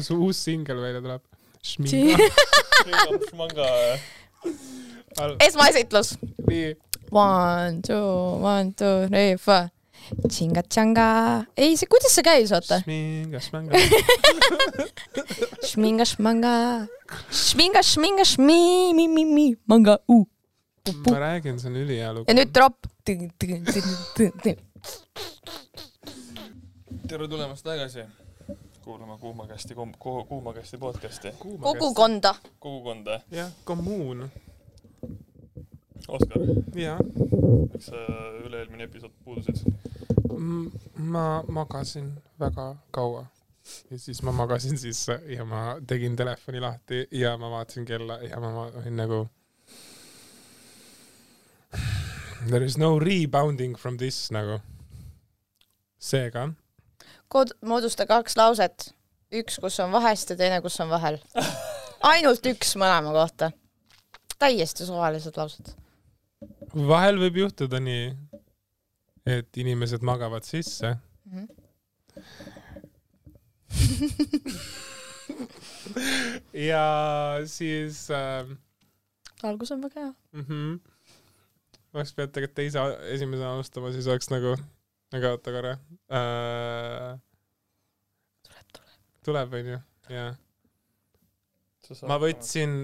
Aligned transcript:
su 0.00 0.14
uus 0.16 0.36
singel 0.36 0.76
välja 0.80 1.00
tuleb. 1.00 1.20
Šminga. 1.62 2.16
manga. 3.36 3.66
esmaesitlus. 5.38 6.16
One, 7.10 7.82
two, 7.82 8.40
one, 8.40 8.72
two, 8.72 9.08
three, 9.08 9.36
four. 9.36 9.68
Tšinga-tšanga. 10.28 11.44
ei, 11.56 11.76
see, 11.76 11.86
kuidas 11.92 12.16
see 12.16 12.24
käis, 12.24 12.54
oota. 12.56 12.80
šminga, 12.86 13.40
šmanga. 13.44 13.82
Šminga, 15.68 16.08
šmanga. 16.08 16.54
Šminga, 17.28 17.84
šminga, 17.84 18.24
šmi, 18.32 18.58
mi, 18.96 19.06
mi, 19.12 19.26
mi, 19.28 19.46
manga, 19.68 19.98
u. 20.08 20.24
ma 21.04 21.20
räägin, 21.20 21.60
see 21.60 21.68
on 21.68 21.76
ülihea 21.84 22.16
lugu. 22.16 22.24
ja 22.32 22.34
nüüd 22.40 22.56
drop. 22.56 22.88
tere 27.08 27.28
tulemast 27.28 27.64
tagasi 27.64 28.08
kuulama 28.82 29.18
Kuuma 29.18 29.46
kästi, 29.46 29.74
Kuuma 30.28 30.52
kästi 30.52 30.78
podcasti, 30.78 31.28
kogukonda. 31.38 32.34
kogukonda. 32.58 33.20
jah, 33.30 33.50
kommuun. 33.64 34.30
Oskar, 36.08 36.42
jah, 36.74 36.98
miks 37.72 37.86
sa 37.86 37.96
üle-eelmine 38.44 38.84
episood 38.84 39.12
puudusid? 39.24 39.62
ma 40.96 41.42
magasin 41.48 42.12
väga 42.40 42.76
kaua 42.90 43.26
ja 43.90 43.98
siis 43.98 44.22
ma 44.22 44.32
magasin 44.32 44.78
sisse 44.78 45.20
ja 45.26 45.44
ma 45.44 45.76
tegin 45.86 46.16
telefoni 46.16 46.60
lahti 46.60 47.06
ja 47.10 47.36
ma 47.38 47.50
vaatasin 47.50 47.84
kella 47.84 48.18
ja 48.22 48.40
ma 48.40 48.50
ma 48.50 48.66
olin 48.66 48.96
nagu 48.96 49.28
There 52.50 52.64
is 52.64 52.78
no 52.78 52.98
rebounding 52.98 53.76
from 53.78 53.96
this 53.98 54.30
nagu. 54.30 54.58
seega 55.98 56.48
kood-, 57.34 57.54
moodusta 57.64 58.06
kaks 58.06 58.36
lauset. 58.36 58.92
üks, 59.32 59.58
kus 59.60 59.80
on 59.80 59.92
vahest 59.92 60.30
ja 60.30 60.36
teine, 60.36 60.60
kus 60.60 60.80
on 60.80 60.90
vahel. 60.92 61.18
ainult 62.12 62.46
üks 62.46 62.76
mõlema 62.76 63.12
kohta. 63.16 63.50
täiesti 64.38 64.86
suvalised 64.86 65.36
laused. 65.36 65.74
vahel 66.74 67.18
võib 67.18 67.36
juhtuda 67.44 67.80
nii, 67.80 68.12
et 69.26 69.56
inimesed 69.56 70.02
magavad 70.02 70.44
sisse 70.44 70.96
Mhm. 71.32 71.46
ja 76.68 76.84
siis 77.46 78.10
äh, 78.10 78.46
algus 79.42 79.72
on 79.72 79.82
väga 79.82 80.00
hea. 80.00 80.12
mm. 80.32 80.44
-hmm. 80.48 80.80
oleks 81.94 82.12
pidanud 82.12 82.32
tegelikult 82.32 82.54
teise 82.54 82.78
esimesena 83.14 83.54
alustama, 83.54 83.92
siis 83.92 84.06
oleks 84.06 84.30
nagu, 84.30 84.56
aga 85.12 85.34
oota 85.36 85.54
korra 85.54 85.72
äh,. 86.12 87.20
tuleb, 88.48 88.66
tuleb. 88.72 88.98
tuleb 89.28 89.56
onju, 89.60 89.78
jaa. 90.16 90.32
ma. 92.08 92.18
võtsin, 92.22 92.76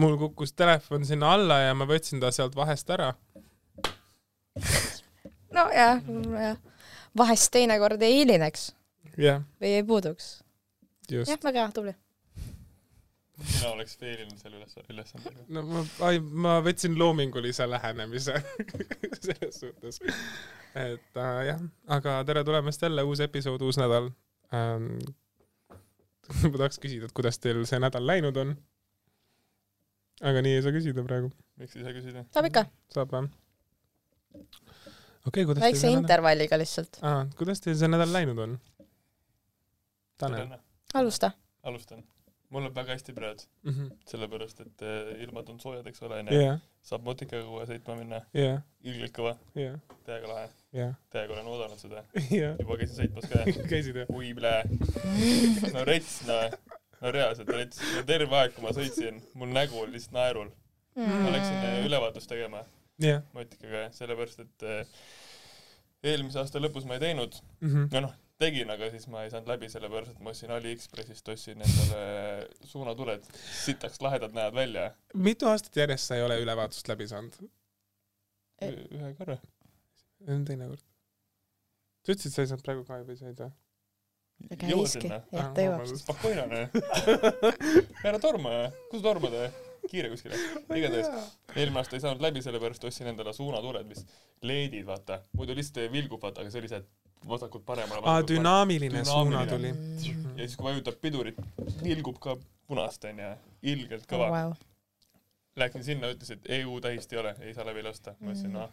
mul 0.00 0.18
kukkus 0.20 0.54
telefon 0.54 1.06
sinna 1.08 1.34
alla 1.36 1.60
ja 1.66 1.78
ma 1.78 1.88
võtsin 1.90 2.22
ta 2.22 2.32
sealt 2.34 2.58
vahest 2.58 2.90
ära. 2.94 3.12
nojah, 5.56 6.04
jah. 6.04 6.60
vahest 7.16 7.50
teinekord 7.54 8.02
ei 8.06 8.20
hilineks 8.20 8.70
jah, 9.18 9.42
või 9.60 9.74
ei 9.78 9.84
puuduks. 9.86 10.30
just 11.10 11.32
jah, 11.32 11.40
väga 11.42 11.66
tubli. 11.74 11.94
mina 13.40 13.70
oleks 13.72 13.96
failinud 13.98 14.38
selle 14.38 14.60
üles, 14.60 14.76
ülesandega. 14.92 15.44
no 15.48 15.64
ma, 15.66 15.84
ma 16.46 16.56
võtsin 16.64 16.98
loomingulise 16.98 17.66
lähenemise 17.70 18.38
selles 19.26 19.62
suhtes. 19.62 20.00
Et 20.78 21.18
äh, 21.18 21.40
jah, 21.48 21.62
aga 21.96 22.20
tere 22.28 22.44
tulemast 22.46 22.82
jälle, 22.82 23.04
uus 23.06 23.22
episood, 23.24 23.62
uus 23.66 23.78
nädal 23.80 24.10
ähm. 24.54 24.92
ma 26.50 26.56
tahaks 26.56 26.78
küsida, 26.82 27.08
et 27.08 27.16
kuidas 27.16 27.40
teil 27.42 27.64
see 27.66 27.80
nädal 27.82 28.06
läinud 28.06 28.36
on? 28.38 28.54
aga 30.30 30.42
nii 30.44 30.58
ei 30.58 30.64
saa 30.66 30.74
küsida 30.76 31.04
praegu. 31.06 31.32
miks 31.60 31.76
ei 31.76 31.86
saa 31.86 31.96
küsida? 31.96 32.24
saab 32.34 32.50
ikka, 32.50 32.66
saab 32.94 33.14
või? 33.16 33.30
okei 34.34 34.44
okay,, 35.26 35.44
kuidas 35.44 35.64
väikse 35.64 35.82
see 35.82 35.90
nädal 35.90 36.04
intervalliga 36.04 36.60
lihtsalt. 36.60 37.02
ah,, 37.02 37.24
kuidas 37.40 37.64
teil 37.64 37.78
see 37.80 37.90
nädal 37.90 38.14
läinud 38.14 38.46
on? 38.46 38.56
Tanel. 40.20 40.58
alusta. 40.94 41.32
alustan. 41.62 42.04
Mul 42.50 42.62
läheb 42.64 42.74
väga 42.76 42.92
hästi 42.96 43.12
praegu, 43.14 43.44
Mhm. 43.64 43.90
sellepärast 44.10 44.60
et 44.64 44.82
eh, 44.82 45.22
ilmad 45.24 45.48
on 45.52 45.60
soojad, 45.62 45.86
eks 45.86 46.02
ole, 46.02 46.18
onju. 46.24 46.58
saab 46.82 47.04
motikaga 47.04 47.44
kohe 47.44 47.66
sõitma 47.68 47.96
minna, 47.98 48.20
jah, 48.34 48.62
ilgelt 48.82 49.12
kõva, 49.14 49.36
jah, 49.54 49.76
täiega 50.06 50.26
lahe. 50.32 50.48
jah, 50.72 50.94
täiega 51.12 51.32
olen 51.36 51.46
oodanud 51.52 51.78
seda. 51.78 52.02
jah. 52.30 52.56
juba 52.58 52.76
käisin 52.80 52.96
sõitmas 53.04 53.28
ka. 53.30 53.44
käisid 53.72 53.96
jah? 54.02 54.10
ui 54.10 54.32
plee. 54.34 54.64
no 55.74 55.84
rets, 55.84 56.20
no, 56.26 56.40
no 57.02 57.12
reaalselt 57.14 57.48
rets. 57.54 57.78
terve 58.06 58.36
aeg, 58.42 58.54
kui 58.56 58.64
ma 58.66 58.74
sõitsin, 58.76 59.22
mul 59.34 59.52
nägu 59.54 59.78
oli 59.84 59.92
lihtsalt 59.98 60.16
naerul. 60.18 60.50
ma 60.96 61.30
läksin 61.30 61.54
eh, 61.70 61.84
ülevaatust 61.86 62.28
tegema 62.28 62.64
jah. 63.00 63.22
motikaga, 63.36 63.86
sellepärast 63.94 64.40
et 64.42 64.62
eh, 64.62 64.86
eelmise 66.02 66.38
aasta 66.40 66.58
lõpus 66.58 66.86
ma 66.88 66.96
ei 66.98 67.00
teinud, 67.06 67.34
Mhm. 67.60 67.86
no 67.92 68.00
noh, 68.08 68.14
tegin, 68.40 68.70
aga 68.72 68.88
siis 68.92 69.06
ma 69.12 69.24
ei 69.24 69.30
saanud 69.32 69.50
läbi, 69.50 69.68
sellepärast 69.72 70.14
et 70.14 70.20
ma 70.24 70.32
ostsin 70.32 70.52
Aliekspressist, 70.54 71.28
ostsin 71.32 71.64
endale 71.64 72.02
suunatuled, 72.68 73.24
sitaks 73.60 74.00
lahedad 74.04 74.36
näevad 74.36 74.56
välja. 74.56 74.90
mitu 75.14 75.48
aastat 75.50 75.76
järjest 75.82 76.10
sa 76.10 76.18
ei 76.18 76.26
ole 76.26 76.40
ülevaatust 76.42 76.88
läbi 76.88 77.08
saanud? 77.10 77.40
ühe 78.64 79.14
korra. 79.18 79.36
see 80.20 80.36
on 80.36 80.46
teine 80.48 80.68
kord. 80.70 80.84
sa 82.04 82.14
ütlesid, 82.14 82.36
sa 82.36 82.44
ei 82.44 82.52
saanud 82.52 82.64
praegu 82.64 82.86
ka 82.88 83.02
juba 83.02 83.18
said 83.20 83.42
või? 83.44 83.52
jah, 84.48 85.50
ta 85.56 85.66
jõuab. 85.66 85.84
Spokojno, 86.00 86.46
ära 88.08 88.20
torma, 88.22 88.54
kus 88.92 89.04
tormad, 89.04 89.36
kiire 89.90 90.08
kuskile. 90.12 90.38
igatahes, 90.76 91.12
eelmine 91.56 91.82
aasta 91.82 91.98
ei 91.98 92.04
saanud 92.06 92.24
läbi, 92.24 92.40
sellepärast 92.44 92.88
ostsin 92.88 93.12
endale 93.12 93.34
suunatuled, 93.36 93.88
mis 93.90 94.00
LED-id, 94.48 94.86
vaata, 94.88 95.20
muidu 95.36 95.56
lihtsalt 95.58 95.92
vilgub, 95.92 96.22
vaata, 96.24 96.44
aga 96.44 96.56
sellised 96.56 96.88
vasakult 97.28 97.64
paremale. 97.66 98.00
aa, 98.04 98.22
dünaamiline 98.28 99.02
Dünaamiline. 99.02 99.04
suunatuli. 99.04 99.68
ja 100.36 100.46
siis, 100.46 100.56
kui 100.56 100.64
vajutab 100.70 100.94
pidurit, 101.00 101.36
vilgub 101.84 102.18
ka 102.20 102.36
punast, 102.66 103.04
onju, 103.04 103.30
ilgelt 103.62 104.06
kõva. 104.10 104.30
Wow. 104.30 104.52
Läksin 105.56 105.84
sinna, 105.84 106.10
ütles, 106.14 106.30
et 106.30 106.46
EU 106.60 106.80
tähist 106.80 107.12
ei 107.12 107.18
ole, 107.18 107.34
ei 107.40 107.54
saa 107.54 107.64
läbi 107.66 107.82
lasta. 107.82 108.14
ma 108.20 108.30
ütlesin, 108.30 108.48
Mhm. 108.48 108.58
noh, 108.58 108.70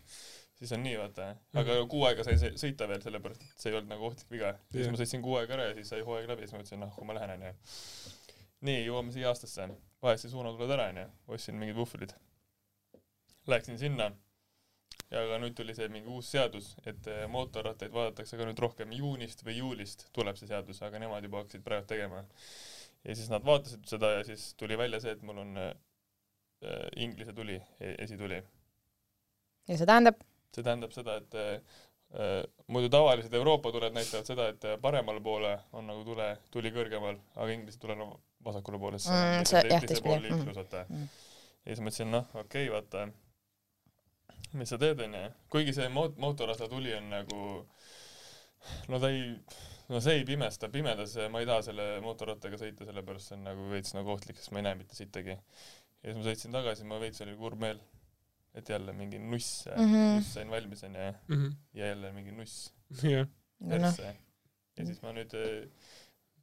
siis 0.60 0.72
on 0.72 0.84
nii, 0.84 0.98
vaata. 0.98 1.36
aga 1.54 1.86
kuu 1.90 2.04
aega 2.06 2.24
sain 2.24 2.40
se- 2.40 2.52
sõita 2.56 2.88
veel, 2.88 3.02
sellepärast 3.02 3.42
et 3.42 3.54
see 3.58 3.72
ei 3.72 3.78
olnud 3.78 3.90
nagu 3.90 4.06
ohtlik 4.06 4.30
viga. 4.32 4.54
siis 4.72 4.86
Jah. 4.86 4.92
ma 4.92 4.98
sõitsin 4.98 5.22
kuu 5.22 5.36
aega 5.36 5.54
ära 5.54 5.64
ja 5.70 5.74
siis 5.74 5.90
sai 5.90 6.02
hooaeg 6.02 6.30
läbi, 6.30 6.42
siis 6.42 6.54
ma 6.54 6.60
ütlesin, 6.60 6.80
noh, 6.80 6.94
kui 6.96 7.06
ma 7.06 7.14
lähen, 7.14 7.30
onju. 7.32 7.54
nii, 8.62 8.86
jõuame 8.88 9.12
siia 9.12 9.28
aastasse. 9.30 9.70
vahetasin 10.04 10.32
suunatuled 10.32 10.72
ära, 10.72 10.88
onju. 10.90 11.06
ostsin 11.28 11.56
mingid 11.56 11.76
vuhvrid. 11.76 12.14
Läksin 13.48 13.78
sinna 13.80 14.12
ja 15.12 15.22
aga 15.24 15.38
nüüd 15.40 15.56
tuli 15.56 15.76
see 15.76 15.88
mingi 15.94 16.10
uus 16.12 16.30
seadus, 16.34 16.74
et 16.86 17.08
eh, 17.08 17.26
mootorrattaid 17.32 17.94
vaadatakse 17.96 18.38
ka 18.38 18.48
nüüd 18.50 18.60
rohkem 18.60 18.92
juunist 18.92 19.44
või 19.48 19.58
juulist 19.62 20.08
tuleb 20.16 20.36
see 20.40 20.50
seadus, 20.50 20.82
aga 20.84 21.00
nemad 21.00 21.24
juba 21.24 21.44
hakkasid 21.44 21.64
praegu 21.64 21.88
tegema. 21.88 22.24
ja 23.08 23.16
siis 23.16 23.30
nad 23.32 23.46
vaatasid 23.48 23.86
seda 23.88 24.10
ja 24.18 24.24
siis 24.28 24.50
tuli 24.60 24.76
välja 24.78 25.00
see, 25.00 25.14
et 25.16 25.22
mul 25.24 25.38
on 25.46 25.58
äh, 25.58 25.70
äh, 26.64 26.88
inglise 26.96 27.34
tuli, 27.34 27.60
esituli. 27.80 28.42
ja 29.68 29.78
see 29.78 29.86
tähendab, 29.88 30.20
see 30.56 30.64
tähendab 30.66 30.92
seda, 30.96 31.16
et 31.22 31.38
äh, 31.40 31.54
äh, 32.20 32.42
muidu 32.68 32.90
tavalised 32.92 33.34
Euroopa 33.40 33.72
tuled 33.72 33.96
näitavad 33.96 34.28
seda, 34.28 34.50
et 34.54 34.66
äh, 34.68 34.76
paremale 34.82 35.22
poole 35.24 35.54
on 35.72 35.88
nagu 35.88 36.04
tule, 36.08 36.34
tuli 36.52 36.72
kõrgemal, 36.76 37.20
aga 37.36 37.48
inglise 37.56 37.80
tuled 37.80 38.00
on 38.04 38.18
vasakule 38.44 38.80
poole, 38.80 39.00
siis 39.00 39.14
Mm, 39.16 39.40
on 39.40 39.46
see- 39.46 39.64
jah, 39.64 39.80
teise 39.80 39.88
teistpidi, 39.88 40.04
poole 40.10 40.28
liiklus, 40.28 40.60
vaata 40.60 40.84
Mm. 40.90 41.08
ja 41.66 41.72
siis 41.76 41.80
mõtlesin, 41.88 42.12
noh, 42.12 42.28
okei 42.34 42.68
okay,, 42.68 42.74
vaata, 42.76 43.08
mis 44.54 44.70
sa 44.70 44.78
teed, 44.82 45.00
onju. 45.04 45.24
kuigi 45.54 45.74
see 45.76 45.88
moot-, 45.94 46.18
mootorratta 46.22 46.70
tuli 46.72 46.94
on 46.96 47.10
nagu, 47.12 47.42
no 48.92 49.00
ta 49.04 49.10
ei, 49.14 49.34
no 49.90 50.02
see 50.04 50.20
ei 50.20 50.26
pimesta, 50.28 50.70
pimedas 50.74 51.18
ma 51.32 51.42
ei 51.44 51.50
taha 51.50 51.66
selle 51.68 51.88
mootorrattaga 52.06 52.60
sõita, 52.62 52.88
sellepärast 52.88 53.32
see 53.32 53.38
on 53.38 53.46
nagu 53.50 53.68
veits 53.72 53.94
nagu 53.98 54.14
ohtlik, 54.16 54.40
sest 54.40 54.54
ma 54.56 54.62
ei 54.62 54.68
näe 54.70 54.80
mitte 54.80 54.96
sittagi. 54.98 55.38
ja 55.38 56.10
siis 56.10 56.18
ma 56.20 56.26
sõitsin 56.30 56.56
tagasi, 56.56 56.88
ma 56.88 57.00
veits 57.04 57.22
oli 57.26 57.36
kurb 57.40 57.60
meel, 57.62 57.82
et 58.58 58.70
jälle 58.70 58.94
mingi 58.94 59.20
nuss 59.20 59.66
mm. 59.68 59.94
-hmm. 59.94 60.16
just 60.18 60.34
sain 60.34 60.50
valmis 60.50 60.84
onju 60.84 61.12
Mhm. 61.28 61.50
ja 61.74 61.88
jälle 61.88 62.12
mingi 62.12 62.32
nuss 62.32 62.74
noh, 63.60 63.70
persse. 63.70 64.16
ja 64.78 64.86
siis 64.86 65.02
ma 65.02 65.12
nüüd 65.14 65.34
eh, 65.34 65.68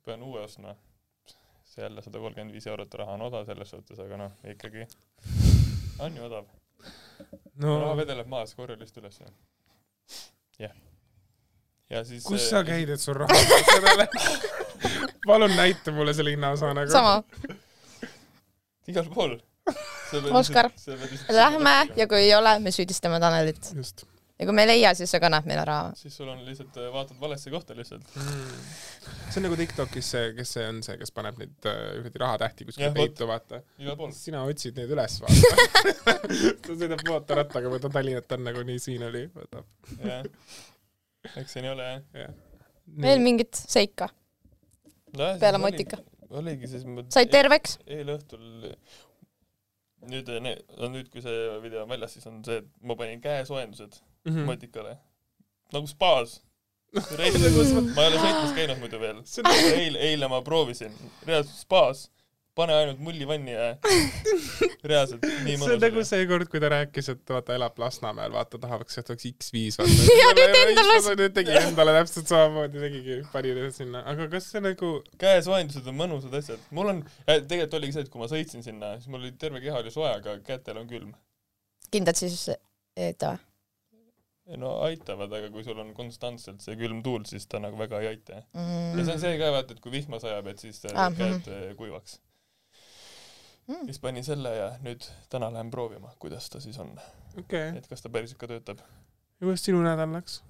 pean 0.05 0.23
uue 0.23 0.41
ostma. 0.41 0.77
see 1.65 1.83
jälle 1.83 2.03
sada 2.03 2.19
kolmkümmend 2.19 2.53
viis 2.53 2.67
eurot 2.67 2.95
raha 2.95 3.13
on 3.17 3.23
odav 3.23 3.47
selles 3.47 3.71
suhtes, 3.71 3.99
aga 3.99 4.17
noh, 4.17 4.33
ikkagi 4.45 4.87
on 5.99 6.17
ju 6.17 6.23
odav. 6.25 6.47
No 7.63 7.79
raha 7.81 7.97
vedeleb 8.03 8.31
maas, 8.31 8.55
korja 8.55 8.77
lihtsalt 8.79 9.05
ülesse. 9.05 9.25
jah. 10.59 10.75
ja 11.91 12.05
siis 12.05 12.25
kus 12.25 12.43
eh, 12.43 12.49
sa 12.51 12.65
käid, 12.67 12.91
et 12.91 13.01
sul 13.01 13.19
raha 13.23 13.41
sellele 13.71 14.09
palun 15.27 15.57
näita 15.57 15.93
mulle 15.93 16.15
selle 16.15 16.35
hinnaosa 16.35 16.75
nagu. 16.75 16.93
sama, 16.93 17.23
igal 18.89 19.11
pool. 19.15 19.39
Oskar, 20.37 20.69
lähme 21.33 21.71
ja 21.97 22.07
kui 22.07 22.19
ei 22.21 22.35
ole, 22.37 22.59
me 22.61 22.71
süüdistame 22.71 23.17
Tanelit. 23.21 23.71
just, 23.75 24.05
ja 24.39 24.47
kui 24.49 24.55
me 24.57 24.65
ei 24.65 24.71
leia, 24.73 24.93
siis 24.99 25.13
sa 25.15 25.21
kannad 25.23 25.47
meile 25.47 25.65
raha. 25.69 25.93
siis 25.99 26.17
sul 26.17 26.29
on 26.31 26.41
lihtsalt, 26.47 26.79
vaatad 26.93 27.21
valesse 27.21 27.53
kohta 27.55 27.77
lihtsalt. 27.79 28.07
mm.. 28.19 28.65
see 29.31 29.41
on 29.41 29.47
nagu 29.47 29.59
Tiktokis 29.59 30.11
see, 30.17 30.33
kes 30.39 30.55
see 30.57 30.65
on 30.71 30.81
see, 30.87 30.97
kes 31.01 31.15
paneb 31.15 31.39
neid 31.43 31.69
äh, 31.71 31.83
kuradi 32.01 32.23
rahatähti 32.25 32.67
kuskile 32.69 32.91
peitu, 32.97 33.29
vaata. 33.31 33.63
sina 34.17 34.43
otsid 34.51 34.81
neid 34.81 34.91
üles, 34.97 35.21
vaata. 35.23 35.69
ta 36.67 36.79
sõidab 36.81 37.05
mootorrattaga 37.09 37.71
mööda 37.73 37.93
Tallinnat, 37.95 38.35
on 38.39 38.49
nagu 38.49 38.67
nii 38.67 38.83
siin 38.83 39.07
oli, 39.07 39.25
võtab. 39.37 39.71
jah. 40.03 40.27
eks 41.35 41.55
siin 41.57 41.71
ei 41.71 41.75
ole 41.77 41.89
jah. 42.25 42.35
veel 43.07 43.23
mingit 43.23 43.55
seika 43.63 44.11
nojah, 45.15 45.39
peale 45.43 45.63
motika?. 45.63 46.03
oligi 46.35 46.75
siis 46.75 46.83
ma 46.89 47.07
said 47.15 47.31
terveks? 47.31 47.79
eile 47.87 48.19
õhtul 48.19 48.75
nüüd, 50.11 50.31
nüüd 50.93 51.11
kui 51.13 51.23
see 51.25 51.59
video 51.63 51.85
on 51.85 51.93
väljas, 51.93 52.17
siis 52.17 52.27
on 52.31 52.43
see, 52.47 52.63
et 52.63 52.69
ma 52.87 52.97
panin 52.99 53.23
käesoojendused 53.25 54.01
mm. 54.29 54.43
motikale. 54.49 54.99
nagu 55.75 55.91
spaas. 55.91 56.41
ma 56.95 57.25
ei 57.27 57.31
ole 57.35 58.21
sõitmas 58.23 58.53
käinud 58.55 58.83
muidu 58.83 59.01
veel. 59.03 59.23
on 59.23 59.51
eile, 59.51 59.99
eile 60.11 60.29
ma 60.31 60.43
proovisin, 60.47 60.95
reaalselt 61.27 61.59
spaas, 61.59 62.05
pane 62.55 62.75
ainult 62.77 63.01
mullivanni 63.03 63.53
ja 63.55 63.65
reaalselt 64.91 65.25
nii 65.25 65.57
see 65.57 65.61
mõnus 65.61 65.75
on 65.75 65.81
nagu 65.83 66.05
see 66.07 66.27
kord, 66.31 66.49
kui 66.53 66.61
ta 66.63 66.71
rääkis, 66.73 67.09
et 67.15 67.33
vaata 67.35 67.57
elab 67.59 67.79
Lasnamäel, 67.83 68.35
vaata 68.35 68.61
tahaks, 68.63 68.99
et 69.01 69.11
oleks 69.11 69.27
X5 69.31 69.79
vaata. 69.81 70.19
Ja 70.21 70.29
nüüd 70.39 70.59
endale- 70.61 71.17
nüüd 71.23 71.35
tegi 71.39 71.57
endale 71.61 71.97
täpselt 71.99 72.31
samamoodi, 72.31 72.83
tegigi, 72.85 73.17
pani 73.33 73.55
sinna, 73.75 74.05
aga 74.13 74.29
kas 74.37 74.51
see 74.53 74.63
nagu, 74.65 74.93
käesoojendused 75.21 75.89
on 75.91 75.99
mõnusad 75.99 76.37
asjad. 76.41 76.63
mul 76.75 76.93
on, 76.95 77.03
tegelikult 77.27 77.79
oligi 77.81 77.97
see, 77.99 78.07
et 78.07 78.13
kui 78.13 78.23
ma 78.23 78.31
sõitsin 78.31 78.63
sinna, 78.67 78.95
siis 79.01 79.11
mul 79.11 79.25
oli 79.25 79.35
terve 79.41 79.63
keha 79.65 79.83
oli 79.83 79.95
soe, 79.95 80.13
aga 80.13 80.39
kätel 80.47 80.79
on 80.83 80.87
külm. 80.91 81.11
kindlad 81.91 82.19
siis, 82.23 82.47
et 82.95 83.27
või? 83.27 83.43
no 84.61 84.75
aitavad, 84.85 85.33
aga 85.33 85.49
kui 85.53 85.65
sul 85.65 85.79
on 85.81 85.95
konstantselt 85.97 86.61
see 86.65 86.77
külm 86.77 87.01
tuul, 87.05 87.23
siis 87.29 87.47
ta 87.49 87.61
nagu 87.63 87.79
väga 87.81 88.03
ei 88.05 88.11
aita. 88.13 88.43
Mm. 88.53 88.99
ja 88.99 89.07
see 89.07 89.15
on 89.17 89.23
see 89.23 89.39
ka 89.41 89.51
vaata, 89.55 89.77
et 89.77 89.81
kui 89.85 89.95
vihma 89.95 90.21
sajab, 90.23 90.51
et 90.53 90.61
siis 90.61 90.83
Ah, 90.93 91.07
ah, 91.07 91.15
käed 91.17 91.49
äh, 91.49 91.71
kuivaks. 91.79 92.19
Mm. 93.67 93.87
siis 93.89 94.01
panin 94.01 94.25
selle 94.25 94.57
ja 94.57 94.73
nüüd 94.85 95.07
täna 95.33 95.49
lähen 95.53 95.71
proovima, 95.73 96.13
kuidas 96.19 96.51
ta 96.53 96.61
siis 96.61 96.79
on, 96.79 96.93
okei 97.39 97.71
okay., 97.71 97.79
et 97.79 97.89
kas 97.89 98.05
ta 98.05 98.13
päriselt 98.13 98.39
ka 98.41 98.51
töötab. 98.51 98.85
ja 99.41 99.47
kuidas 99.47 99.65
sinu 99.65 99.81
nädal 99.85 100.13
läks? 100.13 100.43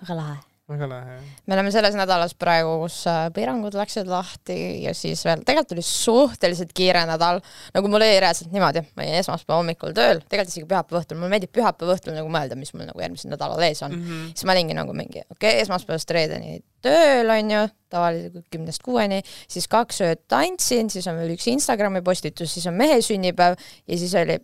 väga 0.00 0.16
lahe. 0.16 0.51
Väga 0.70 0.86
lahe. 0.88 1.16
me 1.46 1.56
oleme 1.56 1.72
selles 1.74 1.96
nädalas 1.98 2.34
praegu, 2.38 2.76
kus 2.84 3.00
äh, 3.10 3.26
piirangud 3.34 3.74
läksid 3.76 4.08
lahti 4.10 4.56
ja 4.84 4.92
siis 4.94 5.24
veel, 5.26 5.42
tegelikult 5.46 5.74
oli 5.76 5.84
suhteliselt 5.86 6.72
kiire 6.76 7.02
nädal. 7.08 7.42
nagu 7.74 7.90
mul 7.90 8.00
oli 8.00 8.20
reaalselt 8.22 8.52
niimoodi, 8.54 8.84
ma 8.94 9.04
olin 9.04 9.18
esmaspäeva 9.20 9.58
hommikul 9.58 9.94
tööl, 9.96 10.22
tegelikult 10.28 10.54
isegi 10.54 10.68
pühapäeva 10.70 11.02
õhtul, 11.02 11.18
mulle 11.18 11.34
meeldib 11.34 11.52
pühapäeva 11.54 11.96
õhtul 11.96 12.16
nagu 12.16 12.30
mõelda, 12.32 12.58
mis 12.58 12.72
mul 12.76 12.86
nagu 12.86 13.02
järgmisel 13.02 13.34
nädalal 13.34 13.66
ees 13.66 13.82
on. 13.82 13.96
Mhm. 13.98 14.28
siis 14.36 14.46
ma 14.46 14.56
olingi 14.56 14.78
nagu 14.78 14.94
mingi, 14.96 15.24
okei 15.26 15.56
okay,, 15.56 15.64
esmaspäevast 15.66 16.14
reedeni 16.14 16.60
tööl 16.82 17.30
onju, 17.30 17.66
tavaliselt 17.92 18.46
kümnest 18.52 18.82
kuueni, 18.86 19.20
siis 19.50 19.68
kaks 19.70 20.00
ööd 20.06 20.22
tantsin, 20.30 20.90
siis 20.90 21.06
on 21.10 21.18
veel 21.20 21.34
üks 21.36 21.50
Instagrami 21.52 22.02
postitus, 22.06 22.54
siis 22.54 22.66
on 22.70 22.78
mehe 22.78 22.98
sünnipäev 23.04 23.58
ja 23.58 23.98
siis 23.98 24.14
oli 24.18 24.38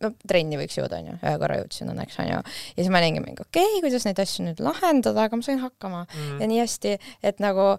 no 0.00 0.12
trenni 0.28 0.58
võiks 0.60 0.78
jõuda 0.78 1.00
onju, 1.00 1.16
ühe 1.20 1.36
korra 1.42 1.60
jõudsin 1.60 1.92
õnneks 1.92 2.20
onju. 2.22 2.42
ja 2.42 2.82
siis 2.82 2.92
ma 2.92 3.02
olingi 3.02 3.24
mingi 3.24 3.44
okei 3.46 3.66
okay,, 3.66 3.80
kuidas 3.84 4.06
neid 4.08 4.20
asju 4.22 4.46
nüüd 4.48 4.62
lahendada, 4.64 5.26
aga 5.26 5.40
ma 5.40 5.46
sain 5.46 5.62
hakkama 5.62 6.06
Mhm. 6.10 6.40
ja 6.40 6.46
nii 6.50 6.60
hästi, 6.60 6.98
et 7.22 7.40
nagu 7.40 7.72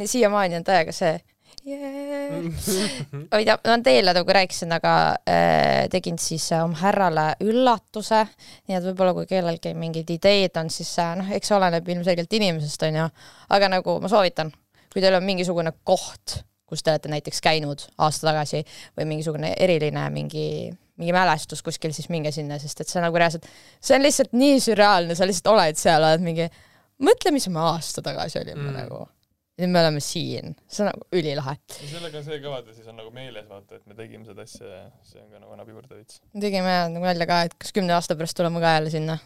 siiamaani 0.00 0.56
on 0.60 0.64
täiega 0.64 0.92
see 0.92 1.18
yeah.. 1.66 2.42
tea, 3.44 3.56
ma 3.66 3.78
teile 3.84 4.14
nagu 4.16 4.34
rääkisin, 4.36 4.72
aga 4.76 4.94
äh, 5.28 5.88
tegin 5.92 6.18
siis 6.18 6.50
äh, 6.52 6.64
oma 6.64 6.78
härrale 6.80 7.26
üllatuse, 7.44 8.24
nii 8.68 8.78
et 8.78 8.86
võib-olla 8.90 9.14
kui 9.16 9.28
kellelgi 9.30 9.74
mingid 9.78 10.10
ideed 10.16 10.56
on, 10.60 10.70
siis 10.72 10.92
äh, 11.02 11.14
noh, 11.18 11.30
eks 11.36 11.52
oleneb 11.56 11.88
ilmselgelt 11.88 12.38
inimesest, 12.40 12.86
onju, 12.88 13.08
aga 13.56 13.72
nagu 13.76 13.98
ma 14.02 14.12
soovitan, 14.12 14.52
kui 14.92 15.02
teil 15.02 15.18
on 15.18 15.26
mingisugune 15.26 15.74
koht, 15.84 16.40
kus 16.70 16.84
te 16.86 16.92
olete 16.92 17.10
näiteks 17.10 17.42
käinud 17.42 17.82
aasta 17.98 18.30
tagasi 18.30 18.62
või 18.98 19.08
mingisugune 19.14 19.54
eriline 19.58 20.06
mingi 20.14 20.46
mingi 21.00 21.14
mälestus 21.16 21.62
kuskil, 21.64 21.94
siis 21.96 22.10
minge 22.12 22.30
sinna, 22.34 22.58
sest 22.60 22.80
et 22.84 22.88
see 22.92 23.00
nagu 23.00 23.16
reaalselt, 23.16 23.46
see 23.80 23.96
on 23.96 24.04
lihtsalt 24.04 24.34
nii 24.36 24.58
sürreaalne, 24.60 25.16
sa 25.16 25.24
lihtsalt 25.28 25.48
oled 25.54 25.78
seal, 25.80 26.04
oled 26.04 26.20
mingi, 26.26 26.50
mõtle, 27.00 27.32
mis 27.32 27.48
me 27.48 27.62
aasta 27.70 28.02
tagasi 28.04 28.38
olime 28.42 28.68
Mm. 28.68 28.76
nagu. 28.82 29.06
nüüd 29.60 29.68
me 29.74 29.80
oleme 29.82 30.00
siin, 30.00 30.54
see 30.72 30.82
on 30.86 30.88
nagu 30.88 31.02
ülilahe. 31.12 31.56
ja 31.82 31.88
sellega 31.90 32.16
on 32.18 32.24
see 32.24 32.38
ka 32.40 32.48
vaata, 32.48 32.72
siis 32.74 32.86
on 32.88 32.96
nagu 32.96 33.10
meeles 33.12 33.44
vaata, 33.48 33.76
et 33.76 33.86
me 33.86 33.94
tegime 33.94 34.24
seda 34.24 34.42
asja 34.42 34.64
ja 34.66 34.84
see 35.04 35.20
on 35.20 35.28
ka 35.30 35.38
nagu 35.38 35.52
annab 35.52 35.68
juurde 35.68 35.94
veits. 35.96 36.20
tegime 36.40 36.76
nagu 36.94 37.04
nalja 37.04 37.26
ka, 37.28 37.42
et 37.48 37.54
kas 37.58 37.72
kümne 37.76 37.92
aasta 37.92 38.16
pärast 38.16 38.36
tuleme 38.36 38.60
ka 38.60 38.72
jälle 38.78 38.90
sinna. 38.90 39.18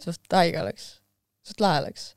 suht 0.00 0.20
haige 0.32 0.60
oleks, 0.62 0.99
suht 1.50 1.60
lahe 1.64 1.82
oleks. 1.82 2.12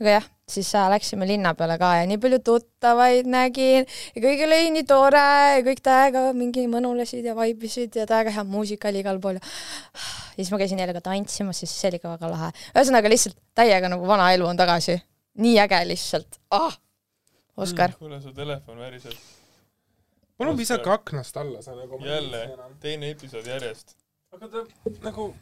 aga 0.00 0.16
jah, 0.16 0.26
siis 0.48 0.70
äh, 0.78 0.88
läksime 0.92 1.28
linna 1.28 1.52
peale 1.58 1.78
ka 1.80 1.92
ja 2.00 2.08
nii 2.08 2.18
palju 2.22 2.40
tuttavaid 2.46 3.28
nägin 3.30 3.84
ja 3.84 4.22
kõik 4.24 4.44
oli 4.46 4.60
nii 4.76 4.86
tore 4.88 5.24
ja 5.58 5.62
kõik 5.66 5.82
täiega 5.84 6.24
mingi 6.36 6.66
mõnulesid 6.70 7.26
ja 7.26 7.36
vaibisid 7.38 7.98
ja 7.98 8.08
täiega 8.08 8.32
hea 8.34 8.44
muusika 8.48 8.92
oli 8.92 9.02
igal 9.04 9.20
pool 9.22 9.38
ja 9.40 9.44
siis 10.36 10.52
ma 10.54 10.60
käisin 10.62 10.80
jälle 10.80 10.96
ka 10.96 11.04
tantsimas, 11.10 11.60
siis 11.62 11.74
see 11.74 11.92
oli 11.92 12.02
ka 12.02 12.16
väga 12.16 12.32
lahe. 12.32 12.50
ühesõnaga 12.74 13.12
lihtsalt 13.12 13.38
täiega 13.58 13.90
nagu 13.92 14.06
vana 14.08 14.32
elu 14.36 14.46
on 14.48 14.60
tagasi. 14.60 14.98
nii 15.38 15.56
äge 15.66 15.82
lihtsalt 15.92 16.40
ah!. 16.50 16.78
Oskar, 17.58 17.90
kuule, 17.98 18.20
su 18.22 18.30
telefon 18.30 18.78
väriseb. 18.78 19.14
on 20.38 20.58
visake 20.58 20.90
aknast 20.90 21.36
alla, 21.36 21.62
sa 21.62 21.74
nagu. 21.74 21.98
jälle, 22.04 22.42
teine 22.80 23.10
episood 23.10 23.46
järjest. 23.46 23.96
aga 24.32 24.48
ta 24.48 24.62
nagu. 25.02 25.34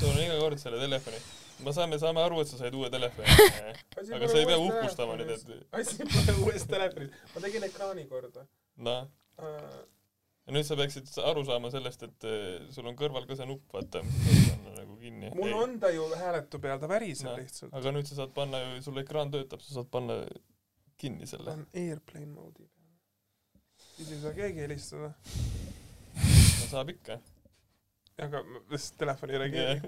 sul 0.00 0.10
on 0.10 0.20
iga 0.20 0.36
kord 0.38 0.60
selle 0.60 0.80
telefoni. 0.80 1.16
Me 1.62 1.72
saame, 1.72 1.98
saame 2.02 2.22
aru, 2.24 2.40
et 2.42 2.50
sa 2.50 2.58
said 2.58 2.74
uue 2.74 2.90
telefoni. 2.90 3.28
aga 4.16 4.28
sa 4.28 4.38
ei 4.40 4.46
pea 4.48 4.60
uhkustama 4.60 5.16
nüüd, 5.20 5.32
et 5.34 5.80
asi 5.80 6.06
pole 6.10 6.36
uues 6.44 6.66
telefonis, 6.70 7.18
ma 7.34 7.42
tegin 7.44 7.66
ekraani 7.68 8.06
korda 8.10 8.46
noh, 8.88 9.06
uh,. 9.38 9.76
ja 10.46 10.56
nüüd 10.56 10.66
sa 10.66 10.78
peaksid 10.78 11.10
aru 11.30 11.44
saama 11.48 11.70
sellest, 11.74 12.06
et 12.08 12.28
eh, 12.28 12.66
sul 12.74 12.88
on 12.90 12.98
kõrval 12.98 13.28
ka 13.28 13.38
see 13.38 13.48
nupp, 13.48 13.66
vaata, 13.74 14.02
mis 14.08 14.48
on 14.54 14.64
nagu 14.80 14.98
kinni. 15.00 15.30
mul 15.38 15.54
on 15.60 15.76
ta 15.82 15.92
ju 15.94 16.08
hääletu 16.20 16.60
peal, 16.62 16.80
ta 16.82 16.90
väriseb 16.90 17.30
Noh, 17.30 17.38
lihtsalt. 17.42 17.74
aga 17.76 17.94
nüüd 17.94 18.10
sa 18.10 18.18
saad 18.22 18.34
panna 18.36 18.62
ju, 18.64 18.80
sul 18.88 19.02
ekraan 19.04 19.32
töötab, 19.34 19.62
sa 19.64 19.78
saad 19.78 19.90
panna 19.94 20.22
kinni 21.00 21.28
selle. 21.30 21.54
on 21.54 21.66
airplane 21.84 22.32
mode'i 22.32 22.66
peal. 22.66 23.86
siis 23.94 24.16
ei 24.16 24.24
saa 24.26 24.34
keegi 24.36 24.66
helistada. 24.66 25.14
no 26.18 26.68
saab 26.72 26.90
ikka. 26.96 27.20
Aga 28.22 28.42
sest 28.74 28.96
telefon 28.98 29.30
ei 29.30 29.38
reageeri. 29.42 29.80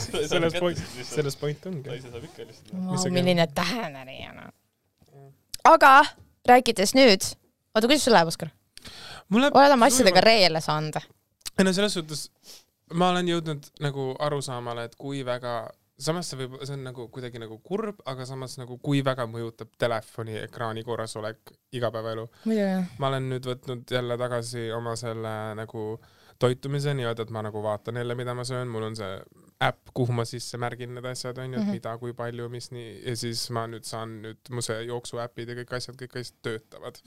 selles 0.00 0.28
selles 0.30 0.58
point, 0.60 0.82
selles 1.04 1.36
point 1.36 1.66
ongi. 1.70 1.96
ise 1.98 2.10
saab 2.10 2.24
ikka 2.24 2.42
helistada. 2.42 3.10
Milline 3.12 3.46
tähenärija 3.54 4.32
noh. 4.38 4.52
aga 5.68 5.94
rääkides 6.48 6.94
nüüd, 6.96 7.30
oota, 7.74 7.86
kuidas 7.86 8.04
sul 8.04 8.16
läheb, 8.16 8.32
Oskar? 8.32 8.52
oled 9.34 9.76
oma 9.76 9.90
asjadega 9.92 10.24
reele 10.24 10.60
saanud? 10.64 11.00
ei 11.58 11.64
no 11.66 11.72
selles 11.72 11.96
suhtes 11.98 12.28
ma 12.92 13.10
olen 13.12 13.28
jõudnud 13.28 13.70
nagu 13.84 14.12
arusaamale, 14.22 14.88
et 14.88 14.96
kui 15.00 15.22
väga, 15.26 15.54
samas 16.00 16.28
see 16.30 16.40
võib, 16.42 16.58
see 16.64 16.76
on 16.76 16.84
nagu 16.86 17.06
kuidagi 17.12 17.40
nagu 17.42 17.58
kurb, 17.64 18.02
aga 18.10 18.26
samas 18.28 18.58
nagu 18.60 18.78
kui 18.82 19.00
väga 19.06 19.26
mõjutab 19.30 19.72
telefoni 19.80 20.36
ekraani 20.42 20.84
korrasolek 20.86 21.54
igapäevaelu. 21.76 22.26
muidugi. 22.44 22.98
ma 22.98 23.12
olen 23.12 23.30
nüüd 23.34 23.48
võtnud 23.48 23.96
jälle 23.96 24.18
tagasi 24.20 24.70
oma 24.72 24.96
selle 25.00 25.34
nagu 25.58 25.86
toitumise 26.38 26.94
nii-öelda, 26.94 27.22
et 27.22 27.30
ma 27.30 27.42
nagu 27.46 27.62
vaatan 27.62 27.96
jälle, 28.00 28.14
mida 28.18 28.34
ma 28.34 28.44
söön, 28.44 28.68
mul 28.68 28.82
on 28.88 28.96
see 28.96 29.10
äpp, 29.64 29.90
kuhu 29.94 30.12
ma 30.12 30.24
sisse 30.28 30.58
märgin 30.60 30.94
need 30.94 31.06
asjad 31.06 31.38
onju, 31.38 31.58
et 31.60 31.64
Mhm. 31.66 31.70
mida, 31.78 31.96
kui 31.98 32.12
palju, 32.12 32.48
mis 32.52 32.70
nii 32.74 33.02
ja 33.06 33.14
siis 33.16 33.46
ma 33.50 33.66
nüüd 33.70 33.84
saan 33.86 34.20
nüüd 34.22 34.50
mu 34.50 34.60
see 34.62 34.80
jooksuäpid 34.90 35.48
ja 35.48 35.54
kõik 35.62 35.72
asjad, 35.78 35.96
kõik 36.00 36.16
asjad 36.20 36.36
töötavad 36.42 36.98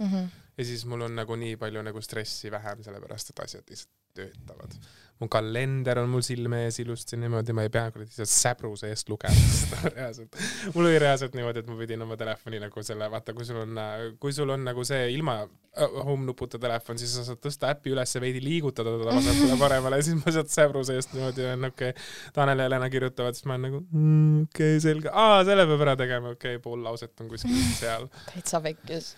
ja 0.57 0.63
siis 0.65 0.85
mul 0.85 1.01
on 1.01 1.15
nagu 1.15 1.35
nii 1.35 1.55
palju 1.57 1.83
nagu 1.83 2.01
stressi 2.01 2.49
vähem, 2.51 2.83
sellepärast 2.83 3.29
et 3.35 3.39
asjad 3.45 3.63
lihtsalt 3.69 3.93
töötavad. 4.17 4.79
mu 5.17 5.25
kalender 5.33 5.97
on 5.97 6.11
mul 6.13 6.21
silme 6.21 6.59
ees 6.67 6.75
ilusti 6.83 7.17
niimoodi, 7.17 7.53
ma 7.57 7.63
ei 7.65 7.71
pea 7.73 7.87
kuradi 7.89 8.11
seal 8.13 8.27
säbruse 8.29 8.91
eest 8.93 9.07
lugema 9.09 9.45
seda 9.63 9.89
reaalselt. 9.95 10.37
mul 10.75 10.85
oli 10.85 10.99
reaalselt 11.01 11.33
niimoodi, 11.37 11.63
et 11.63 11.71
ma 11.71 11.77
pidin 11.79 12.05
oma 12.05 12.17
telefoni 12.19 12.59
nagu 12.61 12.83
selle, 12.85 13.07
vaata, 13.09 13.33
kui 13.33 13.47
sul 13.47 13.63
on, 13.63 13.81
kui 14.21 14.35
sul 14.37 14.53
on 14.53 14.61
nagu 14.67 14.85
see 14.85 15.07
ilma 15.15 15.39
äh, 15.41 15.97
home 16.05 16.29
nuputa 16.29 16.61
telefon, 16.61 17.01
siis 17.01 17.17
sa 17.17 17.25
saad 17.25 17.41
tõsta 17.41 17.73
äppi 17.73 17.95
üles 17.95 18.13
ja 18.13 18.21
veidi 18.21 18.43
liigutada 18.45 18.93
teda 18.99 19.17
vasakule-paremale 19.17 20.01
ja 20.03 20.05
siis 20.05 20.21
ma 20.21 20.37
sealt 20.37 20.53
säbruse 20.53 21.01
eest 21.01 21.17
niimoodi 21.17 21.47
olen, 21.47 21.69
okei 21.71 21.95
okay., 21.95 22.07
Tanel 22.37 22.61
ja 22.61 22.69
Helena 22.69 22.93
kirjutavad, 22.93 23.39
siis 23.39 23.49
ma 23.49 23.57
olen 23.57 23.69
nagu 23.71 23.83
mm, 23.89 24.47
okei 24.51 24.75
okay,, 24.75 24.85
selge, 24.85 25.13
aa, 25.13 25.41
selle 25.49 25.65
peab 25.71 25.87
ära 25.89 25.97
tegema, 25.97 26.37
okei 26.37 26.59
okay,, 26.59 26.63
pool 26.69 26.85
lauset 26.85 27.25
on 27.25 27.33
kuskil 27.33 27.57
seal 27.79 28.05
täitsa 28.29 28.61
pekkis. 28.61 29.15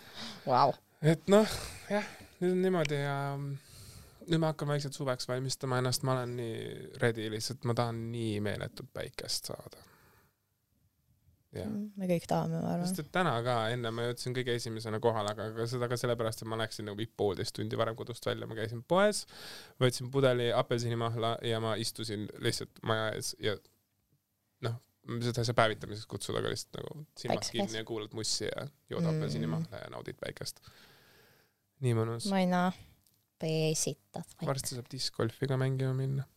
Vau. 0.48 0.72
et 1.04 1.28
noh, 1.32 1.60
jah, 1.92 2.14
nüüd 2.40 2.56
on 2.56 2.70
niimoodi 2.70 3.04
ja 3.04 3.18
nüüd 4.30 4.42
ma 4.44 4.54
hakkan 4.54 4.70
vaikselt 4.70 4.98
suveks 4.98 5.28
valmistama 5.30 5.80
ennast, 5.82 6.04
ma 6.08 6.18
olen 6.18 6.36
nii 6.40 6.58
ready 7.02 7.30
lihtsalt, 7.34 7.64
ma 7.70 7.76
tahan 7.78 8.02
nii 8.14 8.40
meeletult 8.46 8.92
päikest 8.94 9.50
saada. 9.52 9.86
jah, 11.58 11.66
me 11.98 12.06
kõik 12.12 12.28
tahame, 12.30 12.60
ma 12.62 12.76
arvan 12.76 12.86
sest. 12.86 13.00
et 13.02 13.12
täna 13.16 13.32
ka 13.46 13.56
enne 13.74 13.90
ma 13.96 14.04
jõudsin 14.06 14.36
kõige 14.38 14.54
esimesena 14.60 15.00
kohale, 15.02 15.32
aga 15.34 15.48
aga 15.50 15.66
seda 15.72 15.88
ka 15.90 15.98
sellepärast, 15.98 16.44
et 16.44 16.52
ma 16.52 16.60
läksin 16.62 16.86
nagu 16.92 17.08
poolteist 17.18 17.56
tundi 17.58 17.80
varem 17.80 17.98
kodust 17.98 18.26
välja, 18.30 18.46
ma 18.50 18.58
käisin 18.60 18.84
poes, 18.86 19.24
võtsin 19.82 20.12
pudeli 20.14 20.52
apelsinimahla 20.54 21.38
ja 21.50 21.62
ma 21.64 21.74
istusin 21.82 22.28
lihtsalt 22.46 22.84
maja 22.86 23.08
ees 23.16 23.32
ja 23.42 23.56
noh, 24.68 24.78
seda 25.26 25.42
ei 25.42 25.50
saa 25.50 25.58
päevitamiseks 25.58 26.06
kutsuda, 26.12 26.44
aga 26.44 26.54
lihtsalt 26.54 26.78
nagu 26.84 27.02
silmad 27.18 27.50
kinni 27.50 27.82
ja 27.82 27.88
kuulad 27.88 28.14
mussi 28.14 28.46
ja 28.46 28.68
jood 28.94 29.02
Mm. 29.08 29.18
apelsinimahla 29.18 29.82
ja 29.82 29.90
naudid 29.96 30.22
päikest. 30.22 30.62
nii 31.82 31.98
mõnus. 31.98 32.30
ma 32.30 32.44
ei 32.44 32.46
näe. 32.52 32.72
peesitad. 33.40 34.28
varsti 34.46 34.78
saab 34.78 34.90
discgolfi 34.92 35.50
ka 35.50 35.58
mängima 35.60 35.94
minna. 35.98 36.28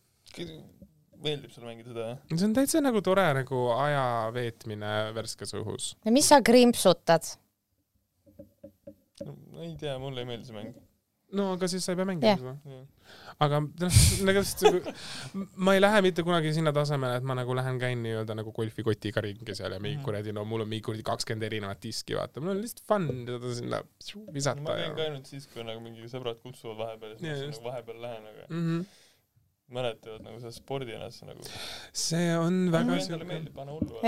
meeldib 1.23 1.51
sulle 1.53 1.69
mängida 1.69 1.91
seda, 1.93 2.07
jah? 2.13 2.37
see 2.37 2.47
on 2.49 2.55
täitsa 2.57 2.81
nagu 2.83 3.01
tore 3.05 3.25
nagu 3.37 3.61
aja 3.77 4.05
veetmine 4.35 4.93
värskes 5.15 5.55
õhus. 5.59 5.93
ja 6.05 6.15
mis 6.15 6.31
sa 6.31 6.41
krimpsutad? 6.45 7.35
no 9.23 9.63
ei 9.63 9.75
tea, 9.79 9.97
mulle 10.01 10.23
ei 10.23 10.29
meeldi 10.33 10.49
see 10.49 10.57
mäng. 10.57 10.73
No 11.33 11.53
aga 11.55 11.67
siis 11.71 11.85
sa 11.85 11.93
ei 11.93 11.97
pea 11.99 12.05
mängima 12.05 12.31
Jah. 12.33 12.39
seda. 12.39 12.81
aga 13.45 13.59
noh, 13.65 13.99
nagu 14.27 14.41
nagu 14.45 14.93
ma 15.67 15.73
ei 15.75 15.81
lähe 15.81 16.01
mitte 16.05 16.23
kunagi 16.27 16.51
sinna 16.55 16.71
tasemele, 16.75 17.17
et 17.19 17.25
ma 17.29 17.35
nagu 17.39 17.55
lähen 17.57 17.79
käin 17.81 18.01
nii-öelda 18.05 18.35
nagu 18.37 18.53
golfikotiga 18.55 19.23
ringi 19.25 19.55
seal 19.57 19.73
ja 19.75 19.79
mingi 19.83 19.97
Mhm. 19.99 20.05
kuradi, 20.05 20.33
no 20.37 20.45
mul 20.45 20.61
on 20.65 20.69
mingi 20.69 20.85
kuradi 20.87 21.03
kakskümmend 21.09 21.47
erinevat 21.49 21.81
diski, 21.83 22.15
vaata, 22.19 22.41
mul 22.43 22.53
on 22.55 22.61
lihtsalt 22.61 22.83
fun 22.87 23.07
teda 23.29 23.53
sinna 23.59 23.81
visata 24.37 24.61
ma 24.61 24.77
käin 24.77 24.95
ka 24.99 25.07
ainult 25.09 25.25
siis, 25.31 25.47
kui 25.53 25.65
nagu 25.65 25.81
mingi 25.81 26.05
sõbrad 26.11 26.39
kutsuvad 26.45 26.77
vahepeal 26.83 27.15
ja 27.15 27.17
siis 27.17 27.25
Jaa, 27.27 27.39
ma 27.41 27.49
nagu 27.57 27.67
vahepeal 27.71 28.01
lähen, 28.05 28.29
aga 28.33 28.45
mm. 28.49 28.63
-hmm. 28.67 28.85
mäletavad 29.73 30.21
nagu 30.27 30.39
seda 30.43 30.51
spordina, 30.53 31.09
siis 31.11 31.25
nagu 31.27 31.41
see 32.05 32.31
on 32.37 32.57
väga 32.73 32.99
siuke, 33.01 33.41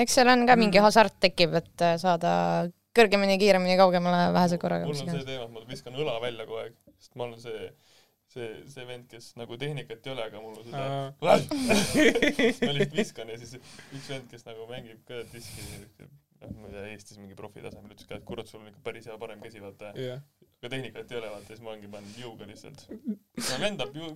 eks 0.03 0.13
seal 0.19 0.29
on 0.29 0.45
ka 0.47 0.55
mingi 0.59 0.77
Mm. 0.79 0.83
hasart 0.85 1.15
tekib, 1.19 1.53
et 1.57 1.81
äh, 1.81 1.97
saada 1.97 2.31
kõrgemini, 2.95 3.35
kiiremini, 3.41 3.75
kaugemale 3.79 4.31
vähese 4.35 4.57
korraga. 4.61 4.85
mul 4.87 4.95
on 5.01 5.09
see 5.09 5.25
teema, 5.27 5.45
et 5.45 5.51
ma 5.51 5.63
viskan 5.67 5.93
õla 5.99 6.19
välja 6.21 6.45
kogu 6.45 6.59
aeg, 6.61 6.75
sest 6.99 7.15
ma 7.19 7.27
olen 7.27 7.41
see, 7.41 7.69
see, 8.33 8.49
see 8.71 8.85
vend, 8.89 9.07
kes 9.11 9.31
nagu 9.39 9.57
tehnikat 9.61 10.05
ei 10.07 10.13
ole, 10.13 10.27
aga 10.29 10.41
mul 10.43 10.59
on 10.59 10.67
seda 10.67 10.85
ma 11.25 12.75
lihtsalt 12.77 12.97
viskan 13.01 13.31
ja 13.33 13.39
siis 13.41 13.57
üks 13.59 14.09
vend, 14.11 14.29
kes 14.31 14.47
nagu 14.47 14.67
mängib 14.71 15.03
ka 15.09 15.21
diski, 15.33 15.67
noh, 16.41 16.55
ma 16.61 16.71
ei 16.71 16.77
tea, 16.77 16.87
Eestis 16.93 17.21
mingi 17.21 17.37
profi 17.37 17.63
tasemel, 17.65 17.93
ütles 17.95 18.09
ka, 18.09 18.19
et 18.19 18.27
kurat, 18.27 18.49
sul 18.49 18.63
on 18.63 18.71
ikka 18.71 18.83
päris 18.87 19.07
hea 19.09 19.19
parem 19.21 19.43
käsi, 19.43 19.61
vaata. 19.63 19.93
jah, 19.99 20.23
aga 20.59 20.73
tehnikat 20.77 21.13
ei 21.13 21.21
ole, 21.21 21.31
vaata, 21.37 21.51
siis 21.51 21.63
ma 21.63 21.73
olengi 21.73 21.91
pannud 21.93 22.19
jõuga 22.21 22.49
lihtsalt. 22.49 22.85
no 22.91 23.61
lendab 23.63 23.97
ju, 24.01 24.11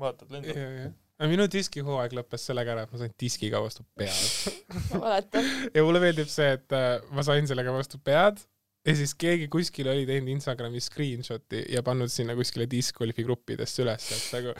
vaatad, 0.00 0.30
lendab. 0.34 0.52
jah, 0.54 0.76
jah. 0.82 0.92
aga 1.18 1.32
minu 1.32 1.48
diskihooaeg 1.52 2.14
lõppes 2.20 2.46
sellega 2.50 2.76
ära, 2.76 2.86
et 2.86 2.94
ma 2.94 3.02
sain 3.02 3.16
diskiga 3.20 3.62
vastu 3.64 3.86
pead. 3.98 4.54
ja 5.74 5.84
mulle 5.86 6.04
meeldib 6.04 6.30
see, 6.32 6.54
et 6.58 6.76
äh, 6.76 6.94
ma 7.14 7.26
sain 7.26 7.50
sellega 7.50 7.74
vastu 7.74 8.00
pead 8.04 8.44
ja 8.88 8.94
siis 8.96 9.14
keegi 9.18 9.48
kuskil 9.52 9.90
oli 9.92 10.06
teinud 10.08 10.32
Instagrami 10.32 10.80
screenshot'i 10.80 11.66
ja 11.74 11.82
pannud 11.84 12.12
sinna 12.12 12.36
kuskile 12.38 12.68
discgolfi 12.70 13.26
gruppidesse 13.26 13.84
üles, 13.84 14.08
et 14.16 14.30
nagu 14.38 14.54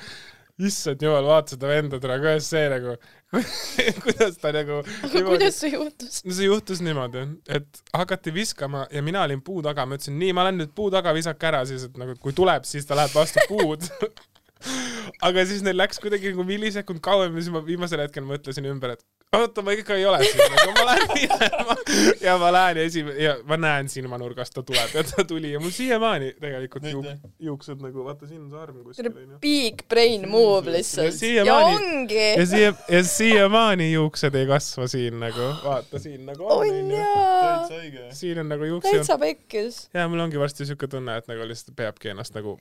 issand 0.69 1.03
jumal, 1.03 1.27
vaata 1.29 1.55
seda 1.55 1.71
venda 1.71 2.01
täna, 2.03 2.17
kuidas 2.19 2.49
see 2.51 2.65
nagu, 2.73 2.95
kuidas 4.05 4.41
ta 4.43 4.51
nagu 4.55 4.81
aga 5.07 5.23
kuidas 5.29 5.61
see 5.63 5.71
juhtus? 5.75 6.23
no 6.27 6.35
see 6.35 6.49
juhtus 6.49 6.83
niimoodi, 6.85 7.25
et 7.59 7.83
hakati 7.95 8.35
viskama 8.35 8.87
ja 8.95 9.03
mina 9.07 9.23
olin 9.27 9.43
puu 9.45 9.63
taga, 9.65 9.87
ma 9.87 9.99
ütlesin 9.99 10.19
nii, 10.19 10.35
ma 10.37 10.49
lähen 10.49 10.61
nüüd 10.65 10.75
puu 10.77 10.91
taga, 10.95 11.15
visake 11.17 11.51
ära 11.51 11.63
siis, 11.69 11.87
et 11.89 12.01
nagu 12.01 12.19
kui 12.23 12.35
tuleb, 12.37 12.67
siis 12.69 12.89
ta 12.89 12.99
läheb 12.99 13.15
vastu 13.15 13.45
puud. 13.51 13.87
aga 15.29 15.45
siis 15.47 15.63
neil 15.63 15.79
läks 15.79 16.03
kuidagi 16.03 16.33
nagu 16.33 16.45
millisekund 16.47 17.01
kauem 17.05 17.39
ja 17.39 17.45
siis 17.45 17.55
ma 17.55 17.63
viimasel 17.65 18.03
hetkel 18.03 18.27
mõtlesin 18.27 18.67
ümber, 18.67 18.97
et 18.99 19.07
oota, 19.37 19.63
ma 19.63 19.73
ikka 19.77 19.97
ei 19.99 20.07
ole 20.09 20.19
siin, 20.25 20.55
aga 20.57 20.73
ma 20.73 20.85
lähen 20.89 21.11
minema 21.19 21.75
ja 22.21 22.37
ma 22.41 22.53
lähen 22.53 22.81
ja 22.81 22.85
esimene 22.89 23.23
ja 23.23 23.35
ma 23.49 23.59
näen 23.61 23.89
silmanurgast 23.93 24.55
ta 24.57 24.63
tuleb 24.67 24.95
ja 24.95 25.05
ta 25.05 25.25
tuli 25.29 25.53
ja 25.53 25.61
mul 25.61 25.75
siiamaani 25.75 26.31
tegelikult 26.41 26.87
juuk, 26.89 27.09
juuksed 27.49 27.83
nagu 27.85 28.05
vaata 28.07 28.29
siin 28.29 28.47
on 28.47 28.51
see 28.53 28.63
arm 28.63 28.79
kuskil 28.87 29.11
onju. 29.11 29.41
Big 29.43 29.85
brain 29.89 30.29
move 30.31 30.73
lihtsalt. 30.73 31.21
ja 31.35 31.57
ongi. 31.57 32.29
ja 32.39 32.47
siia 32.47 32.73
ja 32.89 33.03
siiamaani 33.05 33.91
juuksed 33.93 34.39
ei 34.41 34.49
kasva 34.49 34.89
siin 34.89 35.21
nagu, 35.21 35.51
vaata 35.65 36.01
siin 36.01 36.25
nagu 36.29 36.49
on 36.49 36.69
on 36.69 36.91
jaa. 36.91 37.69
siin 38.13 38.39
on 38.39 38.49
nagu 38.49 38.65
juuksejoon 38.65 39.05
täitsa 39.05 39.19
pekkis. 39.19 39.83
ja 39.95 40.09
mul 40.09 40.25
ongi 40.25 40.41
varsti 40.41 40.67
siuke 40.67 40.89
tunne, 40.89 41.19
et 41.21 41.29
nagu 41.29 41.49
lihtsalt 41.49 41.77
peabki 41.77 42.15
ennast 42.15 42.37
nagu 42.39 42.57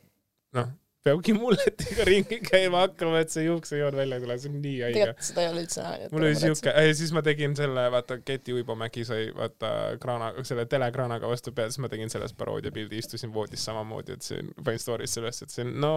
noh, 0.57 0.67
peabki 1.07 1.33
mulletiga 1.39 2.05
ringi 2.07 2.39
käima 2.45 2.83
hakkama, 2.85 3.23
et 3.25 3.33
see 3.33 3.47
juuksejoon 3.47 3.97
välja 3.97 4.19
ei 4.19 4.25
tule, 4.25 4.37
see 4.43 4.53
on 4.53 4.59
nii 4.61 4.75
haige. 4.85 4.99
tegelikult 4.99 5.29
seda 5.31 5.45
ei 5.45 5.51
ole 5.51 5.65
üldse 5.65 5.83
näha. 5.85 6.11
mul 6.13 6.27
oli 6.29 6.39
siuke, 6.43 6.75
siis 7.01 7.13
ma 7.17 7.23
tegin 7.25 7.57
selle, 7.59 7.87
vaata 7.97 8.19
Keti 8.27 8.55
Uibomägi 8.57 9.05
sai 9.07 9.27
vaata 9.35 9.73
kraana, 10.03 10.31
selle 10.47 10.67
telekraanaga 10.69 11.29
vastu 11.31 11.53
pead, 11.57 11.73
siis 11.73 11.83
ma 11.83 11.91
tegin 11.91 12.13
sellest 12.13 12.37
paroodiapildi, 12.39 13.01
istusin 13.03 13.33
voodis 13.35 13.65
samamoodi, 13.67 14.17
et 14.19 14.27
see, 14.31 14.43
panin 14.63 14.81
story'sse 14.83 15.23
üles, 15.23 15.43
et 15.47 15.53
see 15.53 15.67
no 15.67 15.93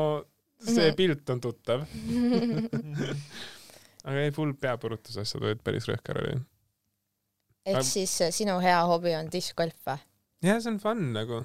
see 0.60 0.90
Mhm. 0.90 0.96
pilt 0.96 1.30
on 1.32 1.40
tuttav. 1.40 1.86
aga 4.08 4.24
ei, 4.24 4.32
full 4.34 4.54
peapõrutusasjad 4.60 5.44
olid 5.44 5.62
päris 5.64 5.88
rõhker 5.90 6.20
oli. 6.22 6.36
ehk 7.70 7.84
siis 7.86 8.14
sinu 8.36 8.58
hea 8.64 8.78
hobi 8.88 9.14
on 9.18 9.28
diskgolf 9.32 9.76
või? 9.88 10.00
jah, 10.46 10.60
see 10.60 10.72
on 10.72 10.78
fun 10.82 11.10
nagu. 11.16 11.42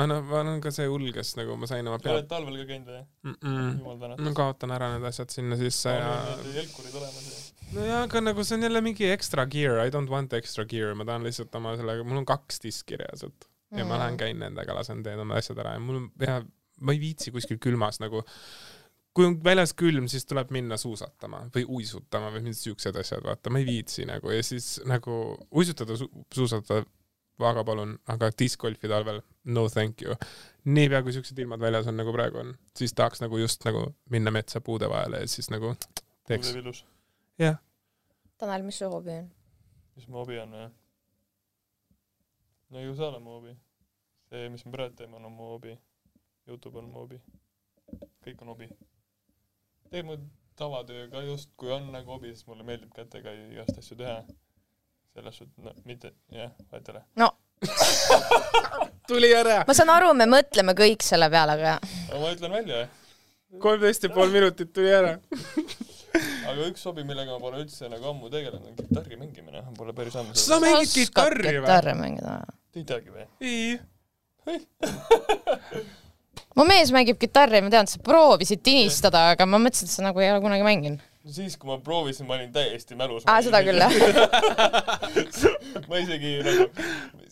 Aga 0.00 0.08
noh, 0.08 0.22
ma 0.30 0.40
olen 0.40 0.60
ka 0.64 0.72
see 0.74 0.88
hull, 0.88 1.10
kes 1.14 1.34
nagu 1.38 1.56
ma 1.60 1.68
sain 1.68 1.86
oma 1.90 2.00
pea 2.02 2.14
oled 2.16 2.28
talvel 2.30 2.56
ka 2.62 2.66
käinud 2.70 2.90
või? 2.94 3.02
mm. 3.26 3.36
-mm. 3.36 3.70
jumal 3.82 4.00
tänatud. 4.00 4.24
ma 4.26 4.34
kaotan 4.40 4.74
ära 4.76 4.90
need 4.94 5.06
asjad 5.10 5.34
sinna 5.34 5.60
sisse 5.60 5.94
ja 5.96 6.10
Need 6.30 6.58
jelkurid 6.62 6.96
olemas 7.02 7.28
ja. 7.28 7.68
nojah, 7.76 8.02
aga 8.08 8.24
nagu 8.24 8.46
see 8.46 8.58
on 8.58 8.66
jälle 8.68 8.84
mingi 8.88 9.10
extra 9.12 9.46
gear, 9.50 9.82
I 9.84 9.92
don't 9.94 10.12
want 10.12 10.32
extra 10.40 10.64
gear, 10.64 10.96
ma 10.98 11.06
tahan 11.08 11.28
lihtsalt 11.28 11.54
oma 11.60 11.76
sellega, 11.80 12.06
mul 12.08 12.22
on 12.22 12.28
kaks 12.28 12.64
diski 12.64 12.98
reaalselt 13.00 13.48
ja 13.70 13.84
ma 13.84 13.94
Mm. 13.94 14.00
lähen 14.00 14.16
käin 14.18 14.40
nendega, 14.42 14.74
lasen 14.74 15.02
teen 15.06 15.20
oma 15.22 15.38
asjad 15.38 15.58
ära 15.62 15.76
ja 15.76 15.82
mul 15.82 16.00
on 16.00 16.10
ja 16.18 16.40
ma 16.80 16.92
ei 16.96 17.00
viitsi 17.00 17.30
kuskil 17.30 17.60
külmas 17.62 18.00
nagu 18.02 18.24
kui 19.14 19.26
on 19.26 19.36
väljas 19.44 19.72
külm, 19.74 20.06
siis 20.10 20.26
tuleb 20.28 20.52
minna 20.54 20.78
suusatama 20.78 21.44
või 21.54 21.64
uisutama 21.78 22.30
või 22.30 22.44
mingid 22.46 22.60
siuksed 22.60 22.96
asjad, 23.00 23.24
vaata, 23.26 23.50
ma 23.50 23.58
ei 23.62 23.66
viitsi 23.66 24.06
nagu 24.08 24.30
ja 24.30 24.42
siis 24.46 24.78
nagu 24.86 25.36
uisutada 25.50 25.96
su, 25.98 26.06
suusatada 26.34 26.84
väga 27.40 27.64
palun, 27.66 27.96
aga 28.12 28.30
discgolfi 28.38 28.90
talvel 28.90 29.20
no 29.44 29.68
thank 29.68 30.02
you. 30.02 30.14
niipea 30.64 31.02
kui 31.02 31.12
siuksed 31.12 31.38
ilmad 31.38 31.60
väljas 31.60 31.88
on 31.88 31.96
nagu 31.96 32.12
praegu 32.12 32.42
on, 32.42 32.54
siis 32.76 32.94
tahaks 32.94 33.22
nagu 33.24 33.38
just 33.38 33.64
nagu 33.64 33.86
minna 34.10 34.30
metsa 34.30 34.60
puude 34.60 34.88
vahele 34.88 35.24
ja 35.24 35.28
siis 35.28 35.50
nagu 35.50 35.74
teeks, 36.28 36.54
ilus. 36.54 36.84
jah, 37.38 37.56
Tanel, 38.38 38.62
mis 38.62 38.78
su 38.78 38.90
hobi 38.90 39.16
on? 39.22 39.30
mis 39.96 40.08
mu 40.08 40.22
hobi 40.22 40.38
on 40.40 40.56
või? 40.56 40.68
no 42.70 42.80
ju 42.80 42.94
sa 42.96 43.08
oled 43.08 43.22
mu 43.22 43.38
hobi. 43.38 43.56
see, 44.30 44.48
mis 44.48 44.64
me 44.64 44.72
praegu 44.72 44.96
teeme, 44.96 45.16
on 45.16 45.32
mu 45.32 45.54
hobi. 45.54 45.78
Youtube 46.46 46.78
on 46.78 46.90
mu 46.90 47.02
hobi. 47.02 47.20
kõik 48.24 48.42
on 48.42 48.52
hobi. 48.54 48.68
teeb 49.90 50.06
mu 50.06 50.16
tavatöö 50.56 51.08
ka 51.10 51.22
justkui 51.26 51.72
on 51.72 51.90
nagu 51.92 52.12
hobi, 52.12 52.34
sest 52.34 52.46
mulle 52.46 52.66
meeldib 52.66 52.92
kätega 52.94 53.32
igast 53.48 53.78
asju 53.78 53.96
teha. 53.96 54.22
selles 55.14 55.40
suhtes, 55.42 55.64
no 55.64 55.74
mitte, 55.84 56.12
jah, 56.30 56.52
vahet 56.70 56.88
ei 56.88 56.94
ole. 56.94 57.04
Tuli 59.10 59.30
ära. 59.34 59.60
ma 59.66 59.76
saan 59.76 59.90
aru, 59.92 60.14
me 60.18 60.26
mõtleme 60.30 60.74
kõik 60.78 61.04
selle 61.06 61.28
peale, 61.32 61.58
aga 61.58 61.76
ma 62.20 62.32
ütlen 62.32 62.54
välja, 62.54 62.84
kolmteist 63.62 64.06
ja 64.06 64.12
pool 64.14 64.32
minutit 64.34 64.72
tuli 64.76 64.92
ära. 64.94 65.16
aga 66.50 66.66
üks 66.66 66.82
hobi, 66.88 67.04
millega 67.06 67.34
ma 67.34 67.40
pole 67.42 67.62
üldse 67.64 67.90
nagu 67.90 68.10
ammu 68.12 68.30
tegelenud, 68.32 68.72
on 68.72 68.78
kitarri 68.78 69.18
mängimine. 69.20 69.62
Pole 69.78 69.94
päris 69.96 70.16
ammu 70.18 70.34
Sa 70.38 70.58
mängid 70.62 70.90
kitarri 70.94 71.52
või? 71.52 71.60
kitarri 71.60 71.94
mängida 71.98 72.36
või? 72.40 72.58
Te 72.70 72.82
ei 72.82 72.86
teagi 72.86 73.14
või? 73.14 73.26
ei. 73.50 73.78
mu 76.58 76.66
mees 76.68 76.90
mängib 76.94 77.18
kitarri, 77.20 77.62
ma 77.64 77.70
tean, 77.72 77.90
sa 77.90 78.02
proovisid 78.04 78.62
tinistada, 78.66 79.30
aga 79.34 79.46
ma 79.46 79.60
mõtlesin, 79.62 79.90
et 79.90 79.94
sa 79.94 80.06
nagu 80.06 80.22
ei 80.22 80.32
ole 80.32 80.42
kunagi 80.44 80.66
mänginud. 80.66 81.06
No 81.24 81.34
siis, 81.34 81.56
kui 81.60 81.68
ma 81.70 81.76
proovisin, 81.84 82.26
ma 82.28 82.36
olin 82.38 82.52
täiesti 82.54 82.96
mälus. 82.98 83.26
aa, 83.28 83.42
seda 83.44 83.60
küll, 83.66 83.80
jah. 83.80 83.92
ma 85.90 86.00
isegi 86.00 86.32
nagu, 86.46 86.66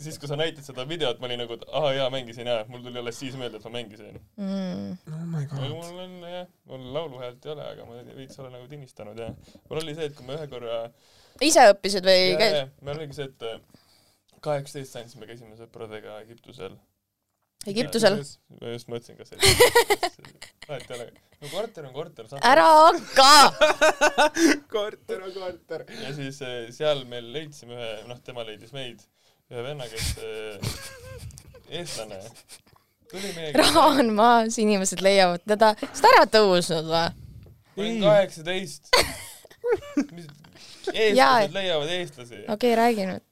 siis 0.03 0.19
kui 0.21 0.31
sa 0.31 0.39
näitasid 0.41 0.73
seda 0.73 0.87
videot, 0.89 1.21
ma 1.23 1.31
olin 1.31 1.43
nagu, 1.45 1.59
et 1.59 1.65
ahah 1.73 1.95
jaa, 1.97 2.11
mängisin 2.15 2.51
jaa, 2.51 2.65
mul 2.69 2.85
tuli 2.85 3.01
alles 3.01 3.21
siis 3.21 3.39
meelde, 3.41 3.61
et 3.61 3.69
ma 3.69 3.75
mängisin. 3.79 4.21
Mm. 4.37 4.93
oh 5.13 5.25
my 5.33 5.45
aga 5.47 5.55
god. 5.55 5.75
mul 5.75 6.05
on 6.05 6.19
jah, 6.35 6.47
mul 6.71 6.87
lauluhäält 6.99 7.49
ei 7.49 7.55
ole, 7.55 7.71
aga 7.75 7.89
ma 7.89 8.05
veits 8.19 8.39
olen 8.43 8.55
nagu 8.59 8.69
tinistanud 8.71 9.25
ja 9.25 9.33
mul 9.71 9.83
oli 9.83 9.97
see, 9.97 10.11
et 10.11 10.19
kui 10.19 10.29
ma 10.29 10.37
ühe 10.39 10.49
korra, 10.53 10.85
ise 11.45 11.69
õppisid 11.73 12.07
või 12.09 12.33
käis? 12.41 12.73
meil 12.83 13.01
oligi 13.01 13.21
see, 13.21 13.31
et 13.33 13.51
kaheksateist 14.45 14.95
sain, 14.95 15.09
siis 15.11 15.21
me 15.21 15.29
käisime 15.29 15.57
sõpradega 15.59 16.21
Egiptusel. 16.23 16.77
Egiptusel? 17.69 18.19
ma 18.61 18.75
just 18.75 18.91
mõtlesin, 18.91 19.19
kas 19.19 19.33
vahet 20.69 20.91
ei 20.91 20.97
ole, 20.97 21.07
no 21.43 21.51
korter 21.53 21.87
on 21.89 21.93
korter. 21.95 22.29
ära 22.45 22.67
hakka! 22.79 23.33
korter 24.75 25.23
on 25.27 25.35
korter. 25.37 25.85
ja 26.03 26.15
siis 26.17 26.41
eh, 26.45 26.59
seal 26.75 27.05
me 27.11 27.23
leidsime 27.25 27.77
ühe, 27.77 27.93
noh, 28.09 28.21
tema 28.25 28.45
leidis 28.49 28.75
meid, 28.77 29.05
ühe 29.53 29.65
venna, 29.65 29.89
kes 29.91 30.11
eh, 30.25 30.73
eestlane, 31.81 32.21
raha 33.57 33.87
on 34.01 34.13
maas, 34.17 34.59
inimesed 34.61 35.01
leiavad 35.05 35.45
teda, 35.49 35.73
sa 35.81 36.11
oled 36.11 36.13
ära 36.13 36.29
tõusnud 36.39 36.91
või? 36.91 37.09
ma 37.79 37.85
olin 37.85 37.95
Ei. 37.95 38.03
kaheksateist. 38.03 38.93
Eestlased 40.93 41.55
leiavad 41.55 41.91
eestlasi. 41.95 42.45
okei 42.45 42.55
okay,, 42.55 42.77
räägi 42.83 43.09
nüüd. 43.13 43.25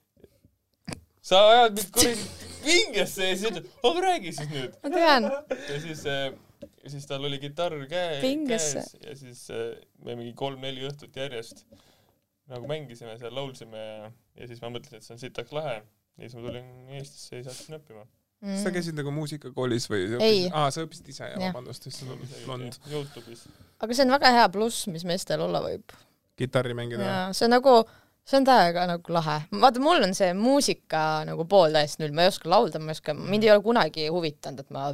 sa 1.27 1.47
ajad 1.51 1.81
mind 1.81 1.97
kuradi 1.97 2.46
pingesse 2.67 3.31
ja 3.31 3.39
siis 3.39 3.49
ütled, 3.51 3.73
aga 3.91 4.05
räägi 4.09 4.35
siis 4.37 4.53
nüüd. 4.53 4.77
ma 4.83 4.93
tean. 4.93 5.31
ja 5.57 5.81
siis, 5.83 6.05
ja 6.07 6.93
siis 6.93 7.09
tal 7.11 7.27
oli 7.29 7.41
kitarr 7.43 7.87
käe, 7.91 8.21
käes 8.49 8.95
ja 9.03 9.19
siis 9.19 9.47
eh, 9.55 9.77
me 10.05 10.19
mingi 10.19 10.35
kolm-neli 10.39 10.87
õhtut 10.89 11.17
järjest 11.17 11.65
nagu 12.51 12.69
mängisime 12.71 13.17
seal, 13.19 13.35
laulsime 13.35 13.81
ja, 13.81 14.13
ja 14.39 14.49
siis 14.51 14.63
ma 14.63 14.71
mõtlesin, 14.75 15.01
et 15.01 15.07
see 15.07 15.17
on 15.17 15.23
sitaks 15.23 15.55
lahe 15.57 15.81
ja 15.81 16.23
siis 16.23 16.37
ma 16.39 16.47
tulin 16.47 16.71
Eestisse 16.97 17.41
ja 17.41 17.43
siis 17.43 17.53
hakkasin 17.53 17.79
õppima. 17.81 18.07
Mm. 18.45 18.57
sa 18.61 18.71
käisid 18.71 18.99
nagu 18.99 19.11
muusikakoolis 19.17 19.87
või? 19.89 20.03
Ei. 20.21 20.43
aa, 20.53 20.69
sa 20.75 20.83
õppisid 20.85 21.07
ise, 21.09 21.25
Jah. 21.33 21.41
vabandust, 21.41 21.87
issand, 21.89 22.21
blond, 22.45 22.75
Youtube'is. 22.93 23.47
aga 23.81 23.97
see 23.97 24.05
on 24.05 24.13
väga 24.13 24.33
hea 24.37 24.51
pluss, 24.53 24.85
mis 24.93 25.07
meestel 25.09 25.41
olla 25.47 25.63
võib. 25.65 25.95
kitarri 26.37 26.77
mängida. 26.77 27.33
see 27.33 27.49
on 27.49 27.57
nagu, 27.57 27.79
see 28.27 28.41
on 28.41 28.47
täiega 28.47 28.87
nagu 28.91 29.15
lahe. 29.15 29.41
vaata, 29.63 29.83
mul 29.83 30.07
on 30.09 30.15
see 30.19 30.33
muusika 30.37 31.03
nagu 31.29 31.47
pool 31.49 31.75
täiesti 31.77 32.03
null, 32.03 32.15
ma 32.17 32.27
ei 32.27 32.33
oska 32.33 32.51
laulda, 32.51 32.83
ma 32.83 32.91
ei 32.91 32.99
oska, 32.99 33.15
mind 33.15 33.47
ei 33.47 33.53
ole 33.55 33.63
kunagi 33.65 34.09
huvitanud, 34.13 34.65
et 34.65 34.75
ma 34.75 34.91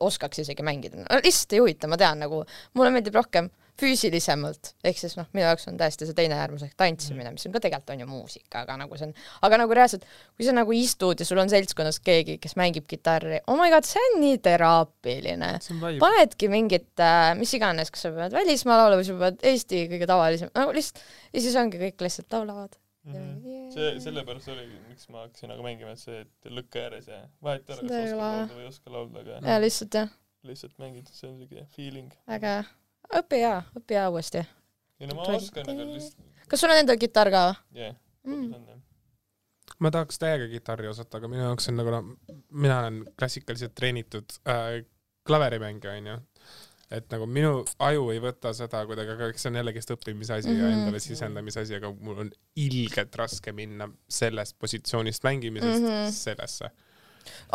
oskaks 0.00 0.44
isegi 0.44 0.66
mängida 0.66 1.00
no,. 1.00 1.20
lihtsalt 1.24 1.56
ei 1.56 1.62
huvita, 1.64 1.90
ma 1.90 1.98
tean 2.00 2.22
nagu, 2.22 2.42
mulle 2.78 2.92
meeldib 2.94 3.18
rohkem 3.18 3.50
füüsilisemalt, 3.80 4.72
ehk 4.86 4.98
siis 5.00 5.16
noh, 5.18 5.26
minu 5.36 5.44
jaoks 5.44 5.68
on 5.70 5.76
täiesti 5.80 6.08
see 6.08 6.16
teine 6.16 6.38
äärmus 6.40 6.64
ehk 6.66 6.76
tantsimine, 6.80 7.32
mis 7.34 7.46
on 7.48 7.54
ka 7.54 7.62
tegelikult 7.64 7.92
on 7.94 8.02
ju 8.02 8.08
muusika, 8.08 8.62
aga 8.64 8.78
nagu 8.80 8.96
see 8.98 9.08
on, 9.08 9.12
aga 9.48 9.60
nagu 9.62 9.76
reaalselt, 9.76 10.06
kui 10.36 10.46
sa 10.46 10.54
nagu 10.56 10.76
istud 10.76 11.20
ja 11.20 11.28
sul 11.28 11.40
on 11.42 11.52
seltskonnas 11.52 12.00
keegi, 12.04 12.38
kes 12.42 12.56
mängib 12.60 12.88
kitarri, 12.90 13.42
oh 13.46 13.58
my 13.60 13.68
god, 13.74 13.88
see 13.88 14.02
on 14.10 14.18
nii 14.22 14.40
teraapiline 14.44 15.52
panedki 16.00 16.50
mingit 16.52 17.04
äh,, 17.04 17.34
mis 17.38 17.52
iganes, 17.58 17.92
kas 17.92 18.06
sa 18.06 18.14
pead 18.16 18.36
välismaa 18.36 18.80
laulu 18.82 19.00
või 19.02 19.08
sa 19.08 19.20
pead 19.26 19.46
Eesti 19.52 19.84
kõige 19.92 20.08
tavalisem, 20.08 20.52
nagu 20.56 20.74
lihtsalt 20.76 21.04
ja 21.32 21.44
siis 21.44 21.56
ongi 21.60 21.80
kõik 21.80 22.06
lihtsalt 22.08 22.36
laulavad. 22.38 22.80
Mhm. 23.06 23.68
see, 23.70 23.90
sellepärast 24.02 24.48
oligi, 24.50 24.80
miks 24.88 25.06
ma 25.14 25.20
hakkasin 25.22 25.52
nagu 25.52 25.62
mängima, 25.62 25.92
et 25.94 26.00
see, 26.02 26.24
et 26.24 26.48
lõkke 26.50 26.80
ääres 26.88 27.06
ja 27.06 27.20
vahet 27.44 27.68
ei 27.70 27.76
ole, 27.76 27.84
kas 27.86 27.92
oskad 27.92 28.18
laulda 28.18 28.56
või 28.56 28.64
ei 28.64 28.70
oska 28.72 28.94
laulda, 28.96 29.22
aga 29.22 29.52
ja 29.52 29.60
lihtsalt 29.62 29.98
jah, 30.00 30.10
lihtsalt 30.48 30.74
mängid, 30.82 31.12
see 31.14 31.30
on 31.30 31.36
siuke 31.38 31.62
feeling. 31.76 32.10
väga 32.26 32.56
hea. 32.56 32.66
Õpi 33.20 33.40
hea, 33.42 33.62
õpi 33.78 33.94
hea 33.94 34.08
uuesti. 34.10 34.42
ei 35.00 35.06
no 35.06 35.14
ma 35.14 35.24
Tolli- 35.24 35.36
oskan, 35.36 35.70
aga 35.70 35.84
lihtsalt, 35.92 36.16
kas 36.48 36.60
sul 36.60 36.70
on 36.70 36.76
endal 36.80 36.96
kitarr 36.98 37.30
ka 37.30 37.44
jah, 37.74 37.94
või 38.24 38.36
kodus 38.48 38.56
on 38.56 38.66
jah. 38.68 38.78
ma 39.78 39.90
tahaks 39.90 40.18
täiega 40.18 40.48
kitarri 40.48 40.88
osata, 40.88 41.18
aga 41.18 41.28
minu 41.28 41.42
jaoks 41.42 41.68
on 41.68 41.76
nagu 41.76 41.90
noh, 41.90 42.04
mina 42.50 42.78
olen 42.84 43.02
klassikaliselt 43.18 43.74
treenitud 43.74 44.38
äh, 44.48 44.84
klaverimängija, 45.26 45.92
onju. 46.00 46.16
et 46.90 47.08
nagu 47.10 47.26
minu 47.26 47.64
aju 47.82 48.10
ei 48.14 48.20
võta 48.22 48.52
seda 48.54 48.84
kuidagi, 48.86 49.10
aga 49.16 49.28
eks 49.32 49.42
see 49.42 49.50
on 49.50 49.56
jällegist 49.60 49.90
õppimise 49.90 50.32
asi 50.38 50.48
mm 50.48 50.54
-hmm. 50.54 50.62
ja 50.62 50.68
Mhm. 50.70 50.78
endale 50.78 51.00
sisendamise 51.00 51.60
asi, 51.60 51.74
aga 51.74 51.90
mul 51.92 52.18
on 52.24 52.30
ilgelt 52.56 53.14
raske 53.16 53.52
minna 53.52 53.88
sellest 54.08 54.56
positsioonist 54.58 55.24
mängimisest 55.24 55.82
mm. 55.82 55.86
-hmm. 55.88 56.10
sellesse. 56.12 56.70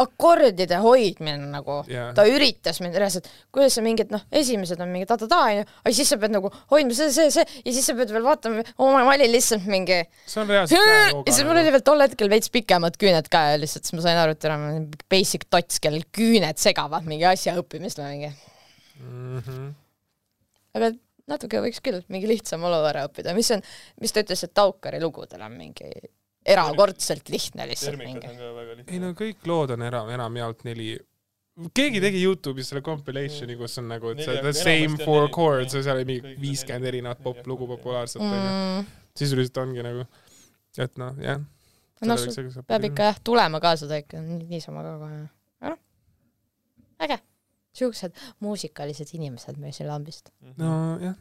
Akordide 0.01 0.79
hoidmine 0.83 1.49
nagu 1.51 1.81
Jaa. 1.89 2.11
ta 2.17 2.25
üritas 2.29 2.81
mind 2.83 2.97
reaalselt, 2.99 3.29
kuidas 3.53 3.77
sa 3.77 3.83
mingid 3.85 4.13
noh, 4.13 4.23
esimesed 4.41 4.81
on 4.83 4.91
mingi 4.93 5.09
ta-ta-ta 5.09 5.41
onju, 5.49 5.65
aga 5.83 5.93
siis 5.97 6.11
sa 6.13 6.19
pead 6.21 6.35
nagu 6.35 6.51
hoidma 6.73 6.97
see, 6.97 7.11
see, 7.15 7.33
see 7.33 7.45
ja 7.65 7.75
siis 7.75 7.87
sa 7.89 7.95
pead 7.97 8.13
veel 8.15 8.25
vaatama, 8.25 8.65
oh 8.77 8.93
ma 8.95 9.03
olin 9.13 9.31
lihtsalt 9.33 9.67
mingi 9.71 10.01
see 10.25 10.41
on 10.43 10.51
reaalselt 10.51 10.79
ja 10.79 10.87
käejooga 10.87 11.35
siis 11.35 11.47
mul 11.47 11.61
oli 11.63 11.75
veel 11.75 11.85
tol 11.91 12.05
hetkel 12.05 12.31
veits 12.31 12.53
pikemad 12.53 12.97
küüned 13.01 13.29
ka 13.31 13.43
ja 13.51 13.61
lihtsalt 13.61 13.87
siis 13.87 13.97
ma 13.97 14.07
sain 14.07 14.21
aru, 14.23 14.37
et 14.37 14.49
enam 14.49 14.89
basic 15.11 15.47
tots, 15.51 15.79
kellel 15.83 16.07
küüned 16.15 16.61
segavad 16.61 17.07
mingi 17.07 17.27
asja 17.29 17.55
õppimist 17.59 18.01
või 18.01 18.11
mingi, 18.15 18.33
mm. 19.01 19.39
-hmm. 19.45 19.71
aga 20.79 20.93
natuke 21.31 21.61
võiks 21.63 21.83
küll 21.83 22.01
mingi 22.11 22.29
lihtsam 22.29 22.63
olukorra 22.67 23.05
õppida, 23.07 23.35
mis 23.37 23.51
on, 23.55 23.63
mis 24.01 24.13
ta 24.13 24.23
ütles, 24.25 24.43
et 24.45 24.53
Taukari 24.57 25.01
lugudel 25.03 25.43
on 25.45 25.55
mingi 25.57 25.91
erakordselt 26.45 27.29
lihtne 27.29 27.67
lihtsalt 27.69 28.01
ka 28.01 28.33
ei 28.87 28.99
no. 29.01 29.13
kõik 29.17 29.45
lood 29.49 29.75
on 29.75 29.85
enam, 29.85 30.09
enamjaolt 30.15 30.63
neli 30.65 30.95
keegi 31.75 32.01
tegi 32.01 32.21
Youtube'is 32.23 32.71
selle 32.71 32.81
compilation'i, 32.85 33.55
kus 33.59 33.77
on 33.81 33.89
nagu, 33.91 34.13
see 34.17 34.41
The 34.41 34.53
Same 34.55 34.99
Four 35.03 35.29
Chords 35.33 35.75
ja 35.75 35.83
seal 35.83 35.99
oli 35.99 36.07
mingi 36.07 36.35
viiskümmend 36.41 36.87
erinevat 36.89 37.21
poplugu 37.23 37.67
populaarset 37.73 38.21
onju. 38.23 38.37
Mm, 38.37 38.85
sisuliselt 39.19 39.59
ongi 39.61 39.83
nagu, 39.85 40.05
et 40.79 41.01
noh, 41.01 41.17
jah. 41.21 41.41
noh, 42.07 42.21
sul 42.21 42.63
peab 42.67 42.87
ikka 42.87 43.11
jah 43.11 43.19
tulema 43.23 43.61
kaasa, 43.63 43.89
ta 43.91 43.99
ikka 44.01 44.23
ni- 44.23 44.47
niisama 44.49 44.85
ka 44.85 44.95
kohe. 45.03 45.19
aga 45.61 45.75
noh, 45.75 45.81
äge. 47.05 47.19
siuksed 47.75 48.15
muusikalised 48.43 49.13
inimesed 49.15 49.59
meil 49.59 49.75
siin 49.75 49.87
lambist. 49.91 50.31
Nojah, 50.59 51.15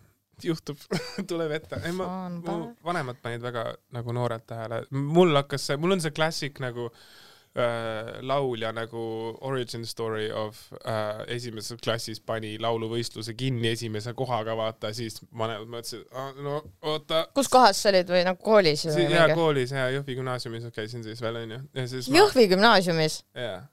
juhtub, 0.44 0.78
tuleb 1.30 1.56
ette. 1.56 1.80
ei 1.86 1.96
ma, 1.96 2.28
mu 2.34 2.60
vanemad 2.86 3.18
panid 3.22 3.42
väga 3.44 3.70
nagu 3.96 4.14
noorelt 4.16 4.46
tähele, 4.50 4.84
mul 4.90 5.34
hakkas 5.38 5.70
see, 5.70 5.80
mul 5.80 5.96
on 5.96 6.02
see 6.04 6.14
klassik 6.14 6.60
nagu 6.62 6.88
äh, 6.90 8.20
laulja 8.26 8.72
nagu 8.72 9.00
origin 9.46 9.86
story 9.86 10.30
of 10.30 10.58
äh, 10.80 11.24
esimeses 11.36 11.80
klassis 11.82 12.20
pani 12.20 12.54
lauluvõistluse 12.62 13.34
kinni 13.38 13.72
esimese 13.72 14.14
kohaga, 14.18 14.54
vaata, 14.58 14.92
siis 14.96 15.20
vanemad 15.30 15.70
mõtlesid, 15.72 16.06
no 16.44 16.60
oota. 16.82 17.24
kus 17.34 17.50
kohas 17.50 17.82
sa 17.82 17.90
olid 17.92 18.12
või 18.14 18.22
nagu 18.28 18.42
koolis 18.44 18.86
jaa, 18.86 19.28
koolis 19.34 19.74
ja 19.74 19.88
Jõhvi 19.96 20.16
gümnaasiumis 20.20 20.70
käisin 20.74 21.04
siis 21.06 21.22
veel 21.22 21.42
onju. 21.42 21.60
siis 21.86 22.10
ma, 22.10 22.20
Jõhvi 22.22 22.46
gümnaasiumis. 22.54 23.22
jaa. 23.34 23.64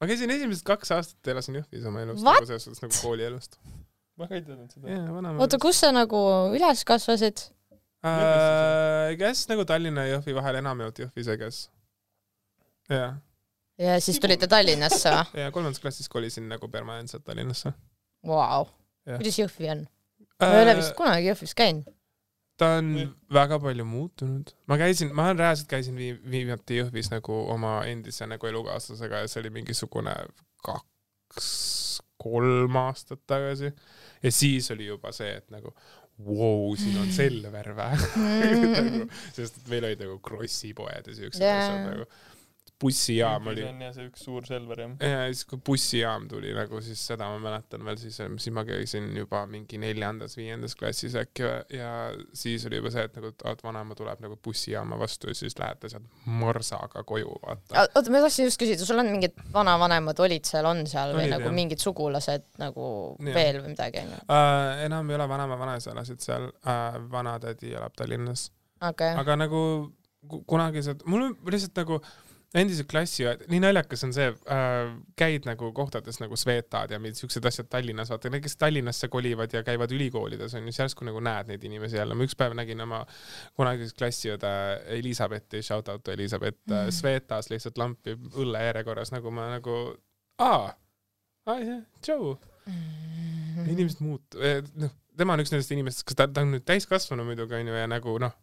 ma 0.00 0.08
käisin 0.10 0.32
esimesed 0.38 0.64
kaks 0.66 0.96
aastat 0.96 1.34
elasin 1.34 1.60
Jõhvis 1.60 1.84
oma 1.90 2.06
elust, 2.06 2.24
nagu 2.24 2.48
selles 2.48 2.64
suhtes 2.68 2.84
nagu 2.86 2.96
koolielust. 3.02 3.60
Ma 4.18 4.26
ka 4.28 4.34
ei 4.38 4.42
teadnud 4.46 4.72
seda. 4.74 5.32
oota, 5.38 5.58
kus 5.62 5.80
sa 5.84 5.92
nagu 5.94 6.20
üles 6.56 6.84
kasvasid? 6.88 7.44
äh,? 8.04 9.14
kes 9.20 9.46
nagu 9.50 9.64
Tallinna 9.68 10.06
ja 10.06 10.16
Jõhvi 10.18 10.34
vahel 10.38 10.60
enamjaolt 10.62 11.00
Jõhvis, 11.04 11.30
I 11.32 11.36
guess. 11.40 11.68
jaa, 12.90 13.12
ja 13.78 13.98
siis 14.02 14.18
tulite 14.22 14.48
Tallinnasse 14.50 15.12
või? 15.14 15.38
ja 15.42 15.52
kolmandas 15.54 15.82
klassis 15.82 16.08
kolisin 16.10 16.48
nagu 16.50 16.68
permanentselt 16.72 17.24
Tallinnasse. 17.26 17.72
Jah. 18.26 18.66
kuidas 19.16 19.38
Jõhvi 19.38 19.70
on? 19.74 19.86
ma 20.42 20.50
ei 20.54 20.64
ole 20.66 20.76
vist 20.78 20.94
kunagi 20.98 21.30
Jõhvis 21.30 21.54
käinud. 21.58 21.86
ta 22.58 22.72
on 22.80 22.92
Või- 22.96 23.08
väga 23.34 23.58
palju 23.62 23.84
muutunud. 23.86 24.54
ma 24.66 24.78
käisin, 24.80 25.12
ma 25.14 25.30
reaalselt 25.32 25.70
käisin 25.70 25.98
vii-, 25.98 26.18
viimati 26.30 26.80
Jõhvis 26.82 27.10
nagu 27.14 27.38
oma 27.54 27.80
endise 27.90 28.26
nagu 28.26 28.46
elukaaslasega 28.50 29.24
ja 29.24 29.30
see 29.30 29.42
oli 29.44 29.50
mingisugune 29.60 30.14
kaks, 30.66 31.50
kolm 32.18 32.76
aastat 32.80 33.22
tagasi. 33.26 33.72
ja 34.22 34.32
siis 34.32 34.70
oli 34.74 34.86
juba 34.90 35.12
see, 35.14 35.30
et 35.40 35.50
nagu 35.54 35.74
vau, 36.26 36.74
siin 36.78 36.98
on 36.98 37.12
Selver 37.14 37.70
vä 37.76 37.90
nagu, 38.76 39.04
sest 39.36 39.60
et 39.60 39.70
meil 39.70 39.86
olid 39.86 40.02
nagu 40.02 40.18
Krossi 40.24 40.72
poed 40.74 41.06
ja 41.06 41.14
siuksed 41.14 41.44
Jaa. 41.44 41.60
asjad 41.62 41.86
nagu. 41.92 42.08
Bussijaam 42.80 43.46
oli 43.50 43.62
see 43.64 43.70
on 43.72 43.80
jah, 43.82 43.92
see 43.96 44.06
üks 44.08 44.22
suur 44.26 44.44
Selver 44.46 44.80
jah. 44.84 44.92
ja 45.02 45.22
siis, 45.32 45.44
kui 45.50 45.58
bussijaam 45.66 46.28
tuli 46.30 46.52
nagu, 46.54 46.80
siis 46.84 47.00
seda 47.10 47.26
ma 47.32 47.38
mäletan 47.42 47.82
veel, 47.86 47.98
siis, 47.98 48.18
siis 48.20 48.54
ma 48.54 48.62
käisin 48.68 49.08
juba 49.16 49.40
mingi 49.50 49.80
neljandas-viiendas 49.82 50.76
klassis 50.78 51.16
äkki 51.18 51.42
ja, 51.42 51.56
ja 51.74 51.90
siis 52.38 52.66
oli 52.68 52.78
juba 52.78 52.92
see, 52.94 53.04
et 53.08 53.18
nagu, 53.18 53.32
et 53.50 53.64
vanaema 53.66 53.96
tuleb 53.98 54.22
nagu 54.24 54.38
bussijaama 54.44 54.98
vastu 55.00 55.32
ja 55.32 55.38
siis 55.38 55.58
lähete 55.58 55.90
sealt 55.90 56.06
morsaga 56.38 57.02
koju, 57.08 57.34
vaata. 57.46 57.88
oota, 57.94 58.14
ma 58.14 58.22
tahtsin 58.26 58.46
just 58.46 58.62
küsida, 58.62 58.86
sul 58.86 59.02
on 59.02 59.10
mingid 59.10 59.34
vanavanemad 59.54 60.22
olid 60.28 60.46
seal, 60.48 60.68
on 60.70 60.84
seal 60.86 61.16
või 61.16 61.24
Olid, 61.26 61.34
nagu 61.34 61.48
jah. 61.50 61.56
mingid 61.58 61.82
sugulased 61.82 62.46
nagu 62.62 62.86
Jah. 63.18 63.34
veel 63.34 63.60
või 63.62 63.74
midagi 63.74 64.04
onju? 64.04 64.22
Uh, 64.28 64.84
enam 64.86 65.10
ei 65.10 65.18
ole 65.18 65.28
vanaema 65.34 65.58
vanaisa 65.60 65.90
elasid 65.96 66.22
seal 66.22 66.48
uh,, 66.52 67.02
vanatädi 67.10 67.74
elab 67.74 67.98
Tallinnas, 67.98 68.48
okei, 68.86 69.12
aga 69.18 69.36
nagu 69.42 69.60
ku- 70.28 70.44
kunagi 70.46 70.82
see, 70.86 70.94
mul 71.10 71.26
on 71.28 71.36
lihtsalt 71.50 71.82
nagu 71.82 71.98
endised 72.56 72.86
klassiõed, 72.88 73.42
nii 73.52 73.60
naljakas 73.60 74.04
on 74.06 74.12
see 74.16 74.28
äh,, 74.32 74.92
käid 75.20 75.44
nagu 75.44 75.68
kohtades 75.76 76.16
nagu 76.22 76.36
Svetad 76.40 76.94
ja 76.94 77.00
mingid 77.02 77.18
siuksed 77.20 77.44
asjad 77.50 77.68
Tallinnas, 77.68 78.08
vaata 78.08 78.30
need, 78.32 78.44
kes 78.46 78.56
Tallinnasse 78.56 79.10
kolivad 79.12 79.52
ja 79.52 79.60
käivad 79.66 79.92
ülikoolides 79.92 80.54
on 80.56 80.64
ju, 80.64 80.72
siis 80.72 80.80
järsku 80.84 81.04
nagu 81.04 81.20
näed 81.20 81.50
neid 81.52 81.64
inimesi 81.68 82.00
jälle, 82.00 82.16
ma 82.16 82.24
üks 82.24 82.36
päev 82.40 82.56
nägin 82.56 82.80
oma 82.80 83.02
kunagist 83.58 83.98
klassiõde 84.00 84.52
Elizabethi, 84.96 85.60
shout 85.66 85.92
out 85.92 86.08
Elizabeth 86.08 86.60
mm. 86.66 86.74
Mhm., 86.86 86.96
Svetas 86.98 87.50
lihtsalt 87.52 87.78
lampi 87.78 88.16
õlle 88.16 88.64
järjekorras 88.70 89.12
nagu 89.12 89.32
ma 89.34 89.50
nagu, 89.58 89.80
aa, 90.40 90.70
jah, 91.52 91.82
Joe 92.06 92.36
Mhm. 92.68 93.68
inimesed 93.72 94.00
muutuvad, 94.04 94.66
noh, 94.76 94.90
tema 95.16 95.32
on 95.34 95.40
üks 95.42 95.52
nendest 95.52 95.72
inimestest, 95.72 96.04
kas 96.08 96.18
ta, 96.18 96.26
ta 96.28 96.44
on 96.44 96.52
nüüd 96.52 96.66
täiskasvanu 96.68 97.24
muidugi 97.24 97.56
onju 97.58 97.74
ja 97.74 97.86
nagu 97.90 98.18
noh, 98.22 98.34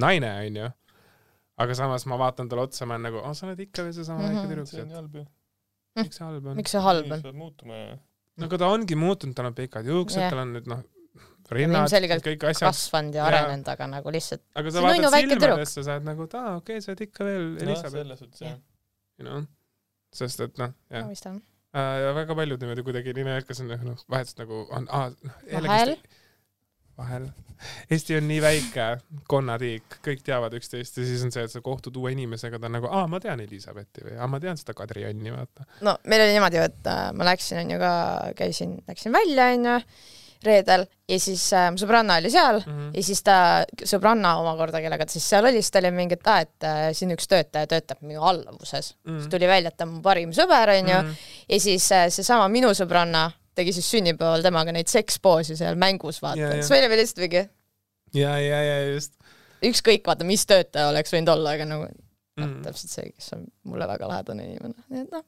naine 0.00 0.30
onju. 0.46 0.68
Aga 1.62 1.74
samas 1.78 2.06
ma 2.10 2.18
vaatan 2.18 2.48
talle 2.50 2.66
otsa, 2.66 2.86
ma 2.88 2.96
olen 2.96 3.06
nagu, 3.10 3.22
sa 3.38 3.46
oled 3.46 3.60
ikka 3.66 3.84
veel 3.86 3.94
seesama 3.98 4.26
väike 4.26 4.40
Mhm. 4.40 4.50
tüdruk 4.50 4.70
see 4.70 4.82
on 4.82 4.88
nii 4.88 4.98
halb 5.00 5.14
ju. 5.20 5.24
miks 6.00 6.16
see 6.18 6.24
halb 6.26 6.46
on? 6.50 6.56
miks 6.58 6.74
see 6.74 6.82
halb 6.88 7.12
on? 7.12 7.22
peab 7.22 7.38
muutuma 7.38 7.78
ja 7.78 7.94
no 8.38 8.48
aga 8.48 8.58
ta 8.64 8.72
ongi 8.74 8.98
muutunud, 8.98 9.36
tal 9.38 9.46
on 9.50 9.54
pikad 9.54 9.86
juuksed 9.86 10.20
Jah. 10.20 10.30
tal 10.34 10.42
on 10.42 10.52
nüüd 10.56 10.66
noh, 10.72 10.82
rinnad, 11.54 11.92
kõik 12.24 12.46
asjad, 12.50 12.70
kasvanud 12.72 13.14
ja 13.18 13.26
arenenud, 13.28 13.68
aga 13.74 13.86
nagu 13.92 14.14
lihtsalt 14.16 14.42
aga 14.58 14.74
sa 14.74 14.82
vaatad 14.86 15.10
silmadesse, 15.14 15.84
sa 15.86 15.96
oled 15.98 16.08
nagu, 16.10 16.26
et 16.28 16.34
aa 16.40 16.56
okei 16.58 16.78
okay,, 16.78 16.84
sa 16.84 16.92
oled 16.94 17.04
ikka 17.06 17.28
veel 17.28 17.44
noh, 17.52 17.64
Elizabeth, 17.68 17.98
selles 18.00 18.22
suhtes 18.24 18.46
jah. 18.46 18.58
know, 19.22 19.44
sest 20.22 20.42
et 20.48 20.58
noh, 20.62 20.74
jah, 20.90 21.06
mõistan. 21.06 21.38
ja 21.74 22.12
väga 22.18 22.38
paljud 22.40 22.64
niimoodi 22.64 22.86
kuidagi 22.88 23.14
nii 23.18 23.28
naljakas 23.30 23.62
on, 23.62 23.74
noh, 23.92 24.04
vahetult 24.10 24.42
nagu 24.42 24.62
on, 24.80 24.88
aa, 24.90 25.12
noh, 25.14 25.38
vahel, 25.68 25.96
vahel. 26.98 27.28
Eesti 27.90 28.16
on 28.18 28.26
nii 28.28 28.40
väike 28.44 28.86
konnatiik, 29.30 29.98
kõik 30.04 30.24
teavad 30.26 30.52
üksteist 30.58 30.98
ja 31.00 31.04
siis 31.06 31.22
on 31.24 31.32
see, 31.32 31.44
et 31.46 31.52
sa 31.54 31.62
kohtud 31.64 31.96
uue 31.96 32.12
inimesega, 32.12 32.58
ta 32.60 32.66
on 32.68 32.74
nagu, 32.76 32.90
aa, 32.90 33.06
ma 33.08 33.20
tean 33.22 33.40
Elizabethi 33.40 34.04
või 34.08 34.18
aa, 34.18 34.26
ma 34.28 34.40
tean 34.42 34.58
seda 34.60 34.74
Kadri 34.76 35.06
Anni, 35.08 35.32
vaata. 35.32 35.64
no 35.86 35.96
meil 36.10 36.26
oli 36.26 36.34
niimoodi, 36.36 36.60
et 36.60 36.90
äh, 36.90 37.06
ma 37.16 37.24
läksin 37.30 37.62
onju 37.62 37.78
ka, 37.80 37.92
käisin, 38.36 38.74
läksin 38.88 39.14
välja 39.16 39.46
onju, 39.54 39.78
reedel 40.44 40.82
ja 41.08 41.16
siis 41.24 41.46
äh, 41.56 41.70
mu 41.72 41.80
sõbranna 41.80 42.18
oli 42.20 42.30
seal 42.34 42.58
mm 42.60 42.66
Mhm. 42.74 42.80
-hmm. 42.82 42.96
ja 42.98 43.02
siis 43.02 43.22
ta, 43.24 43.36
sõbranna 43.84 44.34
omakorda, 44.42 44.80
kellega 44.84 45.06
ta 45.06 45.12
siis 45.12 45.28
seal 45.30 45.44
oli, 45.48 45.62
siis 45.62 45.70
ta 45.70 45.78
oli 45.80 45.90
mingi, 45.90 46.18
et 46.18 46.26
aa, 46.28 46.40
et 46.44 46.64
äh, 46.68 46.82
siin 46.92 47.14
üks 47.16 47.28
töötaja 47.30 47.66
töötab 47.70 48.02
minu 48.02 48.20
alluvuses 48.22 48.94
mm.. 49.06 49.18
siis 49.22 49.30
tuli 49.32 49.48
välja, 49.48 49.68
et 49.72 49.76
ta 49.76 49.84
on 49.88 49.94
mu 49.96 50.02
parim 50.02 50.32
sõber, 50.36 50.74
onju 50.82 50.98
Mhm. 51.02 51.16
ja 51.48 51.60
siis 51.60 51.88
äh, 51.92 52.08
seesama 52.10 52.48
minu 52.48 52.74
sõbranna 52.76 53.30
tegi 53.54 53.74
siis 53.76 53.90
sünnipäeval 53.96 54.44
temaga 54.44 54.74
neid 54.74 54.90
sekspoosi 54.90 55.58
seal 55.58 55.78
mängus 55.80 56.22
vaata. 56.22 56.54
Siis 56.58 56.72
meil 56.74 56.88
oli 56.88 57.00
lihtsalt 57.02 57.22
mingi 57.26 57.44
ja, 58.14 58.38
ja, 58.38 58.62
ja 58.62 58.80
just. 58.92 59.14
Ükskõik 59.64 60.06
vaata, 60.06 60.26
mis 60.28 60.44
töötaja 60.46 60.90
oleks 60.92 61.14
võinud 61.14 61.30
olla, 61.34 61.54
aga 61.56 61.68
nagu 61.68 61.86
noh 61.88 62.48
mm., 62.48 62.64
täpselt 62.66 62.92
see, 62.92 63.12
kes 63.14 63.32
on 63.36 63.46
mulle 63.70 63.86
väga 63.88 64.10
lähedane 64.10 64.48
inimene, 64.48 64.86
nii 64.90 65.04
et 65.04 65.14
noh, 65.14 65.24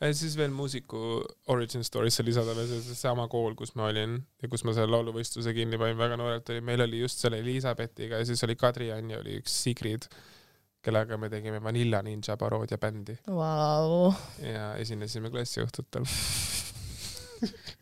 ja 0.00 0.10
siis 0.14 0.36
veel 0.38 0.52
muusiku 0.54 1.20
origin 1.52 1.84
story'sse 1.84 2.24
lisada 2.26 2.54
veel 2.56 2.68
see 2.70 2.84
seesama 2.86 3.26
kool, 3.30 3.56
kus 3.58 3.74
ma 3.78 3.88
olin 3.90 4.16
ja 4.42 4.50
kus 4.50 4.64
ma 4.64 4.74
selle 4.76 4.90
lauluvõistluse 4.94 5.54
kinni 5.56 5.80
panin 5.80 5.98
väga 6.00 6.18
noorelt 6.20 6.52
oli, 6.54 6.64
meil 6.64 6.84
oli 6.86 7.02
just 7.02 7.24
selle 7.24 7.40
Elizabethiga 7.42 8.22
ja 8.22 8.28
siis 8.28 8.44
oli 8.46 8.56
Kadri-Ann 8.58 9.12
ja 9.12 9.20
oli 9.22 9.38
üks 9.42 9.58
Sigrid, 9.64 10.08
kellega 10.84 11.18
me 11.20 11.30
tegime 11.32 11.60
Vanilla 11.62 12.00
Ninja 12.06 12.38
paroodiabändi 12.40 13.18
vau. 13.28 14.14
ja 14.44 14.72
esinesime 14.80 15.32
klassiõhtutel. 15.34 16.08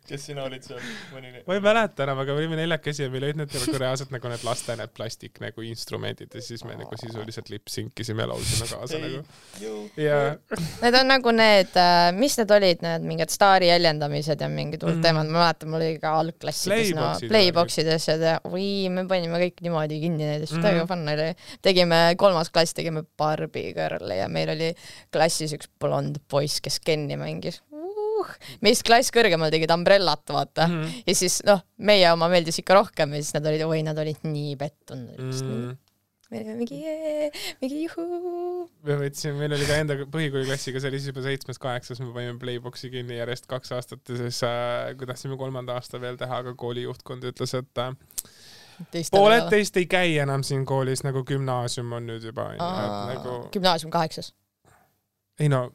kes 0.07 0.25
sina 0.29 0.43
olid 0.47 0.63
seal, 0.63 0.79
mõni 1.13 1.31
ma 1.47 1.57
ei 1.57 1.61
mäleta 1.63 2.05
enam, 2.07 2.21
aga 2.23 2.33
me 2.35 2.41
olime 2.43 2.55
neljakesi 2.59 3.03
ja 3.05 3.09
meil 3.13 3.25
olid 3.27 3.39
need 3.41 3.53
nagu 3.57 3.77
reaalselt 3.81 4.11
nagu 4.15 4.31
need 4.31 4.43
laste 4.47 4.75
need 4.79 4.93
plastik 4.95 5.41
nagu 5.43 5.65
instrumendid 5.67 6.33
ja 6.35 6.41
siis 6.43 6.63
me 6.67 6.75
nagu 6.79 6.95
sisuliselt 7.01 7.49
lip-synkisime 7.53 8.23
ja 8.25 8.29
laulsime 8.31 8.67
kaasa 8.71 9.01
nagu. 9.03 9.23
ja 9.99 10.19
Need 10.81 10.95
on 10.99 11.07
nagu 11.11 11.31
need, 11.35 11.75
mis 12.17 12.37
need 12.39 12.51
olid, 12.55 12.81
need 12.85 13.05
mingid 13.07 13.31
staari 13.33 13.67
jäljendamised 13.71 14.41
ja 14.41 14.49
mingid 14.51 14.83
hullud 14.83 14.97
Mhm. 14.97 15.03
teemad, 15.03 15.27
ma 15.29 15.43
mäletan, 15.43 15.69
mul 15.69 15.81
oli 15.83 15.99
ka 16.01 16.13
algklassides 16.21 16.93
no 16.95 17.09
Playboxid 17.27 17.85
ja 17.91 17.95
asjad 17.99 18.21
ja 18.23 18.35
oi, 18.47 18.87
me 18.93 19.03
panime 19.09 19.37
kõik 19.41 19.61
niimoodi 19.65 19.99
kinni 20.01 20.25
neid 20.25 20.45
asju, 20.47 20.61
täiega 20.63 20.87
fun 20.89 21.03
oli. 21.11 21.27
tegime, 21.61 21.99
kolmas 22.17 22.49
klass 22.53 22.73
tegime 22.77 23.03
Barbi 23.17 23.67
Girl'i 23.75 24.17
ja 24.21 24.27
meil 24.31 24.49
oli 24.55 24.71
klassis 25.13 25.53
üks 25.57 25.69
blond 25.79 26.17
poiss, 26.29 26.61
kes 26.63 26.79
Kenni 26.79 27.17
mängis 27.19 27.61
uh,. 28.17 28.37
meist 28.65 28.85
klass 28.87 29.13
kõrgemal 29.13 29.51
tegid 29.53 29.73
Umbrellat, 29.73 30.25
vaata 30.33 30.67
mm.. 30.67 30.77
mm. 30.77 31.03
ja 31.07 31.17
siis 31.17 31.41
noh, 31.47 31.63
meie 31.77 32.07
oma 32.13 32.29
meeldis 32.31 32.61
ikka 32.61 32.77
rohkem 32.79 33.15
ja 33.15 33.23
siis 33.23 33.35
nad 33.37 33.49
olid, 33.51 33.65
oi, 33.67 33.81
nad 33.85 33.99
olid 34.03 34.25
nii 34.27 34.55
pettunud 34.59 35.21
mm.. 35.21 35.43
Mm. 35.47 35.77
me 36.31 36.41
olime 36.41 36.55
mingi 36.59 36.81
mingi 37.61 37.83
juhuu. 37.85 38.67
me 38.87 38.99
võtsime, 39.03 39.37
meil 39.41 39.55
oli 39.57 39.69
ka 39.69 39.79
enda 39.83 39.99
põhikooliklassiga, 40.03 40.81
see 40.83 40.91
oli 40.91 41.01
siis 41.01 41.13
juba 41.13 41.25
seitsmes-kaheksas, 41.27 42.03
me 42.03 42.11
panime 42.15 42.37
Playboxi 42.41 42.91
kinni 42.93 43.19
järjest 43.19 43.49
kaks 43.51 43.73
aastat 43.77 44.13
ja 44.13 44.19
siis 44.25 44.43
äh, 44.47 44.91
kui 44.99 45.09
tahtsime 45.09 45.39
kolmanda 45.39 45.77
aasta 45.79 46.01
veel 46.03 46.19
teha, 46.19 46.43
aga 46.43 46.55
kooli 46.59 46.87
juhtkond 46.87 47.27
ütles, 47.31 47.55
et 47.57 47.83
äh, 47.83 47.95
pooled 49.11 49.49
teist 49.53 49.77
ei 49.79 49.87
käi 49.89 50.17
enam 50.21 50.43
siin 50.45 50.65
koolis 50.67 51.03
nagu 51.07 51.23
gümnaasium 51.27 51.95
on 51.97 52.11
nüüd 52.11 52.27
juba 52.29 52.51
onju, 52.51 52.61
et 52.61 52.95
nagu 53.15 53.37
gümnaasium 53.53 53.93
kaheksas. 53.93 54.33
ei 55.39 55.49
no 55.53 55.67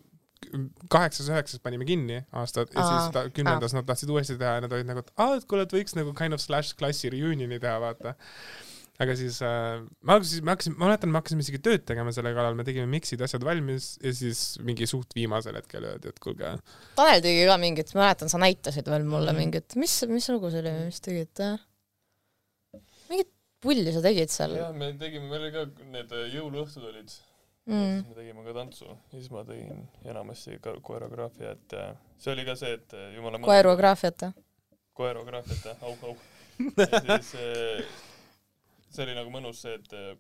kaheksas-üheksas 0.93 1.63
panime 1.65 1.87
kinni 1.89 2.19
aastad 2.33 2.73
ja 2.75 2.83
Aa, 2.83 2.91
siis 2.91 3.15
ta, 3.15 3.23
kümnendas 3.35 3.75
nad 3.77 3.87
tahtsid 3.89 4.11
uuesti 4.13 4.37
teha 4.41 4.59
ja 4.59 4.65
nad 4.67 4.73
olid 4.77 4.89
nagu, 4.91 5.03
et 5.05 5.11
aa, 5.17 5.39
et 5.39 5.47
kuule, 5.51 5.65
et 5.69 5.73
võiks 5.75 5.97
nagu 5.99 6.13
kind 6.19 6.37
of 6.37 6.43
slash 6.43 6.77
klassi 6.79 7.11
reunion'i 7.15 7.59
teha, 7.63 7.79
vaata. 7.83 8.15
aga 9.03 9.15
siis 9.19 9.39
äh, 9.43 9.81
ma 10.07 10.15
alguses, 10.19 10.43
me 10.45 10.53
hakkasime, 10.53 10.77
ma 10.79 10.87
mäletan, 10.91 11.11
me 11.11 11.19
hakkasime 11.19 11.43
isegi 11.43 11.59
tööd 11.65 11.83
tegema 11.89 12.13
selle 12.15 12.31
kallal, 12.37 12.55
me 12.59 12.63
tegime 12.69 12.87
miksid, 12.93 13.23
asjad 13.25 13.43
valmis 13.47 13.97
ja 14.05 14.13
siis 14.15 14.43
mingi 14.63 14.87
suht 14.87 15.17
viimasel 15.17 15.57
hetkel 15.59 15.89
öeldi, 15.89 16.13
et 16.13 16.21
kuulge, 16.23 16.53
Tanel 16.99 17.25
tegi 17.25 17.43
ka 17.49 17.57
mingit, 17.63 17.91
ma 17.97 18.05
mäletan, 18.05 18.31
sa 18.31 18.39
näitasid 18.43 18.87
veel 18.93 19.07
mulle 19.09 19.33
Mhm. 19.33 19.41
mingit, 19.43 19.77
mis, 19.81 19.97
mis 20.13 20.29
lugu 20.31 20.53
see 20.53 20.63
oli, 20.63 20.75
mis 20.91 21.01
tegid 21.03 21.43
äh?? 21.49 21.57
mingit 23.11 23.33
pulli 23.63 23.93
sa 23.95 24.01
tegid 24.05 24.31
seal 24.33 24.55
jah, 24.61 24.71
me 24.77 24.93
tegime, 25.01 25.27
meil 25.33 25.49
oli 25.49 25.53
ka 25.57 25.67
need 25.97 26.13
äh, 26.19 26.29
jõuluõhtud 26.37 26.87
olid 26.93 27.13
mm. 27.67 27.93
siis. 27.95 28.09
me 28.09 28.15
tegime 28.15 28.45
ka 28.47 28.55
tantsu 28.57 28.89
ja 28.89 29.19
siis 29.19 29.31
ma 29.35 29.45
tegin 29.49 29.85
enamasti 30.05 30.59
ka 30.63 30.75
koreograafia, 30.83 31.55
et 31.57 31.77
äh, 31.79 31.93
see 32.19 32.35
oli 32.35 32.47
ka 32.49 32.57
see, 32.59 32.75
et 32.79 32.97
äh, 32.99 33.13
jumala 33.17 33.43
koerograafiat 33.45 34.27
või? 34.27 34.47
koerograafiat, 34.99 35.83
au, 35.83 35.97
au. 36.03 36.17
ja 37.09 37.19
siis 37.23 37.35
äh, 37.41 37.97
see 38.91 39.07
oli 39.07 39.17
nagu 39.19 39.33
mõnus 39.35 39.65
see, 39.65 39.75
et 39.79 39.97
äh, 39.97 40.13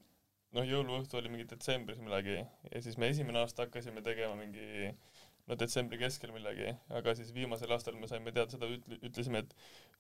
noh, 0.57 0.68
jõuluõhtu 0.68 1.18
oli 1.20 1.33
mingi 1.33 1.48
detsembris 1.50 2.00
millalgi 2.02 2.38
ja 2.38 2.85
siis 2.85 2.98
me 3.00 3.11
esimene 3.12 3.42
aasta 3.42 3.66
hakkasime 3.66 4.05
tegema 4.05 4.37
mingi 4.38 4.92
no 5.50 5.57
detsembri 5.59 5.98
keskel 5.98 6.31
millalgi, 6.35 6.70
aga 6.98 7.14
siis 7.18 7.33
viimasel 7.35 7.72
aastal 7.74 7.96
me 7.98 8.07
saime 8.11 8.31
teada 8.33 8.50
seda, 8.55 8.68
ütlesime, 9.02 9.42
et 9.42 9.55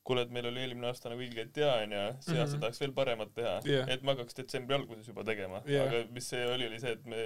kuule, 0.06 0.22
et 0.26 0.30
meil 0.34 0.46
oli 0.50 0.60
eelmine 0.62 0.86
aasta 0.90 1.10
nagu 1.10 1.22
ilgelt 1.24 1.56
hea 1.58 1.72
onju, 1.84 2.04
see 2.22 2.38
aasta 2.38 2.56
Mhm. 2.56 2.60
tahaks 2.62 2.80
veel 2.80 2.92
paremat 2.94 3.34
teha 3.34 3.56
Jah. 3.66 3.88
et 3.90 4.02
me 4.02 4.14
hakkaks 4.14 4.34
detsembri 4.38 4.74
alguses 4.78 5.06
juba 5.10 5.24
tegema 5.26 5.62
Jah. 5.66 5.88
aga 5.88 6.04
mis 6.14 6.28
see 6.30 6.46
oli, 6.46 6.66
oli 6.70 6.78
see, 6.80 6.92
et 6.98 7.06
me 7.06 7.20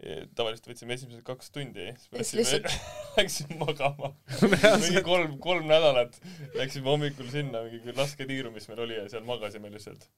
eh, 0.00 0.24
tavaliselt 0.34 0.66
võtsime 0.70 0.94
esimesed 0.96 1.22
kaks 1.22 1.50
tundi, 1.52 1.90
siis 2.16 2.32
läksime, 2.38 2.70
läksime 3.18 3.58
magama. 3.60 4.14
mingi 4.80 5.02
kolm, 5.04 5.36
kolm 5.44 5.66
nädalat 5.68 6.16
läksime 6.56 6.88
hommikul 6.88 7.28
sinna, 7.28 7.60
mingi 7.68 7.92
lasketiiru, 7.96 8.50
mis 8.54 8.68
meil 8.72 8.80
oli 8.86 8.96
ja 8.96 9.04
seal 9.12 9.26
magasime 9.28 9.68
lihtsalt. 9.74 10.08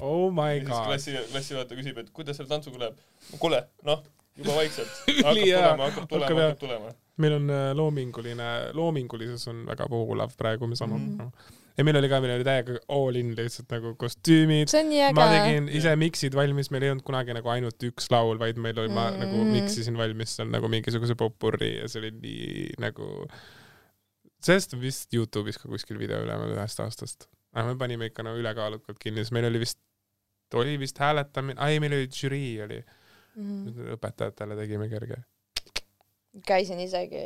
oh 0.00 0.32
my 0.34 0.58
god, 0.66 0.82
klassi, 0.90 1.14
klassijuhataja 1.30 1.78
küsib, 1.78 1.98
et 2.02 2.10
kuidas 2.10 2.36
selle 2.36 2.50
tantsuga 2.50 2.82
läheb. 2.82 2.98
kuule, 3.38 3.62
noh, 3.86 4.02
juba 4.38 4.54
vaikselt. 4.56 4.92
hakkab 5.08 5.40
tulema, 5.44 5.88
hakkab 5.88 6.06
tulema, 6.12 6.36
hakkab 6.42 6.60
tulema. 6.62 6.92
meil 7.22 7.34
on 7.38 7.50
äh, 7.52 7.72
loominguline, 7.76 8.46
loomingulisus 8.78 9.48
on 9.52 9.64
väga 9.68 9.86
voolav 9.92 10.32
praegu, 10.38 10.66
me 10.70 10.76
saame 10.78 10.96
Mhm. 10.98 11.20
aru. 11.20 11.58
ja 11.78 11.84
meil 11.84 11.96
oli 12.00 12.08
ka, 12.12 12.20
meil 12.20 12.34
oli 12.38 12.44
täiega 12.44 12.78
all 12.92 13.16
in 13.16 13.30
lihtsalt 13.36 13.70
nagu 13.72 13.94
kostüümid, 14.00 14.72
ma 15.16 15.26
tegin 15.32 15.68
ise 15.72 15.92
miksid 15.96 16.34
valmis, 16.36 16.70
meil 16.72 16.84
ei 16.88 16.90
olnud 16.92 17.04
kunagi 17.06 17.32
nagu 17.36 17.48
ainult 17.48 17.84
üks 17.88 18.10
laul, 18.12 18.36
vaid 18.40 18.56
meil 18.60 18.78
oli, 18.82 18.92
ma 18.92 19.10
Mm. 19.10 19.20
nagu 19.24 19.44
miksisin 19.48 19.96
valmis 19.96 20.36
seal 20.36 20.48
nagu 20.52 20.68
mingisuguse 20.68 21.14
popurri 21.16 21.70
ja 21.78 21.88
see 21.88 22.00
oli 22.02 22.10
nii 22.20 22.74
nagu, 22.84 23.08
sellest 24.42 24.74
on 24.76 24.80
vist 24.82 25.12
Youtube'is 25.14 25.58
ka 25.62 25.68
kuskil 25.70 25.98
video 26.00 26.20
üleval 26.24 26.52
ühest 26.56 26.80
aastast. 26.84 27.28
aga 27.54 27.68
me 27.68 27.76
panime 27.80 28.06
ikka 28.08 28.24
nagu 28.24 28.40
ülekaalukalt 28.40 28.96
kinni, 29.00 29.20
sest 29.24 29.32
meil 29.36 29.44
oli 29.50 29.58
vist, 29.60 29.78
oli 30.56 30.78
vist 30.80 30.96
hääletamine, 31.00 31.56
ei 31.68 31.80
meil 31.84 31.92
oli 31.98 32.08
žürii 32.08 32.62
oli, 32.64 32.78
Mhm. 33.36 33.94
õpetajatele 33.96 34.56
tegime 34.56 34.88
kerge. 34.92 35.22
käisin 36.46 36.78
isegi 36.80 37.20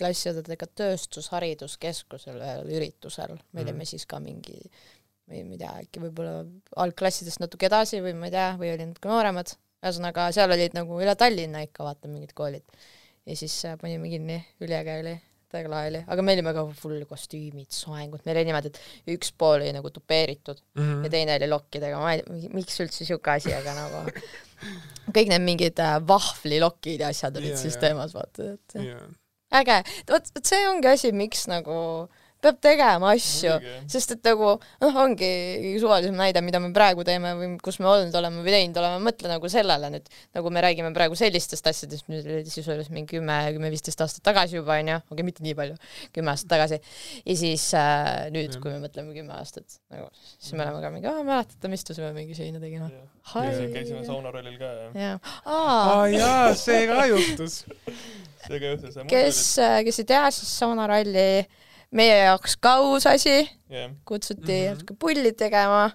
klassiõdedega 0.00 0.66
Tööstushariduskeskusel 0.74 2.40
ühel 2.40 2.70
üritusel, 2.72 3.36
me 3.52 3.60
Mhm. 3.60 3.68
olime 3.68 3.84
siis 3.84 4.06
ka 4.06 4.18
mingi 4.20 4.58
või 5.30 5.44
ma 5.46 5.52
ei 5.54 5.58
tea, 5.58 5.72
äkki 5.84 6.00
võib-olla 6.02 6.44
algklassidest 6.76 7.38
natuke 7.40 7.66
edasi 7.66 8.00
või 8.02 8.14
ma 8.18 8.26
ei 8.26 8.30
tea, 8.34 8.56
või 8.58 8.72
olid 8.74 8.88
natuke 8.88 9.08
nooremad, 9.08 9.52
ühesõnaga 9.84 10.32
seal 10.34 10.50
olid 10.50 10.74
nagu 10.74 10.98
üle 11.00 11.14
Tallinna 11.16 11.62
ikka 11.62 11.84
vaata 11.84 12.08
mingid 12.08 12.32
koolid 12.34 12.64
ja 13.26 13.36
siis 13.36 13.64
äh, 13.64 13.76
panime 13.78 14.08
kinni, 14.08 14.40
üliäge 14.60 14.98
oli, 15.00 15.14
täiega 15.50 15.70
lahe 15.72 15.88
oli, 15.90 16.00
aga 16.14 16.22
me 16.26 16.34
olime 16.36 16.52
ka 16.56 16.64
full 16.78 17.04
kostüümid, 17.10 17.68
soengud, 17.74 18.22
meil 18.26 18.38
oli 18.40 18.48
niimoodi, 18.50 18.70
et 18.72 19.14
üks 19.16 19.32
pool 19.38 19.58
oli 19.60 19.72
nagu 19.76 19.90
tupeeritud 19.94 20.60
Mhm. 20.78 21.04
ja 21.04 21.10
teine 21.16 21.34
oli 21.40 21.48
lokkidega, 21.50 21.98
ma 22.02 22.12
ei 22.14 22.22
tea, 22.22 22.50
miks 22.54 22.78
üldse 22.84 23.04
siuke 23.08 23.30
asi, 23.34 23.52
aga 23.56 23.74
nagu 23.74 24.04
kõik 25.16 25.30
need 25.32 25.42
mingid 25.46 25.80
äh, 25.82 25.96
vahvlilokid 26.06 27.00
ja 27.02 27.10
asjad 27.14 27.36
olid 27.40 27.54
Jaa, 27.56 27.62
siis 27.64 27.74
jaa. 27.76 27.80
teemas, 27.86 28.14
vaata, 28.14 28.52
et 28.54 28.76
jaa, 28.86 29.02
äge, 29.60 29.78
vot 30.10 30.28
vot 30.36 30.46
see 30.54 30.62
ongi 30.70 30.88
asi, 30.92 31.10
miks 31.16 31.46
nagu 31.50 31.76
peab 32.44 32.60
tegema 32.62 33.12
asju, 33.14 33.56
sest 33.90 34.16
et 34.16 34.28
nagu 34.30 34.52
noh, 34.56 34.98
ongi 35.04 35.30
suvalisem 35.82 36.16
näide, 36.18 36.42
mida 36.44 36.60
me 36.62 36.72
praegu 36.76 37.04
teeme 37.06 37.34
või 37.38 37.50
kus 37.62 37.80
me 37.82 37.88
olnud 37.90 38.16
oleme 38.20 38.44
või 38.44 38.54
teinud 38.54 38.80
oleme, 38.82 39.00
mõtle 39.06 39.30
nagu 39.32 39.50
sellele 39.52 39.92
nüüd, 39.94 40.10
nagu 40.36 40.52
me 40.54 40.64
räägime 40.64 40.92
praegu 40.96 41.18
sellistest 41.18 41.70
asjadest, 41.70 42.08
nüüd 42.12 42.26
oli 42.26 42.44
sisuliselt 42.48 42.94
mingi 42.94 43.16
kümme, 43.16 43.38
kümme-viisteist 43.56 44.04
aastat 44.04 44.24
tagasi 44.30 44.58
juba 44.60 44.78
onju, 44.80 45.00
okei, 45.12 45.26
mitte 45.26 45.44
nii 45.46 45.56
palju, 45.58 45.78
kümme 46.16 46.34
aastat 46.34 46.52
tagasi. 46.54 46.80
ja 47.24 47.38
siis 47.38 47.66
äh, 47.78 48.28
nüüd, 48.34 48.56
kui 48.62 48.72
me 48.74 48.82
mõtleme 48.86 49.14
kümme 49.16 49.36
aastat, 49.38 49.80
nagu 49.92 50.08
siis 50.36 50.54
me 50.54 50.64
oleme 50.66 50.82
ka 50.84 50.94
mingi, 50.94 51.10
aa 51.10 51.24
mäletate, 51.26 51.70
me 51.70 51.80
istusime 51.80 52.12
mingi 52.16 52.36
seina 52.38 52.62
tegime. 52.62 52.90
käisime 53.30 54.04
saunarallil 54.06 54.58
ka 54.60 54.74
ja 54.74 54.90
jah, 54.94 55.34
aa 55.44 55.70
aa, 55.70 56.06
jaa, 56.12 56.54
see 56.58 56.84
ka 56.90 57.06
juhtus. 57.10 57.62
see 58.46 58.60
ka 58.60 58.72
juhtus. 58.74 58.98
kes, 59.10 59.40
kes 59.86 60.02
ei 60.02 60.08
tea, 60.12 60.24
siis 60.34 60.52
saunaralli 60.62 61.26
meie 61.92 62.16
jaoks 62.24 62.56
ka 62.62 62.76
uus 62.86 63.06
asi 63.10 63.38
jah, 63.70 63.90
kutsuti 64.06 64.56
Mhm. 64.66 64.74
natuke 64.74 64.94
pulli 64.98 65.32
tegema. 65.32 65.90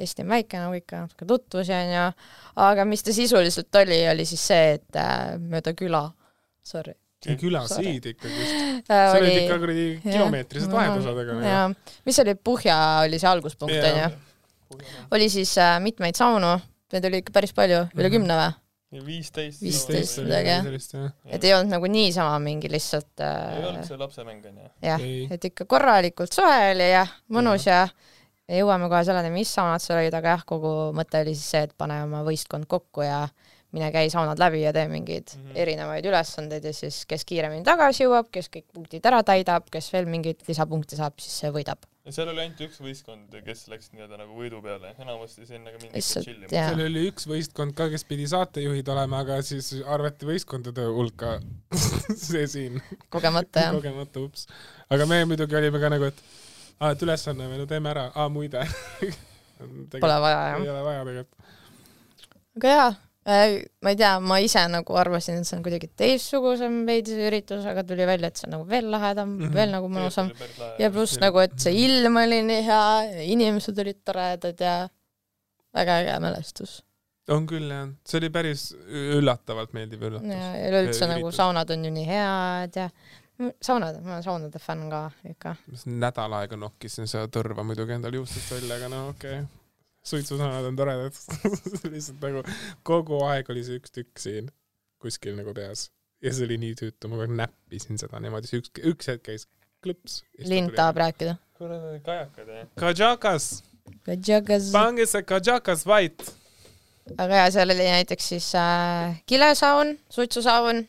Eesti 0.00 0.22
on 0.24 0.28
väike 0.32 0.56
nagu 0.56 0.72
ikka, 0.78 1.02
natuke 1.04 1.26
tutvusi 1.28 1.72
onju, 1.76 2.04
aga 2.56 2.84
mis 2.88 3.02
ta 3.04 3.12
sisuliselt 3.12 3.74
oli, 3.82 3.98
oli 4.08 4.24
siis 4.24 4.40
see, 4.48 4.70
et 4.78 4.96
äh, 4.96 5.36
mööda 5.38 5.74
küla, 5.76 6.06
sorry 6.64 6.94
külasiid 7.20 8.06
ikkagist. 8.14 8.54
äh,. 8.88 9.10
seal 9.12 9.20
olid 9.20 9.42
ikka 9.42 9.58
kuradi 9.60 9.82
kilomeetrised 10.06 10.72
vahepusadega. 10.72 11.34
jaa, 11.44 11.66
mis 12.08 12.18
oli 12.22 12.34
Puhja 12.34 12.76
oli 13.04 13.18
see 13.20 13.28
alguspunkt 13.28 13.74
onju, 13.76 14.06
oli 15.12 15.28
siis 15.28 15.52
äh, 15.60 15.76
mitmeid 15.84 16.16
saunu, 16.16 16.54
neid 16.94 17.04
oli 17.10 17.20
ikka 17.20 17.32
päris 17.36 17.52
palju, 17.52 17.82
üle 17.92 18.08
Mhm. 18.08 18.14
kümne 18.16 18.38
või? 18.40 18.54
Ja 18.90 19.02
viisteist. 19.06 19.62
Viisteist 19.62 20.18
midagi, 20.24 20.50
jah. 20.50 21.10
et 21.30 21.44
ei 21.44 21.54
olnud 21.54 21.74
nagu 21.76 21.90
niisama 21.90 22.38
mingi 22.42 22.70
lihtsalt 22.70 23.22
ei 23.22 23.60
äh, 23.60 23.68
olnud 23.68 23.86
see 23.86 23.98
lapsemäng 24.00 24.48
onju. 24.50 24.70
jah, 24.82 25.04
ei, 25.04 25.28
et 25.30 25.46
ikka 25.50 25.66
korralikult 25.70 26.34
soe 26.34 26.56
oli 26.72 26.90
ja 26.90 27.04
mõnus 27.34 27.68
ja, 27.68 27.84
ja 28.50 28.58
jõuame 28.62 28.90
kohe 28.90 29.04
selleni, 29.06 29.30
mis 29.34 29.52
saunad 29.54 29.82
seal 29.84 30.00
olid, 30.00 30.16
aga 30.18 30.34
jah, 30.34 30.44
kogu 30.48 30.74
mõte 30.96 31.22
oli 31.22 31.36
siis 31.36 31.54
see, 31.54 31.62
et 31.68 31.76
pane 31.78 32.00
oma 32.06 32.24
võistkond 32.26 32.66
kokku 32.70 33.06
ja 33.06 33.22
mine 33.70 33.92
käi 33.94 34.10
saunad 34.10 34.40
läbi 34.42 34.64
ja 34.64 34.72
tee 34.74 34.88
mingeid 34.90 35.30
mm. 35.36 35.44
-hmm. 35.44 35.60
erinevaid 35.62 36.10
ülesandeid 36.10 36.64
ja 36.66 36.74
siis 36.74 37.04
kes 37.06 37.24
kiiremini 37.24 37.62
tagasi 37.66 38.04
jõuab, 38.04 38.30
kes 38.34 38.50
kõik 38.50 38.66
punktid 38.74 39.06
ära 39.06 39.22
täidab, 39.22 39.70
kes 39.70 39.92
veel 39.94 40.10
mingeid 40.10 40.42
lisapunkte 40.48 40.98
saab, 40.98 41.20
siis 41.22 41.38
see 41.44 41.54
võidab. 41.54 41.86
Seal 42.14 42.30
oli 42.32 42.42
ainult 42.44 42.60
üks 42.66 42.80
võistkond, 42.82 43.34
kes 43.46 43.64
läks 43.72 43.90
nii-öelda 43.94 44.18
nagu 44.20 44.36
võidu 44.36 44.60
peale, 44.64 44.92
enamasti 45.02 45.46
sinna 45.48 45.72
ka 45.74 45.80
Lihtsalt, 45.82 46.26
tšillima. 46.26 46.50
seal 46.52 46.82
oli 46.84 47.06
üks 47.10 47.26
võistkond 47.30 47.76
ka, 47.78 47.88
kes 47.92 48.04
pidi 48.08 48.28
saatejuhid 48.30 48.88
olema, 48.94 49.22
aga 49.24 49.40
siis 49.46 49.72
arvati 49.84 50.28
võistkondade 50.28 50.86
hulka 50.94 51.38
see 52.26 52.44
siin 52.50 52.78
kogemata 53.12 53.66
jah. 53.66 53.74
kogemata, 53.78 54.22
ups. 54.26 54.46
aga 54.90 55.08
me 55.10 55.22
muidugi 55.32 55.58
olime 55.60 55.82
ka 55.82 55.92
nagu, 55.92 56.10
et 56.10 56.22
aa, 56.80 56.94
et 56.94 57.04
ülesanne 57.06 57.48
me 57.50 57.60
no 57.60 57.68
teeme 57.70 57.92
ära, 57.92 58.08
aa 58.14 58.28
muide. 58.32 58.64
Pole 60.00 60.16
vaja 60.24 60.40
ei 60.56 60.64
jah. 60.64 60.72
ole 60.72 60.84
vaja 60.86 61.04
tegelikult. 61.04 61.54
aga 62.56 62.74
jaa, 62.74 62.90
ma 63.26 63.90
ei 63.92 63.96
tea, 64.00 64.12
ma 64.24 64.38
ise 64.40 64.62
nagu 64.72 64.96
arvasin, 64.96 65.40
et 65.40 65.48
see 65.48 65.58
on 65.58 65.64
kuidagi 65.64 65.90
teistsugusem 66.00 66.80
veidi 66.88 67.12
see 67.12 67.26
üritus, 67.28 67.66
aga 67.68 67.84
tuli 67.84 68.06
välja, 68.08 68.30
et 68.32 68.40
see 68.40 68.48
on 68.48 68.54
nagu 68.56 68.68
veel 68.68 68.88
lahedam 68.90 69.28
mm, 69.28 69.36
Mhm. 69.36 69.48
-hmm. 69.48 69.54
veel 69.54 69.70
nagu 69.70 69.88
mõnusam. 69.88 70.30
ja 70.78 70.90
pluss 70.90 71.18
nagu, 71.20 71.38
et 71.38 71.58
see 71.60 71.74
ilm 71.84 72.16
oli 72.16 72.42
nii 72.42 72.62
hea 72.64 72.86
ja 73.12 73.22
inimesed 73.22 73.78
olid 73.78 74.00
toredad 74.04 74.60
ja 74.60 74.88
väga 75.74 76.00
äge 76.00 76.20
mälestus. 76.20 76.82
on 77.28 77.46
küll 77.46 77.70
jah, 77.70 77.88
see 78.06 78.18
oli 78.18 78.30
päris 78.30 78.74
üllatavalt 78.88 79.72
meeldiv 79.72 80.02
ja 80.02 80.08
üllatus. 80.08 80.30
ja 80.30 80.68
üleüldse 80.70 81.06
nagu 81.06 81.30
saunad 81.32 81.70
on 81.70 81.84
ju 81.84 81.90
nii 81.90 82.06
head 82.06 82.76
ja 82.76 82.88
saunad, 83.62 84.00
ma 84.02 84.16
olen 84.16 84.22
saunade 84.22 84.58
fänn 84.58 84.90
ka 84.90 85.10
ikka. 85.28 85.56
nädal 85.86 86.32
aega 86.40 86.56
nokkisin 86.56 87.06
seda 87.06 87.28
tõrva 87.28 87.64
muidugi 87.64 87.92
endal 87.92 88.14
juustest 88.14 88.50
välja, 88.56 88.76
aga 88.80 88.88
no 88.88 89.08
okei 89.08 89.40
okay.. 89.40 89.59
Suitsusaunad 90.10 90.66
on 90.68 90.76
toredad. 90.78 91.16
lihtsalt 91.94 92.26
nagu 92.26 92.44
kogu 92.86 93.22
aeg 93.28 93.48
oli 93.54 93.64
see 93.66 93.80
üks 93.80 93.94
tükk 93.94 94.22
siin 94.22 94.50
kuskil 95.00 95.38
nagu 95.38 95.54
peas 95.56 95.88
ja 96.20 96.32
see 96.34 96.46
oli 96.48 96.58
nii 96.60 96.76
tüütu, 96.78 97.08
ma 97.08 97.16
kogu 97.16 97.26
aeg 97.26 97.38
näppisin 97.44 98.00
seda 98.00 98.20
niimoodi, 98.22 98.50
siis 98.50 98.64
üks, 98.64 98.72
üks 98.92 99.10
hetk 99.12 99.24
käis 99.30 99.46
klõps. 99.84 100.20
lind 100.44 100.74
tahab 100.76 101.00
rääkida. 101.00 101.36
kuradi 101.58 102.00
kajakad 102.04 102.52
jah. 102.54 102.68
Kajakas, 102.80 103.48
Kajakas. 104.04 104.70
pange 104.74 105.06
see 105.08 105.24
Kajakas 105.24 105.86
vait. 105.88 106.24
aga 107.16 107.42
jaa, 107.42 107.50
seal 107.56 107.74
oli 107.74 107.88
näiteks 107.88 108.32
siis 108.34 108.50
äh, 108.58 109.20
kilesaun, 109.26 109.96
suitsusaun, 110.12 110.84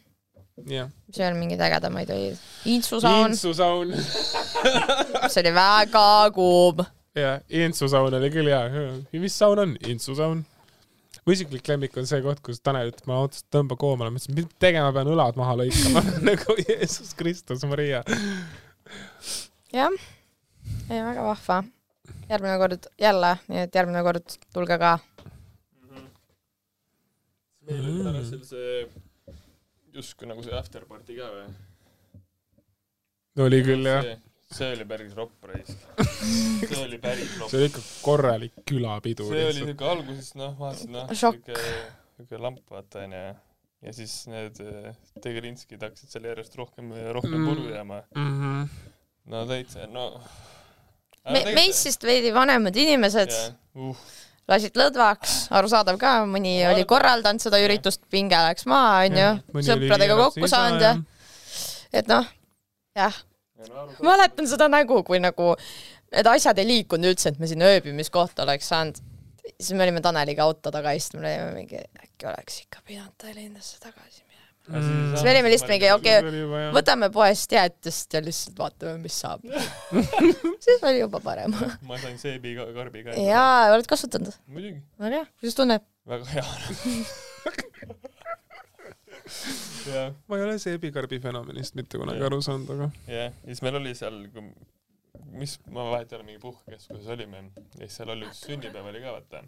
mis 0.62 1.18
veel 1.18 1.38
mingeid 1.40 1.64
ägedamaid 1.68 2.12
olid. 2.14 2.42
iintsusaun, 2.68 3.32
Intsusaun. 3.32 3.96
see 5.32 5.44
oli 5.46 5.54
väga 5.56 6.08
kuum. 6.36 6.84
jah, 7.18 7.42
Intsusaun 7.50 8.14
oli 8.16 8.30
küll 8.32 8.50
hea. 8.52 8.88
mis 9.20 9.38
saun 9.38 9.60
on? 9.60 9.76
Intsusaun. 9.88 10.46
mu 11.26 11.36
isiklik 11.36 11.68
lemmik 11.68 11.98
on 12.00 12.08
see 12.10 12.22
koht, 12.24 12.40
kus 12.46 12.62
Tanel 12.64 12.90
ütleb, 12.90 13.06
ma 13.12 13.20
otseselt 13.26 13.52
tõmba 13.54 13.78
koomale, 13.80 14.14
ma 14.14 14.18
ütlesin, 14.18 14.38
mis 14.40 14.48
tegema 14.64 14.94
pean, 14.96 15.12
õlad 15.12 15.38
maha 15.38 15.58
lõikama 15.60 16.02
nagu 16.30 16.56
Jeesus 16.62 17.14
Kristus 17.20 17.66
Maria. 17.70 18.02
jah, 19.76 20.02
ei 20.90 21.04
väga 21.04 21.28
vahva. 21.28 21.62
järgmine 22.32 22.58
kord 22.64 22.90
jälle, 23.00 23.36
nii 23.52 23.64
et 23.68 23.76
järgmine 23.76 24.04
kord 24.08 24.38
tulge 24.56 24.80
ka. 24.82 24.98
meil 27.68 27.86
oli 27.92 28.26
seal 28.26 28.44
see 28.48 28.82
justkui 29.94 30.28
nagu 30.28 30.44
see 30.44 30.56
after 30.58 30.88
party 30.88 31.20
ka 31.20 31.30
või? 31.36 31.48
oli 33.46 33.64
küll 33.68 33.88
jah. 33.88 34.14
See 34.52 34.72
oli 34.76 34.86
päris 34.88 35.14
ropp 35.16 35.46
raisk. 35.48 35.86
see 36.70 36.82
oli 36.84 37.00
päris 37.02 37.32
ropp 37.40 37.52
see. 37.52 37.62
oli 37.62 37.70
ikka 37.72 37.84
korralik 38.04 38.54
külapidu 38.68 39.28
see 39.30 39.46
oli 39.46 39.48
lihtsalt. 39.48 39.72
siuke 39.72 39.90
alguses 39.94 40.34
noh, 40.40 40.54
vaatasin 40.60 40.96
noh, 40.98 41.14
siuke, 41.16 41.58
siuke 42.18 42.42
lamp 42.42 42.62
vaata 42.72 43.06
onju. 43.06 43.24
ja 43.82 43.94
siis 43.98 44.16
need 44.30 44.60
eh, 44.64 44.96
Tegelinskid 45.24 45.82
hakkasid 45.82 46.14
seal 46.14 46.28
järjest 46.30 46.58
rohkem 46.60 46.92
ja 46.98 47.14
rohkem 47.16 47.38
Mm. 47.40 47.48
puru 47.50 47.70
jääma. 47.74 48.02
Mhm. 48.16 48.66
no 49.32 49.46
täitsa, 49.50 49.88
no. 49.88 50.08
me, 51.30 51.46
meist 51.56 52.04
veidi 52.04 52.34
vanemad 52.36 52.76
inimesed 52.76 53.32
uh,. 53.78 54.04
lasid 54.52 54.76
lõdvaks, 54.78 55.48
arusaadav 55.56 55.98
ka, 56.02 56.14
mõni 56.28 56.58
Ma 56.66 56.76
oli 56.76 56.86
korraldanud 56.90 57.42
seda 57.42 57.60
üritust, 57.64 58.04
pinge 58.12 58.36
läks 58.36 58.66
maha, 58.68 59.06
onju, 59.08 59.28
sõpradega 59.64 60.18
kokku 60.20 60.50
saanud 60.52 60.84
ja, 60.84 60.96
et 61.94 62.10
noh, 62.12 62.28
jah, 62.98 63.16
mäletan 64.04 64.48
seda 64.50 64.68
nägu, 64.72 65.04
kui 65.08 65.20
nagu 65.22 65.56
need 66.12 66.28
asjad 66.32 66.60
ei 66.62 66.68
liikunud 66.68 67.14
üldse, 67.14 67.32
et 67.32 67.40
me 67.42 67.50
sinna 67.50 67.66
ööbimiskohta 67.72 68.46
oleks 68.46 68.68
saanud. 68.72 68.96
siis 69.60 69.74
me 69.78 69.84
olime 69.84 70.02
Taneliga 70.02 70.44
auto 70.44 70.72
taga 70.72 70.92
istunud, 70.98 71.24
me 71.26 71.32
olime 71.38 71.54
mingi, 71.62 71.80
äkki 72.04 72.24
oleks 72.30 72.62
ikka 72.66 72.80
pidanud 72.86 73.14
Tallinnasse 73.22 73.80
tagasi 73.82 74.24
minema. 74.24 74.30
Mm. 74.68 75.14
siis 75.14 75.24
me 75.24 75.32
olime 75.32 75.50
lihtsalt 75.54 75.74
mingi, 75.74 75.92
okei 75.96 76.18
okay,, 76.20 76.72
võtame 76.76 77.10
poest 77.14 77.50
jäätist 77.58 78.14
ja 78.14 78.20
lihtsalt 78.24 78.60
vaatame, 78.60 78.98
mis 79.02 79.16
saab. 79.24 79.40
siis 80.66 80.84
oli 80.84 81.00
juba 81.02 81.20
parem. 81.24 81.52
ma 81.88 81.96
sain 82.02 82.18
seebi 82.22 82.56
ka, 82.60 82.64
karbi 82.78 83.00
ka. 83.08 83.10
jaa, 83.18 83.72
oled 83.74 83.88
kasutanud? 83.90 84.34
muidugi, 84.48 84.80
väga 85.02 85.14
hea, 85.22 85.28
kuidas 85.40 85.56
tunneb? 85.64 85.84
väga 86.12 86.26
hea. 86.36 86.48
jah, 89.88 90.12
ma 90.28 90.40
ei 90.40 90.46
ole 90.48 90.60
seebikarbi 90.62 91.22
fenomenist 91.24 91.78
mitte 91.80 92.02
kunagi 92.02 92.28
aru 92.28 92.42
saanud, 92.46 92.70
aga 92.76 92.92
jah, 93.08 93.32
ja 93.32 93.32
siis 93.48 93.64
meil 93.66 93.80
oli 93.82 93.96
seal, 93.98 94.22
mis, 95.32 95.58
ma 95.72 95.88
vahet 95.94 96.12
ei 96.12 96.20
ole, 96.20 96.28
mingi 96.28 96.44
puhkekeskuses 96.44 97.10
olime 97.16 97.48
ja 97.48 97.88
siis 97.88 97.98
seal 98.02 98.14
oli 98.16 98.30
üks 98.30 98.46
sünnipäev 98.48 98.94
oli 98.94 99.04
ka 99.04 99.18
vaata. 99.18 99.44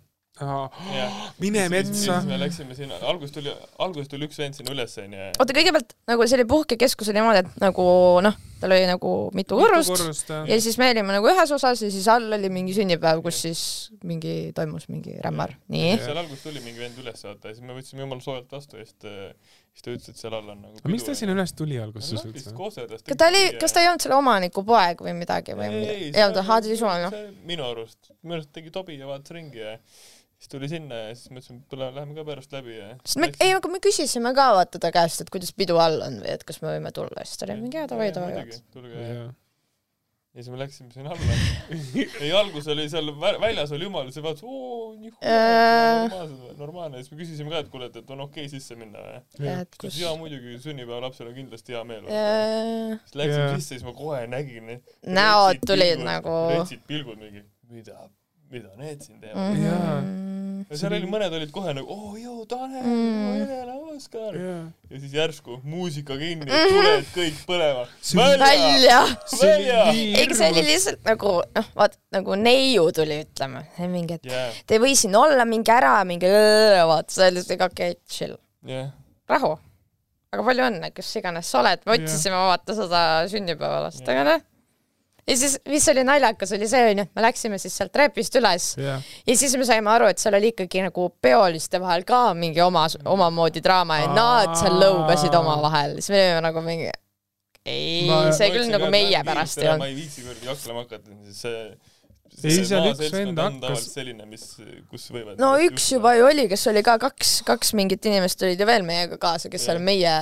Mine 1.38 1.68
metsa. 1.70 1.94
siis 1.94 2.26
me 2.26 2.40
läksime 2.42 2.74
sinna, 2.74 2.98
alguses 3.06 3.36
tuli, 3.36 3.52
alguses 3.86 4.10
tuli 4.10 4.26
üks 4.26 4.40
vend 4.42 4.58
sinna 4.58 4.74
üles 4.74 4.96
onju. 4.98 5.28
oota, 5.38 5.54
kõigepealt 5.54 5.94
nagu 6.10 6.26
see 6.26 6.40
oli 6.40 6.46
puhkekeskus 6.50 7.12
oli 7.12 7.20
niimoodi, 7.20 7.44
et 7.44 7.60
nagu 7.62 7.86
noh, 8.26 8.40
tal 8.58 8.74
oli 8.74 8.88
nagu 8.90 9.12
mitu 9.38 9.60
korrust. 9.62 9.94
korrust 9.94 10.34
jah. 10.34 10.48
Ja 10.50 10.58
siis 10.66 10.80
me 10.82 10.90
olime 10.90 11.14
nagu 11.14 11.30
ühes 11.30 11.54
osas 11.54 11.86
ja 11.86 11.92
siis 11.94 12.10
all 12.10 12.34
oli 12.34 12.50
mingi 12.50 12.74
sünnipäev, 12.74 13.22
kus 13.22 13.44
siis 13.46 13.62
mingi 14.02 14.50
toimus 14.58 14.90
mingi 14.90 15.20
rämmar, 15.22 15.54
nii. 15.70 16.00
seal 16.02 16.18
alguses 16.18 16.48
tuli 16.48 16.66
mingi 16.66 16.82
vend 16.82 16.98
üles 17.04 17.22
vaata. 17.30 17.52
Ja 17.52 17.60
siis 17.60 17.68
me 17.70 17.78
võtsime 17.78 18.02
jumala 18.08 18.26
soojalt 18.26 18.58
vastu 18.58 18.82
ja 18.82 18.90
siis 18.90 19.14
siis 19.74 19.86
ta 19.86 19.94
ütles, 19.94 20.10
et 20.14 20.22
seal 20.22 20.36
all 20.38 20.50
on 20.54 20.60
nagu 20.62 20.80
aga 20.80 20.92
miks 20.94 21.06
ta 21.08 21.16
sinna 21.18 21.36
üles 21.36 21.54
tuli 21.58 21.80
alguses 21.82 22.26
üldse? 22.26 22.54
kas 22.54 23.20
ta 23.20 23.30
oli, 23.32 23.44
kas 23.62 23.76
ta 23.76 23.84
ei 23.84 23.90
olnud 23.92 24.06
selle 24.06 24.18
omaniku 24.20 24.66
poeg 24.68 25.02
või 25.06 25.16
midagi 25.18 25.58
või 25.58 25.70
midagi? 25.74 26.10
ei 26.12 26.26
olnud, 26.26 26.42
ahah, 26.44 26.60
ta 26.62 26.70
oli 26.70 26.80
suvaline. 26.80 27.24
minu 27.50 27.66
arust, 27.72 28.14
minu 28.22 28.40
arust 28.40 28.54
tegi 28.56 28.74
tobi 28.74 29.00
ja 29.00 29.10
vaatas 29.10 29.36
ringi 29.36 29.64
ja 29.64 29.76
siis 30.38 30.52
tuli 30.52 30.70
sinna 30.70 31.04
ja 31.06 31.14
siis 31.18 31.34
mõtlesime, 31.34 31.64
et 31.64 31.74
tule, 31.74 31.90
lähme 31.98 32.18
ka 32.20 32.28
pärast 32.28 32.54
läbi 32.54 32.78
ja 32.78 32.90
sest 33.02 33.22
me, 33.24 33.32
ei, 33.40 33.54
aga 33.58 33.72
me 33.74 33.82
küsisime 33.84 34.34
ka 34.38 34.50
vaata 34.60 34.82
ta 34.84 34.94
käest, 34.94 35.26
et 35.26 35.34
kuidas 35.34 35.56
pidu 35.58 35.80
all 35.82 36.06
on 36.06 36.20
või 36.22 36.36
et 36.36 36.46
kas 36.48 36.62
me 36.62 36.76
võime 36.76 36.94
tulla, 36.96 37.26
siis 37.26 37.42
ta 37.42 37.50
oli 37.50 37.62
mingi 37.64 37.82
jaa, 37.82 37.90
davai, 37.90 38.12
davai, 38.16 38.36
davai. 38.38 38.62
tulge. 38.76 39.08
Ja 39.08 39.32
ja 40.34 40.42
siis 40.44 40.50
me 40.50 40.58
läksime 40.58 40.90
sinna 40.94 41.12
alla. 41.14 41.36
ei, 42.24 42.32
alguses 42.34 42.68
oli 42.74 42.88
seal 42.90 43.12
vä- 43.22 43.36
väljas 43.42 43.72
oli 43.76 43.86
jumal, 43.86 44.08
siis 44.12 44.24
vaatas, 44.26 44.44
oo, 44.48 44.96
nii 44.98 45.12
Äh. 45.22 46.10
normaalne, 46.10 46.54
normaalne, 46.58 47.04
siis 47.04 47.12
me 47.14 47.20
küsisime 47.22 47.54
ka, 47.54 47.62
et 47.62 47.70
kuule, 47.74 47.92
et, 47.92 48.00
et 48.02 48.10
on 48.16 48.24
okei 48.26 48.46
okay 48.48 48.54
sisse 48.56 48.76
minna 48.80 49.04
või? 49.06 49.54
kus 49.84 50.00
jaa, 50.02 50.16
muidugi, 50.18 50.58
sünnipäevalapsel 50.66 51.30
on 51.30 51.38
kindlasti 51.38 51.78
hea 51.78 51.84
meel. 51.92 52.10
Äh, 52.10 52.98
siis 53.06 53.16
läksime 53.22 53.46
Jaa. 53.46 53.56
sisse, 53.62 53.76
siis 53.78 53.86
ma 53.88 53.94
kohe 53.98 54.24
nägin, 54.32 54.74
näod 55.06 55.62
tulid 55.70 56.02
nagu 56.06 56.36
retsid 56.56 56.82
pilgud 56.90 57.22
mingi, 57.22 57.46
mida, 57.70 58.10
mida 58.54 58.74
need 58.82 59.06
siin 59.06 59.22
teevad. 59.22 59.54
Mm,. 59.54 60.43
Ja 60.70 60.78
seal 60.80 60.96
oli, 60.96 61.08
mõned 61.10 61.34
olid 61.38 61.52
kohe 61.54 61.74
nagu, 61.76 61.88
oo 61.96 62.14
joo, 62.20 62.44
Tanel 62.50 62.84
Mm., 62.84 63.44
Helena, 63.48 63.76
Oskar. 63.94 64.36
jaa. 64.38 64.62
ja 64.90 65.00
siis 65.00 65.14
järsku 65.14 65.60
muusika 65.64 66.18
kinni, 66.20 66.48
tuled 66.48 67.10
kõik 67.16 67.42
põlema. 67.48 67.86
Välja. 68.20 69.00
Välja! 69.42 69.82
ei, 69.94 70.28
see 70.34 70.50
oli 70.52 70.66
lihtsalt 70.68 71.04
nagu 71.08 71.36
noh, 71.56 71.70
vaat 71.78 71.98
nagu 72.16 72.38
neiu 72.40 72.88
tuli, 72.96 73.22
ütleme, 73.26 73.66
mingi, 73.92 74.20
et 74.20 74.32
jah, 74.32 74.64
te 74.68 74.78
ei 74.78 74.84
või 74.84 74.96
siin 75.00 75.16
olla, 75.20 75.46
minge 75.50 75.74
ära, 75.74 75.96
minge, 76.08 76.32
vaata, 76.90 77.14
see 77.14 77.30
oli 77.30 77.42
lihtsalt 77.42 77.68
okei 77.70 77.94
okay,, 77.96 78.02
chill, 78.10 78.38
jah. 78.70 78.90
rahu. 79.30 79.56
aga 80.34 80.48
palju 80.50 80.70
õnne, 80.72 80.94
kes 80.96 81.12
iganes 81.22 81.52
sa 81.52 81.62
oled, 81.62 81.84
me 81.86 82.00
otsisime 82.00 82.40
vaata 82.50 82.78
seda 82.78 83.04
sünnipäevalast, 83.32 84.06
aga 84.10 84.26
noh. 84.32 84.50
Ja 85.28 85.38
siis, 85.38 85.58
mis 85.70 85.88
oli 85.92 86.04
naljakas, 86.08 86.56
oli 86.58 86.68
see 86.70 86.90
onju, 86.92 87.06
et 87.08 87.16
me 87.16 87.26
läksime 87.26 87.60
siis 87.62 87.78
sealt 87.78 87.94
trepist 87.96 88.36
üles. 88.40 88.74
Jah, 88.82 89.06
ja 89.28 89.38
siis 89.40 89.56
me 89.60 89.68
saime 89.68 89.94
aru, 89.94 90.10
et 90.12 90.22
seal 90.22 90.38
oli 90.40 90.52
ikkagi 90.54 90.84
nagu 90.88 91.08
peoliste 91.24 91.82
vahel 91.84 92.06
ka 92.08 92.26
mingi 92.38 92.62
oma, 92.64 92.88
omamoodi 93.16 93.64
draama 93.64 94.02
ja 94.04 94.12
nad 94.14 94.58
seal 94.60 94.78
lõugasid 94.82 95.36
omavahel, 95.40 95.98
siis 96.02 96.14
me 96.16 96.22
olime 96.26 96.44
nagu 96.50 96.66
mingi 96.66 96.92
ei 97.64 98.10
see 98.36 98.50
küll 98.52 98.68
nagu 98.72 98.90
meie 98.92 99.22
pärast 99.24 99.62
ei 99.62 99.70
olnud. 99.70 99.86
ma 99.86 99.88
ei 99.88 99.96
viitsi 99.96 100.26
kuradi 100.26 100.50
kaklema 100.50 100.84
hakata, 100.84 101.14
see 101.32 101.62
Ei, 102.44 102.64
seal 102.66 102.88
üks 102.90 103.12
vend 103.14 103.40
hakkas- 103.40 103.86
selline, 103.94 104.26
mis, 104.28 104.44
kus 104.92 105.06
võivad 105.14 105.40
no 105.40 105.54
üks 105.64 105.86
juba 105.94 106.16
ju 106.18 106.26
oli, 106.28 106.48
kes 106.52 106.66
oli 106.72 106.82
ka 106.86 106.98
kaks, 107.02 107.36
kaks 107.48 107.74
mingit 107.78 108.04
inimest 108.10 108.42
olid 108.44 108.60
ju 108.60 108.68
veel 108.68 108.84
meiega 108.88 109.20
kaasa, 109.22 109.52
kes 109.54 109.68
seal 109.70 109.80
Jah. 109.80 109.86
meie 109.86 110.14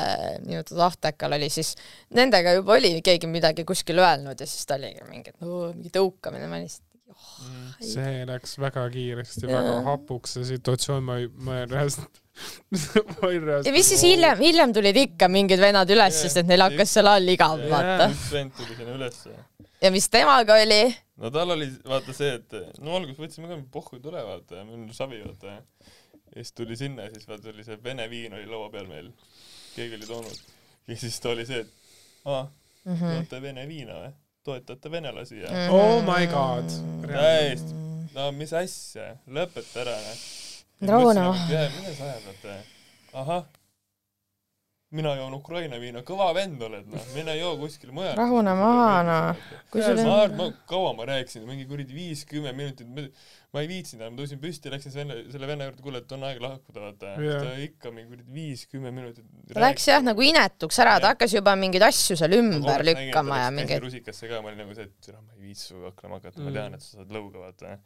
nii-öelda 0.46 0.78
tahtekal 0.84 1.38
oli, 1.38 1.50
siis 1.54 1.74
nendega 2.18 2.58
juba 2.60 2.78
oli 2.78 2.94
keegi 3.06 3.30
midagi 3.32 3.66
kuskil 3.68 4.02
öelnud 4.04 4.38
ja 4.38 4.50
siis 4.50 4.68
ta 4.70 4.78
oligi 4.78 5.08
mingi, 5.10 5.34
et 5.34 5.46
no 5.46 5.70
mingi 5.72 5.94
tõukamine, 5.96 6.50
ma 6.52 6.62
lihtsalt 6.62 6.92
mm.. 7.16 7.70
see 7.94 8.26
läks 8.30 8.58
väga 8.62 8.88
kiiresti, 8.94 9.48
väga 9.50 9.78
hapuks 9.88 10.38
see 10.38 10.50
situatsioon, 10.52 11.06
ma 11.08 11.18
ei, 11.22 11.30
ma 11.46 11.62
ei 11.62 11.70
reaalselt, 11.72 12.22
ja 13.68 13.74
mis 13.76 13.92
siis 13.94 14.04
hiljem, 14.08 14.42
hiljem 14.42 14.74
tulid 14.76 15.00
ikka 15.06 15.30
mingid 15.32 15.62
vennad 15.64 15.90
üles, 15.92 16.18
Jah. 16.18 16.26
sest 16.28 16.44
et 16.44 16.52
neil 16.52 16.66
hakkas 16.66 16.98
seal 16.98 17.10
all 17.12 17.34
igav, 17.34 17.62
vaata. 17.72 18.12
üks 18.14 18.28
vend 18.36 18.54
tuli 18.58 18.78
sinna 18.78 18.98
ülesse. 19.00 19.34
ja 19.82 19.94
mis 19.94 20.10
temaga 20.14 20.60
oli? 20.62 20.84
No 21.22 21.30
tal 21.34 21.54
oli 21.54 21.68
vaata 21.88 22.14
see, 22.18 22.34
et 22.40 22.54
no 22.82 22.96
alguses 22.98 23.20
võtsime 23.22 23.50
ka, 23.52 23.58
pohhu 23.74 23.98
ei 24.00 24.04
tule 24.04 24.24
vaata, 24.26 24.64
meil 24.66 24.80
on 24.80 24.94
savi 24.98 25.22
vaata. 25.26 25.60
ja 26.32 26.40
siis 26.42 26.54
tuli 26.58 26.76
sinna 26.80 27.06
ja 27.08 27.14
siis 27.14 27.28
vaata 27.30 27.50
oli 27.54 27.64
see 27.68 27.78
vene 27.84 28.08
viin 28.10 28.34
oli 28.34 28.48
laua 28.50 28.70
peal 28.74 28.88
meil. 28.90 29.12
keegi 29.76 29.96
oli 30.00 30.08
toonud. 30.10 30.42
ja 30.88 30.98
siis 30.98 31.20
ta 31.22 31.30
oli 31.36 31.46
see, 31.46 31.60
et 31.66 31.72
aa, 32.26 32.48
Mhm. 32.86 33.12
joote 33.16 33.42
vene 33.42 33.68
viina 33.70 33.94
või? 34.02 34.12
toetate 34.44 34.90
venelasi 34.92 35.38
ja 35.44 35.50
Mm. 35.54 35.74
Oh 35.78 36.02
my 36.02 36.26
god. 36.28 36.66
täiesti, 37.06 37.74
no 38.16 38.32
mis 38.34 38.54
asja, 38.58 39.16
lõpeta 39.28 39.84
ära. 39.84 39.98
Rahune 40.82 41.22
maha. 41.22 41.46
mida 41.48 41.94
sa 41.94 42.04
ajad, 42.10 42.24
vaata. 42.26 42.56
ahah, 43.14 43.44
mina 44.92 45.14
joon 45.16 45.34
Ukraina 45.38 45.78
viina, 45.80 46.02
kõva 46.04 46.30
vend 46.36 46.62
oled, 46.68 46.88
noh, 46.92 47.04
mine 47.16 47.38
joo 47.38 47.54
kuskile 47.62 47.94
mujale. 47.96 48.18
rahune 48.20 48.54
maha, 48.60 48.98
noh. 49.08 49.46
ma 49.72 50.18
arvan, 50.26 50.34
ma, 50.36 50.48
kaua 50.68 50.92
ma 50.98 51.06
rääkisin, 51.08 51.46
mingi 51.48 51.64
kuradi 51.70 51.96
viis-kümme 51.96 52.52
minutit, 52.58 52.90
ma 53.56 53.64
ei 53.64 53.70
viitsinud 53.72 54.04
enam, 54.04 54.18
tõusin 54.20 54.42
püsti, 54.44 54.72
läksin 54.74 54.92
selle, 54.92 55.18
selle 55.32 55.48
venna 55.48 55.70
juurde, 55.70 55.84
kuule, 55.86 56.02
et 56.04 56.12
on 56.16 56.28
aeg 56.28 56.44
lahkuda, 56.44 56.84
vaata 56.90 57.14
Jah. 57.24 57.40
ta 57.48 57.56
ikka 57.64 57.94
mingi 57.96 58.12
kuradi 58.12 58.36
viis-kümme 58.36 58.92
minutit 58.96 59.26
ta 59.54 59.64
läks 59.64 59.88
jah 59.92 60.04
nagu 60.04 60.28
inetuks 60.28 60.80
ära, 60.84 60.98
ta 61.04 61.14
hakkas 61.16 61.38
juba 61.40 61.56
mingeid 61.60 61.88
asju 61.88 62.20
seal 62.20 62.36
ümber 62.42 62.84
lükkama 62.92 63.42
ja 63.46 63.50
mingeid 63.56 63.84
rusikasse 63.84 64.28
ka, 64.32 64.44
ma 64.44 64.52
olin 64.52 64.66
nagu 64.66 64.76
see, 64.76 64.88
et 64.92 65.14
ma 65.16 65.38
ei 65.40 65.48
viitsi 65.50 65.72
sinuga 65.72 65.94
hakkama 65.94 66.20
hakata, 66.20 66.40
ma 66.44 66.50
Mm. 66.52 66.56
tean, 66.60 66.74
et 66.76 66.84
sa 66.84 66.98
saad 67.00 67.12
lõuga, 67.16 67.46
vaata. 67.48 67.78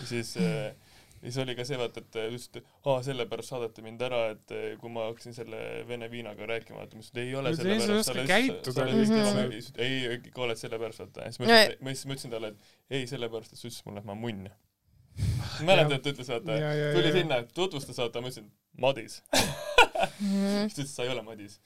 ja 0.00 0.06
siis 0.08 0.32
äh, 0.40 0.72
ja 1.22 1.30
siis 1.30 1.38
oli 1.42 1.54
ka 1.58 1.64
see, 1.66 1.78
vaata, 1.80 2.02
et 2.02 2.18
ütles, 2.28 2.46
et 2.52 2.58
aa, 2.86 3.00
sellepärast 3.06 3.52
saadeti 3.52 3.82
mind 3.84 4.02
ära, 4.06 4.20
et 4.34 4.54
eh, 4.54 4.68
kui 4.78 4.92
ma 4.92 5.08
hakkasin 5.08 5.34
selle 5.34 5.58
vene 5.88 6.08
viinaga 6.12 6.46
rääkima, 6.46 6.78
vaata, 6.78 6.98
ma 6.98 7.02
ütlesin, 7.02 7.16
et 7.16 7.22
ei 7.24 7.34
ole 7.38 7.52
sellepärast, 7.58 8.12
oska 8.12 8.26
käituda 8.28 8.86
lihtsalt. 8.86 9.42
lihtsalt. 9.52 9.82
ei, 9.82 9.98
ikka 10.18 10.44
oled 10.46 10.60
sellepärast, 10.60 11.02
vaata. 11.02 11.26
ja 11.26 11.34
siis 11.34 11.42
ma 11.42 11.50
ütlesin, 11.50 11.82
ma 11.82 11.94
siis 11.94 12.06
ma 12.06 12.16
ütlesin 12.16 12.34
talle, 12.36 12.52
et 12.54 12.96
ei, 13.00 13.10
sellepärast, 13.10 13.54
et 13.54 13.62
sa 13.62 13.66
ütlesid 13.66 13.90
mulle, 13.90 14.04
et 14.04 14.08
ma 14.08 14.14
olen 14.14 14.24
munn. 14.24 14.48
mäletad, 15.66 15.96
et 15.98 16.06
ta 16.06 16.14
ütles, 16.14 16.32
vaata 16.34 16.58
tuli 16.94 17.12
sinna, 17.18 17.42
tutvustas, 17.60 18.00
vaata, 18.04 18.22
ma 18.22 18.32
ütlesin, 18.32 18.50
Madis. 18.78 19.22
Mhm. 19.98 20.68
siis 20.70 20.74
ta 20.76 20.82
ütles, 20.82 20.94
sa 20.94 21.04
ei 21.06 21.10
ole 21.10 21.22
Madis. 21.26 21.58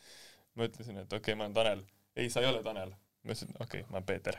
ma 0.56 0.64
ütlesin, 0.68 0.96
et 1.02 1.12
okei 1.12 1.34
okay,, 1.34 1.36
ma 1.36 1.44
olen 1.44 1.56
Tanel. 1.56 1.82
ei, 2.16 2.30
sa 2.32 2.40
ei 2.40 2.48
ole 2.48 2.62
Tanel. 2.64 2.94
ma 2.96 3.34
ütlesin, 3.34 3.52
okei 3.60 3.82
okay,, 3.82 3.90
ma 3.90 4.00
olen 4.00 4.06
Peeter. 4.08 4.38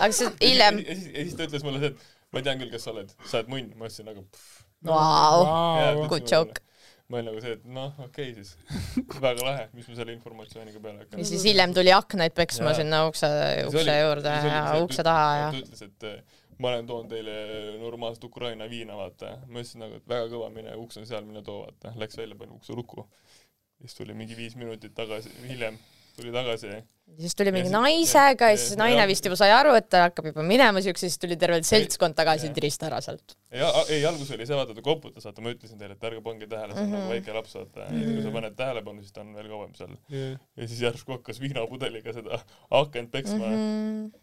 aga 0.00 0.12
see 0.12 0.30
hiljem, 0.40 0.80
ja 0.80 0.94
siis, 0.96 1.10
ja 1.12 1.24
siis 1.26 1.36
ta 1.36 1.48
ütles 1.50 1.64
mulle 1.66 1.82
see, 1.82 1.92
et 1.92 2.15
ma 2.34 2.44
tean 2.44 2.62
küll, 2.62 2.72
kes 2.72 2.86
sa 2.86 2.94
oled, 2.94 3.12
sa 3.24 3.40
oled 3.40 3.50
munn. 3.52 3.74
ma 3.78 3.90
ütlesin 3.90 4.08
nagu 4.10 4.24
vau, 4.86 6.06
good 6.10 6.26
joke. 6.30 6.62
ma 7.08 7.20
olin 7.20 7.30
nagu 7.30 7.42
see, 7.42 7.54
et 7.58 7.66
noh, 7.70 7.92
okei 8.02 8.32
okay, 8.32 8.40
siis. 8.40 8.56
väga 9.26 9.44
lahe, 9.44 9.68
mis 9.76 9.86
ma 9.90 9.98
selle 10.00 10.16
informatsiooniga 10.16 10.82
peale 10.82 11.04
hakkan 11.04 11.22
ja. 11.22 11.28
siis 11.28 11.46
hiljem 11.46 11.74
tuli 11.76 11.94
aknaid 11.94 12.34
peksma 12.36 12.74
sinna 12.78 13.04
ukse, 13.10 13.30
ukse 13.68 14.00
juurde 14.00 14.34
ja 14.48 14.64
ukse 14.82 15.06
taha 15.06 15.30
ja 15.40 15.46
ta 15.54 15.62
ütles, 15.62 15.86
et 15.86 16.08
eh, 16.10 16.42
ma 16.58 16.72
olen 16.72 16.88
toonud 16.88 17.12
teile 17.12 17.36
normaalset 17.80 18.24
Ukraina 18.26 18.68
viina, 18.70 18.96
vaata. 18.98 19.36
ma 19.46 19.60
ütlesin 19.60 19.84
nagu, 19.84 20.00
et 20.00 20.08
väga 20.08 20.30
kõva, 20.32 20.50
mine, 20.54 20.74
uks 20.82 20.98
on 21.00 21.08
seal, 21.08 21.26
mine 21.28 21.44
too, 21.46 21.62
vaata. 21.66 21.92
Läks 22.00 22.18
välja, 22.18 22.38
pani 22.38 22.56
ukse 22.56 22.76
lukku. 22.76 23.06
siis 23.82 23.94
tuli 23.94 24.14
mingi 24.16 24.36
viis 24.38 24.56
minutit 24.56 24.94
tagasi, 24.96 25.30
hiljem 25.46 25.76
tuli 26.16 26.32
tagasi. 26.34 26.70
siis 27.20 27.34
tuli 27.38 27.52
mingi 27.54 27.70
naisega 27.72 28.48
ja 28.50 28.56
siis 28.58 28.76
naine 28.80 29.04
vist 29.08 29.24
juba 29.24 29.36
sai 29.38 29.52
aru, 29.54 29.74
et 29.78 29.86
ta 29.92 30.02
hakkab 30.08 30.26
juba 30.32 30.42
minema 30.44 30.82
siukse, 30.84 31.06
siis 31.06 31.18
tuli 31.22 31.36
terve 31.40 31.60
seltskond 31.64 32.16
tagasi 32.18 32.50
tirista 32.56 32.88
ära 32.90 32.98
sealt. 33.04 33.36
ja 33.54 33.68
ei, 33.88 34.02
alguses 34.08 34.34
oli 34.36 34.46
see, 34.48 34.56
vaata, 34.58 34.74
ta 34.74 34.82
koputas, 34.84 35.24
vaata, 35.28 35.44
ma 35.46 35.54
ütlesin 35.54 35.78
teile, 35.80 35.94
et 35.96 36.04
ärge 36.10 36.20
pange 36.26 36.46
tähele, 36.50 36.74
see 36.74 36.82
on 36.82 36.90
Mhm. 36.90 36.98
nagu 36.98 37.14
väike 37.14 37.32
laps, 37.38 37.54
vaata. 37.60 37.86
ja 37.86 38.02
siis, 38.02 38.12
kui 38.18 38.22
sa 38.26 38.34
paned 38.40 38.56
tähelepanu, 38.58 39.00
siis 39.06 39.12
ta 39.16 39.20
on 39.24 39.34
veel 39.38 39.48
kauem 39.54 39.74
seal. 39.78 39.96
ja 40.10 40.68
siis 40.68 40.80
järsku 40.82 41.12
hakkas 41.18 41.40
viinapudeliga 41.40 42.12
seda 42.12 42.40
akent 42.82 43.10
peksma 43.14 43.46
mm. 43.46 43.52
Mhm. 43.56 44.06
-hmm. 44.06 44.22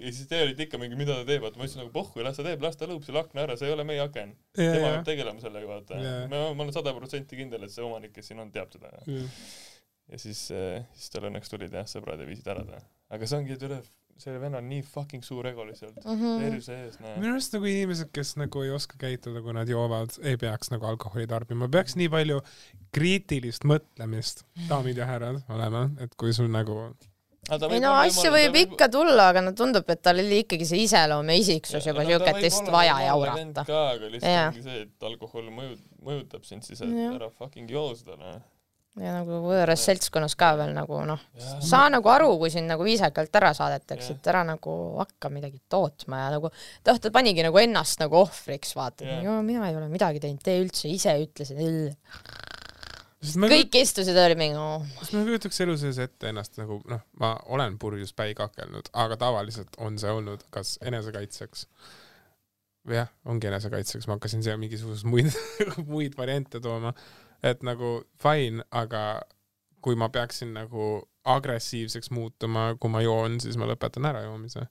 ja 0.00 0.12
siis 0.12 0.26
te 0.28 0.40
olite 0.42 0.62
ikka 0.66 0.78
mingi, 0.78 0.96
mida 0.98 1.14
ta 1.20 1.24
teeb, 1.28 1.42
vaata, 1.42 1.58
ma 1.58 1.64
ütlesin 1.66 1.82
nagu 1.84 1.92
pohhu, 1.94 2.22
las 2.22 2.36
ta 2.36 2.42
teeb, 2.46 2.62
las 2.62 2.76
ta 2.76 2.86
lõõb 2.90 3.04
selle 3.06 3.20
akna 3.20 3.44
ära, 3.44 3.56
see 3.56 3.68
ei 3.68 3.72
ole 3.74 3.84
meie 3.84 4.00
aken. 4.02 4.32
tema 4.54 4.88
peab 4.94 5.04
tegelema 5.06 5.40
sellega, 5.40 5.66
vaata 5.68 5.94
Jaa.. 6.00 6.26
ma, 6.28 6.40
ma 6.54 6.62
olen 6.64 6.72
sada 6.72 6.92
protsenti 6.96 7.36
kindel, 7.38 7.62
et 7.64 7.70
see 7.70 7.84
omanik, 7.84 8.12
kes 8.12 8.26
siin 8.32 8.40
on, 8.42 8.50
teab 8.54 8.72
seda. 8.74 8.90
Ja 10.12 10.20
siis, 10.20 10.46
siis 10.48 11.12
tal 11.12 11.28
õnneks 11.30 11.52
tulid 11.52 11.74
jah, 11.74 11.86
sõbrad 11.90 12.20
ja 12.20 12.28
viisid 12.28 12.48
ära 12.52 12.64
ta. 12.68 12.82
aga 13.14 13.28
see 13.28 13.38
ongi, 13.40 13.56
et 13.56 13.64
üle, 13.68 13.78
see 14.20 14.34
venna 14.40 14.60
on 14.60 14.68
nii 14.70 14.82
fucking 14.86 15.24
suur 15.26 15.46
ego 15.50 15.64
lihtsalt. 15.66 15.96
Mhm. 16.04 16.42
perse 16.42 16.76
ees, 16.84 17.00
noh. 17.02 17.16
minu 17.20 17.34
arust 17.34 17.56
nagu 17.56 17.70
inimesed, 17.70 18.12
kes 18.14 18.34
nagu 18.40 18.66
ei 18.66 18.74
oska 18.74 19.00
käituda, 19.00 19.42
kui 19.44 19.56
nad 19.56 19.70
joovad, 19.70 20.18
ei 20.22 20.38
peaks 20.40 20.70
nagu 20.74 20.86
alkoholi 20.90 21.26
tarbima, 21.30 21.70
peaks 21.72 21.98
nii 22.00 22.10
palju 22.12 22.42
kriitilist 22.94 23.66
mõtlemist, 23.68 24.46
daamid 24.68 25.00
ja 25.00 25.08
härrad, 25.10 25.42
olema, 25.52 25.88
et 26.04 26.14
kui 26.20 26.36
sul 26.36 26.52
nagu 26.52 26.78
ei 27.44 27.80
no 27.82 27.92
asju 28.00 28.30
võib 28.32 28.54
ikka 28.56 28.88
tulla, 28.92 29.28
aga 29.34 29.42
no 29.44 29.52
tundub, 29.56 29.84
et 29.92 30.00
tal 30.04 30.20
oli 30.22 30.40
ikkagi 30.44 30.64
see 30.68 30.86
iseloom 30.86 31.28
ja 31.28 31.36
isiksus 31.36 31.84
juba 31.90 32.06
siuke, 32.06 32.30
et 32.30 32.40
lihtsalt 32.40 32.70
vaja 32.72 32.94
jaurata. 33.04 33.66
ka, 33.68 33.82
aga 33.96 34.08
lihtsalt 34.14 34.54
ongi 34.54 34.64
see, 34.64 34.80
et 34.86 35.08
alkohol 35.10 35.50
mõjut-, 35.52 35.84
mõjutab 36.06 36.46
sind 36.48 36.64
siis, 36.64 36.80
ära 36.80 37.28
fucking 37.34 37.68
joo 37.70 37.90
seda, 37.98 38.16
noh. 38.20 38.40
Ja 39.02 39.16
nagu 39.16 39.40
võõras 39.42 39.82
seltskonnas 39.88 40.36
ka 40.38 40.52
veel 40.60 40.74
nagu 40.76 41.00
noh, 41.08 41.22
saa 41.64 41.88
nagu 41.92 42.10
aru, 42.12 42.30
kui 42.38 42.52
sind 42.54 42.70
nagu 42.70 42.86
viisakalt 42.86 43.34
ära 43.40 43.50
saadetakse, 43.56 44.18
et 44.18 44.30
ära 44.30 44.44
nagu 44.46 44.76
hakka 45.00 45.30
midagi 45.34 45.58
tootma 45.70 46.24
ja 46.24 46.30
nagu 46.36 46.50
noh, 46.52 47.00
ta 47.02 47.12
panigi 47.14 47.42
nagu 47.46 47.58
ennast 47.58 48.02
nagu 48.02 48.20
ohvriks, 48.22 48.74
vaata. 48.78 49.06
Mina 49.42 49.70
ei 49.70 49.78
ole 49.78 49.90
midagi 49.90 50.22
teinud, 50.22 50.42
te 50.44 50.56
üldse 50.62 50.90
ise 50.92 51.16
ütlesite, 51.24 51.66
kõik 53.24 53.76
istusid 53.80 54.16
ja 54.16 54.28
oli 54.28 54.36
mingi 54.38 54.60
oh, 54.60 54.84
sest 55.00 55.14
ma 55.16 55.24
kujutaks 55.26 55.60
elu 55.64 55.76
sees 55.80 55.98
ette 56.02 56.30
ennast 56.30 56.58
nagu 56.60 56.78
noh, 56.90 57.02
ma 57.20 57.34
olen 57.56 57.78
purjus 57.80 58.12
päi 58.16 58.34
kakelnud, 58.36 58.90
aga 59.00 59.18
tavaliselt 59.20 59.78
on 59.82 59.98
see 60.00 60.12
olnud 60.12 60.44
kas 60.54 60.76
enesekaitseks 60.84 61.66
või 62.84 62.98
jah, 63.00 63.10
ongi 63.30 63.48
enesekaitseks, 63.48 64.06
ma 64.08 64.18
hakkasin 64.18 64.44
siia 64.44 64.58
mingisuguseid 64.60 65.08
muid, 65.08 65.30
muid 65.92 66.16
variante 66.18 66.60
tooma, 66.60 66.92
et 67.44 67.62
nagu 67.66 67.98
fine, 68.22 68.64
aga 68.72 69.22
kui 69.84 69.96
ma 70.00 70.08
peaksin 70.08 70.54
nagu 70.56 71.02
agressiivseks 71.28 72.10
muutuma, 72.14 72.70
kui 72.80 72.92
ma 72.92 73.02
joon, 73.04 73.38
siis 73.40 73.56
ma 73.60 73.68
lõpetan 73.68 74.08
ära 74.08 74.24
joomise. 74.26 74.66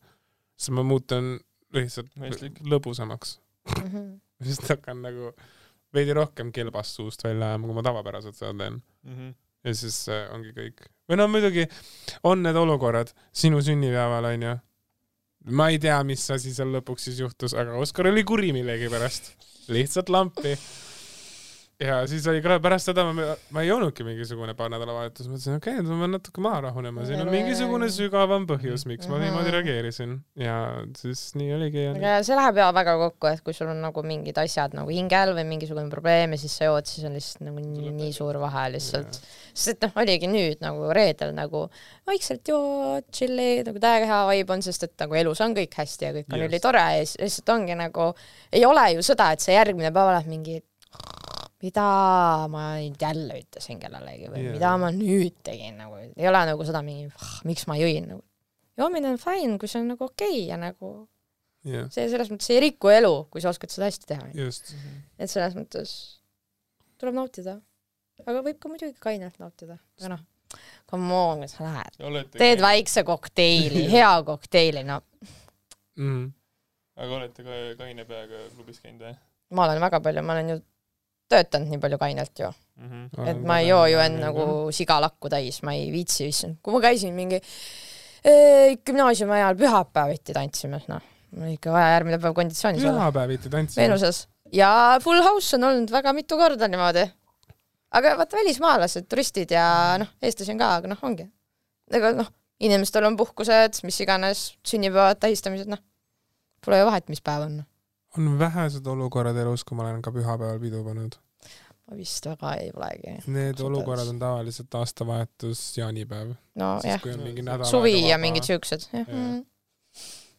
siis 0.58 0.74
ma 0.74 0.84
muutun 0.86 1.36
lihtsalt 1.74 2.12
Mõistlik. 2.22 2.60
lõbusamaks, 2.70 3.38
mm. 3.66 3.88
-hmm. 3.90 4.10
sest 4.46 4.70
hakkan 4.70 5.02
nagu 5.02 5.32
veidi 5.94 6.14
rohkem 6.18 6.52
kelbast 6.54 6.98
suust 6.98 7.24
välja 7.24 7.54
ajama, 7.54 7.70
kui 7.70 7.78
ma 7.78 7.86
tavapäraselt 7.86 8.38
seda 8.38 8.54
teen 8.58 8.82
Mhm. 9.04 9.34
ja 9.64 9.74
siis 9.76 10.10
äh, 10.10 10.30
ongi 10.34 10.54
kõik. 10.56 10.86
või 11.10 11.18
no 11.18 11.28
muidugi 11.28 11.68
on 12.24 12.44
need 12.44 12.56
olukorrad 12.56 13.14
sinu 13.32 13.62
sünnipäeval 13.62 14.26
onju. 14.26 14.56
ma 15.46 15.70
ei 15.70 15.80
tea, 15.80 16.04
mis 16.04 16.24
asi 16.32 16.54
seal 16.54 16.72
lõpuks 16.72 17.10
siis 17.10 17.20
juhtus, 17.20 17.54
aga 17.54 17.76
Oskar 17.76 18.08
oli 18.08 18.24
kuri 18.24 18.54
millegipärast, 18.54 19.34
lihtsalt 19.68 20.10
lampi. 20.10 20.58
Ja 21.84 22.00
siis 22.08 22.26
oli 22.32 22.42
ka 22.44 22.58
pärast 22.64 22.90
seda 22.90 23.04
ma, 23.08 23.34
ma 23.54 23.64
ei 23.64 23.70
joonudki 23.70 24.06
mingisugune 24.08 24.56
paar 24.58 24.72
nädalavahetust, 24.74 25.30
mõtlesin, 25.30 25.58
okei 25.60 25.76
okay,, 25.78 25.86
ma 25.88 26.00
pean 26.04 26.16
natuke 26.16 26.44
maha 26.44 26.62
rahunema, 26.68 27.06
siin 27.08 27.24
on 27.24 27.32
mingisugune 27.34 27.90
sügavam 27.94 28.48
põhjus, 28.50 28.86
miks 28.90 29.10
ma 29.12 29.20
niimoodi 29.22 29.54
reageerisin. 29.54 30.16
Ja 30.40 30.58
siis 30.98 31.22
nii 31.40 31.52
oligi 31.58 31.84
ja 31.84 31.94
aga 31.94 32.16
see 32.26 32.38
läheb 32.38 32.60
ja 32.62 32.70
väga 32.76 32.96
kokku, 33.02 33.30
et 33.32 33.44
kui 33.46 33.56
sul 33.58 33.72
on 33.74 33.82
nagu 33.84 34.04
mingid 34.08 34.40
asjad 34.42 34.76
nagu 34.78 34.94
hingel 34.94 35.36
või 35.38 35.46
mingisugune 35.54 35.92
probleem 35.92 36.36
ja 36.36 36.42
siis 36.42 36.58
sa 36.60 36.70
jood, 36.70 36.90
siis 36.90 37.08
on 37.10 37.18
lihtsalt 37.18 37.48
nagu 37.50 37.64
nii, 37.64 37.94
nii 38.00 38.12
suur 38.16 38.40
vahe 38.42 38.66
lihtsalt. 38.78 39.20
sest 39.54 39.76
et 39.76 39.88
noh, 39.88 39.96
oligi 40.02 40.30
nüüd 40.30 40.64
nagu 40.64 40.92
reedel 40.96 41.34
nagu 41.36 41.66
vaikselt 42.10 42.48
joo, 42.50 43.00
chill'i, 43.14 43.64
nagu 43.68 43.82
täiega 43.84 44.10
hea 44.10 44.22
vibe 44.32 44.56
on, 44.56 44.66
sest 44.66 44.88
et 44.88 44.96
nagu 45.04 45.18
elus 45.20 45.42
on 45.44 45.56
kõik 45.58 45.80
hästi 45.84 46.10
ja 46.10 46.14
kõik 46.18 46.30
on 46.32 46.40
Just. 46.40 46.50
ülitore 46.52 46.84
ja 46.98 47.02
siis 47.04 47.18
lihtsalt 47.22 47.56
ongi 47.58 47.78
nagu, 47.78 48.12
ei 48.54 48.66
ole 48.66 48.88
ju 48.96 49.06
seda, 49.06 49.32
et 49.34 49.44
sa 49.44 49.56
järgmine 49.56 49.92
päev 49.94 50.14
oled 50.14 50.30
mingi 50.32 50.62
mida 51.64 51.88
ma 52.52 52.66
nüüd 52.82 53.00
jälle 53.00 53.40
ütlesin 53.40 53.80
kellelegi 53.80 54.28
või 54.32 54.44
yeah. 54.44 54.56
mida 54.58 54.74
ma 54.82 54.92
nüüd 54.94 55.38
tegin 55.48 55.80
nagu, 55.80 56.02
ei 56.02 56.28
ole 56.28 56.44
nagu 56.50 56.68
seda 56.68 56.84
mingi, 56.86 57.08
miks 57.48 57.66
ma 57.72 57.78
jõin 57.80 58.10
nagu. 58.12 58.24
joomine 58.80 59.14
on 59.14 59.20
fine, 59.22 59.58
kui 59.62 59.72
see 59.72 59.80
on 59.84 59.94
nagu 59.94 60.10
okei 60.10 60.42
okay 60.42 60.50
ja 60.50 60.60
nagu 60.60 60.92
jah, 61.68 61.88
see 61.94 62.10
selles 62.12 62.32
mõttes 62.34 62.52
ei 62.52 62.60
riku 62.66 62.92
elu, 62.92 63.14
kui 63.32 63.44
sa 63.44 63.54
oskad 63.54 63.72
seda 63.72 63.88
hästi 63.88 64.12
teha. 64.12 64.28
just. 64.38 64.74
et 65.18 65.32
selles 65.32 65.56
mõttes 65.58 65.96
tuleb 67.00 67.16
nautida. 67.22 67.58
aga 68.26 68.44
võib 68.44 68.60
ka 68.60 68.72
muidugi 68.72 69.00
kainelt 69.04 69.40
nautida, 69.42 69.80
aga 70.02 70.16
noh, 70.18 70.28
come 70.90 71.16
on, 71.16 71.46
kui 71.46 71.52
sa 71.54 71.68
lähed, 71.70 72.32
teed 72.36 72.64
väikse 72.64 73.06
kokteili, 73.08 73.88
hea 73.96 74.14
kokteili, 74.28 74.84
no 74.88 75.00
mm.. 75.96 76.28
aga 77.00 77.22
olete 77.22 77.48
ka 77.48 77.64
kaine 77.86 78.08
peaga 78.10 78.50
klubis 78.52 78.84
käinud 78.84 79.08
või 79.08 79.16
ma 79.54 79.68
olen 79.70 79.82
väga 79.84 80.04
palju, 80.04 80.26
ma 80.26 80.36
olen 80.36 80.56
ju 80.56 80.62
töötanud 81.32 81.72
nii 81.72 81.82
palju 81.84 81.98
kainelt 82.02 82.40
ju, 82.40 82.50
mm? 82.78 82.90
-hmm. 82.90 83.30
et 83.30 83.42
ma 83.48 83.60
ei 83.62 83.70
joo 83.70 83.86
ju 83.92 84.02
end 84.04 84.20
nagu 84.22 84.46
sigalakku 84.72 85.32
täis, 85.32 85.62
ma 85.64 85.74
ei 85.78 85.90
viitsi, 85.94 86.28
issand, 86.28 86.60
kui 86.62 86.76
ma 86.76 86.84
käisin 86.84 87.16
mingi 87.16 87.40
eh, 87.40 88.78
gümnaasiumi 88.86 89.40
ajal 89.40 89.58
pühapäeviti 89.60 90.36
tantsime, 90.36 90.82
noh, 90.88 91.10
mul 91.32 91.48
oli 91.48 91.58
ikka 91.58 91.74
vaja 91.74 91.96
järgmine 91.98 92.20
päev 92.20 92.38
konditsioonis 92.38 92.86
olla. 92.86 93.00
pühapäeviti 93.00 93.50
tantsime. 93.50 93.82
Veenuses 93.84 94.28
ja 94.54 95.00
Full 95.04 95.24
House 95.24 95.58
on 95.58 95.64
olnud 95.70 95.92
väga 95.92 96.14
mitu 96.14 96.38
korda 96.38 96.68
niimoodi. 96.68 97.08
aga 97.94 98.16
vaata 98.18 98.38
välismaalased, 98.38 99.06
turistid 99.10 99.52
ja 99.54 99.66
noh, 100.02 100.10
eestlasi 100.22 100.54
on 100.54 100.62
ka, 100.62 100.70
aga 100.80 100.90
noh, 100.94 101.04
ongi. 101.06 101.28
ega 101.94 102.14
noh, 102.18 102.30
inimestel 102.64 103.06
on 103.06 103.18
puhkused, 103.18 103.84
mis 103.86 104.00
iganes, 104.02 104.48
sünnipäevad, 104.66 105.20
tähistamised, 105.22 105.70
noh. 105.70 105.82
Pole 106.66 106.80
ju 106.80 106.88
vahet, 106.88 107.10
mis 107.12 107.22
päev 107.22 107.46
on. 107.46 107.62
On 108.18 108.40
vähesed 108.40 108.88
olukorrad 108.88 109.38
elus, 109.44 109.64
kui 109.68 109.78
ma 109.78 109.88
olen 109.88 110.02
ka 110.06 110.12
pühapäeval 110.16 110.60
pidu 110.62 110.84
pannud. 110.86 111.16
ma 111.90 111.98
vist 112.00 112.26
väga 112.26 112.56
ei 112.62 112.72
olegi. 112.74 113.16
Need 113.34 113.62
olukorrad 113.64 114.10
on 114.12 114.20
tavaliselt 114.20 114.76
aastavahetus, 114.80 115.64
jaanipäev. 115.78 116.36
no 116.60 116.76
siis 116.82 116.94
jah, 116.94 117.02
kui 117.04 117.16
on 117.16 117.24
mingi 117.26 117.46
nädal 117.46 117.70
suvi 117.70 117.96
ja 117.96 118.14
vaba. 118.16 118.22
mingid 118.28 118.50
siuksed, 118.50 118.88
jah 118.94 119.04
Jah. 119.04 119.18
mm.. 119.18 119.44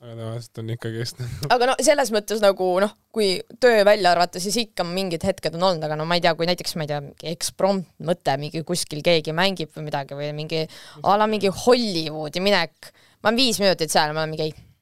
aga 0.05 0.17
tavaliselt 0.21 0.61
on 0.63 0.73
ikkagist 0.75 1.23
aga 1.55 1.71
no 1.71 1.77
selles 1.89 2.13
mõttes 2.15 2.43
nagu 2.45 2.69
noh, 2.85 2.93
kui 3.15 3.39
töö 3.61 3.85
välja 3.87 4.13
arvata, 4.15 4.43
siis 4.43 4.57
ikka 4.65 4.87
mingid 4.89 5.25
hetked 5.27 5.57
on 5.59 5.71
olnud, 5.71 5.87
aga 5.89 5.99
no 6.01 6.09
ma 6.09 6.19
ei 6.19 6.25
tea, 6.25 6.35
kui 6.39 6.49
näiteks 6.51 6.77
ma 6.79 6.87
ei 6.87 6.93
tea, 6.93 7.01
mingi 7.05 7.33
eksprompt 7.33 7.91
mõte, 8.05 8.37
mingi 8.41 8.65
kuskil 8.67 9.03
keegi 9.05 9.37
mängib 9.37 9.73
või 9.77 9.89
midagi 9.91 10.19
või 10.19 10.31
mingi 10.37 10.67
a 11.03 11.19
la 11.21 11.29
mingi 11.31 11.53
Hollywoodi 11.65 12.45
minek. 12.45 12.95
ma 13.23 13.33
olen 13.33 13.43
viis 13.43 13.61
minutit 13.63 13.93
seal, 13.93 14.13
ma 14.17 14.25
olen 14.25 14.37
mingi 14.37 14.49
ei, 14.49 14.55
ja, 14.55 14.63
ja, 14.63 14.69
ja. 14.69 14.74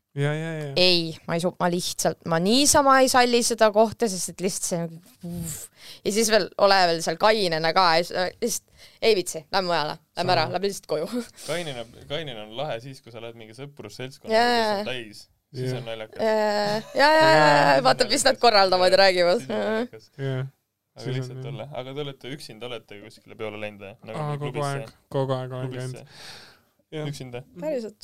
ei, 0.76 1.16
ma 1.26 1.36
ei 1.38 1.40
su-, 1.40 1.54
ma 1.60 1.68
lihtsalt, 1.72 2.20
ma 2.28 2.38
niisama 2.42 2.98
ei 3.00 3.08
salli 3.08 3.40
seda 3.46 3.70
kohta, 3.72 4.08
sest 4.12 4.34
et 4.34 4.44
lihtsalt 4.44 4.68
see 4.68 4.80
nagu 4.82 4.98
ja 6.04 6.12
siis 6.12 6.30
veel 6.32 6.48
ole 6.66 6.80
veel 6.90 7.00
seal 7.04 7.18
kainena 7.20 7.72
ka 7.76 7.86
lihtsalt 7.96 8.72
ei 9.02 9.14
viitsi, 9.16 9.44
lähme 9.52 9.70
mujale, 9.70 9.96
lähme 10.16 10.34
ära, 10.34 10.46
lähme 10.52 10.68
lihtsalt 10.68 10.88
koju. 10.90 11.08
kainena, 11.50 11.84
kainena 12.10 12.44
on 12.46 12.56
lahe 12.60 12.78
siis, 12.84 13.00
kui 13.02 13.14
sa 13.14 13.22
lähed 13.24 13.38
mingi 13.38 13.56
sõprusseltskonnaga, 13.56 14.42
kes 14.52 14.72
on 14.74 14.90
täis, 14.90 15.22
siis 15.56 15.76
on 15.78 15.86
naljakas. 15.88 16.24
ja, 16.24 16.34
ja, 16.98 17.12
ja, 17.16 17.46
ja 17.76 17.86
vaata, 17.86 18.08
mis 18.10 18.26
nad 18.28 18.40
korraldavad 18.42 18.92
ja 18.92 19.00
räägivad. 19.06 19.48
aga 19.48 21.16
lihtsalt 21.16 21.50
olla, 21.54 21.70
aga 21.72 21.96
te 21.96 22.04
olete 22.04 22.36
üksinda, 22.36 22.68
olete 22.68 23.00
kuskile 23.00 23.38
peole 23.38 23.60
läinud 23.64 23.86
või? 23.86 24.12
Aa, 24.12 24.36
kogu 24.44 24.68
aeg, 24.68 24.94
kogu 25.12 25.38
aeg 25.38 25.58
olen 25.58 25.74
käinud. 25.78 26.14
üksinda. 27.08 27.44
päriselt, 27.60 28.00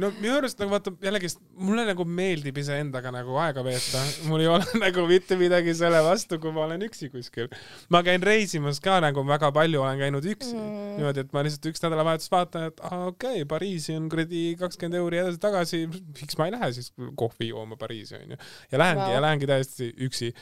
no 0.00 0.10
minu 0.18 0.34
arust 0.36 0.60
nagu 0.60 0.72
vaata 0.74 0.92
jällegi 1.04 1.30
mulle 1.66 1.86
nagu 1.88 2.04
meeldib 2.18 2.58
iseendaga 2.60 3.12
nagu 3.14 3.36
aega 3.40 3.62
veeta, 3.64 4.02
mul 4.28 4.44
ei 4.44 4.50
ole 4.52 4.66
nagu 4.84 5.06
mitte 5.08 5.38
midagi 5.40 5.72
selle 5.78 6.02
vastu, 6.04 6.38
kui 6.42 6.52
ma 6.52 6.66
olen 6.66 6.84
üksi 6.86 7.08
kuskil. 7.12 7.48
ma 7.92 8.02
käin 8.06 8.24
reisimas 8.26 8.80
ka 8.84 8.98
nagu 9.04 9.24
väga 9.28 9.50
palju 9.56 9.80
olen 9.82 10.02
käinud 10.04 10.28
üksi 10.34 10.52
mm. 10.56 10.82
Niimoodi, 10.96 11.24
et 11.24 11.32
ma 11.36 11.44
lihtsalt 11.44 11.70
üks 11.72 11.82
nädalavahetus 11.84 12.30
vaatan, 12.32 12.68
et 12.70 12.82
aa 12.84 13.06
okei 13.10 13.40
okay,, 13.40 13.48
Pariisi 13.48 13.96
on 13.96 14.10
kuradi 14.12 14.44
kakskümmend 14.60 15.00
euri 15.00 15.20
edasi-tagasi, 15.22 15.82
miks 15.88 16.38
ma 16.40 16.48
ei 16.48 16.54
lähe 16.56 16.70
siis 16.76 16.92
kohvi 17.20 17.50
jooma 17.52 17.80
Pariisi 17.80 18.18
onju. 18.20 18.38
ja 18.72 18.82
lähengi 18.82 19.04
wow. 19.04 19.16
ja 19.16 19.24
lähengi 19.24 19.48
täiesti 19.48 19.90
üksi 20.08 20.32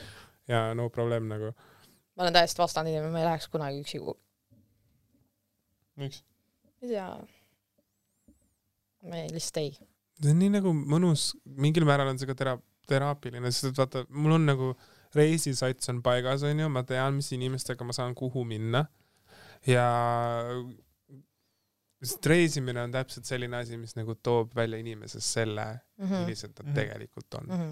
ja 0.51 0.67
no 0.75 0.89
probleem 0.89 1.31
nagu. 1.31 1.53
ma 2.15 2.27
olen 2.27 2.35
täiesti 2.35 2.63
vastane 2.63 2.91
inimene, 2.91 3.15
ma 3.15 3.23
ei 3.23 3.29
läheks 3.31 3.47
kunagi 3.55 3.81
üksi 3.85 4.03
kuhugi. 4.03 4.21
miks? 6.03 6.23
ei 6.83 6.91
tea. 6.91 7.09
Ma 9.09 9.21
ei, 9.23 9.29
lihtsalt 9.33 9.57
ei. 9.63 9.71
see 10.21 10.31
on 10.31 10.39
nii 10.39 10.49
nagu 10.57 10.71
mõnus, 10.73 11.33
mingil 11.45 11.85
määral 11.87 12.07
on 12.13 12.17
see 12.21 12.27
ka 12.29 12.35
tera-, 12.39 12.59
teraapiline, 12.87 13.51
sest 13.51 13.71
et 13.71 13.77
vaata, 13.81 14.05
mul 14.09 14.37
on 14.37 14.45
nagu 14.47 14.69
reisisats 15.15 15.89
on 15.91 16.01
paigas, 16.05 16.43
onju, 16.43 16.69
ma 16.69 16.83
tean, 16.83 17.15
mis 17.19 17.31
inimestega 17.35 17.83
ma 17.87 17.93
saan 17.95 18.15
kuhu 18.15 18.43
minna 18.47 18.85
ja 19.67 19.85
sest 22.05 22.25
reisimine 22.29 22.83
on 22.85 22.91
täpselt 22.93 23.25
selline 23.27 23.57
asi, 23.57 23.77
mis 23.81 23.95
nagu 23.97 24.13
toob 24.23 24.53
välja 24.57 24.77
inimeses 24.81 25.25
selle, 25.37 25.65
millised 25.97 26.53
nad 26.59 26.67
Mhm. 26.67 26.75
tegelikult 26.77 27.37
on, 27.39 27.47
Mhm. 27.49 27.71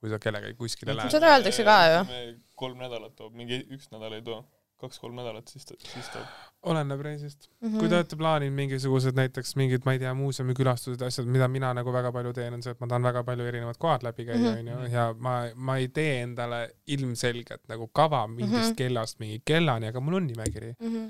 kui 0.00 0.10
sa 0.10 0.18
kellegagi 0.18 0.54
kuskile 0.58 0.94
lähed. 0.96 1.10
Seda 1.10 1.30
öeldakse 1.36 1.64
ka 1.64 1.76
ju.. 1.94 2.36
kolm 2.56 2.78
nädalat 2.78 3.14
toob, 3.16 3.32
mingi 3.34 3.62
üks 3.70 3.88
nädal 3.92 4.12
ei 4.18 4.22
too, 4.22 4.44
kaks-kolm 4.80 5.14
nädalat, 5.20 5.48
siis 5.48 5.64
ta, 5.68 5.74
siis 5.84 6.08
toob. 6.12 6.26
oleneb 6.70 7.00
reisist. 7.00 7.48
Mhm. 7.62 7.78
kui 7.78 7.88
te 7.88 7.96
olete 7.96 8.16
plaaninud 8.20 8.52
mingisugused 8.56 9.16
näiteks 9.16 9.54
mingid, 9.56 9.84
ma 9.86 9.92
ei 9.96 9.98
tea, 10.02 10.12
muuseumikülastused, 10.14 11.00
asjad, 11.06 11.26
mida 11.26 11.48
mina 11.48 11.70
nagu 11.74 11.92
väga 11.92 12.12
palju 12.12 12.32
teen, 12.36 12.54
on 12.58 12.62
see, 12.62 12.72
et 12.76 12.80
ma 12.80 12.86
tahan 12.90 13.02
väga 13.08 13.22
palju 13.24 13.46
erinevad 13.48 13.78
kohad 13.80 14.02
läbi 14.04 14.26
käia, 14.28 14.36
Mhm. 14.38 14.58
onju, 14.58 14.92
ja 14.92 15.06
ma, 15.18 15.34
ma 15.54 15.76
ei 15.80 15.88
tee 15.88 16.22
endale 16.22 16.60
ilmselgelt 16.86 17.62
nagu 17.68 17.88
kava 17.88 18.26
mingist 18.28 18.70
Mhm. 18.72 18.76
kellast 18.76 19.20
mingi 19.20 19.40
kellani, 19.44 19.86
aga 19.88 20.00
mul 20.00 20.14
on 20.20 20.26
nimekiri 20.26 20.74
Mhm. 20.80 21.08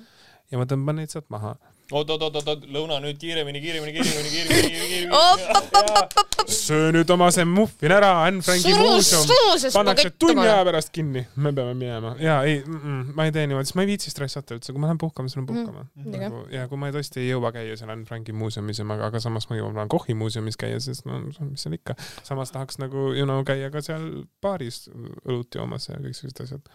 ja 0.52 0.58
ma 0.58 0.64
tõmban 0.64 0.94
neid 1.02 1.08
sealt 1.10 1.26
maha. 1.30 1.56
oot, 1.58 1.69
oot, 1.90 2.10
oot, 2.10 2.22
oot, 2.22 2.36
oot, 2.40 2.66
lõuna 2.70 2.98
nüüd 3.02 3.18
kiiremini, 3.20 3.60
kiiremini, 3.62 3.92
kiiremini, 3.96 4.30
kiiremini, 4.30 4.70
kiiremini, 4.70 6.20
söö 6.50 6.90
nüüd 6.94 7.10
oma 7.14 7.30
see 7.34 7.46
muffin 7.48 7.94
ära, 7.94 8.10
Anne 8.26 8.42
Franki 8.44 8.74
muuseum. 8.78 9.26
pannakse 9.74 10.10
tunni 10.18 10.44
aja 10.46 10.64
pärast 10.66 10.92
kinni, 10.94 11.24
me 11.36 11.52
peame 11.56 11.74
minema. 11.74 12.14
Ja 12.22 12.40
ei 12.46 12.60
mm, 12.60 12.80
-mm, 12.80 13.14
ma 13.16 13.26
ei 13.26 13.32
tee 13.34 13.46
niimoodi, 13.46 13.68
sest 13.68 13.78
ma 13.78 13.86
ei 13.86 13.90
viitsi 13.90 14.12
stressata 14.12 14.56
üldse, 14.56 14.72
kui 14.72 14.82
ma 14.82 14.90
lähen 14.90 15.00
puhkama, 15.02 15.28
siis 15.28 15.38
lähen 15.40 15.48
puhkama. 15.50 15.86
Mhm. 15.94 16.16
nagu, 16.16 16.44
ja 16.54 16.66
kui 16.68 16.78
ma 16.80 16.90
tõesti 16.94 17.24
ei 17.24 17.30
jõua 17.30 17.52
käia 17.54 17.76
seal 17.76 17.90
Anne 17.94 18.06
Franki 18.08 18.32
muuseumis 18.32 18.82
ja 18.82 18.86
ma, 18.88 18.98
aga 19.08 19.22
samas 19.22 19.48
ma 19.50 19.58
jõuan 19.58 19.88
Kochi 19.90 20.14
muuseumis 20.14 20.58
käia, 20.60 20.80
sest 20.80 21.06
no 21.06 21.20
mis 21.26 21.62
seal 21.62 21.74
ikka, 21.78 21.96
samas 22.22 22.54
tahaks 22.54 22.78
nagu 22.82 23.10
you 23.14 23.26
know 23.26 23.42
käia 23.46 23.70
ka 23.70 23.82
seal 23.84 24.24
baaris 24.42 24.88
õlut 25.26 25.54
joomas 25.54 25.88
ja 25.88 25.98
kõik 25.98 26.14
sellised 26.18 26.44
asjad, 26.46 26.70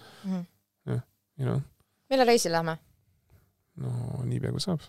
you 0.88 1.48
know, 1.48 1.62
millal 2.10 2.28
reisile 2.28 2.58
lähme? 2.58 2.78
No 3.82 3.92
niipea 4.30 4.52
kui 4.56 4.64
saab. 4.64 4.82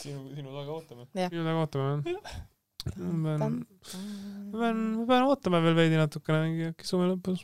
sinu, 0.00 0.20
sinu 0.36 0.50
taga 0.56 0.72
ootame. 0.76 1.04
minu 1.14 1.44
taga 1.48 1.60
ootame 1.62 1.86
jah. 2.06 2.36
ma 2.96 3.36
pean, 3.40 3.54
ma 4.50 4.58
pean, 4.60 4.78
ma 4.98 5.06
pean 5.10 5.24
ootama 5.30 5.62
veel 5.64 5.76
veidi 5.80 5.96
natukene, 6.00 6.38
mingi 6.46 6.68
äkki 6.72 6.86
suve 6.88 7.08
lõpus. 7.12 7.42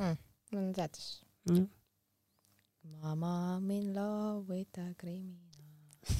no 0.00 0.64
teadis. 0.76 1.06
Jah. 1.50 1.66
Mama 3.02 3.56
I'm 3.56 3.70
in 3.70 3.94
love 3.94 4.48
with 4.48 4.76
a 4.80 4.94
criminal. 4.98 5.46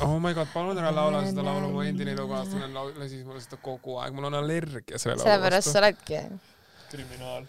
oh 0.04 0.18
my 0.20 0.32
god, 0.36 0.48
palun 0.54 0.78
ära 0.80 0.92
laula 0.92 1.24
seda 1.26 1.42
laulu, 1.44 1.70
mu 1.74 1.82
endine 1.84 2.12
elukaaslane 2.16 2.68
lau- 2.76 2.92
lasis 3.00 3.24
mulle 3.26 3.40
seda 3.44 3.56
kogu 3.64 3.96
aeg, 4.00 4.12
mul 4.16 4.28
on 4.28 4.36
allergia 4.42 4.98
selle 5.00 5.16
laulu 5.16 5.26
sellepärast 5.28 5.72
sa 5.72 5.80
oledki. 5.82 6.20
kriminaal. 6.92 7.48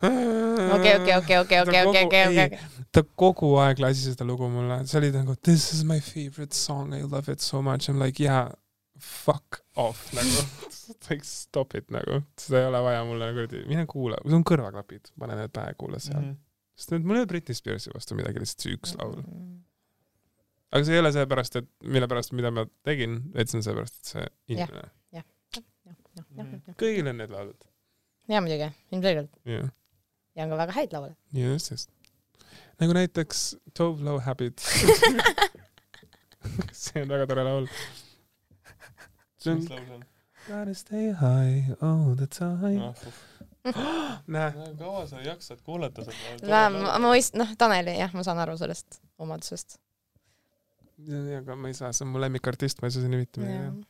okei, 0.00 0.94
okei, 0.96 1.16
okei, 1.16 1.38
okei, 1.38 1.60
okei, 1.60 1.82
okei, 1.86 2.04
okei, 2.04 2.44
okei. 2.46 2.58
ta 2.94 3.02
kogu 3.18 3.56
aeg 3.58 3.80
lasi 3.82 4.12
seda 4.12 4.26
lugu 4.26 4.46
mulle, 4.52 4.80
see 4.86 4.98
oli 5.00 5.10
nagu 5.14 5.34
this 5.42 5.72
is 5.74 5.82
my 5.86 5.98
favorite 6.00 6.54
song, 6.54 6.94
I 6.94 7.02
love 7.02 7.32
it 7.32 7.42
so 7.42 7.62
much, 7.62 7.88
I 7.88 7.92
m 7.92 8.02
like 8.02 8.22
yeah, 8.22 8.52
fuck 8.98 9.62
off 9.76 10.12
nagu, 10.14 10.44
like 11.10 11.26
stop 11.26 11.74
it 11.78 11.90
nagu, 11.94 12.20
seda 12.38 12.62
ei 12.62 12.68
ole 12.70 12.82
vaja 12.86 13.06
mulle 13.08 13.30
kuradi, 13.34 13.64
mine 13.70 13.86
kuula, 13.90 14.20
sul 14.24 14.38
on 14.38 14.44
kõrvaklapid, 14.46 15.10
pane 15.18 15.38
need 15.40 15.54
pähe, 15.54 15.74
kuula 15.80 15.98
seal 16.02 16.20
mm. 16.20 16.28
-hmm. 16.28 16.44
sest 16.78 16.94
need, 16.94 17.08
mul 17.08 17.18
ei 17.18 17.24
ole 17.24 17.30
Britney 17.32 17.58
Spearsi 17.58 17.94
vastu 17.94 18.18
midagi, 18.18 18.42
lihtsalt 18.42 18.66
see 18.66 18.76
üks 18.78 18.94
laul. 19.00 19.16
Mm. 19.24 19.56
aga 20.70 20.84
see 20.84 20.94
ei 20.94 21.02
ole 21.02 21.12
seepärast, 21.16 21.58
et 21.58 21.72
mille 21.82 22.10
pärast, 22.10 22.36
mida 22.38 22.54
ma 22.54 22.68
tegin, 22.86 23.18
vaid 23.34 23.50
see 23.50 23.58
on 23.58 23.66
seepärast, 23.66 23.98
et 23.98 24.14
see 24.14 24.28
inimene. 24.54 24.86
kõigil 26.78 27.10
on 27.10 27.18
need 27.18 27.34
laulud. 27.34 27.68
ja 28.30 28.44
muidugi, 28.44 28.70
ilmselgelt. 28.94 29.42
jah, 29.56 29.74
ja 30.38 30.46
on 30.46 30.52
ka 30.54 30.60
väga 30.62 30.76
häid 30.76 30.92
laule. 30.94 31.16
just, 31.34 31.70
just. 31.70 31.90
nagu 32.78 32.94
näiteks 32.94 33.56
Tove 33.74 34.04
Lo 34.04 34.18
Habit. 34.22 34.62
see 36.82 37.02
on 37.02 37.10
väga 37.10 37.26
tore 37.26 37.44
laul. 37.44 37.66
see 39.38 39.52
on 39.52 39.58
mis 39.58 39.70
laul 39.70 39.84
see 39.84 39.98
on? 39.98 40.06
Gotta 40.48 40.74
stay 40.74 41.10
high 41.12 41.74
all 41.82 42.14
the 42.16 42.26
time. 42.26 42.94
ah, 43.74 44.22
näe, 44.36 44.52
kaua 44.78 45.04
sa 45.10 45.20
jaksad 45.20 45.60
kuulata 45.66 46.06
seda? 46.06 46.46
ma, 46.48 46.62
ma, 46.72 46.94
ma 46.94 47.10
mõist-, 47.10 47.36
noh, 47.36 47.50
Taneli, 47.58 47.98
jah, 47.98 48.14
ma 48.16 48.24
saan 48.24 48.40
aru 48.40 48.56
sellest 48.60 49.02
omadusest. 49.20 49.76
aga 51.42 51.56
ma 51.58 51.68
ei 51.68 51.76
saa, 51.76 51.92
see 51.92 52.06
on 52.06 52.14
mu 52.14 52.22
lemmikartist, 52.22 52.80
ma 52.80 52.88
ei 52.88 52.96
saa 52.96 53.10
mitte 53.12 53.42
midagi. 53.42 53.84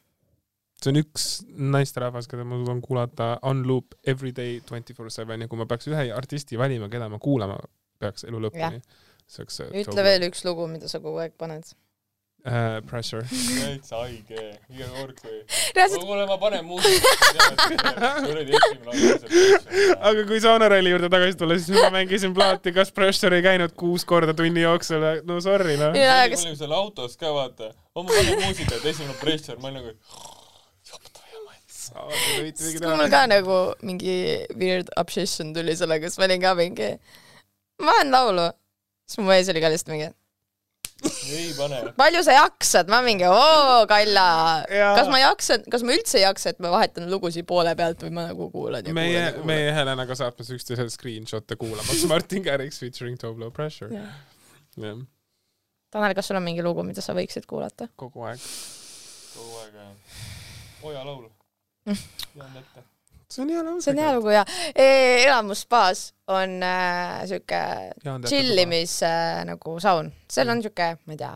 See 0.82 0.92
on 0.92 1.00
üks 1.00 1.26
naisterahvas, 1.74 2.28
keda 2.30 2.44
ma 2.46 2.58
suudan 2.60 2.80
kuulata 2.84 3.32
on 3.42 3.64
loop 3.66 3.96
every 4.06 4.30
day 4.36 4.60
twenty 4.68 4.94
four 4.94 5.10
seven 5.10 5.40
ja 5.42 5.48
kui 5.50 5.58
ma 5.58 5.66
peaks 5.66 5.88
ühe 5.90 6.08
artisti 6.14 6.58
valima, 6.60 6.88
keda 6.92 7.08
ma 7.10 7.18
kuulama 7.22 7.58
peaks 7.98 8.24
elu 8.28 8.38
lõpuni, 8.46 8.78
see 9.26 9.42
oleks 9.42 9.58
see 9.62 9.68
ütle 9.82 10.04
veel 10.06 10.28
üks 10.30 10.44
lugu, 10.46 10.68
mida 10.70 10.86
sa 10.88 11.00
kogu 11.02 11.18
aeg 11.24 11.34
paned. 11.40 11.66
uh,. 12.46 12.78
Pressure. 12.88 13.24
täitsa 13.58 13.98
haige, 14.04 14.44
iga 14.70 14.86
kord 14.94 15.18
kui. 15.20 15.40
reaalselt, 15.76 16.04
kuule, 16.06 16.22
ma 16.30 16.36
panen 16.38 16.62
muusikat. 16.64 17.10
aga 19.98 20.24
kui 20.30 20.38
Sonorelli 20.40 20.94
juurde 20.94 21.10
tagasi 21.12 21.36
tulla, 21.42 21.58
siis 21.58 21.74
ma 21.82 21.90
mängisin 21.98 22.34
plaati, 22.38 22.72
kas 22.76 22.94
Pressure 22.94 23.36
ei 23.36 23.44
käinud 23.44 23.74
kuus 23.78 24.06
korda 24.08 24.34
tunni 24.38 24.62
jooksul, 24.62 25.02
no 25.28 25.40
sorry 25.44 25.74
noh. 25.80 25.90
Jaa, 25.98 26.22
mul 26.22 26.36
kas- 26.36 26.46
oli 26.46 26.56
seal 26.62 26.74
autos 26.78 27.18
ka 27.20 27.34
vaata, 27.34 27.72
oh 27.98 28.06
ma 28.06 28.14
panen 28.14 28.44
muusikat, 28.46 28.84
esimene 28.94 29.18
pressure, 29.20 29.58
ma 29.58 29.72
olin 29.72 29.82
nagu. 29.82 29.96
Mul 31.94 33.10
ka 33.12 33.24
nagu 33.30 33.58
mingi 33.86 34.14
weird 34.58 34.92
obsession 35.00 35.52
tuli 35.56 35.76
sellega, 35.78 36.10
siis 36.10 36.20
ma 36.20 36.28
olin 36.28 36.44
ka 36.44 36.54
mingi, 36.58 36.94
ma 37.82 37.98
panen 37.98 38.14
laulu. 38.14 38.48
siis 39.08 39.22
mu 39.22 39.28
mees 39.30 39.48
oli 39.52 39.62
ka 39.64 39.70
lihtsalt 39.72 39.94
mingi, 39.94 40.08
ei 41.32 41.52
pane. 41.56 41.92
palju 41.96 42.22
sa 42.26 42.34
jaksad, 42.38 42.90
ma 42.90 43.00
mingi 43.06 43.26
oo 43.30 43.84
Kalla, 43.90 44.28
kas 44.68 45.10
ma 45.12 45.20
jaksan, 45.22 45.66
kas 45.70 45.84
ma 45.86 45.94
üldse 45.96 46.18
ei 46.20 46.24
jaksa, 46.26 46.54
et 46.54 46.62
ma 46.64 46.72
vahetan 46.74 47.06
lugusid 47.12 47.46
poole 47.48 47.74
pealt 47.78 48.02
või 48.06 48.14
ma 48.16 48.26
nagu 48.30 48.50
kuulan 48.54 48.86
ja 48.86 48.96
meie 48.96 49.14
kuulan 49.14 49.28
ja, 49.28 49.36
kuulan. 49.36 49.50
meie 49.52 49.76
Helenaga 49.76 50.18
saatmas 50.18 50.50
üksteisele 50.56 50.92
screenshot'e 50.92 51.58
kuulamas 51.60 52.04
Martin 52.10 52.44
Garrix 52.46 52.82
featuring 52.82 53.18
Top 53.20 53.38
Low 53.38 53.54
Pressure. 53.54 53.92
jah, 53.94 55.06
Tanel, 55.88 56.12
kas 56.12 56.28
sul 56.28 56.36
on 56.36 56.44
mingi 56.44 56.60
lugu, 56.64 56.84
mida 56.84 57.00
sa 57.04 57.14
võiksid 57.16 57.48
kuulata? 57.48 57.88
kogu 57.96 58.26
aeg. 58.28 58.42
kogu 59.32 59.62
aeg 59.62 59.78
jah. 59.78 60.24
Oja 60.82 61.02
laul. 61.06 61.26
see 63.28 63.42
on 63.44 63.52
hea 63.52 63.62
laul. 63.64 63.80
see 63.84 63.92
on 63.92 64.00
hea. 64.02 64.14
lugu 64.16 64.32
ja 64.34 64.44
e 64.74 64.88
elamusspaas 65.26 66.08
on 66.34 66.58
äh, 66.64 67.20
siuke 67.28 67.60
chillimis 68.26 68.98
äh, 69.06 69.44
nagu 69.48 69.76
saun, 69.82 70.12
seal 70.30 70.48
on 70.52 70.64
siuke, 70.64 70.94
ma 71.04 71.16
ei 71.16 71.20
tea, 71.20 71.34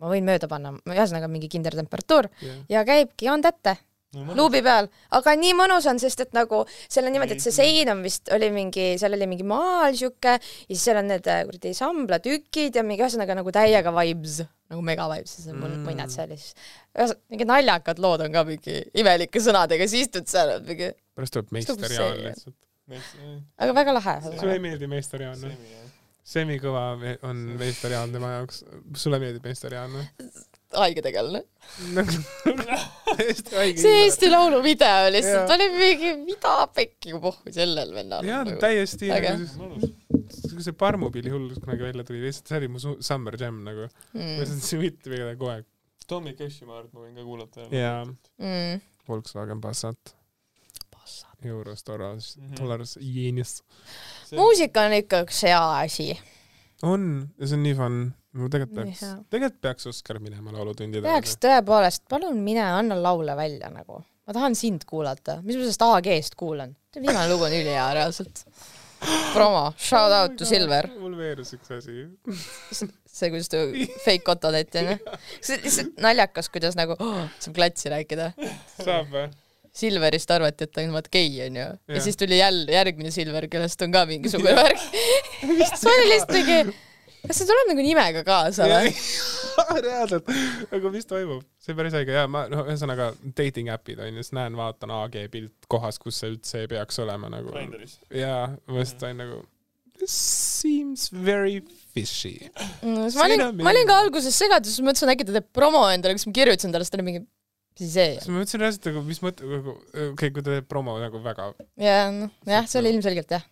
ma 0.00 0.10
võin 0.12 0.26
mööda 0.26 0.48
panna, 0.50 0.74
ühesõnaga 0.88 1.30
mingi 1.32 1.50
kindel 1.52 1.78
temperatuur 1.80 2.30
ja 2.72 2.84
käibki 2.88 3.28
joon 3.30 3.44
tätte 3.44 3.76
luubi 4.12 4.58
peal, 4.66 4.88
aga 5.14 5.34
nii 5.38 5.52
mõnus 5.54 5.86
on, 5.90 6.00
sest 6.02 6.24
et 6.24 6.32
nagu 6.34 6.64
seal 6.90 7.06
on 7.06 7.12
niimoodi, 7.14 7.36
et 7.36 7.44
see 7.44 7.54
sein 7.54 7.90
on 7.92 8.00
vist 8.02 8.30
oli 8.34 8.48
mingi, 8.54 8.86
seal 8.98 9.14
oli 9.14 9.28
mingi 9.30 9.44
maal 9.46 9.94
siuke 9.98 10.32
ja 10.34 10.40
siis 10.70 10.82
seal 10.88 10.98
on 10.98 11.06
need 11.12 11.28
äh, 11.30 11.44
kuradi 11.46 11.70
samblatükid 11.78 12.74
ja 12.80 12.82
mingi 12.86 13.04
ühesõnaga 13.04 13.36
nagu 13.38 13.52
täiega 13.54 13.92
vibes, 13.94 14.40
nagu 14.72 14.82
mega 14.86 15.06
vibes, 15.12 15.36
siis 15.38 15.46
on 15.52 15.60
Mm. 15.60 15.84
muinad 15.86 16.10
seal 16.10 16.32
ja 16.34 16.40
siis 16.40 16.56
ühesõnaga 16.96 17.20
mingid 17.36 17.52
naljakad 17.52 18.02
lood 18.02 18.24
on 18.26 18.34
ka 18.34 18.42
mingi 18.48 18.80
imelike 18.98 19.44
sõnadega, 19.46 19.86
siis 19.88 20.08
istud 20.08 20.26
seal 20.30 20.56
mingi, 20.66 20.90
pärast 21.14 21.36
tuleb 21.38 21.54
meister 21.54 21.78
Tubli 21.78 21.94
Jaan 21.94 22.16
see. 22.18 22.26
lihtsalt. 22.26 22.58
aga 23.62 23.74
väga 23.78 23.94
lahe. 23.94 24.16
sulle 24.26 24.58
ei 24.58 24.64
meeldi 24.66 24.90
meister 24.90 25.22
Jaan 25.22 25.38
või? 25.38 25.54
semi 25.54 25.74
jah. 25.76 25.90
semikõva 26.34 26.84
on 27.30 27.44
meister 27.62 27.94
Jaan 27.94 28.10
tema 28.12 28.34
jaoks. 28.40 28.64
sulle 28.98 29.22
meeldib 29.22 29.46
meister 29.46 29.78
Jaan 29.78 29.94
või? 29.94 30.08
Haige 30.76 31.02
tegelane. 31.02 31.42
see 33.80 33.94
Eesti 34.04 34.30
Laulu 34.30 34.60
video 34.62 35.08
lihtsalt 35.12 35.48
Jaa. 35.48 35.56
oli 35.56 35.66
mingi, 35.78 36.12
mida 36.24 36.54
pekki 36.74 37.14
pohhu 37.20 37.52
sellel 37.54 37.90
vennal 37.94 38.24
jaa 38.26 38.44
täiesti 38.60 39.10
Äge. 39.12 39.32
nagu 39.36 40.74
Parmupilli 40.78 41.30
hullus 41.32 41.58
kunagi 41.62 41.82
välja 41.88 42.04
tuli 42.04 42.20
lihtsalt 42.26 42.46
see 42.52 42.58
oli 42.60 42.68
mu 42.68 42.78
su- 42.82 42.98
summer 43.02 43.36
jam 43.40 43.62
nagu 43.66 43.86
ma 43.88 44.20
mm. 44.20 44.38
lihtsalt 44.42 44.64
see 44.68 44.80
võtti 44.82 45.10
meile 45.12 45.34
kogu 45.34 45.50
aeg 45.56 45.66
Tommy 46.10 46.32
Cashi 46.34 46.66
ma 46.66 46.78
arvan, 46.80 46.88
et 46.88 46.94
ma 46.94 47.00
võin 47.06 47.18
ka 47.18 47.26
kuulata. 47.26 47.66
jaa 47.74 48.04
Mm. 48.38 48.80
Volkswagen 49.08 49.60
Passat 49.60 50.14
Euros 51.44 51.82
Toros 51.84 52.34
Mhm. 52.36 52.54
Dollars 52.60 52.96
Yenis 53.00 53.62
muusika 54.36 54.86
on 54.86 54.92
ikka 55.00 55.22
üks 55.24 55.42
hea 55.48 55.60
asi. 55.80 56.12
on 56.82 57.28
ja 57.38 57.46
see 57.46 57.56
on 57.58 57.62
nii 57.66 57.74
fun 57.78 58.00
ma 58.36 58.50
tegelikult 58.52 58.78
peaks 58.78 59.04
tegelikult 59.32 59.62
peaks 59.66 59.88
Oskar 59.90 60.20
minema 60.22 60.54
laulutundidele 60.54 61.08
peaks 61.08 61.36
tõepoolest, 61.42 62.04
palun 62.10 62.38
mine 62.44 62.62
anna 62.62 62.98
laule 62.98 63.34
välja 63.38 63.70
nagu. 63.74 64.02
ma 64.26 64.36
tahan 64.36 64.54
sind 64.58 64.86
kuulata, 64.88 65.40
mis 65.42 65.58
ma 65.58 65.64
sellest 65.64 65.86
AG-st 65.86 66.38
kuulan? 66.38 66.76
viimane 66.96 67.26
lugu 67.32 67.48
on 67.48 67.56
ülihea 67.56 67.88
reaalselt. 67.98 68.44
promo, 69.32 69.70
shout 69.80 70.12
out 70.12 70.36
to 70.38 70.46
Silver. 70.48 70.90
mul 71.02 71.16
veerus 71.18 71.54
üks 71.56 71.74
asi 71.78 72.06
see, 72.30 73.30
kuidas 73.32 73.50
ta 73.50 73.62
fake 74.04 74.30
Otto 74.32 74.52
tehti 74.54 74.84
onju. 74.84 74.98
see 75.40 75.56
on 75.56 75.62
lihtsalt 75.66 76.02
naljakas, 76.06 76.50
kuidas 76.54 76.78
nagu 76.78 76.98
oh, 76.98 77.22
saab 77.38 77.56
klatsi 77.58 77.92
rääkida. 77.92 78.32
saab 78.78 79.14
või 79.14 79.30
Silverist 79.80 80.30
arvati, 80.34 80.66
et 80.66 80.72
ta 80.74 80.82
on 80.82 80.94
vaat 80.96 81.08
gei 81.14 81.30
onju. 81.46 81.66
ja 81.94 82.00
siis 82.02 82.18
tuli 82.18 82.38
jälle 82.38 82.72
järgmine 82.74 83.10
Silver, 83.14 83.46
kellest 83.50 83.82
on 83.86 83.92
ka 83.94 84.02
mingisugune 84.06 84.54
värk. 84.58 84.86
see 85.80 85.92
oli 85.92 86.08
lihtsalt 86.10 86.34
mingi, 86.34 86.78
kas 87.26 87.40
see 87.40 87.48
tuleb 87.50 87.70
nagu 87.72 87.84
nimega 87.84 88.24
kaasa 88.26 88.68
või? 88.70 88.94
reaalselt, 89.86 90.28
aga 90.72 90.92
mis 90.94 91.08
toimub, 91.08 91.44
see 91.60 91.74
on 91.74 91.80
päris 91.80 91.96
õige 92.00 92.16
ja 92.16 92.26
ma 92.30 92.46
noh, 92.50 92.64
ühesõnaga 92.66 93.10
dating 93.36 93.70
äpid 93.72 94.00
on 94.02 94.12
ju, 94.14 94.24
siis 94.24 94.34
näen, 94.36 94.56
vaatan 94.58 94.92
AG 95.02 95.16
pilt 95.32 95.70
kohas, 95.70 96.00
kus 96.02 96.20
see 96.22 96.34
üldse 96.34 96.64
ei 96.64 96.70
peaks 96.70 97.00
olema 97.02 97.30
nagu 97.32 97.52
Grinderis. 97.52 97.98
ja 98.14 98.46
ma 98.66 98.84
just 98.84 99.02
sain 99.02 99.20
nagu 99.20 99.42
this 100.00 100.14
seems 100.16 101.10
very 101.12 101.60
fishy. 101.92 102.48
Mm, 102.80 103.04
siis 103.04 103.18
ma 103.18 103.26
olin 103.28 103.44
on, 103.44 103.60
ma 103.60 103.74
olin 103.74 103.88
ka 103.88 103.98
alguses 104.00 104.38
segaduses, 104.40 104.80
mõtlesin 104.84 105.12
äkki 105.12 105.28
ta 105.28 105.36
teeb 105.36 105.50
promo 105.56 105.84
endale, 105.92 106.16
kas 106.16 106.26
ma 106.28 106.34
kirjutasin 106.40 106.72
talle, 106.72 106.86
siis 106.86 106.94
ta 106.94 107.00
oli 107.00 107.06
mingi, 107.10 107.22
mis 107.76 107.92
see 107.92 108.08
siis 108.16 108.30
ma 108.30 108.40
mõtlesin 108.40 108.64
reaalselt 108.64 108.90
nagu, 108.90 109.04
mis 109.06 109.20
mõte, 109.24 109.46
nagu 109.48 109.76
okei 109.76 110.10
okay,, 110.14 110.32
kui 110.32 110.44
ta 110.44 110.56
teeb 110.56 110.68
promo 110.70 110.96
nagu 111.02 111.20
väga 111.24 111.50
ja 111.80 111.98
noh, 112.14 112.32
jah, 112.48 112.68
see 112.70 112.80
oli 112.82 112.94
ilmselgelt 112.96 113.36
jah. 113.36 113.44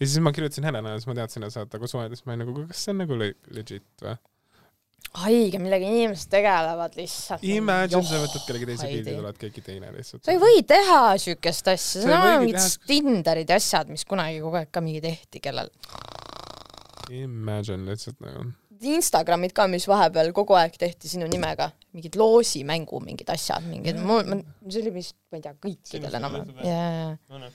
Ja 0.00 0.06
siis 0.06 0.18
ma 0.24 0.32
kirjutasin 0.34 0.64
Helena 0.68 0.94
ja 0.94 1.00
siis 1.00 1.06
ma 1.10 1.14
teadsin, 1.20 1.44
et 1.46 1.54
saad 1.54 1.72
nagu 1.74 1.88
suhelda, 1.90 2.16
siis 2.18 2.26
ma 2.26 2.34
olin 2.36 2.46
nagu, 2.46 2.66
kas 2.70 2.84
see 2.86 2.94
on 2.94 3.02
nagu 3.04 3.18
le- 3.20 3.34
legit 3.56 3.86
või? 4.04 4.16
haige, 5.14 5.60
millega 5.62 5.86
inimesed 5.86 6.26
tegelevad 6.32 6.96
lihtsalt. 6.98 7.44
Imagine, 7.46 8.00
sa 8.08 8.18
võtad 8.18 8.46
kellegi 8.48 8.66
teise 8.72 8.88
pildi, 8.90 9.12
tuled 9.14 9.36
keegi 9.38 9.62
teine 9.62 9.92
lihtsalt. 9.94 10.24
sa 10.26 10.32
ei 10.34 10.40
või 10.42 10.64
teha 10.66 11.02
siukest 11.22 11.68
asja, 11.70 12.00
Sa 12.02 12.08
see 12.08 12.16
on 12.18 12.42
mingid 12.42 12.58
teha- 12.58 12.88
Tinderid 12.90 13.52
ja 13.54 13.58
asjad, 13.62 13.92
mis 13.94 14.02
kunagi 14.10 14.40
kogu 14.42 14.58
aeg 14.58 14.72
ka 14.74 14.82
mingi 14.82 15.00
tehti, 15.04 15.38
kellel. 15.44 15.70
Imagine 17.14 17.84
lihtsalt 17.92 18.18
nagu. 18.24 18.46
Instagramid 18.84 19.52
ka, 19.56 19.64
mis 19.70 19.86
vahepeal 19.88 20.32
kogu 20.36 20.56
aeg 20.58 20.74
tehti 20.80 21.08
sinu 21.08 21.28
nimega, 21.30 21.70
mingid 21.96 22.16
loosimängu 22.20 22.98
mingid 23.04 23.30
asjad, 23.32 23.64
mingid, 23.70 23.96
mul, 24.02 24.24
see 24.68 24.82
oli 24.82 24.90
vist, 24.98 25.14
ma 25.32 25.38
ei 25.38 25.44
tea, 25.46 25.54
kõikidel 25.62 26.08
Sinust 26.10 26.18
enam 26.18 26.34
oli. 26.40 26.50
seda? 26.50 26.66
jaa, 26.68 27.38
noh, 27.38 27.54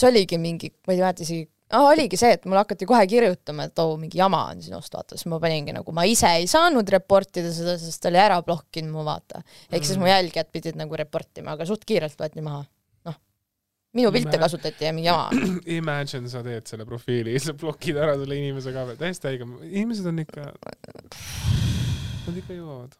see 0.00 0.10
oligi 0.10 0.38
mingi, 0.40 0.72
ma 0.86 0.94
ei 0.94 1.02
mäleta 1.02 1.26
isegi 1.26 1.48
ah,, 1.70 1.86
oligi 1.92 2.18
see, 2.18 2.32
et 2.36 2.46
mulle 2.48 2.64
hakati 2.64 2.86
kohe 2.88 3.06
kirjutama, 3.10 3.68
et 3.68 3.82
oo, 3.82 3.94
mingi 4.00 4.18
jama 4.20 4.42
on 4.50 4.62
sinust, 4.64 4.94
vaata, 4.94 5.16
siis 5.16 5.28
ma 5.30 5.38
paningi 5.42 5.74
nagu, 5.76 5.94
ma 5.96 6.04
ise 6.08 6.32
ei 6.40 6.48
saanud 6.50 6.88
reportida 6.94 7.52
seda, 7.54 7.76
sest 7.80 8.02
ta 8.02 8.10
oli 8.10 8.20
ära 8.20 8.40
blokkinud 8.46 8.92
mu, 8.94 9.04
vaata. 9.06 9.42
ehk 9.70 9.86
siis 9.86 10.00
mu 10.00 10.08
jälgijad 10.10 10.50
pidid 10.52 10.78
nagu 10.80 10.98
reportima, 10.98 11.54
aga 11.54 11.66
suht 11.68 11.86
kiirelt 11.88 12.18
võeti 12.18 12.44
maha. 12.44 12.64
noh, 13.08 13.18
minu 13.96 14.12
pilte 14.14 14.34
Ime- 14.34 14.42
kasutati 14.46 14.88
ja 14.88 14.94
mingi 14.96 15.10
jama. 15.10 15.28
Imagine 15.80 16.32
sa 16.32 16.42
teed 16.46 16.66
selle 16.70 16.88
profiili, 16.88 17.38
sa 17.42 17.54
blokid 17.54 18.00
ära 18.00 18.16
selle 18.18 18.40
inimese 18.40 18.74
ka 18.74 18.88
veel, 18.90 18.98
täiesti 19.00 19.30
haige, 19.30 19.48
inimesed 19.70 20.10
on 20.10 20.24
ikka, 20.24 20.50
nad 22.26 22.42
ikka 22.42 22.58
jõuavad. 22.58 22.98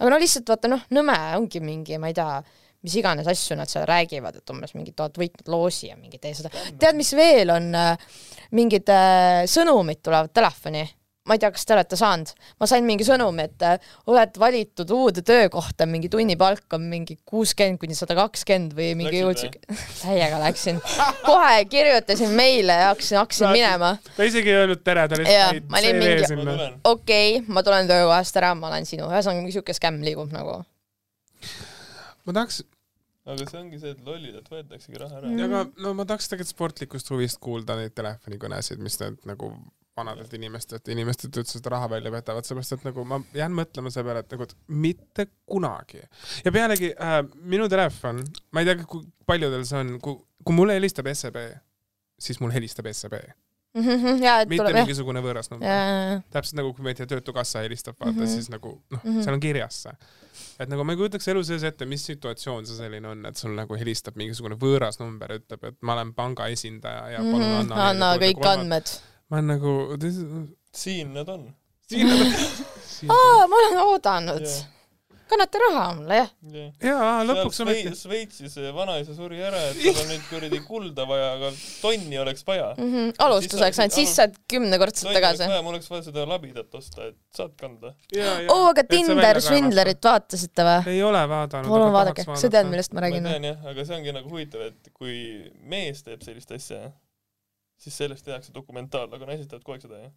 aga 0.00 0.10
no 0.10 0.20
lihtsalt 0.22 0.50
vaata 0.50 0.74
noh, 0.74 0.84
nõme 0.94 1.18
ongi 1.38 1.62
mingi, 1.62 2.02
ma 2.02 2.10
ei 2.10 2.18
tea, 2.18 2.42
mis 2.84 2.98
iganes 3.00 3.28
asju 3.30 3.56
nad 3.56 3.70
seal 3.70 3.86
räägivad, 3.88 4.36
et 4.36 4.52
umbes 4.52 4.74
mingi 4.76 4.92
oled 4.98 5.16
võitnud 5.22 5.48
loosi 5.48 5.88
ja 5.88 5.96
mingi 5.96 6.20
tee 6.20 6.34
seda. 6.36 6.52
tead, 6.52 6.96
mis 6.98 7.14
veel 7.16 7.52
on, 7.54 7.72
mingid 8.54 8.90
äh, 8.92 9.44
sõnumid 9.50 10.02
tulevad 10.04 10.34
telefoni. 10.34 10.84
ma 11.24 11.38
ei 11.38 11.40
tea, 11.40 11.48
kas 11.54 11.62
te 11.64 11.72
olete 11.72 11.96
saanud, 11.96 12.28
ma 12.60 12.66
sain 12.68 12.84
mingi 12.84 13.04
sõnumi, 13.08 13.46
et 13.48 13.62
äh, 13.64 13.92
oled 14.12 14.34
valitud 14.36 14.90
uude 14.92 15.22
töökohta, 15.24 15.86
mingi 15.88 16.10
tunnipalk 16.12 16.76
on 16.76 16.84
mingi 16.90 17.16
kuuskümmend 17.24 17.80
kuni 17.80 17.96
sada 17.96 18.12
kakskümmend 18.18 18.74
või 18.76 18.90
mingi 18.98 19.22
jõudsin, 19.22 19.54
täiega 20.02 20.42
läksin. 20.42 20.82
kohe 21.24 21.64
kirjutasin 21.72 22.36
meile 22.36 22.76
ja 22.82 22.90
hakkasin, 22.90 23.22
hakkasin 23.22 23.46
Saad- 23.46 23.56
minema. 23.56 23.94
ta 24.18 24.28
isegi 24.28 24.52
ei 24.52 24.60
öelnud 24.66 24.84
tere, 24.84 25.06
ta 25.08 25.22
lihtsalt 25.22 25.72
ma 25.72 25.80
olin 25.80 26.04
CV 26.04 26.28
sinna. 26.28 26.44
tulen. 26.50 26.76
okei 26.92 27.32
okay,, 27.38 27.48
ma 27.56 27.64
tulen 27.64 27.88
töökohast 27.88 28.40
ära, 28.42 28.52
ma 28.60 28.68
olen 28.68 28.84
sinu, 28.92 29.08
ühesõnaga 29.08 29.40
mingi 29.40 29.56
siuke 29.56 29.80
skämm 29.80 30.04
liigub 30.04 30.36
nagu. 30.36 30.60
ma 32.28 32.36
tahaks, 32.36 32.66
aga 33.24 33.46
see 33.48 33.60
ongi 33.60 33.80
see, 33.80 33.94
et 33.94 34.02
lollidelt 34.04 34.50
võetaksegi 34.52 35.00
raha 35.00 35.20
ära. 35.20 35.32
aga 35.46 35.62
no 35.84 35.94
ma 35.96 36.06
tahaks 36.08 36.28
tegelikult 36.30 36.54
sportlikust 36.54 37.14
huvist 37.14 37.40
kuulda 37.44 37.78
neid 37.78 37.94
telefonikõnesid, 37.96 38.82
mis 38.84 39.00
need 39.00 39.24
nagu 39.28 39.52
vanadelt 39.94 40.32
inimestelt, 40.34 40.88
inimestelt 40.90 41.36
üldse 41.38 41.58
seda 41.58 41.74
raha 41.76 41.88
välja 41.92 42.10
võtavad, 42.10 42.46
seepärast 42.46 42.74
et 42.76 42.86
nagu 42.88 43.04
ma 43.06 43.20
jään 43.36 43.54
mõtlema 43.54 43.92
selle 43.94 44.08
peale, 44.08 44.24
et 44.24 44.34
nagu 44.34 44.46
et 44.48 44.54
mitte 44.84 45.28
kunagi. 45.46 46.02
ja 46.44 46.52
pealegi 46.54 46.90
äh, 46.98 47.20
minu 47.54 47.68
telefon, 47.70 48.24
ma 48.50 48.62
ei 48.62 48.70
tea, 48.70 48.88
kui 48.90 49.06
paljudel 49.26 49.62
see 49.68 49.80
on, 49.84 49.94
kui, 50.02 50.18
kui 50.42 50.58
mulle 50.58 50.76
helistab 50.80 51.08
SEB, 51.14 51.38
siis 52.20 52.42
mul 52.42 52.54
helistab 52.54 52.90
SEB, 52.90 53.20
ja, 53.74 54.34
et 54.42 54.48
mitte 54.48 54.60
tuleb 54.62 54.76
jah, 54.76 54.84
mingisugune 54.84 55.20
võõras 55.24 55.48
number. 55.50 55.68
täpselt 56.34 56.58
nagu, 56.60 56.72
kui 56.76 56.84
tea, 56.94 57.06
Töötukassa 57.10 57.62
helistab, 57.64 57.96
vaata 57.98 58.12
mm, 58.12 58.18
Mhm. 58.20 58.26
-hmm. 58.28 58.34
siis 58.34 58.50
nagu 58.50 58.74
noh 58.90 59.00
mm 59.00 59.10
Mhm. 59.10 59.18
-hmm., 59.18 59.24
seal 59.24 59.34
on 59.34 59.40
kirjas 59.40 59.82
see. 59.82 59.92
et 60.60 60.68
nagu 60.68 60.84
ma 60.84 60.92
ei 60.92 60.96
kujutaks 61.00 61.28
elu 61.28 61.42
sees 61.44 61.62
ette, 61.64 61.84
mis 61.86 62.04
situatsioon 62.06 62.66
see 62.66 62.76
selline 62.76 63.08
on, 63.08 63.26
et 63.26 63.36
sul 63.36 63.50
nagu 63.54 63.74
helistab 63.74 64.14
mingisugune 64.16 64.54
võõras 64.54 65.00
number, 65.00 65.28
ütleb, 65.38 65.64
et 65.64 65.76
ma 65.82 65.92
olen 65.98 66.14
panga 66.14 66.46
esindaja 66.48 67.08
ja 67.10 67.18
palun 67.18 67.40
Mhm, 67.40 67.72
anna 67.72 67.88
anna 67.90 68.16
kõik. 68.16 68.46
andmed. 68.46 68.86
ma 69.30 69.36
olen 69.36 69.46
nagu, 69.46 69.96
siin 70.72 71.12
nad 71.14 71.28
on. 71.28 71.54
siin 71.88 72.10
on, 72.10 72.34
aa, 73.14 73.46
ma 73.48 73.56
olen 73.56 73.78
oodanud 73.78 74.40
Jaa.. 74.46 74.64
Kannate 75.30 75.60
raha 75.62 75.84
mulle 75.98 76.18
jah. 76.18 76.32
jah. 76.56 76.72
jaa, 76.88 77.12
lõpuks 77.28 77.62
ometi. 77.64 77.92
Šveitsis 77.98 78.56
vanaisa 78.76 79.14
suri 79.16 79.42
ära, 79.44 79.60
et 79.70 79.80
tal 79.84 80.02
on 80.02 80.10
nüüd 80.12 80.26
kuradi 80.30 80.60
kulda 80.66 81.06
vaja, 81.10 81.30
aga 81.38 81.52
tonni 81.82 82.18
oleks 82.24 82.46
vaja. 82.46 82.72
mm. 82.78 82.90
-hmm. 82.94 83.14
alustuseks 83.28 83.82
ainult, 83.84 83.98
siis 84.00 84.16
saad 84.18 84.36
kümnekordselt 84.50 85.12
tagasi. 85.14 85.48
mul 85.62 85.76
oleks 85.76 85.90
vaja 85.90 86.08
seda 86.08 86.26
labidat 86.28 86.74
osta, 86.74 87.10
et 87.12 87.18
saad 87.36 87.54
kanda. 87.60 87.94
oo, 88.48 88.66
aga 88.72 88.84
Tinder 88.88 89.40
Swindlerit 89.44 90.10
vaatasite 90.10 90.68
või? 90.70 90.96
ei 90.96 91.02
ole 91.02 91.22
vaadanud. 91.28 91.70
palun 91.70 91.94
vaadake, 91.94 92.26
sa 92.34 92.50
tead, 92.50 92.70
millest 92.70 92.92
ma 92.92 93.04
ma 93.04 93.06
räägin 93.06 93.24
või? 93.24 93.34
tean 93.34 93.48
jah, 93.50 93.64
aga 93.70 93.86
see 93.86 93.96
ongi 93.98 94.14
nagu 94.14 94.30
huvitav, 94.30 94.68
et 94.68 94.92
kui 94.96 95.16
mees 95.70 96.02
teeb 96.06 96.22
sellist 96.24 96.52
asja, 96.54 96.90
siis 97.80 97.96
sellest 98.02 98.26
tehakse 98.26 98.54
dokumentaal, 98.54 99.10
aga 99.12 99.28
naised 99.28 99.48
teevad 99.50 99.66
kogu 99.66 99.76
aeg 99.76 99.86
seda, 99.86 100.00
jah? 100.06 100.14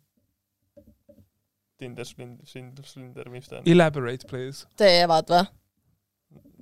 Tinder, 1.78 2.05
Swindler, 2.05 2.45
Swindler, 2.49 2.86
Swindler, 2.89 3.30
mis 3.34 3.47
ta 3.49 3.59
on? 3.59 3.67
Elaborate 3.69 4.28
please. 4.30 4.65
teevad 4.80 5.30
või? 5.34 5.43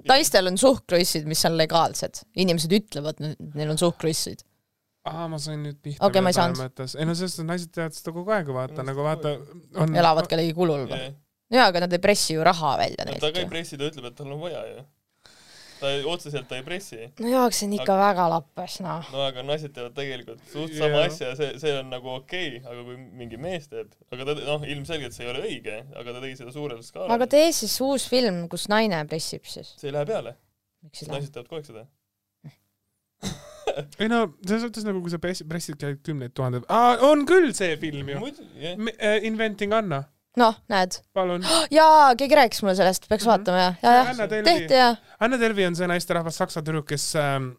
naistel 0.09 0.47
on 0.51 0.57
suhkruissid, 0.59 1.25
mis 1.29 1.41
on 1.47 1.55
legaalsed. 1.57 2.23
inimesed 2.43 2.73
ütlevad, 2.77 3.21
neil 3.55 3.71
on 3.73 3.79
suhkruissid. 3.81 4.43
aa, 5.05 5.27
ma 5.31 5.37
sain 5.41 5.61
nüüd 5.63 5.77
pihta. 5.81 6.05
Okei, 6.05 6.21
ma 6.25 6.33
ei 6.33 6.37
saanud. 6.37 6.59
ei 6.99 7.05
no 7.07 7.15
sellest, 7.17 7.39
et 7.41 7.47
naised 7.49 7.71
teevad 7.73 7.95
seda 7.97 8.13
kogu 8.15 8.33
aeg, 8.35 8.49
vaata 8.53 8.81
No, 8.83 8.89
nagu 8.91 9.05
vaata 9.05 9.35
on. 9.81 9.95
elavad 9.95 10.27
kellegi 10.31 10.53
kulul 10.57 10.85
või? 10.89 10.99
jah, 10.99 11.15
jaa, 11.59 11.67
aga 11.71 11.85
nad 11.85 11.93
ei 11.95 12.01
pressi 12.03 12.33
ju 12.37 12.43
raha 12.45 12.75
välja 12.81 13.05
ta 13.05 13.11
ka 13.19 13.27
ei 13.31 13.33
neilt. 13.39 13.49
pressi, 13.53 13.77
ta 13.79 13.89
ütleb, 13.89 14.11
et 14.11 14.15
tal 14.19 14.31
on 14.35 14.41
vaja 14.41 14.63
ju. 14.71 14.85
Ta 15.79 15.91
otseselt 16.09 16.47
ta 16.49 16.59
ei 16.59 16.65
pressi. 16.65 16.99
no 17.19 17.31
jaa, 17.31 17.45
aga 17.47 17.57
see 17.57 17.67
on 17.67 17.75
ikka 17.77 17.97
väga 17.99 18.27
lappes, 18.31 18.77
noh. 18.85 19.09
no 19.13 19.23
aga 19.25 19.43
naised 19.47 19.73
teevad 19.75 19.95
tegelikult 19.97 20.43
suht 20.51 20.75
sama 20.77 21.03
Jah. 21.03 21.09
asja, 21.09 21.33
see, 21.39 21.51
see 21.61 21.73
on 21.79 21.91
nagu 21.93 22.11
okei 22.15 22.55
okay,, 22.57 22.63
aga 22.71 22.85
kui 22.87 22.97
mingi 23.21 23.39
mees 23.41 23.67
teeb, 23.71 23.91
aga 24.15 24.29
ta, 24.29 24.37
noh, 24.45 24.65
ilmselgelt 24.75 25.17
see 25.17 25.27
ei 25.27 25.33
ole 25.33 25.43
õige, 25.49 25.81
aga 25.95 26.15
ta 26.15 26.23
tegi 26.23 26.39
seda 26.41 26.55
suurel 26.55 26.81
skaalal. 26.85 27.13
aga 27.17 27.29
tee 27.35 27.51
siis 27.55 27.75
uus 27.85 28.07
film, 28.11 28.45
kus 28.51 28.69
naine 28.71 29.03
pressib 29.09 29.47
siis. 29.49 29.75
see 29.79 29.91
ei 29.91 29.97
lähe 29.97 30.09
peale, 30.09 30.37
naised 31.11 31.31
teevad 31.35 31.51
kogu 31.51 31.61
aeg 31.61 31.69
seda. 31.71 31.85
ei 34.01 34.09
no 34.11 34.25
selles 34.45 34.67
suhtes 34.67 34.87
nagu, 34.87 35.03
kui 35.03 35.13
sa 35.13 35.19
pressid, 35.21 35.49
pressid 35.51 35.79
käid 35.81 36.01
kümneid 36.05 36.35
tuhandeid, 36.37 36.67
on 37.05 37.25
küll 37.29 37.51
see 37.57 37.75
film 37.81 38.13
ju. 38.13 38.21
muidu, 38.23 38.49
jah. 38.61 39.25
Inventing 39.27 39.75
Anna, 39.75 40.05
noh, 40.37 40.55
näed. 40.71 40.99
palun. 41.13 41.43
jaa, 41.71 42.15
keegi 42.19 42.35
rääkis 42.41 42.63
mulle 42.63 42.75
sellest, 42.79 43.07
peaks 43.09 43.23
Mhm. 43.25 43.31
vaatama 43.33 43.57
jah, 43.65 43.75
jaa, 43.83 43.93
jah. 43.99 44.09
Anna 44.15 44.29
Delvi 44.29 44.49
tehti, 44.49 44.73
jah. 44.81 44.97
Anna 45.19 45.37
Delvi 45.39 45.65
on 45.67 45.75
see 45.75 45.87
naisterahvas 45.87 46.37
saksa 46.41 46.61
tüdruk, 46.65 46.85
kes 46.91 47.13
ähm, 47.19 47.53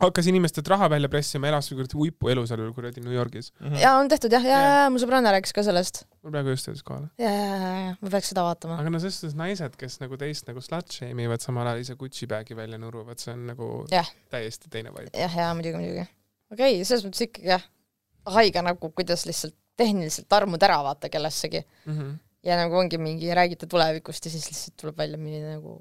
hakkas 0.00 0.26
inimestelt 0.30 0.68
raha 0.72 0.86
välja 0.88 1.08
pressima, 1.12 1.48
elas 1.50 1.66
kuradi 1.68 1.96
uipuelu 2.00 2.46
seal 2.48 2.62
kuradi 2.72 3.02
New 3.04 3.12
Yorgis. 3.12 3.50
Mhm. 3.60 3.74
jaa, 3.82 3.96
on 4.00 4.08
tehtud 4.08 4.32
jah, 4.32 4.44
jaa, 4.46 4.60
Jah. 4.62 4.76
jaa, 4.78 4.90
mu 4.94 4.98
sõbranna 5.02 5.32
rääkis 5.34 5.52
ka 5.56 5.62
sellest. 5.66 6.04
mul 6.22 6.32
praegu 6.32 6.54
just 6.54 6.68
jõudis 6.70 6.82
kohale. 6.86 7.10
jaa, 7.20 7.32
jaa, 7.34 7.58
jaa, 7.58 7.74
jaa, 7.84 7.96
ma 8.00 8.10
peaks 8.14 8.30
seda 8.32 8.44
vaatama. 8.46 8.78
aga 8.80 8.90
no 8.94 8.98
selles 9.02 9.18
suhtes 9.20 9.36
naised, 9.36 9.76
kes 9.76 9.98
nagu 10.00 10.16
teist 10.16 10.48
nagu 10.48 10.60
slut 10.64 10.88
shame 10.92 11.22
ivad, 11.26 11.40
samal 11.44 11.66
ajal 11.66 11.80
ise 11.84 11.94
Gucci 12.00 12.26
bag'i 12.30 12.56
välja 12.56 12.78
nuruvad, 12.78 13.18
see 13.20 13.32
on 13.34 13.44
nagu 13.52 13.68
Jah. 13.92 14.08
täiesti 14.30 14.70
teine 14.70 14.90
vibe 14.96 15.10
jah, 15.18 15.36
jaa, 15.36 15.52
muidugi, 15.54 15.76
muidugi. 15.76 16.06
okei 16.52 16.74
okay,, 16.80 16.84
selles 16.84 17.04
mõttes 17.04 17.26
ikkagi 17.26 17.46
jah, 17.52 17.62
haige 18.26 18.62
nagu, 18.62 18.90
kuidas 18.96 19.26
lihtsalt 19.28 19.54
tehniliselt 19.80 20.32
armud 20.36 20.62
ära 20.66 20.80
vaata 20.86 21.08
kellessegi 21.12 21.62
mm. 21.62 21.94
-hmm. 21.94 22.18
ja 22.48 22.58
nagu 22.60 22.76
ongi 22.76 22.98
mingi, 22.98 23.32
räägite 23.34 23.66
tulevikust 23.70 24.24
ja 24.24 24.34
siis 24.34 24.50
lihtsalt 24.50 24.76
tuleb 24.80 24.98
välja 24.98 25.18
milline 25.18 25.56
nagu 25.56 25.80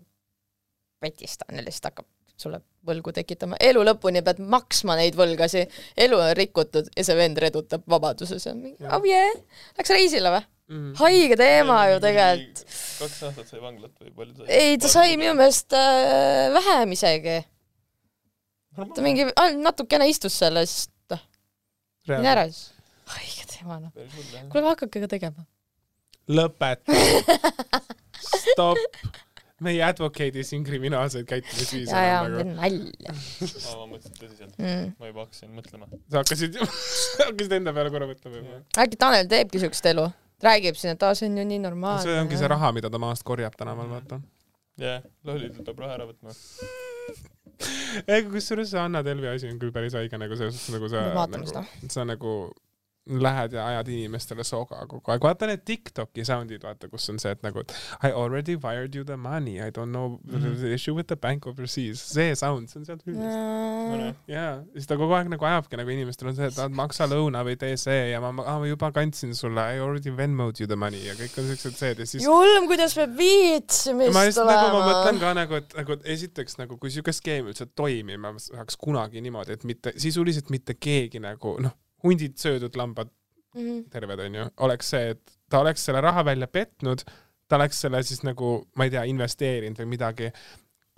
petistan 0.99 1.55
ja 1.55 1.65
lihtsalt 1.65 1.91
hakkab 1.91 2.07
sulle 2.39 2.61
võlgu 2.87 3.11
tekitama. 3.15 3.57
elu 3.59 3.81
lõpuni 3.83 4.21
pead 4.23 4.39
maksma 4.39 4.95
neid 4.99 5.17
võlgasi, 5.19 5.65
elu 5.99 6.19
on 6.19 6.31
rikutud 6.37 6.87
ja 6.95 7.03
see 7.05 7.17
vend 7.19 7.41
redutab 7.43 7.83
vabaduses, 7.89 8.47
on 8.51 8.63
mingi, 8.63 8.87
oh 8.87 9.05
yeah, 9.07 9.35
läks 9.79 9.93
reisile 9.95 10.31
või? 10.37 10.45
Mm. 10.69 10.89
haige 10.99 11.35
teema 11.39 11.79
ju 11.89 12.01
tegelikult. 12.03 12.59
kaks 12.99 13.21
aastat 13.25 13.47
sai 13.49 13.61
vanglat 13.63 13.93
või 13.97 14.11
palju 14.13 14.35
sai? 14.37 14.49
ei, 14.53 14.75
ta 14.77 14.91
sai 14.91 15.15
minu 15.17 15.33
meelest 15.39 15.73
äh, 15.73 16.45
vähem 16.53 16.93
isegi. 16.93 17.39
ta 18.77 19.05
mingi, 19.05 19.25
natukene 19.57 20.05
istus 20.11 20.37
seal 20.37 20.61
ja 20.61 20.67
siis 20.69 20.91
noh, 21.09 21.23
mine 22.13 22.33
ära 22.35 22.45
siis. 22.51 22.67
haige 23.15 23.48
teema 23.59 23.79
noh. 23.83 23.91
kuule, 24.51 24.67
hakake 24.71 25.03
ka 25.03 25.11
tegema. 25.11 25.45
lõpeta. 26.29 26.95
stopp. 28.53 28.77
me 29.59 29.73
ei 29.75 29.81
advocate'i 29.83 30.43
siin 30.47 30.63
kriminaalseid 30.63 31.27
käitumisviise 31.27 31.95
ja, 31.95 32.03
ja, 32.03 32.19
nagu. 32.23 32.39
teen 32.39 32.53
nalja 32.55 33.13
ma 33.13 33.87
mõtlesin 33.89 34.15
tõsiselt. 34.15 34.53
mm.. 34.55 34.91
ma 34.99 35.11
juba 35.11 35.25
hakkasin 35.25 35.51
mõtlema. 35.55 35.89
sa 36.07 36.21
hakkasid, 36.21 36.59
hakkasid 37.25 37.55
enda 37.59 37.75
peale 37.75 37.93
korra 37.93 38.07
mõtlema 38.09 38.39
juba. 38.39 38.59
äkki 38.85 38.99
Tanel 39.01 39.31
teebki 39.31 39.63
siukest 39.63 39.89
elu, 39.91 40.05
räägib 40.45 40.79
siin, 40.79 40.95
et 40.95 41.03
aa, 41.07 41.17
see 41.17 41.27
on 41.31 41.41
ju 41.41 41.47
nii 41.51 41.63
normaalne. 41.65 42.05
see 42.07 42.21
ongi 42.21 42.39
see. 42.39 42.51
raha, 42.51 42.71
mida 42.77 42.91
ta 42.93 43.01
maast 43.01 43.27
korjab 43.27 43.57
tänaval, 43.59 43.91
vaata. 43.91 44.21
jah, 44.79 45.03
lollidelt 45.27 45.67
peab 45.67 45.83
raha 45.83 45.99
ära 45.99 46.07
võtma. 46.07 46.35
ei, 48.13 48.23
kusjuures 48.31 48.71
see 48.71 48.79
Anna 48.79 49.03
Delvi 49.03 49.27
asi 49.33 49.51
on 49.51 49.59
küll 49.59 49.75
päris 49.75 49.97
haige 49.99 50.19
nagu 50.21 50.39
selles 50.39 50.55
suhtes, 50.55 50.75
nagu 50.77 50.91
sa 50.91 51.03
Me 51.09 51.19
vaatame 51.19 51.43
nagu, 51.43 51.51
seda. 51.51 51.91
sa 51.91 52.07
nagu 52.07 52.35
lähed 53.09 53.53
ja 53.57 53.65
ajad 53.67 53.89
inimestele 53.93 54.43
soga 54.47 54.83
kogu 54.89 55.11
aeg, 55.11 55.23
vaata 55.23 55.49
need 55.49 55.63
Tiktoki 55.65 56.25
sound'id, 56.27 56.63
vaata, 56.65 56.89
kus 56.91 57.09
on 57.09 57.19
see, 57.21 57.31
et 57.33 57.41
nagu 57.45 57.63
I 58.05 58.11
already 58.11 58.55
wired 58.55 58.95
you 58.95 59.05
the 59.07 59.17
money, 59.17 59.57
I 59.59 59.71
don't 59.73 59.93
know 59.95 60.19
mm 60.21 60.41
-hmm. 60.41 60.57
the 60.61 60.73
issue 60.73 60.93
with 60.95 61.07
the 61.07 61.15
bank 61.15 61.47
overseas, 61.47 62.01
see 62.13 62.35
sound, 62.35 62.69
see 62.69 62.79
on 62.79 62.85
sealt 62.85 63.03
filmist. 63.03 64.17
jaa, 64.27 64.63
siis 64.73 64.87
ta 64.87 64.97
kogu 64.97 65.13
aeg 65.17 65.29
nagu 65.33 65.45
ajabki 65.45 65.77
nagu 65.77 65.89
inimestele 65.89 66.29
on 66.29 66.35
see, 66.35 66.47
et 66.47 66.75
maksa 66.75 67.07
lõuna 67.09 67.43
või 67.47 67.57
tee 67.57 67.77
see 67.77 68.11
ja 68.11 68.21
ma, 68.21 68.31
ma, 68.31 68.45
ah, 68.45 68.59
ma 68.59 68.67
juba 68.67 68.91
kandsin 68.91 69.35
sulle, 69.35 69.65
I 69.75 69.79
already 69.79 70.15
Venmo'd 70.17 70.59
you 70.59 70.67
the 70.67 70.75
money 70.75 71.01
ja 71.05 71.13
kõik 71.17 71.39
on 71.41 71.49
siuksed 71.49 71.75
seed 71.81 71.99
ja 71.99 72.05
siis 72.05 72.23
julm, 72.23 72.67
kuidas 72.67 72.95
peab 72.95 73.17
viitsimist 73.17 74.13
ma 74.13 74.25
just 74.25 74.37
nagu 74.37 74.69
ma 74.77 74.85
mõtlen 74.85 75.17
olema. 75.17 75.19
ka 75.19 75.33
nagu, 75.41 75.59
et 75.63 75.77
nagu 75.81 75.97
et 75.97 76.09
esiteks 76.15 76.57
nagu 76.61 76.77
kui 76.77 76.93
siuke 76.93 77.13
skeem 77.15 77.49
üldse 77.51 77.65
toimima 77.75 78.33
saaks 78.39 78.77
kunagi 78.79 79.21
niimoodi, 79.21 79.57
et 79.57 79.63
mitte 79.63 79.93
sisuliselt 79.97 80.49
mitte 80.53 80.75
keegi 80.79 81.21
nagu 81.23 81.57
noh, 81.63 81.75
hundid 82.03 82.37
söödud, 82.37 82.75
lambad 82.75 83.09
Mhm. 83.55 83.83
terved 83.89 84.19
onju, 84.19 84.43
oleks 84.61 84.89
see, 84.93 85.09
et 85.15 85.31
ta 85.49 85.59
oleks 85.63 85.81
selle 85.85 86.01
raha 86.05 86.21
välja 86.25 86.47
petnud, 86.47 87.01
ta 87.49 87.55
oleks 87.57 87.79
selle 87.81 88.03
siis 88.03 88.21
nagu 88.23 88.67
ma 88.77 88.83
ei 88.85 88.89
tea, 88.93 89.03
investeerinud 89.09 89.77
või 89.81 89.85
midagi 89.95 90.27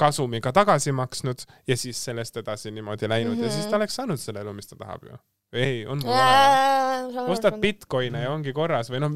kasumiga 0.01 0.51
tagasi 0.51 0.91
maksnud 0.91 1.43
ja 1.67 1.77
siis 1.77 1.99
sellest 2.03 2.37
edasi 2.41 2.71
niimoodi 2.71 3.07
läinud 3.09 3.35
mm 3.35 3.39
-hmm. 3.41 3.45
ja 3.45 3.51
siis 3.51 3.65
ta 3.71 3.75
oleks 3.77 3.95
saanud 3.95 4.19
selle 4.19 4.41
elu, 4.41 4.53
mis 4.53 4.67
ta 4.67 4.75
tahab 4.75 5.03
ju. 5.05 5.17
ei, 5.53 5.85
on 5.85 5.97
mul 6.03 6.11
vaja. 6.13 7.23
ostad 7.27 7.57
Bitcoine 7.59 8.21
ja 8.21 8.31
ongi 8.31 8.53
korras 8.53 8.89
või 8.91 8.99
noh, 8.99 9.11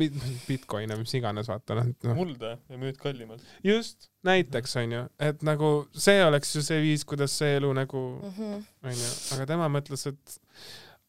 Bitcoine, 0.48 0.96
mis 1.00 1.14
iganes, 1.14 1.48
vaata 1.48 1.76
noh, 1.76 1.86
noh 2.04 2.16
mulda 2.16 2.58
ja 2.70 2.78
müüd 2.78 2.98
kallimalt. 2.98 3.42
just, 3.64 4.10
näiteks 4.24 4.76
onju, 4.76 5.06
et 5.20 5.42
nagu 5.44 5.88
see 5.94 6.26
oleks 6.26 6.56
ju 6.56 6.62
see 6.62 6.82
viis, 6.82 7.06
kuidas 7.06 7.32
see 7.38 7.56
elu 7.58 7.74
nagu 7.74 8.22
Mhm. 8.24 8.64
onju, 8.84 9.12
aga 9.36 9.46
tema 9.46 9.68
mõtles, 9.70 10.08
et 10.08 10.40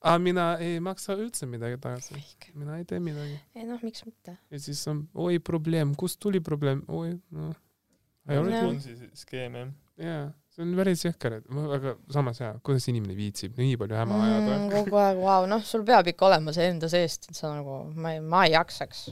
aa, 0.05 0.19
mina 0.19 0.47
ei 0.63 0.81
maksa 0.81 1.17
üldse 1.19 1.47
midagi 1.51 1.79
tagasi, 1.83 2.15
mina 2.55 2.79
ei 2.79 2.85
tee 2.89 3.01
midagi. 3.03 3.39
ei 3.57 3.65
noh, 3.69 3.81
miks 3.83 4.05
mitte. 4.07 4.37
ja 4.51 4.59
siis 4.61 4.83
on, 4.93 5.07
oi 5.15 5.39
probleem, 5.39 5.95
kust 5.99 6.21
tuli 6.23 6.41
probleem, 6.41 6.83
oi 6.89 7.15
noh. 7.31 7.55
ei 8.29 8.39
ole 8.39 8.61
siis 8.81 9.03
skeem 9.23 9.55
jah. 9.61 9.71
jaa, 10.03 10.25
see 10.55 10.63
on 10.67 10.75
päris 10.79 11.05
jõhker, 11.07 11.39
et 11.41 11.49
ma- 11.51 11.69
aga 11.79 11.95
samas 12.13 12.41
jaa, 12.41 12.55
kuidas 12.67 12.89
inimene 12.93 13.17
viitsib 13.19 13.57
nii 13.61 13.77
palju 13.81 13.97
häma 14.03 14.21
ajada 14.27 14.59
Mm, 14.59 14.69
kogu 14.75 14.97
aeg, 15.01 15.23
vau, 15.23 15.47
noh, 15.51 15.63
sul 15.65 15.85
peab 15.89 16.07
ikka 16.13 16.27
olema 16.29 16.53
see 16.57 16.69
enda 16.73 16.89
seest, 16.93 17.31
et 17.31 17.37
sa 17.39 17.55
nagu, 17.55 17.81
ma 17.95 18.13
ei, 18.17 18.21
ma 18.21 18.45
ei 18.47 18.53
jaksaks. 18.57 19.07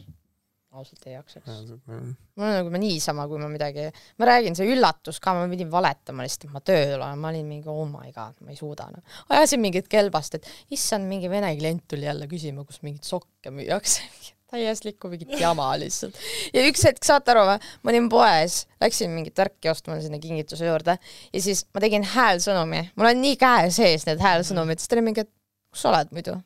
Ausalt 0.75 1.07
ei 1.07 1.15
jaksaks. 1.15 1.49
mul 1.87 2.47
on 2.47 2.55
nagu 2.59 2.73
ma 2.73 2.81
niisama, 2.83 3.27
kui 3.31 3.41
ma 3.41 3.49
midagi, 3.53 3.87
ma 4.21 4.29
räägin, 4.29 4.57
see 4.59 4.71
üllatus 4.75 5.21
ka, 5.23 5.35
ma 5.37 5.47
pidin 5.51 5.71
valetama 5.73 6.27
lihtsalt, 6.27 6.49
et 6.49 6.55
ma 6.55 6.63
tööl 6.65 6.97
olen, 6.99 7.21
ma 7.21 7.31
olin 7.31 7.49
mingi 7.49 7.71
oh 7.71 7.85
my 7.89 8.13
god, 8.15 8.39
ma 8.45 8.55
ei 8.55 8.59
suuda 8.59 8.89
noh. 8.93 9.19
ajasin 9.35 9.63
mingit 9.63 9.91
kelbast, 9.93 10.39
et 10.39 10.49
issand, 10.75 11.09
mingi 11.11 11.31
vene 11.33 11.53
klient 11.59 11.85
tuli 11.91 12.09
jälle 12.09 12.29
küsima, 12.31 12.67
kus 12.67 12.83
mingeid 12.87 13.07
sokke 13.09 13.55
müüakse. 13.55 14.07
täieslikku 14.55 15.09
mingit 15.11 15.33
jama 15.41 15.71
lihtsalt. 15.81 16.19
ja 16.55 16.65
üks 16.69 16.85
hetk, 16.87 17.03
saate 17.07 17.35
aru 17.35 17.47
ma 17.49 17.93
olin 17.93 18.11
poes, 18.13 18.65
läksin 18.83 19.15
mingit 19.15 19.39
värki 19.39 19.71
ostma 19.73 19.99
sinna 20.03 20.21
kingituse 20.23 20.69
juurde 20.69 20.99
ja 20.99 21.43
siis 21.43 21.65
ma 21.75 21.83
tegin 21.83 22.07
häälsõnumi, 22.15 22.89
mul 22.95 23.11
on 23.11 23.23
nii 23.25 23.39
käe 23.41 23.71
sees 23.75 24.07
need 24.09 24.23
häälsõnumid, 24.23 24.83
siis 24.83 24.91
ta 24.91 24.99
oli 24.99 25.09
mingi, 25.11 25.27
et 25.27 25.33
kus 25.75 25.87
sa 25.87 25.95
oled 25.95 26.15
muidu? 26.15 26.39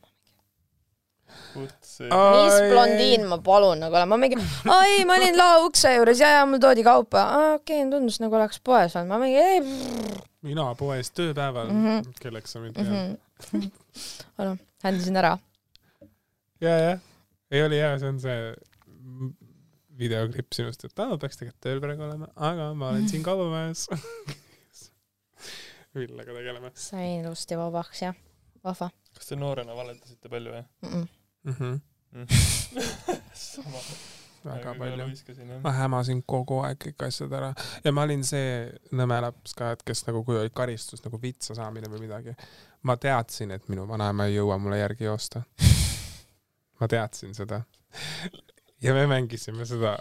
kutse. 2.04 2.34
mis 2.44 2.70
blondiin 2.72 3.26
ma 3.30 3.38
palun 3.44 3.80
nagu 3.82 3.96
olen, 3.98 4.08
ma 4.10 4.18
mingi, 4.20 4.38
ai, 4.74 5.04
ma 5.08 5.16
olin 5.18 5.38
lao 5.38 5.64
ukse 5.66 5.92
juures 5.96 6.22
ja, 6.22 6.30
ja 6.38 6.46
mul 6.48 6.60
toodi 6.62 6.84
kaupa, 6.86 7.24
okei 7.56 7.82
okay,, 7.82 7.90
tundus 7.92 8.20
nagu 8.22 8.38
oleks 8.38 8.60
poes 8.64 8.96
olnud, 8.98 9.10
ma 9.12 9.18
mingi, 9.22 9.38
ei, 9.38 9.60
mina 10.46 10.68
poes 10.78 11.10
tööpäeval 11.16 11.72
mm, 11.72 11.82
Mhm. 11.82 11.98
-hmm. 11.98 12.22
kelleks 12.22 12.54
sa 12.54 12.62
mind 12.62 12.74
pead. 12.78 13.68
noh, 14.38 14.58
händisin 14.84 15.16
ära. 15.16 15.38
ja, 16.60 16.78
jah, 16.78 16.98
ei 17.50 17.62
oli 17.62 17.80
hea, 17.82 17.98
see 17.98 18.08
on 18.08 18.20
see 18.20 18.38
videoklipp 19.98 20.54
sinust, 20.54 20.84
et 20.84 20.98
aa, 21.02 21.18
peaks 21.18 21.40
tegelikult 21.40 21.64
tööl 21.64 21.80
praegu 21.82 22.06
olema, 22.06 22.28
aga 22.36 22.70
ma 22.74 22.92
olen 22.92 23.08
siin 23.10 23.22
kaubamajas. 23.26 23.88
Villega 25.98 26.34
tegeleme 26.36 26.70
sain 26.78 27.24
ilusti 27.24 27.56
vabaks 27.58 28.02
ja 28.02 28.12
vahva 28.62 28.90
kas 29.18 29.30
te 29.30 29.38
noorena 29.38 29.74
valetasite 29.76 30.30
palju 30.30 30.52
või? 30.54 30.64
mm. 30.82 30.90
-mm. 30.92 31.06
mm. 31.48 31.54
-hmm. 31.58 31.80
Väga 34.44 34.74
palju. 34.78 35.08
ma 35.62 35.72
hämasin 35.72 36.22
kogu 36.26 36.60
aeg 36.66 36.78
kõik 36.84 37.06
asjad 37.08 37.32
ära 37.32 37.52
ja 37.84 37.92
ma 37.92 38.04
olin 38.06 38.24
see 38.26 38.68
nõme 38.96 39.20
laps 39.24 39.54
ka, 39.58 39.72
et 39.74 39.82
kes 39.86 40.06
nagu, 40.08 40.22
kui 40.24 40.38
oli 40.38 40.52
karistus 40.54 41.04
nagu 41.04 41.20
vitsa 41.22 41.56
saamine 41.58 41.90
või 41.90 42.06
midagi, 42.06 42.34
ma 42.82 42.96
teadsin, 42.96 43.52
et 43.56 43.68
minu 43.68 43.86
vanaema 43.88 44.28
ei 44.28 44.38
jõua 44.38 44.58
mulle 44.62 44.78
järgi 44.80 45.08
joosta. 45.08 45.42
ma 46.80 46.88
teadsin 46.88 47.34
seda. 47.34 47.62
ja 48.82 48.94
me 48.94 49.06
mängisime 49.10 49.66
seda. 49.66 49.98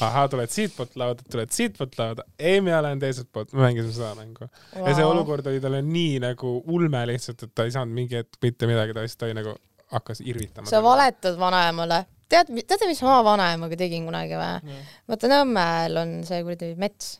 ahhaa, 0.00 0.28
tuled 0.28 0.52
siitpoolt 0.52 0.96
lauda, 1.00 1.24
tuled 1.30 1.50
siitpoolt 1.54 1.98
lauda, 1.98 2.24
ei, 2.38 2.60
mina 2.60 2.82
lähen 2.84 3.00
teiselt 3.00 3.30
poolt, 3.32 3.52
me 3.52 3.66
mängisime 3.66 3.94
seda 3.96 4.14
mängu. 4.18 4.50
ja 4.76 4.94
see 4.94 5.04
olukord 5.04 5.46
oli 5.46 5.60
talle 5.64 5.82
nii 5.82 6.18
nagu 6.24 6.58
ulme 6.66 7.06
lihtsalt, 7.12 7.42
et 7.42 7.54
ta 7.54 7.66
ei 7.66 7.74
saanud 7.74 7.96
mingi 7.96 8.20
hetk 8.20 8.38
mitte 8.42 8.70
midagi, 8.70 8.94
ta 8.94 9.04
lihtsalt 9.04 9.26
oli 9.28 9.40
nagu, 9.40 9.56
hakkas 9.92 10.20
irvitama. 10.24 10.68
sa 10.70 10.82
valetad 10.84 11.38
vanaemale. 11.40 12.04
tead, 12.28 12.50
teate, 12.66 12.86
mis 12.90 13.02
ma 13.06 13.20
vanaemaga 13.24 13.76
tegin 13.80 14.04
kunagi 14.08 14.36
või? 14.36 14.78
Vaata 15.08 15.30
Nõmmel 15.32 15.96
on 16.02 16.16
see 16.28 16.42
kuradi 16.44 16.74
mets, 16.80 17.14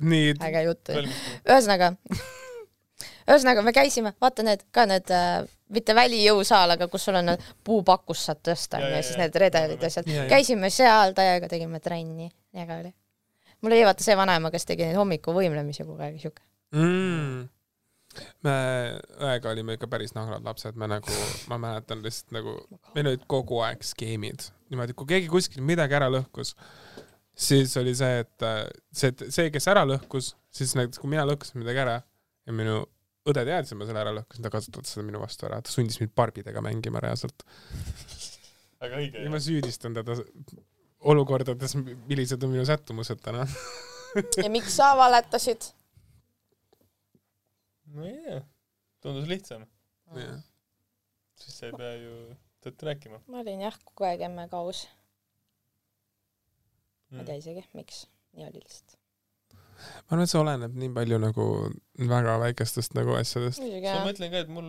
nii, 0.00 0.34
äge 0.48 0.62
jutt. 0.68 0.92
ühesõnaga, 0.96 1.92
ühesõnaga 3.28 3.64
me 3.66 3.74
käisime, 3.76 4.14
vaata 4.22 4.44
need 4.46 4.64
ka 4.74 4.86
need 4.88 5.12
äh, 5.14 5.42
mitte 5.72 5.94
välijõusaal, 5.96 6.74
aga 6.76 6.88
kus 6.92 7.06
sul 7.08 7.16
on 7.20 7.30
need 7.32 7.44
puupakust 7.64 8.28
saad 8.28 8.42
tõsta 8.44 8.80
Ja, 8.82 8.88
ja, 8.90 8.98
ja 9.00 9.06
siis 9.06 9.20
need 9.20 9.36
redelid 9.40 9.80
ja 9.80 9.92
asjad 9.92 10.08
Ja, 10.10 10.24
ja.. 10.24 10.28
käisime 10.32 10.70
seal 10.72 11.14
täiega, 11.16 11.48
tegime 11.48 11.80
trenni, 11.80 12.30
äge 12.56 12.78
oli. 12.80 12.92
mul 13.62 13.72
oli 13.76 13.84
vaata 13.86 14.04
see 14.04 14.16
vanaema, 14.18 14.50
kes 14.52 14.68
tegi 14.68 14.88
neid 14.88 14.98
hommikuvõimlemisi 15.00 15.84
kogu 15.86 16.02
aeg 16.02 16.20
siuke. 16.20 16.42
mm.. 16.76 17.48
Me 18.46 18.54
õega 19.20 19.52
olime 19.52 19.76
ikka 19.78 19.88
päris 19.92 20.14
nahrad 20.16 20.44
lapsed, 20.46 20.78
me 20.80 20.88
nagu, 20.90 21.18
ma 21.50 21.58
mäletan 21.62 22.04
lihtsalt 22.04 22.36
nagu, 22.38 22.56
meil 22.96 23.12
olid 23.12 23.26
kogu 23.30 23.60
aeg 23.66 23.84
skeemid, 23.86 24.48
niimoodi, 24.72 24.96
kui 24.98 25.10
keegi 25.14 25.30
kuskil 25.32 25.64
midagi 25.66 25.98
ära 25.98 26.10
lõhkus, 26.12 26.54
siis 27.34 27.76
oli 27.80 27.94
see, 27.98 28.24
et 28.24 28.48
see, 28.94 29.14
see, 29.28 29.50
kes 29.54 29.70
ära 29.72 29.84
lõhkus, 29.88 30.34
siis 30.52 30.74
näiteks 30.78 31.02
kui 31.02 31.12
mina 31.12 31.26
lõhkusin 31.28 31.62
midagi 31.62 31.84
ära 31.84 32.00
ja 32.00 32.56
minu 32.56 32.82
õde 33.28 33.44
teadis, 33.46 33.70
et 33.72 33.78
ma 33.78 33.86
selle 33.88 34.02
ära 34.02 34.14
lõhkusin, 34.18 34.44
ta 34.44 34.50
kasutas 34.52 34.94
seda 34.94 35.06
minu 35.06 35.22
vastu 35.22 35.46
ära, 35.48 35.62
ta 35.62 35.70
sundis 35.72 36.00
mind 36.02 36.14
barbidega 36.18 36.64
mängima 36.64 37.02
reaalselt 37.02 37.46
väga 38.82 38.98
õige 38.98 39.22
ja 39.22 39.30
ma 39.32 39.40
süüdistan 39.42 39.94
teda 39.96 40.16
olukordades, 41.12 41.76
millised 42.08 42.42
on 42.42 42.52
minu 42.54 42.66
sättumused 42.66 43.22
täna. 43.22 43.46
ja 44.42 44.50
miks 44.52 44.76
sa 44.78 44.92
valetasid? 44.98 45.70
No 47.92 48.08
ei 48.08 48.18
tea 48.24 48.40
tundus 49.02 49.28
lihtsam. 49.28 49.66
Siis 51.42 51.58
sa 51.58 51.68
ei 51.68 51.76
pea 51.76 51.92
ju 51.98 52.16
tõtt 52.62 52.82
rääkima. 52.86 53.22
Ma 53.32 53.42
olin 53.42 53.64
jah, 53.64 53.78
kogu 53.84 54.06
aeg 54.06 54.24
emme 54.28 54.46
kaus, 54.52 54.84
ma 57.10 57.20
ei 57.20 57.22
mm. 57.22 57.30
tea 57.30 57.38
isegi, 57.40 57.64
miks, 57.78 58.04
nii 58.36 58.46
oli 58.48 58.62
lihtsalt. 58.62 58.98
ma 59.82 60.14
arvan, 60.14 60.22
et 60.22 60.30
see 60.30 60.38
oleneb 60.38 60.76
nii 60.78 60.92
palju 60.94 61.18
nagu 61.18 61.46
väga 62.12 62.36
väikestest 62.44 62.94
nagu 62.94 63.16
asjadest. 63.18 63.64
ma 63.64 64.04
mõtlen 64.06 64.30
ka 64.30 64.44
et 64.44 64.52
mul 64.52 64.68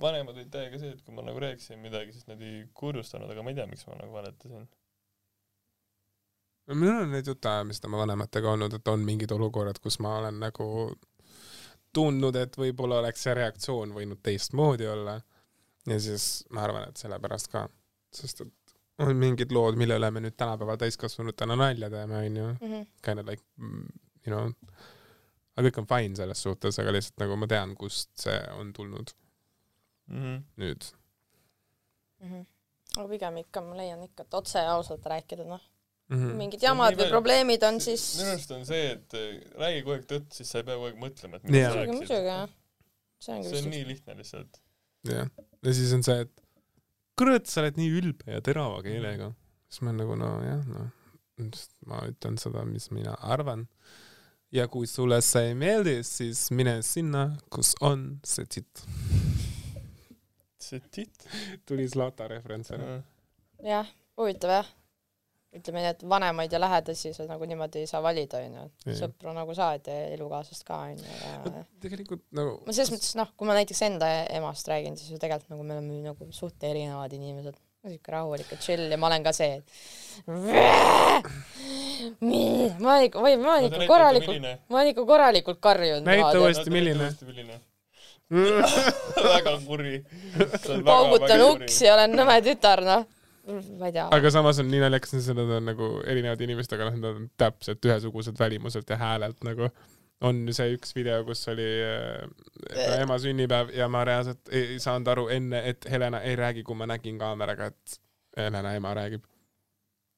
vanemad 0.00 0.38
olid 0.38 0.48
täiega 0.54 0.80
see 0.80 0.94
et 0.94 1.02
kui 1.04 1.16
ma 1.16 1.26
nagu 1.26 1.42
rääkisin 1.42 1.82
midagi 1.82 2.14
siis 2.14 2.24
nad 2.30 2.40
ei 2.40 2.62
kurjustanud 2.72 3.28
aga 3.28 3.44
ma 3.44 3.52
ei 3.52 3.58
tea 3.58 3.68
miks 3.68 3.84
ma 3.90 3.98
nagu 4.00 4.14
valetasin. 4.14 4.64
Minul 6.72 7.02
on 7.02 7.10
neid 7.12 7.26
jutuajamisi 7.28 7.84
oma 7.84 7.98
vanematega 8.06 8.54
olnud, 8.54 8.72
et 8.72 8.88
on 8.88 9.02
mingid 9.04 9.34
olukorrad, 9.36 9.76
kus 9.84 9.98
ma 10.00 10.14
olen 10.22 10.38
nagu 10.40 10.66
tundnud, 11.94 12.36
et 12.36 12.56
võib-olla 12.58 12.98
oleks 13.02 13.22
see 13.26 13.34
reaktsioon 13.38 13.94
võinud 13.96 14.20
teistmoodi 14.22 14.86
olla. 14.90 15.20
ja 15.86 15.98
siis 16.00 16.44
ma 16.50 16.62
arvan, 16.64 16.88
et 16.88 16.96
sellepärast 16.96 17.50
ka, 17.52 17.66
sest 18.14 18.40
et 18.40 18.74
on 19.04 19.16
mingid 19.18 19.52
lood, 19.52 19.76
mille 19.76 19.96
üle 19.98 20.10
me 20.14 20.20
nüüd 20.24 20.36
tänapäeval 20.38 20.78
täiskasvanutena 20.80 21.56
nalja 21.58 21.90
teeme, 21.90 22.20
onju, 22.26 22.46
Mhm. 22.60 22.82
kind 23.02 23.20
of 23.20 23.26
like 23.26 23.42
mm, 23.56 23.88
you 24.26 24.32
know, 24.32 24.52
aga 25.56 25.68
kõik 25.68 25.78
on 25.82 25.86
fine 25.90 26.16
selles 26.16 26.42
suhtes, 26.42 26.78
aga 26.78 26.94
lihtsalt 26.94 27.18
nagu 27.24 27.36
ma 27.36 27.46
tean, 27.50 27.74
kust 27.76 28.10
see 28.22 28.38
on 28.58 28.72
tulnud 28.72 29.12
mm. 30.08 30.22
-hmm. 30.22 30.42
nüüd. 30.62 30.88
Mhm. 32.20 32.46
aga 32.96 33.08
pigem 33.08 33.36
ikka, 33.42 33.60
ma 33.60 33.76
leian 33.76 34.02
ikka, 34.02 34.22
et 34.22 34.34
otse 34.34 34.58
ja 34.58 34.72
ausalt 34.78 35.04
rääkida, 35.06 35.44
noh. 35.44 35.60
Mhm. 36.12 36.34
mingid 36.36 36.60
See 36.60 36.68
on 36.68 36.76
jamad 36.76 36.90
nii 36.92 36.96
või 36.98 37.04
palju- 37.04 37.14
probleemid 37.14 37.62
on 37.64 37.78
siis. 37.80 38.02
minu 38.18 38.30
arust 38.34 38.50
on 38.52 38.64
see 38.68 38.82
et 38.92 39.14
äh, 39.14 39.28
räägi 39.62 39.82
kogu 39.82 39.94
aeg 39.96 40.04
tõtt 40.10 40.34
siis 40.36 40.50
sa 40.52 40.58
ei 40.60 40.64
pea 40.68 40.74
kogu 40.76 40.90
aeg 40.90 40.98
mõtlema 41.00 41.36
et 41.40 41.44
mida 41.48 41.70
sa 41.70 41.76
muidugi, 41.76 41.78
rääkisid 41.80 42.00
muidugi 42.00 42.28
jah. 42.28 42.48
see 43.24 43.32
ongi 43.34 43.48
see 43.48 43.62
on 43.62 43.70
nii 43.72 43.84
lihtne 43.88 44.16
lihtsalt 44.18 44.60
jah, 45.08 45.30
ja 45.64 45.72
siis 45.80 45.92
on 45.96 46.02
see, 46.04 46.20
et 46.26 46.42
kurat, 47.16 47.46
sa 47.48 47.62
oled 47.62 47.76
nii 47.80 47.90
ülbe 48.00 48.28
ja 48.36 48.40
terava 48.44 48.82
keelega. 48.84 49.30
siis 49.70 49.80
ma 49.82 49.90
olen 49.94 50.02
nagu 50.02 50.16
nojah, 50.20 50.60
noh, 50.66 50.90
ma 51.86 52.00
ütlen 52.10 52.36
seda, 52.38 52.64
mis 52.68 52.90
mina 52.90 53.14
arvan. 53.22 53.64
ja 54.52 54.68
kui 54.68 54.86
sulle 54.86 55.22
see 55.24 55.48
ei 55.48 55.54
meeldi, 55.58 55.96
siis 56.04 56.50
mine 56.50 56.76
sinna, 56.82 57.24
kus 57.50 57.72
on 57.80 58.20
see 58.24 58.44
titt. 58.44 58.84
see 60.58 60.80
titt 60.92 61.26
tuli 61.66 61.88
Zlata 61.88 62.28
referents 62.28 62.70
ära. 62.76 62.84
mm. 62.98 63.66
jah, 63.66 63.88
huvitav 64.20 64.50
jah. 64.60 64.68
Ütleme 65.54 65.82
nii, 65.82 65.90
et 65.94 66.02
vanemaid 66.08 66.52
ja 66.52 66.60
lähedasi 66.62 67.12
sa 67.16 67.26
nagu 67.28 67.46
niimoodi 67.48 67.84
ei 67.84 67.88
saa 67.90 68.00
valida, 68.04 68.40
onju. 68.44 68.64
Sõpru 68.98 69.34
nagu 69.36 69.54
saad 69.56 69.86
ja 69.90 69.96
elukaaslast 70.14 70.66
ka, 70.68 70.80
onju. 70.90 71.18
ja 71.20 71.62
tegelikult 71.84 72.24
nagu 72.36 72.56
ma 72.66 72.74
selles 72.74 72.92
mõttes, 72.94 73.12
noh, 73.18 73.30
kui 73.38 73.48
ma 73.48 73.56
näiteks 73.58 73.82
enda 73.88 74.10
emast 74.38 74.68
räägin, 74.70 74.98
siis 75.00 75.12
ju 75.14 75.20
tegelikult 75.22 75.54
nagu 75.54 75.66
me 75.66 75.76
oleme 75.76 76.00
nagu 76.08 76.30
suht 76.34 76.66
erinevad 76.66 77.12
inimesed. 77.16 77.56
siuke 77.84 78.12
rahulik 78.14 78.48
ja 78.48 78.56
chill 78.64 78.88
ja 78.88 78.96
ma 78.96 79.10
olen 79.10 79.24
ka 79.26 79.32
see, 79.36 79.58
et 79.60 79.66
ma 82.80 82.94
olen 82.94 83.04
ikka, 83.10 83.20
ma 83.20 83.28
olen 83.28 83.68
ikka 83.68 83.86
korralikult, 83.90 84.48
ma 84.72 84.80
olen 84.80 84.90
ikka 84.94 85.04
korralikult 85.12 85.60
karjunud. 85.60 86.08
Näita 86.08 86.40
uuesti, 86.40 86.72
milline? 86.72 87.12
milline 87.28 87.60
väga 89.34 89.58
kuri 89.66 90.04
paugutan 90.84 91.42
uksi 91.44 91.84
ja 91.84 91.94
olen 91.94 92.16
nõme 92.16 92.38
tütar, 92.44 92.80
noh. 92.84 93.04
Ma 93.78 93.88
ei 93.90 93.92
tea. 93.92 94.06
aga 94.16 94.30
samas 94.32 94.60
on 94.62 94.70
nii 94.72 94.80
naljakas, 94.84 95.16
et 95.18 95.36
nad 95.36 95.50
on 95.58 95.68
nagu 95.68 95.90
erinevad 96.10 96.40
inimesed, 96.46 96.76
aga 96.76 96.88
noh, 96.88 96.96
nad 97.00 97.10
on 97.10 97.28
täpselt 97.40 97.84
ühesugused 97.90 98.38
välimuselt 98.40 98.90
ja 98.90 98.98
häälelt 99.00 99.44
nagu. 99.46 99.70
on 100.24 100.46
see 100.56 100.76
üks 100.76 100.94
video, 100.96 101.18
kus 101.26 101.42
oli 101.52 101.66
äh, 101.84 103.00
ema 103.02 103.18
sünnipäev 103.20 103.74
ja 103.76 103.88
ma 103.92 104.04
reaalselt 104.08 104.48
ei 104.54 104.78
saanud 104.80 105.10
aru 105.12 105.28
enne, 105.34 105.60
et 105.68 105.84
Helena 105.90 106.22
ei 106.24 106.36
räägi, 106.38 106.62
kui 106.64 106.78
ma 106.78 106.86
nägin 106.88 107.18
kaameraga, 107.20 107.66
et 107.72 108.00
Helena 108.36 108.72
ema 108.78 108.94
räägib. 108.96 109.24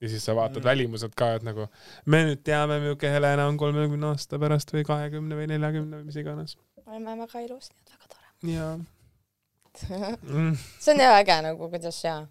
ja 0.00 0.08
siis 0.12 0.24
sa 0.24 0.34
vaatad 0.36 0.60
Mm. 0.60 0.64
välimuselt 0.64 1.14
ka, 1.16 1.34
et 1.34 1.42
nagu 1.42 1.66
me 2.06 2.22
nüüd 2.28 2.42
teame, 2.44 2.78
milline 2.80 3.10
Helena 3.10 3.46
on 3.48 3.56
kolmekümne 3.56 4.12
aasta 4.12 4.38
pärast 4.38 4.72
või 4.72 4.84
kahekümne 4.84 5.38
või 5.38 5.48
neljakümne 5.48 6.02
või 6.02 6.10
mis 6.10 6.16
iganes. 6.20 6.58
oleme 6.86 7.16
väga 7.24 7.40
ilus, 7.48 7.70
nii 7.72 7.82
et 7.82 7.92
väga 7.96 8.12
tore. 8.12 8.52
jaa 8.52 8.76
mm.. 10.22 10.56
see 10.78 10.94
on 10.94 11.00
jah 11.00 11.18
äge 11.20 11.36
nagu, 11.42 11.68
kuidas 11.72 12.04
jaa. 12.04 12.26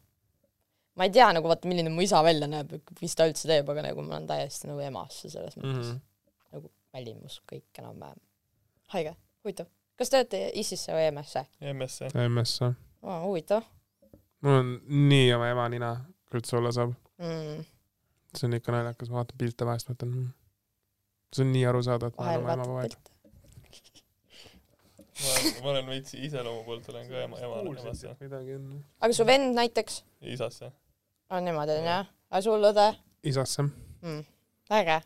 Ma 0.96 1.08
ei 1.08 1.14
tea 1.16 1.30
nagu 1.36 1.52
vaata, 1.52 1.68
milline 1.68 1.92
mu 1.94 2.04
isa 2.06 2.24
välja 2.24 2.50
näeb, 2.52 2.76
mis 3.02 3.16
ta 3.16 3.28
üldse 3.30 3.50
teeb, 3.52 3.70
aga 3.72 3.88
nagu 3.90 4.04
ma 4.06 4.18
olen 4.18 4.28
täiesti 4.30 4.72
nagu 4.72 4.84
emasse 4.86 5.30
selles 5.30 5.58
mõttes 5.60 5.92
mm. 5.92 5.94
Mm 5.94 5.94
-hmm. 5.94 6.58
nagu 6.58 6.72
välimus 6.96 7.40
kõik 7.52 7.84
enam-vähem. 7.84 8.20
haige, 8.96 9.16
huvitav. 9.44 9.72
kas 9.96 10.10
te 10.10 10.22
olete 10.22 10.44
ISIS-e 10.54 10.94
või 10.94 11.08
EMS-e 11.12 11.46
MS-e 11.74 12.08
-hmm. 12.08 12.30
MS-e. 12.30 12.74
oh,? 13.02 13.24
huvitav 13.30 13.64
mul 14.46 14.60
on 14.60 14.82
nii 15.10 15.34
oma 15.34 15.50
ema 15.50 15.66
nina, 15.74 15.92
kui 16.30 16.40
üldse 16.40 16.58
olla 16.60 16.72
saab. 16.76 16.94
mm.. 17.18 17.66
see 18.38 18.48
on 18.48 18.58
ikka 18.60 18.74
naljakas, 18.76 19.10
ma 19.12 19.22
vaatan 19.22 19.38
pilte 19.42 19.68
vahest, 19.68 19.90
mõtlen 19.92 20.12
mm., 20.12 20.32
see 21.34 21.46
on 21.46 21.54
nii 21.56 21.68
arusaadav, 21.72 22.14
et 22.14 22.18
ma 22.20 22.26
vahel 22.28 22.44
olen 22.44 22.66
oma 22.66 22.80
ema 22.80 22.88
pilte. 22.88 23.12
ma 25.24 25.34
olen 25.34 25.62
ma 25.64 25.70
olen 25.74 25.92
veits 25.94 26.18
iseloomu 26.20 26.64
poolt 26.68 26.90
olen 26.94 27.06
ka 27.10 27.22
ema 27.24 27.40
ema 27.40 27.62
emasse 27.64 28.12
aga 29.00 29.14
su 29.16 29.28
vend 29.28 29.56
näiteks 29.56 30.02
isasse 30.36 30.72
on 31.30 31.46
niimoodi 31.46 31.80
onju? 31.80 31.98
aga 32.30 32.42
sul 32.42 32.70
õde 32.72 32.88
isasse. 33.24 33.64
mm.? 34.02 34.24
äge. 34.80 35.02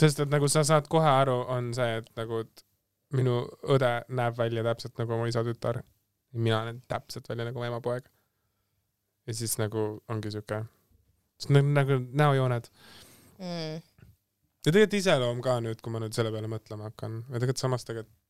sest 0.00 0.20
et 0.24 0.30
nagu 0.32 0.48
sa 0.48 0.64
saad 0.64 0.88
kohe 0.90 1.08
aru, 1.08 1.38
on 1.56 1.72
see, 1.76 2.00
et 2.00 2.10
nagu 2.18 2.42
et 2.44 2.64
minu 3.14 3.40
õde 3.70 3.92
näeb 4.08 4.36
välja 4.38 4.64
täpselt 4.66 4.98
nagu 4.98 5.14
oma 5.16 5.28
isa 5.30 5.44
tütar. 5.46 5.82
mina 6.32 6.64
näen 6.64 6.82
täpselt 6.88 7.28
välja 7.28 7.48
nagu 7.50 7.62
ema 7.62 7.80
poeg. 7.80 8.08
ja 9.26 9.34
siis 9.34 9.58
nagu 9.58 10.02
ongi 10.08 10.30
siuke, 10.30 10.64
nagu, 11.48 11.68
nagu 11.78 11.98
näojooned. 12.12 12.68
Mm. 13.38 13.80
ja 14.66 14.72
tegelikult 14.72 15.00
iseloom 15.00 15.40
ka 15.42 15.60
nüüd, 15.60 15.80
kui 15.80 15.92
ma 15.92 16.02
nüüd 16.02 16.14
selle 16.16 16.32
peale 16.34 16.50
mõtlema 16.50 16.90
hakkan, 16.90 17.22
ja 17.28 17.38
tegelikult 17.40 17.62
samas 17.62 17.84
tegelikult 17.84 18.20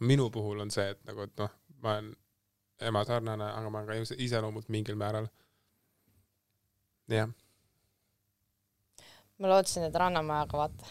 minu 0.00 0.30
puhul 0.30 0.60
on 0.60 0.70
see, 0.70 0.90
et 0.92 1.00
nagu, 1.08 1.24
et 1.24 1.38
noh, 1.40 1.52
ma 1.82 1.94
olen 1.96 2.10
ema 2.88 3.02
sarnane, 3.08 3.46
aga 3.48 3.70
ma 3.70 3.80
olen 3.80 3.88
ka 3.88 3.94
ise- 4.02 4.18
iseloomult 4.20 4.68
mingil 4.68 4.98
määral. 5.00 5.28
jah, 7.10 7.28
ma 9.38 9.52
lootsin, 9.52 9.86
et 9.86 9.94
Rannamajaga 9.94 10.58
vaata, 10.58 10.90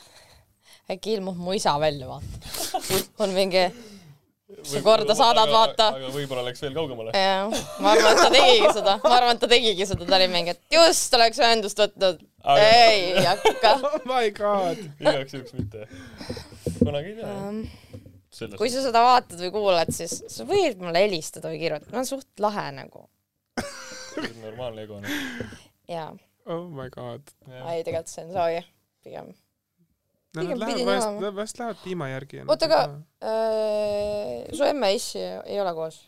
äkki 0.92 1.18
ilmub 1.18 1.38
mu 1.42 1.56
isa 1.58 1.76
välja, 1.82 2.08
vaata. 2.08 2.82
on 3.24 3.36
mingi 3.36 3.66
sa 4.64 4.82
korda 4.86 5.16
saadad, 5.18 5.50
vaata. 5.50 5.90
aga 5.98 6.12
võib-olla 6.14 6.46
läks 6.48 6.62
veel 6.64 6.76
kaugemale. 6.78 7.14
jah, 7.18 7.52
ma 7.82 7.96
arvan, 7.96 8.14
et 8.14 8.22
ta 8.22 8.30
tegigi 8.34 8.72
seda, 8.78 8.96
ma 9.04 9.14
arvan, 9.18 9.36
et 9.36 9.44
ta 9.44 9.50
tegigi 9.52 9.88
seda, 9.90 10.08
ta 10.08 10.20
oli 10.20 10.30
mingi, 10.32 10.56
et 10.56 10.78
just 10.78 11.18
oleks 11.18 11.42
ühendust 11.42 11.82
võtnud 11.82 12.22
aga.... 12.44 12.70
ei, 12.70 13.26
hakka 13.26 13.74
oh 13.90 13.98
my 14.10 14.32
god. 14.38 14.82
igaks 15.02 15.38
juhuks 15.38 15.58
mitte. 15.58 15.88
kunagi 16.80 17.16
ei 17.16 17.20
tea 17.20 17.34
um, 17.34 17.62
kui 18.60 18.72
sa 18.72 18.84
seda 18.86 19.02
vaatad 19.06 19.40
või 19.42 19.52
kuulad, 19.54 19.92
siis 19.96 20.20
sa 20.32 20.46
võid 20.48 20.80
mulle 20.82 21.06
helistada 21.06 21.50
või 21.52 21.62
kirjutada, 21.62 21.92
ma 21.94 22.02
olen 22.02 22.10
suht 22.10 22.44
lahe 22.44 22.66
nagu. 22.76 23.08
normaalne 24.44 24.86
ego. 24.86 25.00
Noh. 25.02 25.62
Jaa. 25.90 26.12
oh 26.46 26.70
my 26.70 26.90
god. 26.90 27.22
ei, 27.48 27.84
tegelikult 27.84 28.08
see 28.14 28.26
on 28.26 28.34
soovi, 28.34 28.62
pigem 29.04 29.34
no 30.36 30.44
nad 30.44 30.60
lähevad 30.60 30.86
vahest, 30.86 31.36
vahest 31.36 31.60
lähevad 31.60 31.84
piima 31.84 32.10
järgi. 32.10 32.44
oota, 32.48 32.66
aga 32.66 32.82
äh, 33.24 34.54
su 34.54 34.64
emme 34.64 34.92
ja 34.92 34.96
issi 35.02 35.20
ei 35.20 35.62
ole 35.62 35.74
koos? 35.74 36.02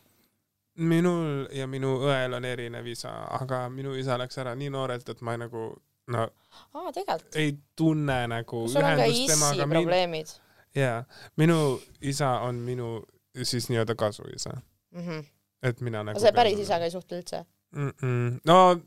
minul 0.78 1.48
ja 1.52 1.68
minu 1.68 1.98
õel 2.06 2.38
on 2.38 2.46
erinev 2.46 2.88
isa, 2.88 3.12
aga 3.40 3.66
minu 3.74 3.96
isa 3.98 4.18
läks 4.20 4.38
ära 4.38 4.56
nii 4.56 4.70
noorelt, 4.74 5.10
et 5.10 5.22
ma 5.26 5.34
ei, 5.34 5.42
nagu 5.42 5.70
no 6.14 6.26
aa, 6.74 7.18
ei 7.36 7.56
tunne 7.76 8.20
nagu 8.32 8.68
sul 8.68 8.84
on 8.84 9.00
ka 9.00 9.08
issi 9.12 9.38
probleemid 9.64 10.28
min...? 10.28 10.84
jaa, 10.84 11.02
minu 11.42 11.80
isa 12.02 12.38
on 12.46 12.62
minu 12.66 13.02
siis 13.44 13.70
nii-öelda 13.70 13.96
kasuisa 13.96 14.54
mm. 14.92 15.08
-hmm. 15.08 15.26
et 15.64 15.82
mina 15.82 16.04
nagu 16.04 16.20
sa 16.20 16.32
päris 16.32 16.60
isaga 16.60 16.86
ei 16.86 16.92
suhtle 16.92 17.20
üldse 17.20 17.46
mm? 17.72 17.90
-mm. 17.90 18.40
no 18.46 18.80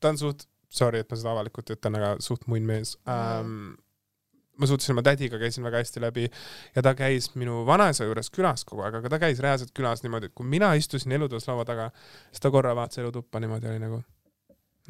ta 0.00 0.12
on 0.12 0.20
suht, 0.20 0.46
sorry, 0.72 1.02
et 1.02 1.10
ma 1.10 1.18
seda 1.18 1.34
avalikult 1.34 1.74
ütlen, 1.76 1.98
aga 1.98 2.14
suht 2.24 2.46
munn 2.50 2.66
mees. 2.68 2.96
Um, 3.10 3.76
ma 4.56 4.68
suhtlesin 4.68 4.94
oma 4.94 5.04
tädiga, 5.04 5.38
käisin 5.40 5.64
väga 5.66 5.82
hästi 5.82 6.00
läbi 6.00 6.26
ja 6.76 6.82
ta 6.84 6.94
käis 6.96 7.30
minu 7.36 7.62
vanaisa 7.68 8.06
juures 8.08 8.30
külas 8.32 8.64
kogu 8.68 8.86
aeg, 8.86 9.00
aga 9.00 9.12
ta 9.12 9.20
käis 9.20 9.40
reaalselt 9.44 9.72
külas 9.76 10.04
niimoodi, 10.04 10.30
et 10.30 10.36
kui 10.36 10.48
mina 10.48 10.72
istusin 10.80 11.12
elutoas 11.12 11.48
laua 11.48 11.66
taga, 11.68 11.90
siis 12.30 12.44
ta 12.44 12.52
korra 12.54 12.72
vaatas 12.76 13.02
elutuppa 13.02 13.42
niimoodi, 13.42 13.68
oli 13.68 13.82
nagu 13.82 14.00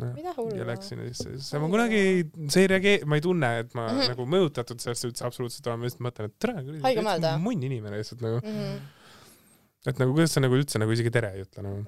no, 0.02 0.12
ja 0.54 0.68
läksin 0.68 1.02
ja 1.02 1.08
siis, 1.10 1.24
siis 1.40 1.62
ma 1.62 1.70
kunagi 1.72 1.98
ei, 1.98 2.26
see 2.52 2.66
ei 2.66 2.70
reageeri-, 2.76 3.10
ma 3.10 3.18
ei 3.18 3.24
tunne, 3.26 3.52
et 3.64 3.74
ma 3.74 3.88
mm 3.88 3.98
-hmm. 3.98 4.12
nagu 4.14 4.28
mõjutatud 4.36 4.82
sellest 4.82 5.08
üldse 5.10 5.26
absoluutselt 5.26 5.66
olen, 5.66 5.82
ma 5.82 5.90
lihtsalt 5.90 6.06
mõtlen, 6.08 6.30
et 6.30 6.38
tere, 6.38 6.62
munn 7.42 7.66
inimene 7.70 8.02
lihtsalt 8.02 8.22
nagu 8.22 8.42
mm. 8.44 8.60
-hmm 8.60 8.84
et 9.86 10.00
nagu 10.02 10.14
kuidas 10.16 10.32
sa 10.34 10.42
nagu 10.42 10.56
üldse 10.58 10.80
nagu 10.82 10.94
isegi 10.94 11.12
tere 11.14 11.28
ei 11.36 11.44
ütle 11.44 11.62
nagu. 11.62 11.82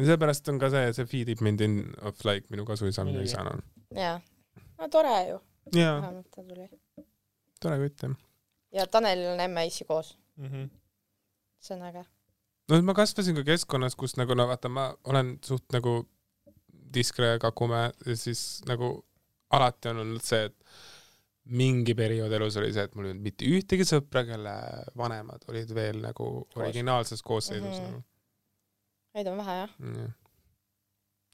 Ja 0.00 0.08
seepärast 0.12 0.48
on 0.52 0.58
ka 0.62 0.70
see, 0.72 0.92
see 0.96 1.08
feed 1.12 1.32
ib 1.34 1.44
mind 1.44 1.60
in 1.64 1.78
of 2.02 2.24
like 2.24 2.48
minu 2.52 2.66
kasuisa, 2.68 3.04
minu 3.08 3.22
isa 3.26 3.44
on. 3.52 3.62
jaa, 3.96 4.18
no 4.78 4.88
tore 4.88 5.16
ju 5.28 5.40
vähemalt 5.74 6.30
ta 6.30 6.42
tuli. 6.42 6.68
tore 7.60 7.78
kutt 7.82 8.06
jah. 8.06 8.16
ja 8.72 8.86
Tanelil 8.86 9.32
on 9.34 9.40
emme-issi 9.40 9.84
koos 9.84 10.18
mm. 10.36 10.46
-hmm. 10.46 10.70
see 11.60 11.76
on 11.76 11.82
äge. 11.82 12.04
no 12.68 12.82
ma 12.82 12.94
kasvasin 12.94 13.36
ka 13.36 13.44
keskkonnas, 13.44 13.96
kus 13.96 14.16
nagu 14.16 14.34
no 14.34 14.48
vaata, 14.48 14.68
ma 14.68 14.94
olen 15.04 15.38
suht 15.44 15.72
nagu 15.72 16.08
diskre 16.94 17.38
kakumäe 17.38 17.90
ja 18.06 18.16
siis 18.16 18.62
nagu 18.66 19.04
alati 19.50 19.88
on 19.88 19.96
olnud 19.96 20.22
see, 20.22 20.44
et 20.44 20.56
mingi 21.44 21.94
periood 21.94 22.32
elus 22.32 22.56
oli 22.56 22.72
see, 22.72 22.84
et 22.86 22.94
mul 22.94 23.08
ei 23.08 23.14
olnud 23.14 23.24
mitte 23.24 23.48
ühtegi 23.48 23.86
sõpra, 23.88 24.22
kelle 24.26 24.52
vanemad 24.96 25.44
olid 25.50 25.74
veel 25.74 25.98
nagu 26.02 26.30
originaalses 26.56 27.22
koosseisus 27.22 27.80
mm. 27.80 27.86
-hmm. 27.86 27.90
Nagu. 27.90 28.04
Neid 29.16 29.26
on 29.26 29.40
vähe 29.40 29.56
jah 29.58 29.74
ja.. 29.98 30.08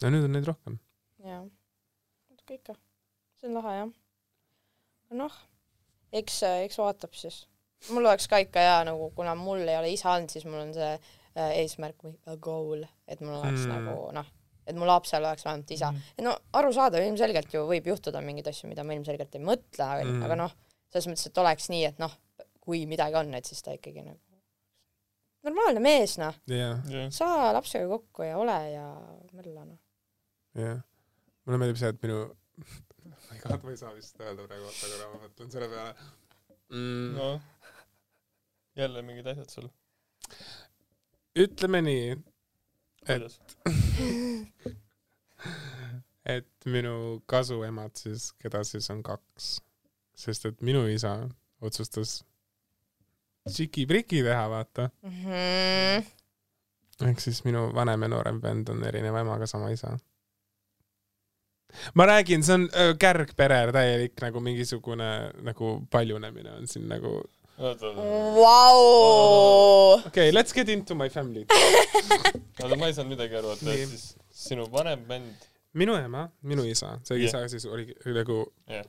no 0.02 0.12
nüüd 0.14 0.26
on 0.28 0.34
neid 0.36 0.48
rohkem. 0.48 0.78
jaa, 1.24 1.42
natuke 2.30 2.58
ikka. 2.60 2.76
see 3.40 3.50
on 3.50 3.58
lahe 3.58 3.76
jah 3.80 3.92
noh, 5.20 5.36
eks, 6.16 6.40
eks 6.66 6.80
vaatab 6.80 7.14
siis. 7.14 7.44
mul 7.92 8.08
oleks 8.08 8.26
ka 8.30 8.40
ikka 8.42 8.64
hea 8.64 8.80
nagu, 8.88 9.10
kuna 9.16 9.36
mul 9.38 9.62
ei 9.66 9.78
ole 9.78 9.92
isa 9.94 10.14
olnud, 10.14 10.32
siis 10.32 10.46
mul 10.48 10.62
on 10.64 10.72
see 10.74 10.90
äh, 10.96 11.52
eesmärk 11.62 12.02
või 12.06 12.16
a 12.26 12.36
goal, 12.48 12.86
et 13.06 13.22
mul 13.22 13.36
oleks 13.38 13.66
mm. 13.66 13.74
nagu 13.74 14.10
noh, 14.16 14.30
et 14.66 14.78
mu 14.78 14.88
lapsel 14.88 15.24
oleks 15.24 15.46
vähemalt 15.46 15.74
isa 15.76 15.92
mm.. 15.92 16.14
et 16.18 16.26
no 16.26 16.34
arusaadav, 16.58 17.04
ilmselgelt 17.06 17.52
ju 17.54 17.66
võib 17.68 17.92
juhtuda 17.92 18.22
mingeid 18.24 18.50
asju, 18.50 18.70
mida 18.72 18.84
ma 18.86 18.96
ilmselgelt 18.96 19.36
ei 19.36 19.44
mõtle 19.44 19.90
mm., 20.00 20.24
aga 20.26 20.38
noh, 20.42 20.56
selles 20.90 21.10
mõttes, 21.12 21.28
et 21.30 21.42
oleks 21.44 21.70
nii, 21.72 21.84
et 21.92 22.00
noh, 22.02 22.16
kui 22.66 22.86
midagi 22.90 23.20
on, 23.20 23.34
et 23.38 23.46
siis 23.46 23.62
ta 23.62 23.76
ikkagi 23.76 24.02
nagu 24.02 24.25
normaalne 25.46 25.82
mees, 25.84 26.16
noh 26.20 26.34
yeah.. 26.50 26.82
Yeah. 26.90 27.10
saa 27.14 27.52
lapsega 27.56 27.88
kokku 27.90 28.26
ja 28.26 28.38
ole 28.40 28.58
ja 28.72 28.86
mölla, 29.32 29.64
noh. 29.64 29.78
jah 30.56 30.76
yeah., 30.76 30.84
mulle 31.46 31.62
meeldib 31.62 31.80
see, 31.80 31.92
et 31.94 32.02
minu 32.04 32.22
my 33.30 33.40
god, 33.42 33.64
ma 33.64 33.74
ei 33.74 33.80
saa 33.80 33.94
vist 33.96 34.20
öelda 34.20 34.46
praegu, 34.46 34.68
oota 34.68 34.90
korra, 34.92 35.10
ma 35.12 35.22
mõtlen 35.24 35.52
selle 35.52 35.68
peale 35.72 35.92
mm.. 36.70 37.10
no, 37.16 37.28
jälle 38.76 39.02
mingid 39.06 39.26
asjad 39.32 39.52
sul. 39.52 39.68
ütleme 41.46 41.82
nii, 41.86 42.16
et 43.14 43.38
et 46.36 46.70
minu 46.76 47.22
kasuemad 47.30 47.94
siis, 48.00 48.32
keda 48.42 48.64
siis 48.66 48.90
on 48.94 49.02
kaks, 49.06 49.50
sest 50.16 50.48
et 50.50 50.64
minu 50.66 50.86
isa 50.90 51.18
otsustas 51.62 52.18
tšiki-priki 53.46 54.22
teha, 54.26 54.48
vaata 54.50 54.90
mm. 55.02 55.22
-hmm. 55.22 56.04
ehk 57.10 57.20
siis 57.20 57.44
minu 57.44 57.68
vanem 57.74 58.02
ja 58.02 58.08
noorem 58.08 58.42
vend 58.42 58.68
on 58.68 58.84
erineva 58.84 59.20
emaga 59.20 59.46
sama 59.46 59.70
isa 59.70 59.96
ma 61.94 62.06
räägin, 62.06 62.42
see 62.42 62.54
on 62.54 62.68
kärgpere 62.98 63.72
täielik 63.72 64.20
nagu 64.22 64.40
mingisugune 64.40 65.10
nagu 65.46 65.72
paljunemine 65.90 66.52
on 66.52 66.66
siin 66.66 66.88
nagu. 66.88 67.22
Vau! 68.36 68.80
okei, 70.06 70.32
let's 70.32 70.52
get 70.54 70.68
into 70.68 70.94
my 70.94 71.08
family. 71.08 71.46
oota, 72.62 72.76
ma 72.76 72.90
ei 72.90 72.96
saanud 72.96 73.14
midagi 73.16 73.38
aru, 73.38 73.54
et 73.56 73.64
siis 73.64 74.10
sinu 74.30 74.68
vanem 74.72 75.06
vend. 75.08 75.48
minu 75.76 75.96
ema, 75.96 76.26
minu 76.42 76.64
isa, 76.64 76.98
see 77.04 77.18
yeah. 77.20 77.28
isa 77.28 77.48
siis 77.52 77.66
oli 77.68 77.88
nagu 78.16 78.38
yeah. 78.70 78.84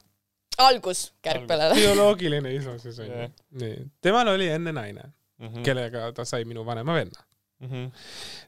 Algus 0.57 1.13
kärgpelele. 1.21 1.75
bioloogiline 1.75 2.53
isa 2.55 2.77
siis 2.81 2.99
onju 2.99 3.13
yeah.. 3.13 3.31
nii, 3.61 3.85
temal 4.01 4.33
oli 4.33 4.49
enne 4.49 4.73
naine 4.73 5.03
mm, 5.03 5.47
-hmm. 5.47 5.63
kellega 5.63 6.11
ta 6.11 6.25
sai 6.25 6.45
minu 6.45 6.65
vanema 6.65 6.93
venna 6.93 7.23
mm. 7.59 7.69
-hmm. 7.69 7.91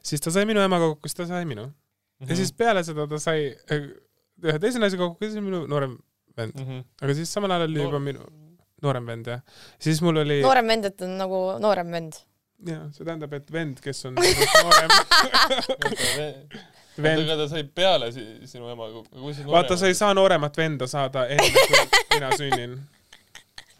siis 0.02 0.20
ta 0.20 0.30
sai 0.30 0.46
minu 0.46 0.60
emaga 0.60 0.88
kokku, 0.92 1.08
siis 1.08 1.16
ta 1.22 1.26
sai 1.26 1.44
minu 1.44 1.66
mm. 1.66 1.72
-hmm. 1.72 2.30
ja 2.30 2.36
siis 2.36 2.52
peale 2.52 2.84
seda 2.84 3.06
ta 3.06 3.18
sai 3.18 3.56
äh, 3.72 3.90
ühe 4.44 4.58
teise 4.58 4.78
naisega 4.78 5.06
kokku, 5.08 5.24
siis 5.24 5.44
minu 5.44 5.66
noorem 5.66 5.98
vend 6.36 6.54
mm. 6.54 6.66
-hmm. 6.66 6.84
aga 7.02 7.14
siis 7.14 7.32
samal 7.32 7.50
ajal 7.50 7.68
oli 7.68 7.82
juba 7.82 7.98
minu 7.98 8.26
noorem 8.82 9.06
vend 9.06 9.26
jah. 9.26 9.40
siis 9.78 10.02
mul 10.02 10.16
oli. 10.16 10.42
noorem 10.42 10.66
vend, 10.66 10.84
et 10.84 11.02
on 11.02 11.16
nagu 11.20 11.40
noorem 11.60 11.90
vend. 11.92 12.20
jaa, 12.66 12.90
see 12.92 13.04
tähendab, 13.04 13.32
et 13.32 13.52
vend, 13.52 13.80
kes 13.84 14.04
on 14.04 14.14
noorem 14.14 14.90
vend. 17.02 17.24
aga 17.24 17.36
ta 17.42 17.48
sai 17.52 17.64
peale 17.64 18.10
sinu 18.12 18.70
emaga, 18.72 19.04
vaata, 19.50 19.76
sa 19.80 19.90
ei 19.90 19.98
saa 19.98 20.14
nooremat 20.16 20.56
venda 20.56 20.88
saada 20.90 21.26
enne, 21.26 21.66
kui 21.66 21.84
mina 22.14 22.32
sünnin. 22.36 22.78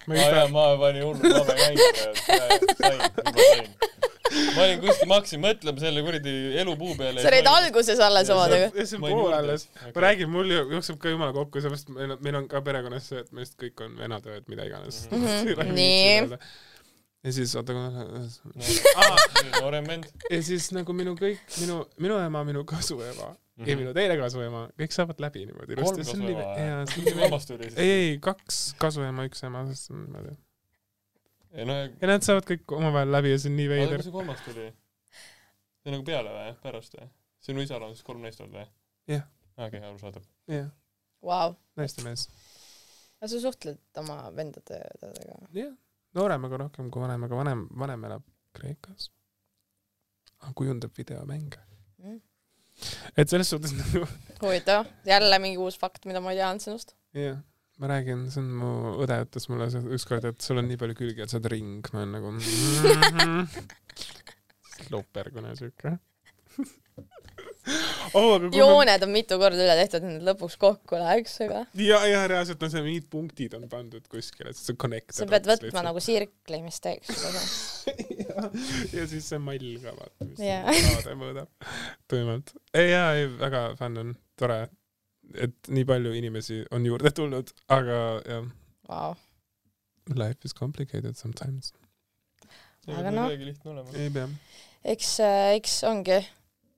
ma 0.07 0.19
ei 0.19 0.27
tea, 0.35 0.49
ma 0.55 0.67
panin 0.81 1.07
hullu 1.09 1.35
lame 1.37 1.59
käima 1.63 1.89
ja 1.95 2.13
sain, 2.27 3.09
juba 3.23 3.49
sain 3.49 3.91
ma 4.31 4.63
olin 4.65 4.81
kuskil, 4.83 5.09
ma 5.11 5.19
hakkasin 5.19 5.43
mõtlema 5.43 5.83
selle 5.83 6.03
kuradi 6.07 6.33
elupuu 6.63 6.95
peale. 6.99 7.23
sa 7.23 7.31
olid 7.33 7.51
alguses 7.51 8.03
alles 8.05 8.31
omadega? 8.35 8.71
see 8.79 8.99
on 8.99 9.07
pool 9.07 9.35
alles 9.35 9.67
okay.. 9.73 9.93
ma 9.95 10.05
räägin, 10.07 10.33
mul 10.33 10.55
jookseb 10.55 11.01
ka 11.03 11.13
jumala 11.13 11.35
kokku, 11.37 11.63
sellepärast 11.63 11.93
meil 11.97 12.15
on, 12.15 12.19
meil 12.27 12.41
on 12.43 12.49
ka 12.51 12.63
perekonnas 12.67 13.11
see, 13.11 13.23
et 13.25 13.33
me 13.35 13.45
vist 13.45 13.57
kõik 13.61 13.85
on 13.87 13.97
venad 13.99 14.27
õed, 14.31 14.47
mida 14.53 14.67
iganes 14.69 15.03
mm. 15.11 15.27
-hmm. 15.27 15.73
nii. 15.79 16.41
Ja 17.25 17.33
siis 17.37 17.55
oota, 17.59 17.77
noorem 19.61 19.89
vend. 19.89 20.11
ja 20.31 20.43
siis 20.43 20.71
nagu 20.77 20.95
minu 20.97 21.15
kõik, 21.19 21.41
minu, 21.61 21.83
minu 22.01 22.21
ema, 22.23 22.45
minu 22.49 22.65
kasuema 22.65 23.31
mm 23.31 23.65
-hmm. 23.65 23.71
ja 23.71 23.77
minu 23.77 23.95
teine 23.97 24.17
kasuema, 24.21 24.69
kõik 24.81 24.95
saavad 24.97 25.21
läbi 25.21 25.47
niimoodi. 25.47 25.81
kolm 25.81 26.05
kasuema? 26.05 26.47
ei, 27.77 27.91
ei, 27.91 28.15
kaks 28.19 28.63
kasuema, 28.79 29.27
üks 29.29 29.45
ema, 29.45 29.67
sest 29.73 29.93
niimoodi 29.93 30.37
ja 31.53 31.65
no 31.67 31.75
ja 31.75 32.11
nad 32.11 32.25
saavad 32.25 32.47
kõik 32.47 32.77
omavahel 32.77 33.11
läbi 33.13 33.33
ja 33.33 33.41
see 33.43 33.51
on 33.51 33.59
nii 33.59 33.69
veider. 33.73 33.89
aga 33.89 33.99
mis 33.99 34.09
see 34.09 34.15
kolmas 34.15 34.45
tuli? 34.47 34.67
see 35.81 35.91
on 35.91 35.97
nagu 35.97 36.07
peale 36.07 36.35
või, 36.35 36.55
pärast 36.63 36.97
või? 36.99 37.11
sinu 37.43 37.65
isal 37.65 37.85
on 37.87 37.97
siis 37.97 38.07
kolm 38.07 38.23
naist 38.25 38.43
olnud 38.45 38.61
või? 38.61 38.67
jah. 39.11 39.27
okei, 39.57 39.83
arusaadav. 39.91 40.27
jah. 40.51 40.71
Vau. 41.27 41.55
naistemees. 41.81 42.29
aga 43.19 43.33
sa 43.33 43.43
suhtled 43.43 44.03
oma 44.03 44.21
vendade 44.37 44.79
ja 44.79 44.93
õdedega? 44.99 45.41
jah, 45.59 45.75
nooremaga 46.19 46.65
rohkem 46.65 46.91
kui 46.93 47.03
vanemaga, 47.03 47.39
vanem, 47.39 47.67
vanem 47.83 48.07
elab 48.09 48.25
Kreekas. 48.57 49.11
kujundab 50.57 50.97
videomänge. 50.97 51.61
Mm.. 52.01 52.21
et 53.17 53.29
selles 53.29 53.51
suhtes 53.53 53.75
nagu 53.77 54.07
huvitav, 54.41 54.89
jälle 55.07 55.39
mingi 55.39 55.61
uus 55.61 55.77
fakt, 55.79 56.07
mida 56.09 56.23
ma 56.25 56.33
ei 56.33 56.41
teadnud 56.41 56.65
sinust. 56.65 56.97
jah. 57.17 57.39
Ma 57.81 57.89
räägin, 57.89 58.27
see 58.29 58.43
on 58.43 58.49
mu 58.61 58.71
õde 59.01 59.17
ütles 59.25 59.47
mulle 59.49 59.71
ükskord, 59.97 60.27
et 60.29 60.45
sul 60.45 60.61
on 60.61 60.67
nii 60.69 60.77
palju 60.81 60.99
külgi, 60.99 61.23
et 61.25 61.33
sa 61.33 61.39
oled 61.39 61.47
ring, 61.49 61.87
ma 61.95 62.03
olen 62.03 62.13
nagu 62.13 62.33
lopergune 64.93 65.55
siuke 65.57 65.95
oh, 68.17 68.35
aga 68.37 68.51
jooned 68.57 69.05
on 69.05 69.13
mitu 69.13 69.37
korda 69.41 69.61
üle 69.61 69.77
tehtud, 69.83 70.01
et 70.01 70.09
need 70.09 70.27
lõpuks 70.27 70.57
kokku 70.61 70.99
läheks, 71.01 71.37
aga 71.45 71.63
ja, 71.79 72.01
ja 72.09 72.23
reaalselt 72.31 72.63
on 72.65 72.73
see 72.73 72.83
mingid 72.85 73.09
punktid 73.13 73.55
on 73.59 73.67
pandud 73.71 74.07
kuskile, 74.11 74.55
siis 74.57 74.71
see 74.71 74.79
connect. 74.81 75.13
sa 75.17 75.29
pead 75.31 75.49
võtma 75.51 75.85
nagu 75.91 76.03
sirkli, 76.05 76.63
mis 76.65 76.81
teeks 76.83 77.13
seda. 77.13 77.45
ja, 78.31 78.49
ja 78.97 79.07
siis 79.11 79.29
see 79.29 79.41
mall 79.43 79.71
ka 79.85 79.95
vaata, 79.97 80.29
mis 80.29 80.43
yeah. 80.45 80.69
saade 80.89 81.17
mõõdab 81.21 81.73
tuimalt. 82.11 82.55
ei 82.75 82.93
jaa, 82.95 83.11
ei 83.19 83.29
väga 83.35 83.65
fänn 83.81 84.05
on, 84.05 84.15
tore, 84.41 84.63
et 85.37 85.73
nii 85.73 85.87
palju 85.89 86.15
inimesi 86.17 86.63
on 86.75 86.89
juurde 86.89 87.13
tulnud, 87.15 87.53
aga 87.77 88.01
jah, 88.25 88.49
Vau, 88.91 89.15
life 90.09 90.45
is 90.45 90.53
complicated 90.57 91.17
sometimes. 91.17 91.73
Aga 92.89 93.13
noh. 93.15 93.31
ei 93.95 94.09
pea. 94.11 94.27
eks, 94.89 95.13
eks 95.55 95.83
ongi, 95.87 96.17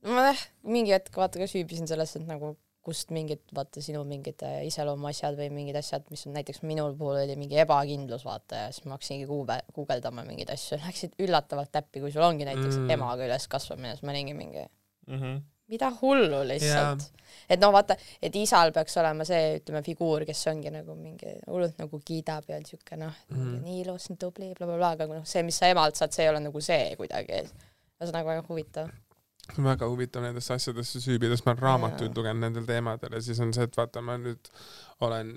ma 0.02 0.28
jah, 0.32 0.40
mingi 0.66 0.92
hetk 0.94 1.14
vaata 1.16 1.38
ka 1.42 1.46
süübisin 1.50 1.86
selles, 1.90 2.16
et 2.18 2.26
nagu 2.26 2.56
kust 2.82 3.12
mingid, 3.14 3.38
vaata 3.54 3.78
sinu 3.84 4.00
mingid 4.08 4.42
äh, 4.42 4.64
iseloomuasjad 4.66 5.36
või 5.38 5.52
mingid 5.54 5.76
asjad, 5.78 6.02
mis 6.10 6.24
on 6.26 6.32
näiteks 6.34 6.64
minul 6.66 6.96
puhul 6.98 7.20
oli 7.20 7.36
mingi 7.38 7.60
ebakindlus, 7.62 8.24
vaata 8.26 8.64
ja 8.64 8.72
siis 8.74 8.82
ma 8.90 8.96
hakkasingi 8.96 9.28
guube-, 9.30 9.60
guugeldama 9.76 10.24
mingeid 10.26 10.50
asju, 10.50 10.80
läksid 10.88 11.14
üllatavalt 11.22 11.70
täppi, 11.70 12.02
kui 12.02 12.10
sul 12.10 12.26
ongi 12.26 12.48
näiteks 12.48 12.74
Mm. 12.80 12.88
mm. 12.88 12.90
emaga 12.96 13.28
üles 13.28 13.46
kasvamine, 13.52 13.92
siis 13.94 14.02
ma 14.02 14.10
olingi 14.16 14.34
mingi, 14.34 14.64
Mhm. 15.06 15.36
mida 15.72 15.92
hullu 16.00 16.40
lihtsalt. 16.50 17.06
et 17.48 17.60
noh, 17.62 17.70
vaata, 17.72 17.94
et 18.20 18.34
isal 18.36 18.72
peaks 18.74 18.96
olema 19.00 19.24
see, 19.24 19.60
ütleme, 19.60 19.84
figuur, 19.86 20.26
kes 20.26 20.42
ongi 20.50 20.70
nagu 20.74 20.94
mingi 20.98 21.36
hullult 21.46 21.78
nagu 21.78 22.00
kiidab 22.04 22.44
ja 22.50 22.56
on 22.58 22.66
siuke 22.66 22.98
noh 22.98 23.14
mm., 23.30 23.62
nii 23.62 23.78
ilus, 23.84 24.10
nii 24.10 24.18
tubli 24.18 24.50
bla,, 24.58 24.66
blablabla, 24.66 25.06
aga 25.06 25.20
noh, 25.22 25.24
see, 25.24 25.42
mis 25.46 25.56
sa 25.62 25.70
emalt 25.70 25.94
saad, 25.96 26.12
see 26.12 26.26
ei 26.26 26.34
ole 26.34 26.42
nagu 26.44 26.60
see 26.60 26.96
kuidagi. 26.98 27.44
ühesõnaga 28.02 28.26
väga 28.34 28.44
huvitav. 28.50 28.90
väga 29.70 29.88
huvitav 29.90 30.24
nendesse 30.26 30.56
asjadesse 30.56 31.00
süübida, 31.04 31.36
sest 31.36 31.46
ma 31.46 31.54
olen 31.54 31.64
raamatuid 31.66 32.18
lugenud 32.18 32.46
nendel 32.46 32.68
teemadel 32.68 33.18
ja 33.18 33.22
siis 33.24 33.40
on 33.42 33.54
see, 33.54 33.68
et 33.68 33.78
vaata, 33.78 34.04
ma 34.04 34.18
nüüd 34.20 34.52
olen 35.04 35.36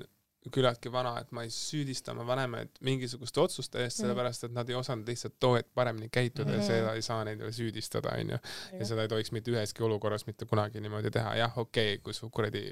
küllaltki 0.53 0.91
vana, 0.93 1.15
et 1.21 1.31
ma 1.33 1.43
ei 1.45 1.51
süüdista 1.53 2.13
oma 2.13 2.25
vanemaid 2.27 2.77
mingisuguste 2.85 3.41
otsuste 3.41 3.81
eest, 3.81 4.01
sellepärast 4.01 4.45
et 4.47 4.53
nad 4.53 4.69
ei 4.69 4.77
osanud 4.77 5.07
lihtsalt 5.09 5.37
too 5.41 5.55
hetk 5.57 5.71
paremini 5.77 6.09
käituda 6.13 6.59
ja 6.59 6.65
seda 6.65 6.93
ei 6.97 7.05
saa 7.05 7.23
neid 7.25 7.41
veel 7.41 7.53
süüdistada, 7.55 8.13
onju. 8.19 8.37
ja 8.79 8.89
seda 8.89 9.05
ei 9.05 9.11
tohiks 9.11 9.33
mitte 9.35 9.53
üheski 9.53 9.85
olukorras 9.85 10.27
mitte 10.29 10.45
kunagi 10.49 10.83
niimoodi 10.85 11.11
teha, 11.15 11.33
jah, 11.39 11.57
okei 11.57 11.95
okay,, 11.95 12.03
kui 12.05 12.13
su 12.17 12.29
kuradi, 12.29 12.67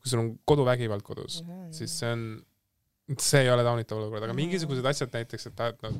kui 0.00 0.12
sul 0.12 0.24
on 0.24 0.32
koduvägivald 0.48 1.04
kodus, 1.04 1.42
siis 1.76 1.98
see 2.00 2.14
on, 2.16 2.26
see 3.20 3.40
ei 3.42 3.50
ole 3.50 3.62
taunitav 3.66 3.98
olukord, 3.98 4.22
aga 4.22 4.32
Mhm. 4.32 4.36
mingisugused 4.40 4.84
asjad 4.86 5.10
näiteks, 5.12 5.46
et 5.46 5.60
et 5.60 5.82
noh, 5.82 5.92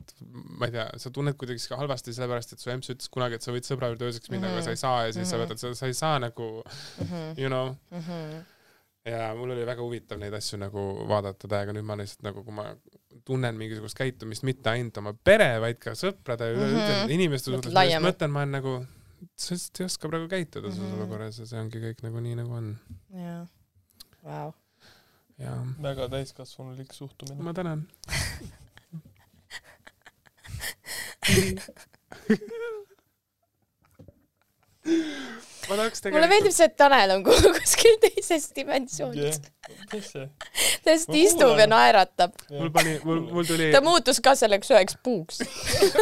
ma 0.58 0.66
ei 0.66 0.72
tea, 0.72 0.86
sa 0.96 1.10
tunned 1.10 1.34
kuidagi 1.36 1.58
halvasti 1.76 2.12
sellepärast, 2.14 2.52
et 2.52 2.58
su 2.60 2.70
emps 2.70 2.88
ütles 2.90 3.08
kunagi, 3.10 3.34
et 3.34 3.42
sa 3.42 3.52
võid 3.52 3.66
sõbra 3.66 3.90
juurde 3.92 4.04
ööseks 4.08 4.30
minna 4.30 4.46
mm, 4.48 4.52
-hmm. 4.52 4.56
aga 4.56 4.62
sa 4.64 4.70
ei 4.70 4.76
saa 4.76 5.06
ja 5.06 5.12
siis 5.12 5.16
mm 5.16 5.22
-hmm. 5.22 5.30
sa 5.30 5.36
Mhm. 5.36 5.44
võtad 5.44 5.58
seda, 5.58 5.74
sa 5.74 5.86
ei 5.86 5.94
saa 5.94 6.18
nagu 6.18 6.62
Mhm, 7.00 7.38
you 7.40 7.48
know 7.48 7.76
mhm. 7.90 8.40
ja 9.04 9.34
mul 9.34 9.50
oli 9.50 9.66
väga 9.66 9.82
huvitav 9.82 10.18
neid 10.18 10.32
asju 10.34 10.58
nagu 10.58 11.06
vaadata 11.08 11.48
täiega, 11.48 11.72
nüüd 11.72 11.82
ma 11.84 11.96
lihtsalt 11.96 12.22
nagu, 12.22 12.44
kui 12.44 12.54
ma 12.54 12.76
tunnen 13.24 13.54
mingisugust 13.56 13.96
käitumist 13.98 14.42
mitte 14.42 14.70
ainult 14.70 14.96
oma 14.98 15.12
pere, 15.24 15.58
vaid 15.60 15.78
ka 15.78 15.90
sõprade 15.90 16.40
ja 16.48 16.54
üleüldse 16.54 17.02
Mhm. 17.02 17.10
inimeste 17.10 17.50
suhtes, 17.50 17.72
laiemalt. 17.72 18.14
mõtlen, 18.16 18.30
ma 18.30 18.38
olen 18.40 18.50
nagu, 18.52 18.86
sa 19.36 19.54
lihtsalt 19.54 19.80
ei 19.80 19.84
oska 19.86 20.08
praegu 20.08 20.28
käituda 20.28 20.70
selles 20.72 20.90
Mhm. 20.92 21.00
olukorras 21.00 21.38
ja 21.38 21.46
see 21.46 21.58
ongi 21.60 21.78
kõik 21.78 22.02
nagu 22.02 22.20
nii, 22.20 22.34
nagu 22.34 22.52
on. 22.52 22.78
jaa, 23.14 23.46
vau. 24.24 24.52
Ja 25.38 25.56
väga 25.82 26.08
täiskasvanulik 26.12 26.92
suhtumine. 26.92 27.42
ma 27.42 27.54
tänan. 27.54 27.86
ma 35.68 35.76
tahaks 35.78 36.02
mulle 36.10 36.28
meeldib 36.30 36.54
see, 36.54 36.66
et 36.66 36.76
Tanel 36.78 37.14
on 37.16 37.22
ku- 37.26 37.52
kuskil 37.58 37.98
teises 38.02 38.48
dimensioonis,, 38.56 39.38
mis 39.92 40.08
see? 40.14 40.26
ta 40.82 40.90
lihtsalt 40.90 41.18
istub 41.20 41.60
ja 41.60 41.68
naeratab. 41.70 42.34
mul 42.50 42.72
pani, 42.74 42.96
mul, 43.06 43.22
mul 43.30 43.46
tuli, 43.48 43.70
ta 43.74 43.82
muutus 43.84 44.20
ka 44.24 44.34
selleks 44.38 44.72
üheks 44.74 44.98
puuks. 45.06 45.42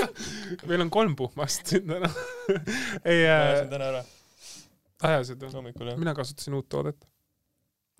meil 0.70 0.87
on 0.87 0.91
kolm 0.93 1.14
puhmast 1.18 1.74
siin 1.74 1.87
täna. 1.91 2.11
ei 3.05 3.26
äh, 3.26 3.37
ajasin, 3.37 3.70
täna 3.74 3.93
ära, 3.93 4.03
ajasid 5.12 5.45
või? 5.45 5.55
hommikul 5.61 5.93
jah. 5.93 6.01
mina 6.01 6.16
kasutasin 6.16 6.57
uut 6.59 6.68
toodet. 6.72 6.99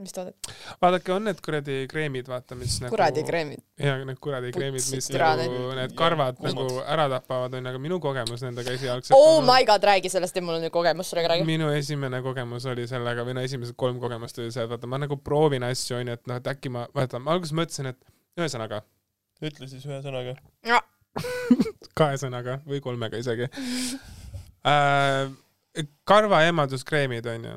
Mis 0.05 0.15
toodet? 0.17 0.53
vaadake, 0.83 1.13
on 1.15 1.27
need 1.29 1.41
kuradi 1.45 1.79
kreemid, 1.91 2.29
vaata, 2.31 2.59
mis 2.59 2.79
nagu 2.83 2.95
kuradi 2.95 3.25
kreemid. 3.29 3.63
ja 3.81 3.97
need 4.05 4.21
kuradi 4.23 4.53
kreemid, 4.55 4.87
mis 4.95 5.11
nagu 5.15 5.59
need- 5.77 5.91
ja, 5.91 5.97
karvad 5.99 6.39
kuumaks. 6.39 6.59
nagu 6.59 6.85
ära 6.97 7.09
tapavad, 7.15 7.57
onju, 7.59 7.73
aga 7.75 7.83
minu 7.89 8.01
kogemus 8.03 8.45
nendega 8.47 8.77
esialgselt 8.79 9.17
oh 9.17 9.41
my 9.47 9.67
god, 9.69 9.85
räägi 9.93 10.13
sellest 10.13 10.37
ja 10.37 10.45
mul 10.45 10.59
on 10.59 10.65
nüüd 10.67 10.75
kogemus 10.75 11.13
sellega 11.13 11.35
räägi. 11.35 11.49
minu 11.49 11.73
esimene 11.75 12.23
kogemus 12.27 12.69
oli 12.71 12.87
sellega 12.91 13.27
või 13.27 13.37
no 13.39 13.45
esimesed 13.49 13.77
kolm 13.77 14.01
kogemust 14.03 14.39
oli 14.39 14.53
see, 14.55 14.65
et 14.65 14.73
vaata 14.73 14.91
ma 14.91 15.03
nagu 15.03 15.21
proovin 15.21 15.67
asju 15.69 16.01
onju, 16.01 16.19
et 16.19 16.27
noh, 16.31 16.41
et 16.41 16.55
äkki 16.55 16.73
ma, 16.73 16.87
vaata 16.95 17.21
ma 17.23 17.37
alguses 17.37 17.57
mõtlesin, 17.57 17.93
et 17.95 18.41
ühesõnaga 18.41 18.83
ütle 19.41 19.69
siis 19.71 19.85
ühe 19.89 20.01
sõnaga. 20.05 20.37
kahe 21.99 22.19
sõnaga 22.21 22.61
või 22.69 22.81
kolmega 22.85 23.19
isegi 23.21 23.49
äh,. 24.69 25.31
karva 26.09 26.45
eemalduskreemid 26.47 27.27
onju. 27.27 27.57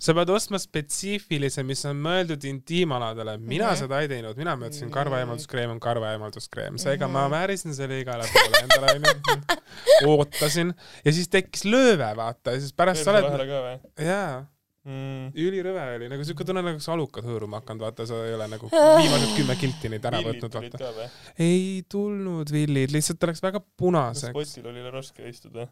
Sa 0.00 0.14
pead 0.16 0.30
ostma 0.32 0.58
spetsiifilise, 0.62 1.62
mis 1.68 1.82
on 1.88 1.98
mõeldud 2.02 2.44
intiimaladele, 2.48 3.36
mina 3.38 3.70
Mhm. 3.70 3.80
seda 3.82 4.00
ei 4.00 4.08
teinud, 4.08 4.36
mina 4.40 4.54
mõtlesin, 4.56 4.88
Mhm. 4.88 4.94
karva 4.94 5.18
eemalduskreem 5.22 5.70
on 5.74 5.80
karva 5.80 6.12
eemalduskreem, 6.14 6.78
seega 6.80 7.08
ma 7.08 7.26
Mhm. 7.28 7.34
väärisin 7.36 7.74
selle 7.76 8.00
igale 8.00 8.24
poole 8.32 8.62
endale 8.64 8.94
onju. 8.96 9.58
ootasin 10.10 10.72
ja 11.04 11.12
siis 11.12 11.28
tekkis 11.28 11.64
lööve 11.68 12.08
vaata 12.16 12.56
ja 12.56 12.60
siis 12.60 12.72
pärast 12.72 13.04
sa 13.04 13.12
oled, 13.12 13.80
jaa 14.00 14.46
mm.? 14.84 15.32
ülirõve 15.36 15.82
oli 15.96 16.08
nagu 16.08 16.24
siuke 16.24 16.44
tunne 16.48 16.62
nagu 16.64 16.74
oleks 16.78 16.88
alukad 16.88 17.24
hõõruma 17.28 17.60
hakanud, 17.60 17.84
vaata 17.84 18.06
sa 18.08 18.14
ei 18.26 18.34
ole 18.34 18.48
nagu 18.48 18.70
viimased 19.00 19.36
kümme 19.36 19.56
kilti 19.60 19.92
neid 19.92 20.04
ära 20.08 20.22
võtnud, 20.24 20.56
vaata. 20.56 21.10
ei 21.38 21.84
tulnud 21.88 22.50
villid, 22.50 22.90
lihtsalt 22.96 23.20
ta 23.20 23.26
läks 23.30 23.42
väga 23.44 23.60
kas 23.60 23.68
punaseks. 23.76 24.32
potil 24.32 24.66
oli 24.72 24.90
raske 24.90 25.28
istuda? 25.28 25.68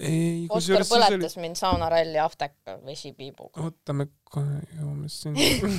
ei, 0.00 0.46
Oskar 0.48 0.84
siis 0.84 0.92
oli, 0.96 1.06
põletas 1.06 1.36
mind 1.40 1.58
saunaralli 1.60 2.20
ahveka 2.22 2.78
vesipiibuga. 2.86 3.66
oota 3.66 3.96
me 3.96 4.08
kohe 4.30 4.60
jõuame 4.78 5.10
siin. 5.12 5.36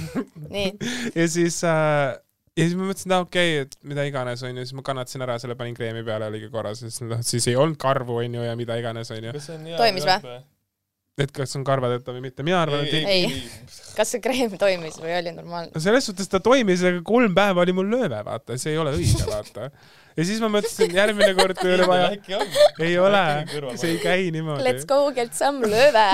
nii, 0.56 0.68
ja 1.16 1.28
siis 1.32 1.62
äh, 1.68 2.14
ja 2.58 2.68
siis 2.68 2.78
ma 2.78 2.88
mõtlesin, 2.90 3.12
et 3.12 3.18
aa 3.18 3.26
okei 3.26 3.52
okay,, 3.56 3.68
et 3.68 3.78
mida 3.94 4.06
iganes 4.08 4.44
onju, 4.48 4.66
siis 4.66 4.78
ma 4.78 4.86
kannatasin 4.88 5.26
ära 5.26 5.38
selle, 5.42 5.58
panin 5.60 5.78
kreemi 5.78 6.04
peale, 6.08 6.30
oligi 6.32 6.52
korras, 6.54 6.84
siis 6.84 7.02
noh, 7.06 7.22
siis 7.26 7.48
ei 7.52 7.58
olnud 7.60 7.80
karvu 7.82 8.22
onju 8.24 8.48
ja 8.48 8.58
mida 8.60 8.78
iganes 8.82 9.12
onju. 9.16 9.36
Toimis 9.78 10.08
või? 10.08 10.42
et 11.22 11.32
kas 11.36 11.52
on 11.58 11.64
karvadeta 11.68 12.14
või 12.16 12.24
mitte, 12.24 12.44
mina 12.46 12.62
arvan, 12.64 12.86
et 12.88 12.94
ei, 12.98 13.26
ei. 13.28 13.72
kas 13.98 14.14
see 14.14 14.22
kreem 14.24 14.56
toimis 14.58 14.96
või 15.02 15.12
oli 15.18 15.34
normaalne? 15.36 15.74
no 15.76 15.82
selles 15.84 16.08
suhtes 16.08 16.32
ta 16.32 16.40
toimis, 16.44 16.82
aga 16.88 17.02
kolm 17.06 17.36
päeva 17.38 17.62
oli 17.66 17.76
mul 17.78 17.92
lööve, 17.92 18.22
vaata, 18.26 18.58
see 18.58 18.74
ei 18.74 18.80
ole 18.82 18.96
õige, 18.98 19.26
vaata. 19.28 19.68
ja 20.18 20.26
siis 20.28 20.42
ma 20.44 20.50
mõtlesin 20.52 20.94
järgmine 20.96 21.34
kord, 21.38 21.58
kui 21.60 21.74
oli 21.76 21.88
vaja, 21.90 22.10
äkki 22.16 22.38
on? 22.38 22.56
ei 22.84 22.98
ole 23.02 23.24
see 23.80 23.96
ei 23.96 24.00
käi 24.02 24.32
niimoodi 24.34 24.66
Let's. 24.66 24.88
go 24.90 25.12
get 25.16 25.36
some 25.38 25.68
lööve. 25.68 26.08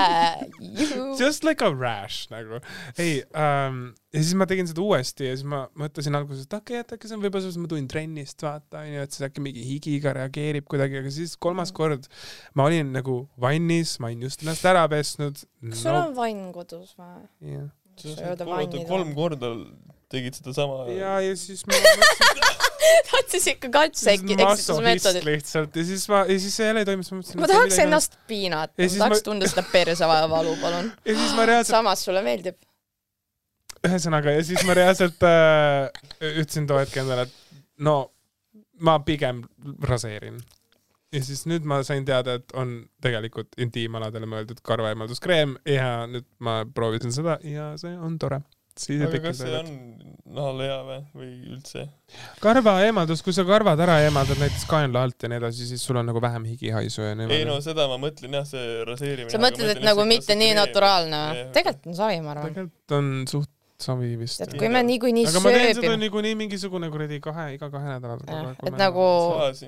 Just 1.18 1.46
like 1.46 1.64
a 1.64 1.70
rash 1.72 2.28
nagu. 2.32 2.60
ei 2.98 3.22
ähm,, 3.36 3.90
ja 4.14 4.22
siis 4.22 4.34
ma 4.38 4.46
tegin 4.48 4.68
seda 4.70 4.82
uuesti 4.84 5.28
ja 5.28 5.34
siis 5.36 5.46
ma 5.48 5.64
mõtlesin 5.78 6.16
alguses, 6.18 6.46
et 6.46 6.56
okei 6.56 6.78
okay,, 6.78 6.86
et 6.86 6.96
äkki 6.96 7.10
see 7.10 7.18
on 7.18 7.24
võib-olla 7.24 7.44
sellepärast, 7.44 7.60
et 7.60 7.66
ma 7.66 7.72
tulin 7.74 7.90
trennist, 7.90 8.44
vaata 8.46 8.84
onju, 8.84 9.04
et 9.04 9.16
siis 9.16 9.26
äkki 9.28 9.44
mingi 9.44 9.66
higiga 9.66 10.14
reageerib 10.16 10.68
kuidagi, 10.70 11.02
aga 11.02 11.12
siis 11.14 11.36
kolmas 11.40 11.74
kord 11.76 12.08
ma 12.58 12.68
olin 12.68 12.94
nagu 12.96 13.20
vannis, 13.40 13.98
ma 14.02 14.12
olin 14.12 14.28
just 14.28 14.44
ennast 14.44 14.66
ära 14.68 14.86
pesnud. 14.90 15.44
kas 15.68 15.84
sul 15.84 15.98
on 15.98 16.16
vann 16.16 16.48
kodus 16.56 16.94
või? 16.98 17.28
jah, 17.54 17.68
kolm 18.88 19.14
korda 19.16 19.54
tegid 20.12 20.38
sedasama. 20.38 20.86
ja, 20.92 21.18
ja 21.24 21.36
siis 21.36 21.64
ma 21.68 21.76
mõtlesin, 21.76 22.44
tahtis 23.10 23.48
ikka 23.52 23.70
katse 23.74 24.14
eksitusmeetodit. 24.14 25.24
lihtsalt 25.26 25.76
ja 25.76 25.84
siis 25.84 26.06
ma, 26.10 26.22
ja 26.28 26.38
siis 26.40 26.56
see 26.56 26.68
jälle 26.70 26.84
ei 26.84 26.88
toiminud, 26.88 27.08
siis 27.08 27.14
ma 27.14 27.20
mõtlesin. 27.20 27.42
ma 27.42 27.50
tahaks. 27.52 27.78
ennast 27.84 28.18
piinata, 28.30 28.74
ma 28.78 28.90
tahaks 28.94 29.22
ma- 29.22 29.26
tunda 29.30 29.50
seda 29.50 29.64
persevalu, 29.72 30.56
palun. 30.62 30.92
ja 31.04 31.16
siis 31.22 31.36
ma 31.36 31.48
reaalselt, 31.50 31.76
samas 31.76 32.04
sulle 32.08 32.22
meeldib. 32.26 32.60
ühesõnaga 33.88 34.36
ja 34.38 34.44
siis 34.44 34.64
ma 34.68 34.76
reaalselt 34.78 35.26
äh, 35.28 35.88
ütlesin 36.34 36.68
too 36.70 36.80
hetk 36.80 36.96
endale, 37.04 37.28
et 37.28 37.66
no 37.84 37.98
ma 38.80 38.98
pigem 39.04 39.42
raseerin. 39.82 40.40
ja 41.12 41.24
siis 41.24 41.44
nüüd 41.50 41.64
ma 41.68 41.82
sain 41.86 42.04
teada, 42.08 42.38
et 42.40 42.52
on 42.56 42.80
tegelikult 43.04 43.54
intiimaladele 43.60 44.28
mõeldud 44.28 44.60
karvaeemalduskreem 44.64 45.56
ja 45.68 46.06
nüüd 46.10 46.26
ma 46.44 46.62
proovisin 46.74 47.14
seda 47.14 47.38
ja 47.44 47.74
see 47.80 47.94
on 47.96 48.18
tore. 48.20 48.42
Siis 48.82 49.00
ei 49.00 49.08
aga 49.08 49.20
kas 49.28 49.42
see 49.42 49.58
on 49.58 49.72
nahale 50.28 50.68
hea 50.68 50.78
või, 50.86 51.00
või 51.18 51.30
üldse? 51.54 51.84
karvaeemaldus, 52.44 53.22
kui 53.24 53.36
sa 53.36 53.44
karvad 53.48 53.80
ära 53.84 53.98
eemaldad 54.06 54.40
näiteks 54.42 54.64
kaenla 54.70 55.04
alt 55.06 55.24
ja 55.24 55.32
nii 55.32 55.40
edasi, 55.40 55.68
siis 55.70 55.84
sul 55.84 56.00
on 56.00 56.08
nagu 56.10 56.22
vähem 56.22 56.46
higihaisu 56.48 57.04
ja 57.04 57.12
ei 57.26 57.44
no 57.48 57.58
seda 57.64 57.88
ma 57.90 58.00
mõtlen 58.02 58.38
jah, 58.40 58.48
see 58.48 58.80
raseerimine. 58.88 59.34
sa 59.34 59.42
mõtled, 59.42 59.76
et 59.76 59.84
nagu 59.84 60.08
mitte 60.08 60.38
nii 60.38 60.56
naturaalne 60.58 61.22
või 61.28 61.44
Jah.? 61.44 61.54
tegelikult 61.58 61.92
on 61.92 62.02
savi, 62.02 62.20
ma 62.24 62.34
arvan. 62.34 62.50
tegelikult 62.52 62.98
on 62.98 63.14
suht 63.30 63.54
savi 63.78 64.16
vist. 64.18 64.42
et 64.42 64.56
kui 64.58 64.70
me 64.72 64.82
niikuinii 64.86 65.26
aga 65.30 65.42
ma 65.42 65.52
teen 65.54 65.68
seda 65.68 65.80
sööbime, 65.80 66.00
niikuinii 66.04 66.34
mingisugune 66.40 66.90
kuradi 66.94 67.20
kahe, 67.24 67.52
iga 67.54 67.70
kahe 67.72 67.94
nädala 67.94 68.18
tagant. 68.24 68.64
et 68.66 68.80
nagu 68.80 69.04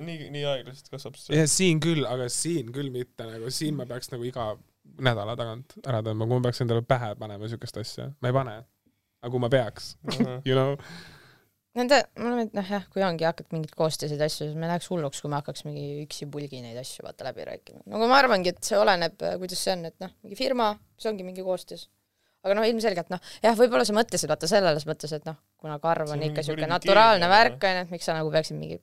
nii, 0.07 0.27
nii 0.35 0.43
aeglaselt 0.55 0.91
kasvab 0.91 1.15
see. 1.19 1.37
ja 1.37 1.47
siin 1.49 1.79
küll, 1.83 2.03
aga 2.09 2.27
siin 2.31 2.73
küll 2.75 2.91
mitte 2.93 3.27
nagu, 3.29 3.53
siin 3.53 3.79
ma 3.79 3.87
peaks 3.89 4.11
nagu 4.13 4.27
iga 4.27 4.51
nädala 5.01 5.37
tagant 5.39 5.77
ära 5.85 6.01
tõmbama, 6.03 6.27
kui 6.27 6.41
ma 6.41 6.49
peaks 6.49 6.63
endale 6.65 6.83
pähe 6.85 7.13
panema 7.19 7.49
siukest 7.51 7.79
asja, 7.81 8.11
ma 8.19 8.31
ei 8.31 8.35
pane. 8.35 8.57
Aga 9.21 9.31
kui 9.33 9.41
ma 9.41 9.49
peaks, 9.53 9.95
you 10.47 10.57
know, 10.57 10.75
Nende, 11.71 12.01
ma 12.19 12.27
arvan, 12.27 12.49
et 12.49 12.55
noh 12.57 12.67
jah, 12.67 12.83
kui 12.91 13.03
ongi, 13.07 13.23
hakkad 13.23 13.53
mingeid 13.55 13.71
koostiseid 13.79 14.19
asju, 14.25 14.49
siis 14.49 14.57
me 14.59 14.67
läheks 14.67 14.89
hulluks, 14.91 15.21
kui 15.23 15.31
me 15.31 15.37
hakkaks 15.37 15.63
mingi 15.63 16.01
üksipulgi 16.01 16.59
neid 16.59 16.75
asju 16.81 17.05
vaata 17.05 17.29
läbi 17.29 17.45
rääkima. 17.47 17.85
nagu 17.93 18.09
ma 18.11 18.17
arvangi, 18.19 18.51
et 18.51 18.59
see 18.67 18.75
oleneb, 18.75 19.15
kuidas 19.39 19.61
see 19.63 19.77
on, 19.77 19.85
et 19.87 19.95
noh, 20.03 20.11
mingi 20.25 20.35
firma, 20.35 20.73
see 20.99 21.13
ongi 21.13 21.23
mingi 21.23 21.45
koostis. 21.47 21.87
aga 22.43 22.57
noh, 22.57 22.67
ilmselgelt 22.67 23.13
noh, 23.13 23.23
jah, 23.45 23.55
võib-olla 23.55 23.87
sa 23.87 23.95
mõtlesid 23.95 24.33
vaata 24.33 24.51
selles 24.51 24.83
mõttes, 24.89 25.15
et 25.15 25.23
noh, 25.29 25.39
kuna 25.61 25.79
karv 25.79 26.11
on 26.11 26.17
on 26.17 26.27
ikka 26.27 26.43
kuradi 26.49 26.67
naturaalne 26.73 27.23
keemia, 27.23 27.37
värk 27.37 27.67
onju, 27.71 27.85
et 27.85 27.95
miks 27.95 28.09
sa 28.09 28.19
nagu 28.19 28.35
peaksid 28.35 28.59
mingi, 28.59 28.81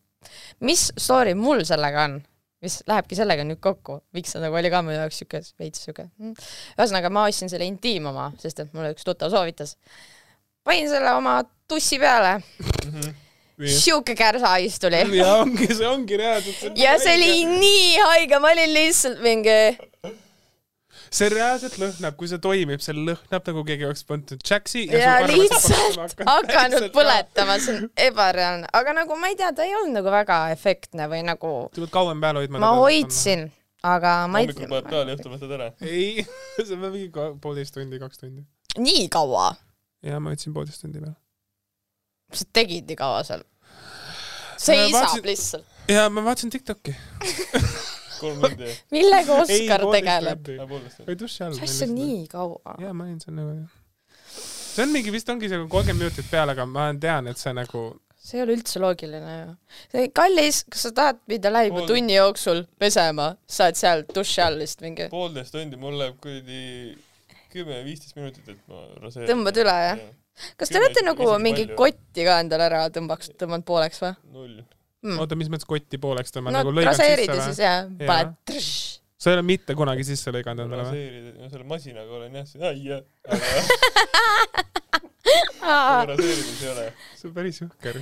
mis 0.65 0.89
story 0.97 1.37
mul 1.37 1.61
sellega 1.69 2.09
on, 2.09 2.21
mis 2.65 2.81
lähebki 2.89 3.19
sellega 3.19 3.45
nüüd 3.45 3.61
kokku, 3.63 4.01
miks 4.17 4.33
see 4.33 4.41
nagu 4.43 4.57
oli 4.59 4.71
ka 4.73 4.81
mu 4.87 4.95
jaoks 4.95 5.21
siuke 5.21 5.43
veits 5.61 5.85
siuke 5.85 6.09
mm.. 6.09 6.49
ühesõnaga, 6.79 7.13
ma 7.13 7.29
ostsin 7.29 7.53
selle 7.53 7.69
intiim 7.69 8.09
oma, 8.11 8.31
sest 8.41 8.65
et 8.65 8.73
mulle 8.73 8.95
üks 8.97 9.05
tuttav 9.07 9.31
soovitas. 9.35 9.77
Panin 10.69 10.91
selle 10.93 11.17
oma 11.17 11.41
tussi 11.69 11.99
peale, 12.01 12.39
siuke 13.67 14.15
kärsahais 14.19 14.79
tuli 14.81 15.03
ja 15.19 15.35
ongi, 15.43 15.69
see 15.75 15.89
ongi 15.89 16.17
reaalselt. 16.21 16.79
ja 16.79 16.97
see 17.03 17.19
oli 17.19 17.59
nii 17.59 17.93
haige, 17.99 18.41
ma 18.43 18.53
olin 18.55 18.73
lihtsalt 18.77 19.21
mingi, 19.25 19.57
see 21.11 21.29
reaalselt 21.33 21.77
lõhnab, 21.81 22.17
kui 22.21 22.31
see 22.31 22.41
toimib, 22.43 22.83
see 22.85 22.97
lõhnab 22.97 23.51
nagu 23.51 23.65
keegi 23.69 23.89
oleks 23.89 24.05
pannud 24.09 24.45
Jaxi 24.45 24.87
ja 24.93 25.19
lihtsalt 25.29 26.25
hakanud. 26.29 26.89
põletama, 26.95 27.59
see 27.63 27.77
on 27.77 27.87
ebareaalne, 28.09 28.73
aga 28.81 28.97
nagu 29.03 29.21
ma 29.21 29.33
ei 29.33 29.39
tea, 29.39 29.53
ta 29.57 29.67
ei 29.67 29.77
olnud 29.79 30.01
nagu 30.01 30.13
väga 30.15 30.41
efektne 30.55 31.09
või 31.11 31.25
nagu 31.27 31.55
sa 31.73 31.83
pead 31.83 31.95
kauem 31.95 32.25
peal 32.25 32.43
hoidma. 32.43 32.63
ma. 32.65 32.75
hoidsin, 32.81 33.49
aga 33.85 34.19
ma 34.31 34.43
ei 34.43 34.51
hommikul 34.51 34.71
paned 34.75 34.93
peale 34.93 35.15
ja 35.15 35.19
õhtul 35.21 35.37
võtad 35.37 35.57
ära. 35.59 35.73
ei, 35.85 36.27
see 36.67 36.75
peab 36.77 36.93
mingi 36.93 37.11
poolteist 37.43 37.77
tundi, 37.77 38.01
kaks 38.03 38.23
tundi. 38.23 38.47
nii 38.79 39.09
kaua, 39.13 39.51
ja 40.03 40.21
ma 40.21 40.31
hoidsin 40.35 40.55
poolteist 40.55 40.83
tundi 40.85 41.01
peal. 41.03 41.15
sa 42.33 42.45
tegid 42.53 42.89
nii 42.91 42.97
kaua 43.01 43.23
seal? 43.27 43.43
Seisab 44.59 44.95
vaatasin- 44.99 45.27
lihtsalt. 45.27 45.67
ja 45.89 46.09
ma 46.11 46.25
vaatasin 46.27 46.51
Tiktoki. 46.51 46.95
kolm 48.21 48.41
tundi. 48.43 48.73
millega 48.95 49.39
Oskar 49.45 49.85
tegeleb? 49.95 50.51
või 51.07 51.19
duši 51.21 51.45
all. 51.47 51.55
mis 51.61 51.71
asja 51.71 51.87
nii 51.93 52.27
kaua? 52.33 52.77
ja 52.83 52.93
ma 52.95 53.07
olin 53.09 53.21
seal 53.23 53.37
nagu 53.39 53.55
jah. 53.55 53.79
see 54.75 54.85
on 54.87 54.93
mingi, 54.95 55.11
vist 55.15 55.29
ongi 55.33 55.49
see 55.51 55.63
kolmkümmend 55.67 56.05
minutit 56.07 56.29
peale, 56.31 56.55
aga 56.57 56.67
ma 56.69 56.91
tean, 57.01 57.27
et 57.33 57.39
see 57.41 57.55
nagu 57.57 57.87
see 58.29 58.37
ei 58.41 58.43
ole 58.45 58.57
üldse 58.59 58.81
loogiline 58.83 59.35
ju. 59.39 59.53
see 59.95 60.09
kallis, 60.15 60.63
kas 60.71 60.83
sa 60.89 60.95
tahad 61.01 61.21
minna 61.31 61.51
lähima 61.55 61.79
Pool- 61.81 61.91
tunni 61.95 62.17
jooksul 62.19 62.65
pesema, 62.83 63.31
sa 63.47 63.69
oled 63.71 63.79
seal 63.81 64.03
duši 64.15 64.43
all 64.45 64.59
vist 64.63 64.83
mingi, 64.85 65.07
poolteist 65.15 65.55
tundi, 65.55 65.79
mul 65.81 65.97
läheb 66.03 66.19
kuradi 66.23 66.63
kümme-viisteist 67.53 68.17
minutit, 68.19 68.49
et 68.53 68.61
ma 68.71 68.85
raseerin. 69.03 69.31
Tõmbad 69.33 69.61
üle, 69.65 69.77
jah? 69.89 70.03
kas 70.59 70.71
te 70.71 70.79
olete 70.79 71.03
nagu 71.03 71.25
mingi 71.43 71.65
palju. 71.67 71.79
kotti 71.81 72.27
ka 72.29 72.39
endale 72.45 72.69
ära 72.69 72.85
tõmbaks, 72.95 73.33
tõmmanud 73.41 73.67
pooleks 73.67 73.99
või 74.05 74.13
null. 74.37 74.61
mm.? 75.03 75.19
oota, 75.19 75.39
mis 75.41 75.51
mõttes 75.51 75.67
kotti 75.69 75.99
pooleks 76.03 76.31
tõmbad 76.35 76.55
no 76.55 76.63
nagu 76.63 76.71
lõigad 76.77 76.93
raseerid 76.93 77.33
ja 77.33 77.41
sisse 77.41 77.51
siis 77.51 77.59
või? 77.59 77.67
jah, 77.67 77.81
paned 78.07 78.35
sa 79.19 79.33
ei 79.33 79.35
ole 79.35 79.43
mitte 79.49 79.75
kunagi 79.75 80.07
sisse 80.07 80.31
lõiganud 80.31 80.69
endale 80.69 80.87
või? 80.87 80.93
raseerida, 80.95 81.35
no 81.43 81.51
selle 81.51 81.67
masinaga 81.75 82.19
olen 82.21 82.39
jah, 82.39 82.47
ai 82.71 82.79
jah 82.87 83.03
aga 85.69 86.07
raseerides 86.13 86.63
ei 86.63 86.71
ole. 86.73 86.87
see 87.17 87.29
on 87.29 87.35
päris 87.37 87.61
jõhker. 87.63 88.01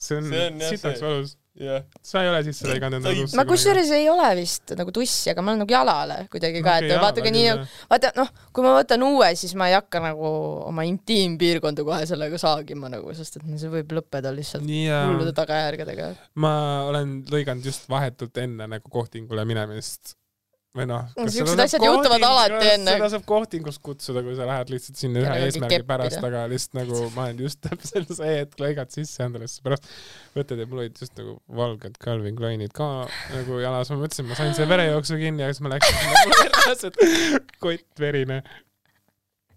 See 0.00 0.16
on, 0.16 0.30
See 0.32 0.46
on 0.48 0.60
sitaks 0.70 1.02
valus. 1.04 1.36
jah, 1.60 1.82
sa 2.06 2.22
ei 2.24 2.28
ole 2.30 2.38
sisse 2.46 2.64
lõiganud 2.70 2.96
endale 3.00 3.16
Sa- 3.18 3.24
tusse 3.26 3.36
ma 3.36 3.44
kusjuures 3.48 3.90
ei 3.96 4.06
ole 4.08 4.28
vist 4.38 4.72
nagu 4.78 4.92
tussi, 4.96 5.32
aga 5.32 5.42
ma 5.44 5.52
olen 5.52 5.60
nagu 5.64 5.74
jalale 5.74 6.16
kuidagi 6.32 6.62
ka, 6.64 6.76
et 6.80 6.94
vaadake 7.02 7.32
nii 7.34 7.48
nagu, 7.50 7.66
vaata 7.90 8.12
noh, 8.16 8.30
kui 8.56 8.64
ma 8.64 8.72
võtan 8.78 9.04
uue, 9.04 9.28
siis 9.36 9.52
ma 9.60 9.68
ei 9.68 9.76
hakka 9.76 10.00
nagu 10.04 10.30
oma 10.70 10.86
intiimpiirkonda 10.88 11.84
kohe 11.84 12.06
sellega 12.08 12.40
saagima 12.40 12.88
nagu, 12.92 13.12
sest 13.18 13.36
et 13.40 13.50
see 13.60 13.72
võib 13.74 13.92
lõppeda 13.98 14.32
lihtsalt 14.36 14.64
ja 14.72 15.02
hullude 15.10 15.34
tagajärgedega. 15.36 16.12
ma 16.40 16.54
olen 16.88 17.18
lõiganud 17.28 17.66
just 17.68 17.90
vahetult 17.92 18.40
enne 18.40 18.70
nagu 18.70 18.88
kohtingule 18.88 19.44
minemist 19.44 20.14
või 20.76 20.86
noh. 20.86 21.08
Siuksed 21.18 21.60
asjad 21.64 21.82
juhtuvad 21.82 22.24
alati 22.26 22.68
enne. 22.76 22.94
seda 22.94 23.08
saab 23.14 23.24
kohtingust 23.28 23.80
kutsuda, 23.82 24.22
kui 24.26 24.36
sa 24.38 24.46
lähed 24.46 24.70
lihtsalt 24.70 25.00
sinna 25.00 25.22
ühe 25.24 25.36
eesmärgi 25.46 25.74
keppida. 25.74 25.88
pärast, 25.90 26.26
aga 26.28 26.44
lihtsalt 26.52 26.78
nagu 26.78 27.00
ma 27.16 27.26
olen 27.26 27.42
just 27.42 27.60
täpselt 27.66 28.12
see 28.14 28.34
hetk 28.38 28.62
lõigad 28.62 28.94
sisse 28.94 29.26
endale, 29.26 29.48
sest 29.50 29.64
pärast 29.66 29.88
mõtled, 30.36 30.62
et 30.62 30.70
mul 30.70 30.84
olid 30.84 31.02
just 31.02 31.18
nagu 31.18 31.36
valged 31.60 31.98
Calvin 32.02 32.38
Kleinid 32.38 32.74
ka 32.76 32.90
nagu 33.34 33.62
jalas, 33.62 33.90
ma 33.90 33.98
mõtlesin, 34.04 34.28
ma 34.30 34.38
sain 34.38 34.54
selle 34.54 34.70
verejooksu 34.70 35.18
kinni 35.22 35.46
ja 35.46 35.50
siis 35.50 35.64
ma 35.66 35.74
läksin, 35.74 35.98
mul 36.04 36.20
oli 36.28 36.52
reaalselt 36.52 37.02
kott 37.66 38.04
verine. 38.06 38.44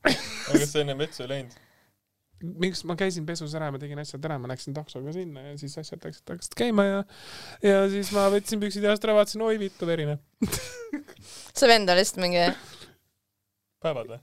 aga 0.03 0.57
kas 0.57 0.73
sa 0.73 0.81
enne 0.81 0.97
vetsu 0.97 1.27
ei 1.27 1.35
läinud? 1.35 1.61
miks 2.43 2.83
ma 2.87 2.95
käisin 2.99 3.25
pesus 3.25 3.53
ära, 3.55 3.69
ma 3.71 3.79
tegin 3.79 3.99
asjad 4.01 4.25
ära, 4.27 4.37
ma 4.41 4.49
läksin 4.51 4.75
taksoga 4.75 5.13
sinna 5.15 5.45
ja 5.45 5.53
siis 5.59 5.75
asjad 5.79 6.03
läksid, 6.03 6.25
hakkasid 6.27 6.57
käima 6.59 6.85
ja 6.85 6.99
ja 7.63 7.83
siis 7.91 8.11
ma 8.15 8.27
võtsin 8.33 8.61
püksid 8.63 8.83
jalast 8.83 9.05
ära, 9.07 9.15
vaatasin, 9.17 9.43
oi 9.45 9.59
vittu, 9.61 9.87
verine. 9.87 10.17
see 11.53 11.69
vend 11.71 11.89
on 11.89 11.99
lihtsalt 11.99 12.21
mingi, 12.23 12.43
päevad 13.83 14.13
või? 14.13 14.19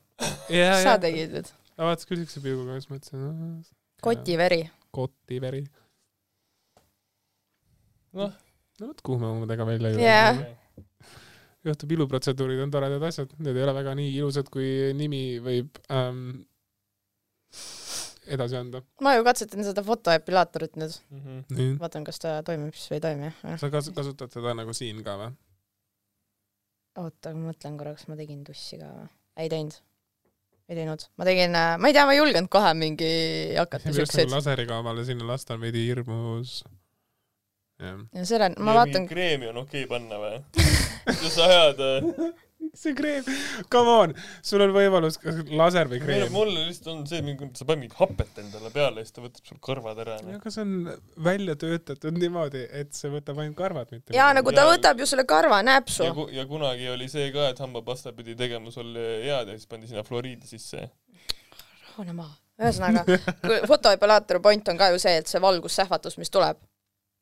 ja, 0.52 0.70
sa 0.80 0.94
ja, 0.94 0.98
tegid 1.02 1.34
nüüd. 1.36 1.50
ta 1.76 1.88
vaatas 1.88 2.08
küll 2.08 2.22
siukse 2.22 2.42
pilguga, 2.44 2.78
siis 2.80 2.90
mõtlesin 2.92 3.24
no,, 3.24 3.50
kotiveri. 4.04 4.62
kotiveri. 4.96 5.64
noh, 8.18 8.32
no 8.80 8.90
vot, 8.90 9.02
kuhu 9.06 9.20
me 9.20 9.30
omadega 9.34 9.66
välja 9.68 9.92
jõuame. 9.94 10.46
juhtub, 11.70 11.90
iluprotseduurid 11.96 12.62
on 12.64 12.70
toredad 12.72 13.02
asjad, 13.10 13.32
need 13.38 13.56
ei 13.58 13.64
ole 13.66 13.74
väga 13.76 13.92
nii 13.98 14.14
ilusad, 14.16 14.48
kui 14.52 14.70
nimi 14.96 15.24
võib 15.44 15.76
ähm, 15.92 16.22
edasi 18.30 18.56
anda. 18.60 18.80
ma 19.04 19.14
ju 19.16 19.24
katsetan 19.26 19.64
seda 19.66 19.84
fotoepilaatorit 19.86 20.78
nüüd, 20.80 20.96
Mhm. 21.10 21.38
nii. 21.56 21.70
vaatan, 21.82 22.04
kas 22.08 22.18
ta 22.22 22.38
toimib 22.46 22.74
siis 22.76 22.90
või 22.92 22.98
ei 23.00 23.04
toimi. 23.06 23.32
sa 23.60 23.70
kas-, 23.72 23.92
kasutad 23.96 24.32
seda 24.32 24.54
nagu 24.56 24.72
siin 24.76 25.04
ka 25.06 25.16
või? 25.20 25.30
oota, 26.98 27.32
ma 27.36 27.50
mõtlen 27.50 27.78
korra, 27.78 27.94
kas 27.96 28.08
ma 28.10 28.18
tegin 28.18 28.42
tussi 28.46 28.80
ka 28.80 28.90
või? 28.90 29.06
ei 29.40 29.52
teinud. 29.52 29.78
ei 30.70 30.78
teinud. 30.80 31.06
ma 31.20 31.28
tegin, 31.28 31.54
ma 31.54 31.90
ei 31.90 31.96
tea, 31.96 32.04
ma 32.08 32.16
ei 32.16 32.20
julgenud 32.20 32.50
kohe 32.52 32.74
mingi 32.78 33.10
hakata 33.58 33.90
nagu 33.90 34.00
siukseid. 34.00 34.30
laseriga 34.32 34.80
omale 34.82 35.06
sinna 35.08 35.28
lasta 35.30 35.56
on 35.56 35.64
veidi 35.64 35.86
hirmus. 35.86 36.60
jah. 37.80 38.04
ja 38.16 38.28
selle, 38.28 38.52
ma 38.58 38.76
vaatan, 38.82 39.08
kreemi 39.10 39.50
on 39.52 39.62
okei 39.64 39.86
panna 39.90 40.20
või? 40.22 40.38
sa 41.34 41.46
ajad 41.46 41.84
äh, 41.86 42.30
see 42.80 42.92
kreem, 42.94 43.24
come 43.72 43.90
on, 43.90 44.12
sul 44.46 44.62
on 44.62 44.72
võimalus 44.74 45.16
kas 45.20 45.40
laser 45.50 45.88
või 45.90 46.00
kreem. 46.02 46.28
mul 46.34 46.50
lihtsalt 46.54 46.90
on 46.92 47.00
see, 47.10 47.22
mingi 47.26 47.48
sa 47.58 47.64
paned 47.66 47.82
mingit 47.84 47.96
hapet 47.98 48.38
endale 48.42 48.70
peale 48.74 49.02
ja 49.02 49.08
siis 49.08 49.16
ta 49.16 49.24
võtab 49.24 49.48
sul 49.50 49.58
kõrvad 49.66 50.02
ära. 50.04 50.18
aga 50.36 50.52
see 50.54 50.62
on 50.66 50.74
välja 51.30 51.56
töötatud 51.60 52.18
niimoodi, 52.20 52.62
et 52.82 52.92
see 52.94 53.10
võtab 53.12 53.40
ainult 53.42 53.56
karvad, 53.58 53.90
mitte 53.94 54.14
jaa, 54.16 54.30
nagu 54.36 54.52
ta 54.54 54.64
Jaa. 54.66 54.74
võtab 54.74 55.02
ju 55.02 55.08
selle 55.10 55.24
karvanäpsu 55.28 56.06
ja, 56.06 56.12
ku-, 56.16 56.28
ja 56.34 56.46
kunagi 56.50 56.88
oli 56.92 57.08
see 57.10 57.30
ka, 57.34 57.48
et 57.54 57.58
hambapasta 57.64 58.12
pidi 58.16 58.36
tegema 58.38 58.70
sulle 58.74 59.06
head 59.24 59.50
ja 59.50 59.56
siis 59.58 59.66
pandi 59.70 59.90
sinna 59.90 60.04
fluoriidi 60.06 60.46
sisse. 60.50 60.86
rahune 61.90 62.12
maha. 62.16 62.34
ühesõnaga, 62.60 63.04
fotoepilaatori 63.70 64.40
point 64.44 64.68
on 64.68 64.78
ka 64.78 64.90
ju 64.92 64.98
see, 65.02 65.16
et 65.22 65.26
see 65.30 65.40
valgussähvatus, 65.42 66.18
mis 66.20 66.30
tuleb, 66.30 66.58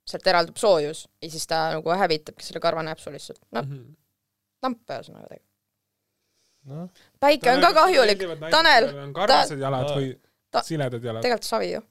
sealt 0.09 0.27
eraldub 0.27 0.57
soojus 0.59 1.07
ja 1.23 1.31
siis 1.31 1.47
ta 1.47 1.69
nagu 1.77 1.95
hävitabki 2.01 2.45
selle 2.47 2.61
karvanäpsu 2.65 3.13
lihtsalt. 3.15 3.41
noh, 3.53 3.65
Mhm. 3.65 3.95
Lamp 4.65 4.81
ühesõnaga 4.91 5.29
tegelikult. 5.29 5.45
noh, 6.69 6.89
päike 7.23 7.53
on 7.53 7.63
ka 7.65 7.71
kahjulik, 7.77 8.25
Tanel, 8.53 8.89
on 9.05 9.13
karvased 9.17 9.61
jalad 9.63 9.93
või 9.95 10.11
ta- 10.51 10.65
siledad 10.67 11.05
jalad? 11.05 11.23
tegelikult 11.25 11.49
savi 11.49 11.71
ju. 11.73 11.83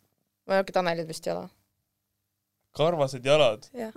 või 0.49 0.59
okei, 0.63 0.75
Tanelil 0.79 1.07
vist 1.09 1.27
ei 1.27 1.33
ole. 1.35 1.47
karvased 2.77 3.25
jalad. 3.25 3.65
jah. 3.73 3.91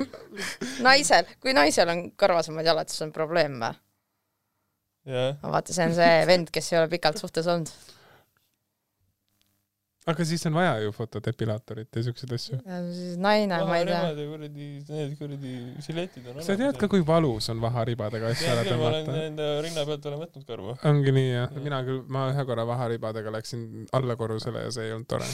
naisel, 0.88 1.28
kui 1.40 1.52
naisel 1.56 1.88
on 1.92 2.10
karvasemad 2.16 2.66
jalad, 2.66 2.88
siis 2.90 3.04
on 3.06 3.12
probleem 3.14 3.58
või? 3.60 3.76
jah. 5.12 5.36
no 5.42 5.52
vaata, 5.54 5.72
see 5.76 5.86
on 5.90 5.94
see 5.96 6.26
vend, 6.28 6.50
kes 6.54 6.72
ei 6.72 6.78
ole 6.80 6.88
pikalt 6.92 7.20
suhtes 7.20 7.46
olnud. 7.50 7.70
Aga 10.08 10.24
siis 10.24 10.46
on 10.48 10.54
vaja 10.56 10.78
ju 10.80 10.92
fotodepilaatorit 10.96 11.96
ja 11.96 12.02
siukseid 12.06 12.32
asju. 12.32 12.58
siis 12.96 13.18
naine, 13.20 13.58
ma 13.68 13.76
ei 13.76 13.84
tea. 13.88 14.00
ja 14.08 14.26
kuradi, 14.30 14.68
need 14.88 15.16
kuradi 15.18 15.52
žiletid 15.86 16.28
on 16.32 16.40
sa 16.46 16.56
tead 16.56 16.78
ka, 16.80 16.88
kui 16.88 17.04
valus 17.06 17.50
on 17.52 17.60
vaharibadega 17.60 18.30
asju 18.32 18.48
ära 18.54 18.64
tõmmata? 18.68 19.16
enda 19.26 19.48
rinna 19.66 19.84
pealt 19.88 20.08
olen 20.10 20.22
võtnud 20.24 20.46
karva. 20.48 20.76
ongi 20.88 21.14
nii 21.18 21.26
jah, 21.28 21.48
Jah. 21.52 21.64
mina 21.68 21.82
küll, 21.88 22.02
ma 22.08 22.26
ühe 22.32 22.46
korra 22.48 22.64
vaharibadega 22.72 23.34
läksin 23.36 23.66
allakorrusele 24.00 24.64
ja 24.66 24.72
see 24.76 24.88
ei 24.88 24.96
olnud 24.96 25.10
tore. 25.12 25.28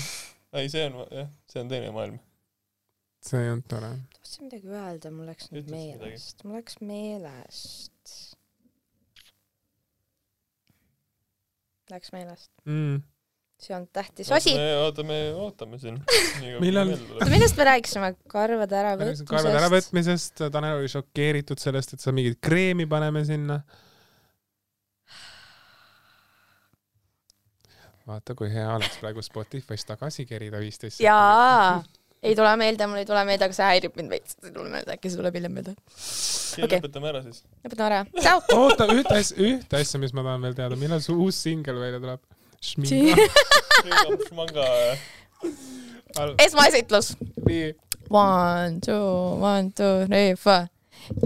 ei, 0.58 0.70
see 0.72 0.86
on 0.90 0.98
jah, 1.14 1.30
see 1.52 1.62
on 1.62 1.70
teine 1.70 1.92
maailm. 1.94 2.18
see 3.22 3.44
ei 3.44 3.52
olnud 3.54 3.68
tore. 3.70 3.92
tahtsin 4.18 4.48
midagi 4.50 4.74
öelda, 4.74 5.14
mul 5.14 5.30
läks 5.30 5.52
nüüd 5.54 5.70
meelest, 5.70 6.42
mul 6.44 6.58
läks 6.58 6.80
meelest. 6.82 8.16
Läks 11.86 12.10
meelest, 12.10 12.50
mm 12.66 12.98
see 13.58 13.76
on 13.76 13.88
tähtis 13.92 14.32
asi. 14.32 14.52
oota, 14.80 15.02
me 15.02 15.34
ootame 15.34 15.78
siin. 15.78 15.98
millal? 16.64 16.92
oota, 17.14 17.30
millest 17.30 17.56
me 17.56 17.64
rääkisime? 17.70 18.12
karvade 18.28 18.78
äravõtmisest. 18.82 19.28
karvade 19.30 19.60
äravõtmisest, 19.62 20.44
Tanel 20.52 20.78
oli 20.82 20.92
šokeeritud 20.92 21.60
sellest, 21.62 21.96
et 21.96 22.04
sa 22.04 22.14
mingit 22.16 22.38
kreemi 22.44 22.86
paneme 22.86 23.24
sinna. 23.24 23.60
vaata, 28.06 28.36
kui 28.38 28.52
hea 28.52 28.68
oleks 28.76 29.00
praegu 29.02 29.24
Spotify's 29.24 29.88
tagasi 29.88 30.28
kerida 30.28 30.60
viisteist. 30.62 31.00
jaa, 31.00 31.82
ei 32.22 32.36
tule 32.36 32.52
meelde, 32.60 32.86
mul 32.86 33.02
ei 33.02 33.08
tule 33.08 33.24
meelde, 33.24 33.48
aga 33.48 33.56
see 33.56 33.72
häirib 33.72 33.96
mind 33.98 34.12
veits, 34.12 34.36
ei 34.44 34.52
tule 34.52 34.68
meelde, 34.70 34.98
äkki 34.98 35.10
see 35.10 35.22
tuleb 35.22 35.40
hiljem 35.40 35.56
meelde. 35.58 35.76
Okay. 36.56 36.78
lõpetame 36.78 37.08
ära 37.10 37.24
siis. 37.24 37.42
lõpetame 37.64 37.88
ära, 37.88 38.04
tšau. 38.20 38.44
oota, 38.60 38.92
ühte 38.92 39.16
asja, 39.16 39.36
ühte 39.48 39.80
asja, 39.80 40.00
mis 40.02 40.14
ma 40.16 40.28
tahan 40.28 40.44
veel 40.44 40.60
teada, 40.60 40.78
millal 40.80 41.00
su 41.04 41.16
uus 41.24 41.40
singel 41.48 41.80
välja 41.80 42.04
tuleb? 42.04 42.35
Šminga. 42.60 43.16
manga. 44.38 44.66
esmaesitlus. 46.38 47.16
One, 48.08 48.80
two, 48.80 49.36
one, 49.42 49.72
two, 49.72 50.06
three, 50.06 50.34
four. 50.34 50.68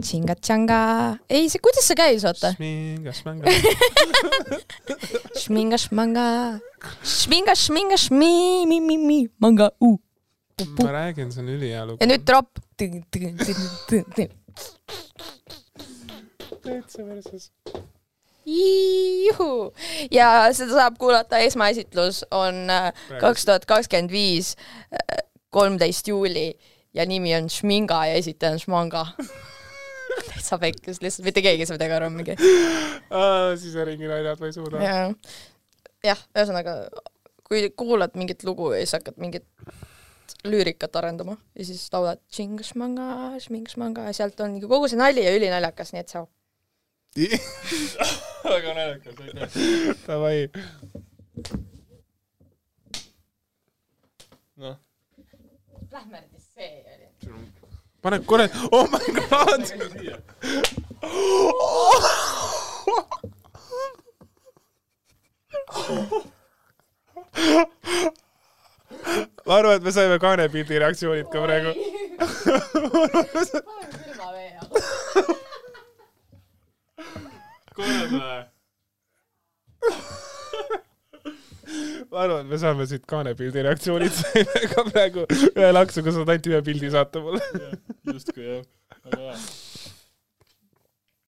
tšinga-tšanga. 0.00 0.80
ei, 1.28 1.48
see, 1.48 1.60
kuidas 1.62 1.86
see 1.88 1.96
käis, 1.96 2.24
oota? 2.28 2.52
šminga, 2.56 3.12
šmanga. 3.16 3.52
šminga, 5.40 5.78
šmanga. 5.80 6.26
šminga, 7.00 7.54
šminga, 7.56 7.96
šmi, 7.96 8.66
mi, 8.68 8.80
mi, 8.80 8.98
mi, 9.00 9.20
manga, 9.40 9.70
u. 9.80 9.96
ma 10.82 10.92
räägin, 10.92 11.32
see 11.32 11.40
on 11.40 11.48
ülihea 11.48 11.86
lugu. 11.88 12.00
ja 12.00 12.10
nüüd 12.10 12.26
drop. 12.28 12.60
täitsa 16.60 17.06
versus. 17.06 17.50
Juhu 18.46 19.72
ja 20.10 20.48
seda 20.56 20.78
saab 20.78 20.98
kuulata, 20.98 21.38
esmaesitlus 21.44 22.24
on 22.30 22.70
äh, 22.70 22.90
kaks 23.20 23.44
tuhat 23.48 23.66
kakskümmend 23.68 24.12
viis, 24.12 24.54
kolmteist 25.50 26.08
juuli 26.08 26.52
ja 26.94 27.06
nimi 27.06 27.34
on 27.36 27.50
Šminga 27.50 28.04
ja 28.10 28.18
esitaja 28.20 28.56
on 28.56 28.62
Šmanga. 28.62 29.06
täitsa 30.30 30.58
pekkis, 30.58 30.98
lihtsalt 31.02 31.24
mitte 31.24 31.42
keegi 31.42 31.62
ei 31.62 31.68
saa 31.68 31.76
midagi 31.78 31.94
aru 31.96 32.10
mingi. 32.10 32.34
siseringi 33.60 34.10
naljad, 34.10 34.40
ma 34.40 34.50
ei 34.50 34.56
suuda. 34.56 34.82
jah, 34.82 35.14
jah, 36.04 36.26
ühesõnaga 36.34 36.74
kui 37.50 37.70
kuulad 37.76 38.14
mingit 38.18 38.44
lugu 38.46 38.72
ja 38.74 38.82
siis 38.82 38.98
hakkad 38.98 39.16
mingit 39.22 39.46
lüürikat 40.46 40.96
arendama 40.96 41.36
ja 41.58 41.64
siis 41.66 41.88
laulad 41.92 42.20
Šmanga, 42.32 43.38
Šmanga 43.40 44.06
ja 44.08 44.12
sealt 44.16 44.40
on 44.44 44.60
kogu 44.62 44.88
see 44.88 44.98
nali 45.00 45.24
ja 45.24 45.34
ülinaljakas, 45.36 45.92
nii 45.94 46.04
et 46.04 46.12
tšau. 46.12 46.28
väga 48.44 48.74
naljakas, 48.74 49.14
aitäh. 49.20 49.48
Davai. 50.06 50.48
noh, 54.56 54.76
Lähmerdis 55.90 56.46
see 56.54 56.84
oli. 56.94 57.42
pane 58.02 58.18
korra, 58.22 58.48
oh 58.70 58.86
my 58.90 58.98
god. 59.18 59.66
ma 69.46 69.54
arvan, 69.56 69.76
et 69.76 69.82
me 69.82 69.92
saime 69.92 70.18
kaanepildi 70.22 70.78
reaktsioonid 70.78 71.26
ka 71.32 71.42
praegu. 71.42 71.74
külma 73.98 74.32
vee 74.36 74.50
alla. 74.62 75.49
või? 77.80 78.40
ma 82.10 82.24
arvan, 82.24 82.46
me 82.50 82.58
saame 82.60 82.86
siit 82.90 83.04
kaanepildi 83.10 83.62
reaktsioonid 83.66 84.16
ka 84.72 84.84
praegu 84.90 85.24
ühe 85.30 85.70
laksuga 85.72 86.14
saad 86.16 86.32
ainult 86.34 86.50
ühe 86.52 86.60
pildi 86.66 86.88
saata 86.92 87.22
mulle. 87.24 87.42
justkui 88.10 88.46
jah, 88.46 88.62
väga 89.06 89.20
hea. 89.28 89.36